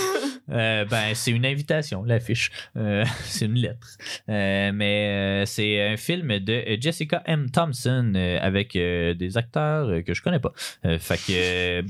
Euh, 0.51 0.85
ben, 0.85 1.13
c'est 1.13 1.31
une 1.31 1.45
invitation, 1.45 2.03
l'affiche. 2.03 2.49
Euh, 2.75 3.05
c'est 3.25 3.45
une 3.45 3.53
lettre. 3.55 3.87
Euh, 4.29 4.71
mais 4.73 5.07
euh, 5.43 5.45
c'est 5.45 5.89
un 5.89 5.97
film 5.97 6.39
de 6.39 6.63
Jessica 6.81 7.21
M. 7.25 7.49
Thompson 7.51 8.13
euh, 8.15 8.39
avec 8.41 8.75
euh, 8.75 9.13
des 9.13 9.37
acteurs 9.37 9.87
euh, 9.89 10.01
que 10.01 10.13
je 10.13 10.21
connais 10.23 10.39
pas. 10.39 10.51
Euh, 10.85 10.97
fait 10.99 11.17
que, 11.17 11.31
euh, 11.31 11.81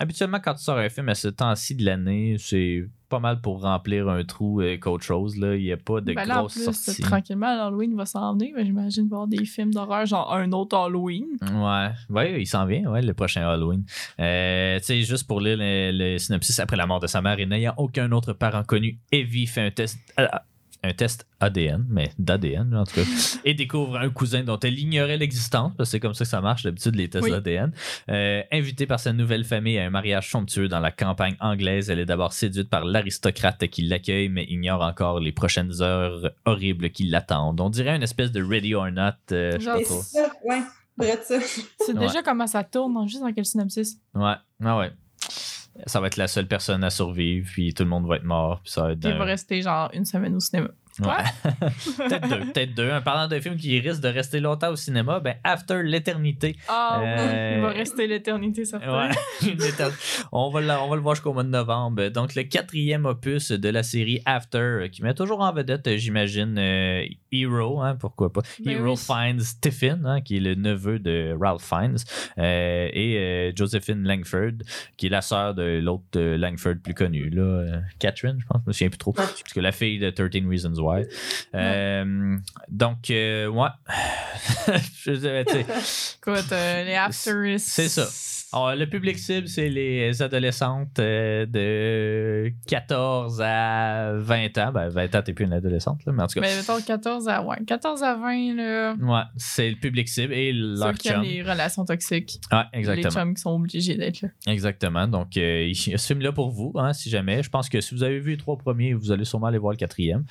habituellement, 0.00 0.40
quand 0.42 0.54
tu 0.54 0.64
sors 0.64 0.78
un 0.78 0.88
film 0.88 1.08
à 1.08 1.14
ce 1.14 1.28
temps-ci 1.28 1.74
de 1.76 1.84
l'année, 1.84 2.36
c'est 2.38 2.88
pas 3.08 3.18
mal 3.18 3.40
pour 3.40 3.60
remplir 3.60 4.08
un 4.08 4.24
trou 4.24 4.60
euh, 4.60 4.78
qu'autre 4.78 5.04
chose. 5.04 5.36
Là. 5.36 5.56
Il 5.56 5.64
n'y 5.64 5.72
a 5.72 5.76
pas 5.76 6.00
de 6.00 6.14
Ben 6.14 6.24
là, 6.24 6.36
en 6.36 6.40
grosses 6.40 6.54
plus, 6.54 6.72
sorties. 6.72 7.02
tranquillement, 7.02 7.54
l'Halloween 7.54 7.94
va 7.96 8.06
s'en 8.06 8.32
venir, 8.34 8.52
mais 8.56 8.64
j'imagine 8.64 9.08
voir 9.08 9.26
des 9.26 9.44
films 9.44 9.74
d'horreur, 9.74 10.06
genre 10.06 10.32
un 10.32 10.50
autre 10.52 10.76
Halloween. 10.76 11.26
Ouais, 11.42 11.90
ouais, 12.08 12.40
il 12.40 12.46
s'en 12.46 12.64
vient, 12.64 12.90
ouais, 12.90 13.02
le 13.02 13.12
prochain 13.12 13.46
Halloween. 13.46 13.84
Euh, 14.18 14.78
tu 14.78 14.84
sais, 14.84 15.02
juste 15.02 15.26
pour 15.26 15.40
lire 15.40 15.56
le, 15.60 16.18
synopsis, 16.18 16.58
après 16.60 16.76
la 16.76 16.86
mort 16.86 17.00
de 17.00 17.06
sa 17.06 17.20
mère 17.20 17.38
et 17.38 17.46
n'ayant 17.46 17.74
aucun 17.76 18.10
autre 18.12 18.32
parent 18.32 18.64
connu, 18.64 18.98
Evie 19.12 19.46
fait 19.46 19.66
un 19.66 19.70
test, 19.70 19.98
un 20.82 20.92
test 20.92 21.26
ADN, 21.40 21.84
mais 21.88 22.10
d'ADN 22.18 22.74
en 22.74 22.84
tout 22.84 22.94
cas, 22.96 23.02
et 23.44 23.54
découvre 23.54 23.96
un 23.98 24.08
cousin 24.10 24.42
dont 24.44 24.58
elle 24.60 24.78
ignorait 24.78 25.16
l'existence, 25.18 25.72
parce 25.76 25.88
que 25.88 25.90
c'est 25.92 26.00
comme 26.00 26.14
ça 26.14 26.24
que 26.24 26.30
ça 26.30 26.40
marche 26.40 26.62
d'habitude 26.62 26.94
les 26.96 27.08
tests 27.10 27.24
Oui. 27.24 27.30
d'ADN. 27.30 27.72
Euh, 28.10 28.42
invitée 28.52 28.86
par 28.86 28.98
sa 29.00 29.12
nouvelle 29.12 29.44
famille 29.44 29.78
à 29.78 29.84
un 29.84 29.90
mariage 29.90 30.30
somptueux 30.30 30.68
dans 30.68 30.80
la 30.80 30.90
campagne 30.90 31.36
anglaise, 31.40 31.90
elle 31.90 31.98
est 31.98 32.06
d'abord 32.06 32.32
séduite 32.32 32.70
par 32.70 32.84
l'aristocrate 32.84 33.66
qui 33.68 33.82
l'accueille, 33.82 34.28
mais 34.28 34.44
ignore 34.48 34.82
encore 34.82 35.20
les 35.20 35.32
prochaines 35.32 35.82
heures 35.82 36.30
horribles 36.44 36.90
qui 36.90 37.04
l'attendent. 37.04 37.60
On 37.60 37.70
dirait 37.70 37.96
une 37.96 38.02
espèce 38.02 38.32
de 38.32 38.42
Ready 38.42 38.74
or 38.74 38.90
Not. 38.90 39.10
euh, 39.32 39.52
je 39.58 39.64
sais 39.64 39.66
pas 39.70 39.80
trop. 39.82 40.02
ça, 40.02 40.32
ouais. 40.44 40.62
C'est 41.78 41.94
Ouais. 41.94 42.06
déjà 42.06 42.22
comment 42.22 42.46
ça 42.46 42.62
tourne, 42.62 43.08
juste 43.08 43.22
dans 43.22 43.32
quel 43.32 43.46
synopsis? 43.46 43.98
Ouais, 44.14 44.34
ah 44.62 44.78
ouais. 44.78 44.90
Ça 45.86 46.00
va 46.00 46.08
être 46.08 46.16
la 46.16 46.28
seule 46.28 46.46
personne 46.46 46.84
à 46.84 46.90
survivre, 46.90 47.48
puis 47.50 47.72
tout 47.74 47.84
le 47.84 47.88
monde 47.88 48.06
va 48.06 48.16
être 48.16 48.24
mort, 48.24 48.60
puis 48.62 48.72
ça 48.72 48.82
va 48.82 48.92
être. 48.92 49.04
Il 49.04 49.14
va 49.16 49.24
rester 49.24 49.62
genre 49.62 49.90
une 49.92 50.04
semaine 50.04 50.34
au 50.34 50.40
cinéma. 50.40 50.68
Quoi? 51.00 51.18
peut-être 51.96 52.28
deux, 52.28 52.40
peut-être 52.52 52.74
deux. 52.74 52.90
En 52.90 53.00
parlant 53.00 53.28
d'un 53.28 53.40
film 53.40 53.56
qui 53.56 53.78
risque 53.78 54.00
de 54.00 54.08
rester 54.08 54.40
longtemps 54.40 54.70
au 54.70 54.76
cinéma, 54.76 55.20
ben 55.20 55.36
After 55.44 55.82
l'éternité. 55.82 56.56
Ah 56.68 57.00
Euh, 57.02 57.50
oui, 57.52 57.56
il 57.56 57.62
va 57.62 57.68
rester 57.70 58.06
l'éternité, 58.06 58.64
certain. 58.64 59.08
Ouais, 59.08 59.14
on, 60.32 60.50
va 60.50 60.60
le, 60.60 60.70
on 60.70 60.88
va 60.88 60.96
le 60.96 61.02
voir 61.02 61.14
jusqu'au 61.14 61.32
mois 61.32 61.44
de 61.44 61.48
novembre. 61.48 62.08
Donc, 62.08 62.34
le 62.34 62.42
quatrième 62.42 63.06
opus 63.06 63.52
de 63.52 63.68
la 63.68 63.82
série 63.82 64.20
After, 64.26 64.58
euh, 64.58 64.88
qui 64.88 65.02
met 65.02 65.14
toujours 65.14 65.40
en 65.40 65.52
vedette, 65.52 65.86
euh, 65.86 65.96
j'imagine, 65.96 66.58
euh, 66.58 67.04
Hero, 67.32 67.80
hein, 67.80 67.96
pourquoi 67.96 68.32
pas. 68.32 68.42
Ben 68.60 68.78
Hero 68.78 68.92
oui. 68.92 68.96
finds 68.96 69.40
Stephen, 69.40 70.04
hein, 70.06 70.20
qui 70.20 70.36
est 70.36 70.40
le 70.40 70.54
neveu 70.54 70.98
de 70.98 71.36
Ralph 71.38 71.62
Fiennes, 71.62 71.96
euh, 72.38 72.88
et 72.92 73.16
euh, 73.18 73.52
Josephine 73.54 74.06
Langford, 74.06 74.64
qui 74.96 75.06
est 75.06 75.10
la 75.10 75.22
sœur 75.22 75.54
de 75.54 75.80
l'autre 75.80 76.04
euh, 76.16 76.36
Langford 76.36 76.76
plus 76.82 76.94
connu, 76.94 77.30
là, 77.30 77.42
euh, 77.42 77.80
Catherine, 77.98 78.38
je 78.40 78.46
pense, 78.46 78.62
je 78.64 78.68
me 78.68 78.72
souviens 78.72 78.88
plus 78.88 78.98
trop. 78.98 79.12
Parce 79.12 79.42
que 79.42 79.60
la 79.60 79.72
fille 79.72 79.98
de 79.98 80.10
13 80.10 80.46
Reasons 80.48 80.74
Why. 80.74 81.04
Donc, 82.68 82.98
ouais. 83.08 83.48
Je 85.02 86.16
Écoute, 86.18 86.50
les 86.50 86.94
After. 86.94 87.58
C'est 87.58 87.88
ça. 87.88 88.06
Alors, 88.52 88.74
le 88.74 88.86
public 88.88 89.18
cible, 89.18 89.48
c'est 89.48 89.68
les 89.68 90.22
adolescentes 90.22 90.98
euh, 90.98 91.46
de 91.46 92.52
14 92.66 93.40
à 93.44 94.12
20 94.14 94.58
ans. 94.58 94.72
Ben, 94.72 94.88
20 94.88 95.14
ans, 95.14 95.22
t'es 95.22 95.32
plus 95.32 95.44
une 95.44 95.52
adolescente, 95.52 96.04
là, 96.04 96.12
mais 96.12 96.22
en 96.22 96.26
tout 96.26 96.34
cas. 96.34 96.40
Mais 96.40 96.56
mettons 96.56 96.80
14 96.80 97.28
à, 97.28 97.42
ouais, 97.42 97.58
14 97.66 98.02
à 98.02 98.16
20, 98.16 98.54
là. 98.56 98.94
Ouais, 99.00 99.22
c'est 99.36 99.70
le 99.70 99.76
public 99.76 100.08
cible 100.08 100.32
et 100.34 100.52
Ceux 100.52 100.80
leur 100.80 100.94
qui 100.94 101.08
aiment 101.08 101.22
chum. 101.22 101.24
les 101.24 101.42
relations 101.42 101.84
toxiques. 101.84 102.40
Ouais, 102.50 102.62
Les 102.72 102.80
exactement. 102.80 103.10
chums 103.10 103.34
qui 103.34 103.40
sont 103.40 103.54
obligés 103.54 103.94
d'être 103.96 104.22
là. 104.22 104.28
Exactement. 104.46 105.06
Donc, 105.06 105.36
euh, 105.36 105.66
il 105.68 105.88
y 105.90 105.94
a 105.94 105.98
ce 105.98 106.06
film-là 106.08 106.32
pour 106.32 106.50
vous, 106.50 106.72
hein, 106.76 106.92
si 106.92 107.08
jamais. 107.08 107.42
Je 107.42 107.50
pense 107.50 107.68
que 107.68 107.80
si 107.80 107.94
vous 107.94 108.02
avez 108.02 108.18
vu 108.18 108.32
les 108.32 108.36
trois 108.36 108.56
premiers, 108.56 108.94
vous 108.94 109.12
allez 109.12 109.24
sûrement 109.24 109.46
aller 109.46 109.58
voir 109.58 109.72
le 109.72 109.78
quatrième. 109.78 110.24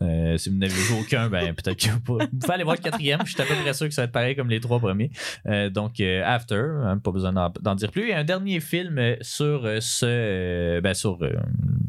Euh, 0.00 0.36
si 0.36 0.48
vous 0.50 0.56
n'avez 0.56 0.72
vu 0.72 0.94
aucun, 1.00 1.28
ben 1.28 1.54
peut-être 1.62 1.78
que 1.78 1.90
vous, 1.90 2.18
vous 2.18 2.38
pouvez 2.38 2.54
aller 2.54 2.64
voir 2.64 2.76
le 2.76 2.82
quatrième. 2.82 3.20
Je 3.24 3.32
suis 3.32 3.42
à 3.42 3.44
peu 3.46 3.54
près 3.54 3.74
sûr 3.74 3.88
que 3.88 3.94
ça 3.94 4.02
va 4.02 4.06
être 4.06 4.12
pareil 4.12 4.36
comme 4.36 4.48
les 4.48 4.60
trois 4.60 4.78
premiers. 4.78 5.10
Euh, 5.46 5.70
donc, 5.70 6.00
After, 6.00 6.62
hein, 6.84 6.98
pas 6.98 7.10
besoin 7.10 7.32
d'en, 7.32 7.50
d'en 7.64 7.74
dire 7.74 7.90
plus. 7.90 8.10
Et 8.10 8.14
un 8.14 8.24
dernier 8.24 8.60
film 8.60 8.98
euh, 8.98 9.16
sur 9.20 9.64
euh, 9.64 9.78
ce, 9.80 10.06
euh, 10.06 10.80
ben, 10.80 10.94
sur 10.94 11.18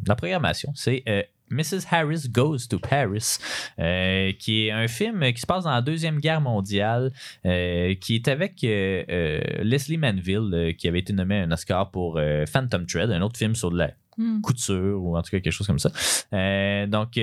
la 0.08 0.16
programmation, 0.16 0.72
c'est 0.76 1.04
Mrs. 1.52 1.86
Harris 1.92 2.28
Goes 2.30 2.68
to 2.70 2.80
Paris, 2.80 3.38
euh, 3.78 4.32
qui 4.40 4.66
est 4.66 4.72
un 4.72 4.88
film 4.88 5.22
qui 5.34 5.40
se 5.42 5.46
passe 5.46 5.66
dans 5.66 5.72
la 5.72 5.82
Deuxième 5.82 6.20
Guerre 6.20 6.42
mondiale, 6.42 7.12
euh, 7.46 7.94
qui 7.96 8.16
est 8.16 8.28
avec 8.28 8.64
euh, 8.64 9.40
Leslie 9.62 9.98
Manville, 9.98 10.76
qui 10.78 10.88
avait 10.88 11.00
été 11.00 11.14
nommé 11.14 11.40
un 11.40 11.52
Oscar 11.52 11.92
pour 11.92 12.20
Phantom 12.52 12.86
Thread, 12.88 13.12
un 13.12 13.22
autre 13.22 13.38
film 13.38 13.54
sur 13.56 13.70
de 13.70 13.78
la 13.78 13.92
Hmm. 14.18 14.40
couture 14.40 15.04
ou 15.04 15.18
en 15.18 15.22
tout 15.22 15.32
cas 15.32 15.42
quelque 15.42 15.52
chose 15.52 15.68
comme 15.68 15.78
ça. 15.78 15.90
Donc, 16.88 17.20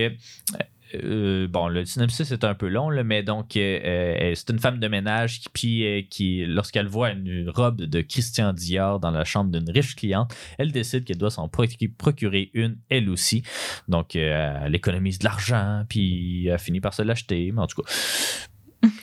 euh, 1.02 1.46
bon, 1.48 1.68
le 1.68 1.84
synopsis 1.84 2.30
est 2.30 2.44
un 2.44 2.54
peu 2.54 2.68
long, 2.68 2.90
là, 2.90 3.04
mais 3.04 3.22
donc, 3.22 3.56
euh, 3.56 3.80
euh, 3.84 4.32
c'est 4.34 4.50
une 4.50 4.58
femme 4.58 4.78
de 4.78 4.88
ménage 4.88 5.40
qui, 5.40 5.48
puis, 5.52 6.06
qui 6.10 6.44
lorsqu'elle 6.46 6.86
voit 6.88 7.10
une 7.10 7.48
robe 7.48 7.82
de 7.82 8.00
Christian 8.00 8.52
Dior 8.52 9.00
dans 9.00 9.10
la 9.10 9.24
chambre 9.24 9.50
d'une 9.50 9.70
riche 9.70 9.96
cliente, 9.96 10.34
elle 10.58 10.72
décide 10.72 11.04
qu'elle 11.04 11.18
doit 11.18 11.30
s'en 11.30 11.48
procu- 11.48 11.92
procurer 11.92 12.50
une, 12.54 12.76
elle 12.88 13.08
aussi. 13.10 13.42
Donc, 13.88 14.16
elle 14.16 14.74
économise 14.74 15.18
de 15.18 15.24
l'argent, 15.24 15.84
puis 15.88 16.46
elle 16.46 16.58
finit 16.58 16.80
par 16.80 16.94
se 16.94 17.02
l'acheter, 17.02 17.52
mais 17.52 17.60
en 17.60 17.66
tout 17.66 17.82
cas. 17.82 17.88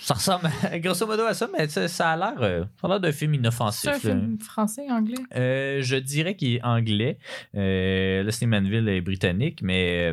Ça 0.02 0.14
ressemble 0.16 0.50
grosso 0.82 1.08
modo 1.08 1.24
à 1.24 1.34
ça, 1.34 1.48
mais 1.58 1.68
ça, 1.70 2.10
a 2.12 2.18
l'air 2.18 3.00
d'un 3.00 3.12
film 3.14 3.34
C'est 3.34 3.40
inoffensif. 3.40 3.90
un 3.90 3.94
là. 3.94 4.00
film 4.00 4.40
français, 4.40 4.92
anglais. 4.92 5.16
Euh, 5.36 5.82
je 5.82 5.96
dirais 5.96 6.36
qu'il 6.36 6.56
est 6.56 6.64
anglais. 6.64 7.18
Euh, 7.56 8.24
Leslie 8.24 8.48
Manville 8.48 8.90
est 8.90 9.00
britannique, 9.02 9.62
mais 9.62 10.12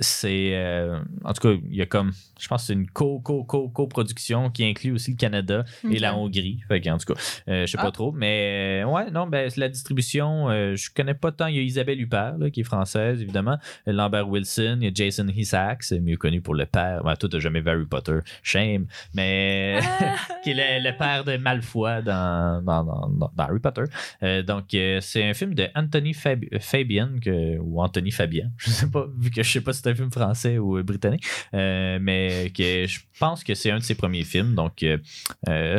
c'est. 0.00 0.50
euh, 0.54 1.00
en 1.24 1.32
tout 1.32 1.48
cas, 1.48 1.54
il 1.68 1.76
y 1.76 1.82
a 1.82 1.86
comme. 1.86 2.12
Je 2.40 2.48
pense 2.48 2.62
que 2.62 2.66
c'est 2.68 2.72
une 2.72 2.88
co, 2.90 3.20
co, 3.20 3.44
co, 3.44 3.68
coproduction 3.68 4.50
qui 4.50 4.64
inclut 4.64 4.92
aussi 4.92 5.12
le 5.12 5.16
Canada 5.16 5.64
et 5.88 5.98
la 5.98 6.16
Hongrie. 6.16 6.60
Fait 6.68 6.80
que, 6.80 6.90
en 6.90 6.98
tout 6.98 7.12
cas, 7.14 7.20
euh, 7.48 7.66
je 7.66 7.70
sais 7.70 7.78
Ah. 7.80 7.84
pas 7.84 7.90
trop. 7.92 8.12
Mais 8.12 8.82
euh, 8.84 8.86
ouais, 8.88 9.10
non, 9.10 9.26
ben, 9.26 9.50
la 9.56 9.68
distribution, 9.68 10.50
euh, 10.50 10.74
je 10.76 10.90
connais 10.94 11.14
pas 11.14 11.30
tant. 11.32 11.46
Il 11.46 11.56
y 11.56 11.58
a 11.58 11.62
Isabelle 11.62 12.00
Huppert, 12.00 12.38
là, 12.38 12.50
qui 12.50 12.60
est 12.60 12.64
française, 12.64 13.22
évidemment. 13.22 13.58
Lambert 13.86 14.28
Wilson, 14.28 14.78
il 14.80 14.84
y 14.84 14.88
a 14.88 14.90
Jason 14.94 15.28
Isaacs, 15.28 15.92
mieux 16.00 16.16
connu 16.16 16.40
pour 16.40 16.54
le 16.54 16.66
père. 16.66 17.04
Ouais, 17.04 17.16
toi, 17.16 17.28
t'as 17.30 17.38
jamais 17.38 17.60
vu 17.60 17.68
Harry 17.70 17.86
Potter. 17.86 18.18
Shame. 18.42 18.86
Mais. 19.14 19.78
qui 20.44 20.50
est 20.50 20.54
le, 20.54 20.90
le 20.90 20.96
père 20.96 21.24
de 21.24 21.36
Malfoy 21.36 22.02
dans, 22.02 22.62
dans, 22.64 22.84
dans- 22.84 23.08
dans- 23.08 23.32
Harry 23.38 23.60
Potter. 23.60 23.84
Euh, 24.22 24.42
donc, 24.42 24.74
euh, 24.74 24.98
c'est 25.00 25.22
un 25.28 25.34
film 25.34 25.54
de 25.54 25.68
Anthony 25.74 26.12
Fab- 26.12 26.58
Fabian, 26.60 27.10
que, 27.22 27.58
ou 27.58 27.80
Anthony 27.80 28.10
Fabian, 28.10 28.50
je 28.58 28.70
sais 28.70 28.90
pas, 28.90 29.06
vu 29.16 29.30
que 29.30 29.42
je 29.42 29.50
sais 29.50 29.60
pas 29.62 29.72
si 29.72 29.82
c'est 29.82 29.90
un 29.90 29.94
film 29.94 30.10
français 30.10 30.58
ou 30.58 30.78
euh, 30.78 30.82
britannique, 30.82 31.24
euh, 31.54 31.98
mais 32.00 32.50
que 32.56 32.86
je 32.86 33.00
pense 33.18 33.44
que 33.44 33.54
c'est 33.54 33.70
un 33.70 33.78
de 33.78 33.82
ses 33.82 33.94
premiers 33.94 34.24
films. 34.24 34.54
Donc, 34.54 34.82
euh, 34.82 34.98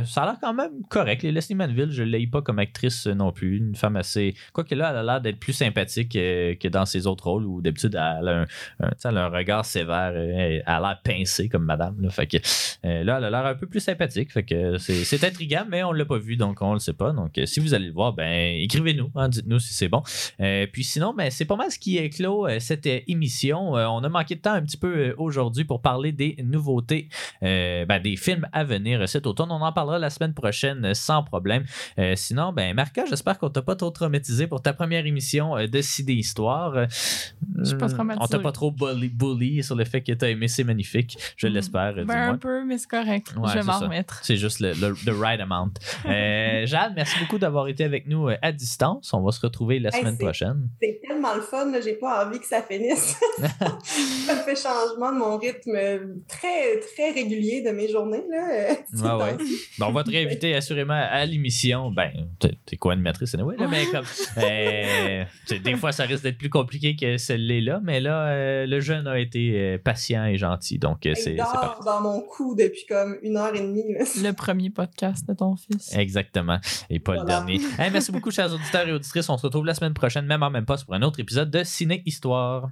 ça 0.06 0.24
a 0.24 0.26
l'air 0.26 0.38
quand 0.42 0.54
même 0.54 0.72
correct. 0.90 1.24
Les 1.24 1.32
Leslie 1.32 1.56
Manville, 1.56 1.92
je 1.92 2.04
ne 2.04 2.10
l'ai 2.10 2.28
pas 2.28 2.42
comme 2.42 2.60
actrice 2.60 3.08
non 3.08 3.32
plus. 3.32 3.58
Une 3.58 3.76
femme 3.76 3.96
assez. 3.96 4.36
Quoique 4.54 4.76
là, 4.76 4.92
elle 4.92 4.98
a 4.98 5.04
l'air 5.04 5.22
d'être 5.22 5.40
plus 5.40 5.54
sympathique 5.54 6.12
que 6.14 6.68
dans 6.68 6.86
ses 6.86 7.08
autres 7.08 7.26
rôles 7.26 7.46
où 7.46 7.62
d'habitude, 7.62 7.96
elle 7.96 8.28
a 8.28 8.46
un, 8.80 9.16
a 9.16 9.26
un 9.26 9.30
regard 9.30 9.66
sévère. 9.66 10.14
Elle 10.16 10.64
a 10.66 10.80
l'air 10.80 11.02
pincée 11.04 11.50
comme 11.50 11.66
madame. 11.66 12.02
Là, 12.02 12.10
fait 12.10 12.28
que, 12.28 12.38
là, 12.84 13.18
elle 13.18 13.26
a 13.26 13.30
l'air 13.30 13.46
un 13.46 13.56
peu 13.56 13.68
plus 13.68 13.80
sympathique. 13.80 14.32
Fait 14.32 14.44
que 14.44 14.78
c'est 14.78 15.24
intriguant, 15.24 15.66
mais 15.68 15.84
on 15.84 15.92
l'a 15.92 16.06
pas 16.06 16.20
vu, 16.20 16.38
donc 16.38 16.62
on 16.62 16.74
le 16.74 16.80
sait 16.80 16.94
pas. 16.94 17.12
Donc, 17.12 17.40
si 17.46 17.60
vous 17.60 17.74
allez 17.74 17.88
le 17.88 17.94
voir, 17.94 18.14
ben 18.14 18.56
écrivez-nous, 18.62 19.12
hein, 19.16 19.30
dites-nous 19.30 19.60
si 19.60 19.74
c'est 19.74 19.90
bon. 19.90 20.04
Puis 20.72 20.84
sinon, 20.84 21.14
ben, 21.14 21.30
c'est 21.30 21.46
pas 21.46 21.56
mal 21.56 21.72
ce 21.72 21.80
qui 21.80 21.98
clôt 22.10 22.48
euh, 22.48 22.60
cette 22.60 22.88
émission. 23.08 23.73
Sinon, 23.74 23.78
euh, 23.78 23.88
on 23.88 24.04
a 24.04 24.10
manqué 24.10 24.36
de 24.36 24.42
temps 24.42 24.54
un 24.54 24.62
petit 24.62 24.78
peu 24.78 24.96
euh, 24.96 25.14
aujourd'hui 25.18 25.66
pour 25.66 25.82
parler 25.82 26.12
des 26.12 26.36
nouveautés, 26.44 27.10
euh, 27.44 27.86
ben, 27.86 28.02
des 28.02 28.16
films 28.16 28.48
à 28.52 28.64
venir 28.64 29.08
cet 29.08 29.28
automne. 29.28 29.50
On 29.52 29.62
en 29.62 29.72
parlera 29.72 30.00
la 30.00 30.10
semaine 30.10 30.34
prochaine 30.34 30.94
sans 30.94 31.24
problème. 31.24 31.64
Euh, 32.00 32.14
sinon, 32.16 32.54
ben, 32.54 32.74
Marca, 32.74 33.06
j'espère 33.06 33.38
qu'on 33.38 33.50
t'a 33.50 33.62
pas 33.62 33.76
trop 33.76 33.90
traumatisé 33.90 34.48
pour 34.48 34.62
ta 34.62 34.74
première 34.74 35.06
émission 35.06 35.56
de 35.56 35.82
Ciné 35.82 36.14
Histoire. 36.14 36.88
Je 37.58 37.64
suis 37.64 37.78
pas 37.78 37.88
hmm. 37.88 38.18
On 38.20 38.28
t'a 38.28 38.40
pas 38.40 38.52
trop 38.52 38.72
bully, 38.72 39.10
bully 39.10 39.64
sur 39.64 39.76
le 39.76 39.86
fait 39.86 40.02
que 40.02 40.12
t'as 40.12 40.30
aimé 40.30 40.48
C'est 40.48 40.64
magnifique. 40.64 41.18
Je 41.38 41.48
l'espère, 41.48 41.94
euh, 41.98 42.06
Ben, 42.06 42.32
un 42.32 42.38
peu, 42.38 42.64
mais 42.66 42.78
c'est 42.78 42.90
correct. 42.90 43.34
Ouais, 43.38 43.50
je 43.50 43.60
vais 43.60 43.64
m'en 43.64 43.80
remettre. 43.80 44.20
C'est 44.24 44.38
juste 44.38 44.60
le, 44.60 44.74
le- 44.74 44.94
the 45.06 45.16
right 45.18 45.40
amount. 45.40 45.74
Euh, 46.06 46.66
Jade, 46.66 46.94
merci 46.96 47.18
beaucoup 47.20 47.38
d'avoir 47.38 47.68
été 47.68 47.84
avec 47.84 48.08
nous 48.08 48.28
à 48.42 48.52
distance. 48.52 49.14
On 49.14 49.22
va 49.22 49.32
se 49.32 49.40
retrouver 49.40 49.80
la 49.80 49.90
Hey, 49.94 50.02
semaine 50.02 50.18
prochaine. 50.18 50.70
C'est 50.82 51.00
tellement 51.08 51.34
le 51.34 51.42
fun, 51.42 51.72
j'ai 51.84 51.94
pas 51.94 52.26
envie 52.26 52.40
que 52.40 52.46
ça 52.46 52.62
finisse. 52.62 53.20
ça 54.26 54.36
fait 54.38 54.56
changement 54.56 55.12
de 55.12 55.18
mon 55.18 55.38
rythme 55.38 55.78
très, 56.28 56.80
très 56.96 57.12
régulier 57.12 57.62
de 57.62 57.72
mes 57.72 57.90
journées. 57.90 58.24
Là, 58.30 59.18
Ouais. 59.18 59.38
Ben, 59.80 59.88
on 59.88 59.92
va 59.92 60.04
te 60.04 60.12
réinviter 60.12 60.54
assurément 60.56 60.94
à 60.94 61.26
l'émission. 61.26 61.90
Ben, 61.92 62.12
t'es- 62.40 62.58
t'es 62.66 62.78
co-animatrice, 62.78 63.34
anyway, 63.36 63.56
là, 63.58 63.68
mais 63.68 63.86
comme. 63.88 64.06
euh, 64.38 65.24
des 65.64 65.76
fois, 65.76 65.92
ça 65.92 66.04
risque 66.04 66.24
d'être 66.24 66.38
plus 66.38 66.50
compliqué 66.50 66.96
que 66.96 67.18
celle-là, 67.18 67.80
mais 67.84 68.00
là, 68.00 68.28
euh, 68.28 68.66
le 68.66 68.80
jeune 68.80 69.08
a 69.08 69.20
été 69.20 69.52
euh, 69.60 69.78
patient 69.84 70.26
et 70.26 70.38
gentil. 70.38 70.78
Donc, 70.80 71.06
euh, 71.06 71.14
c'est 71.16 71.36
dort 71.36 71.82
dans 71.86 72.02
mon 72.02 72.22
cou 72.22 72.56
depuis 72.56 72.86
comme 72.88 73.18
une 73.24 73.38
heure 73.38 73.54
et 73.56 73.60
demie. 73.62 73.94
là. 73.94 74.06
Le 74.22 74.32
premier 74.34 74.70
podcast 74.70 75.28
de 75.28 75.34
ton 75.34 75.56
fils. 75.56 75.94
Exactement. 75.96 76.60
Et 76.90 77.00
pas 77.00 77.16
le 77.16 77.26
dernier. 77.26 77.60
Hey, 77.80 77.90
merci 77.92 78.12
beaucoup, 78.12 78.32
chers 78.32 78.54
auditeurs 78.54 78.88
et 78.88 78.92
auditrices. 78.94 79.30
On 79.30 79.38
se 79.38 79.46
retrouve 79.46 79.66
la 79.66 79.74
semaine 79.74 79.94
prochaine, 79.94 80.26
même 80.26 80.44
en 80.44 80.50
même 80.50 80.66
pas, 80.66 80.78
pour 80.78 80.94
un 80.94 81.02
autre 81.02 81.20
épisode 81.20 81.50
de 81.50 81.64
Ciné 81.64 82.04
Histoire. 82.06 82.70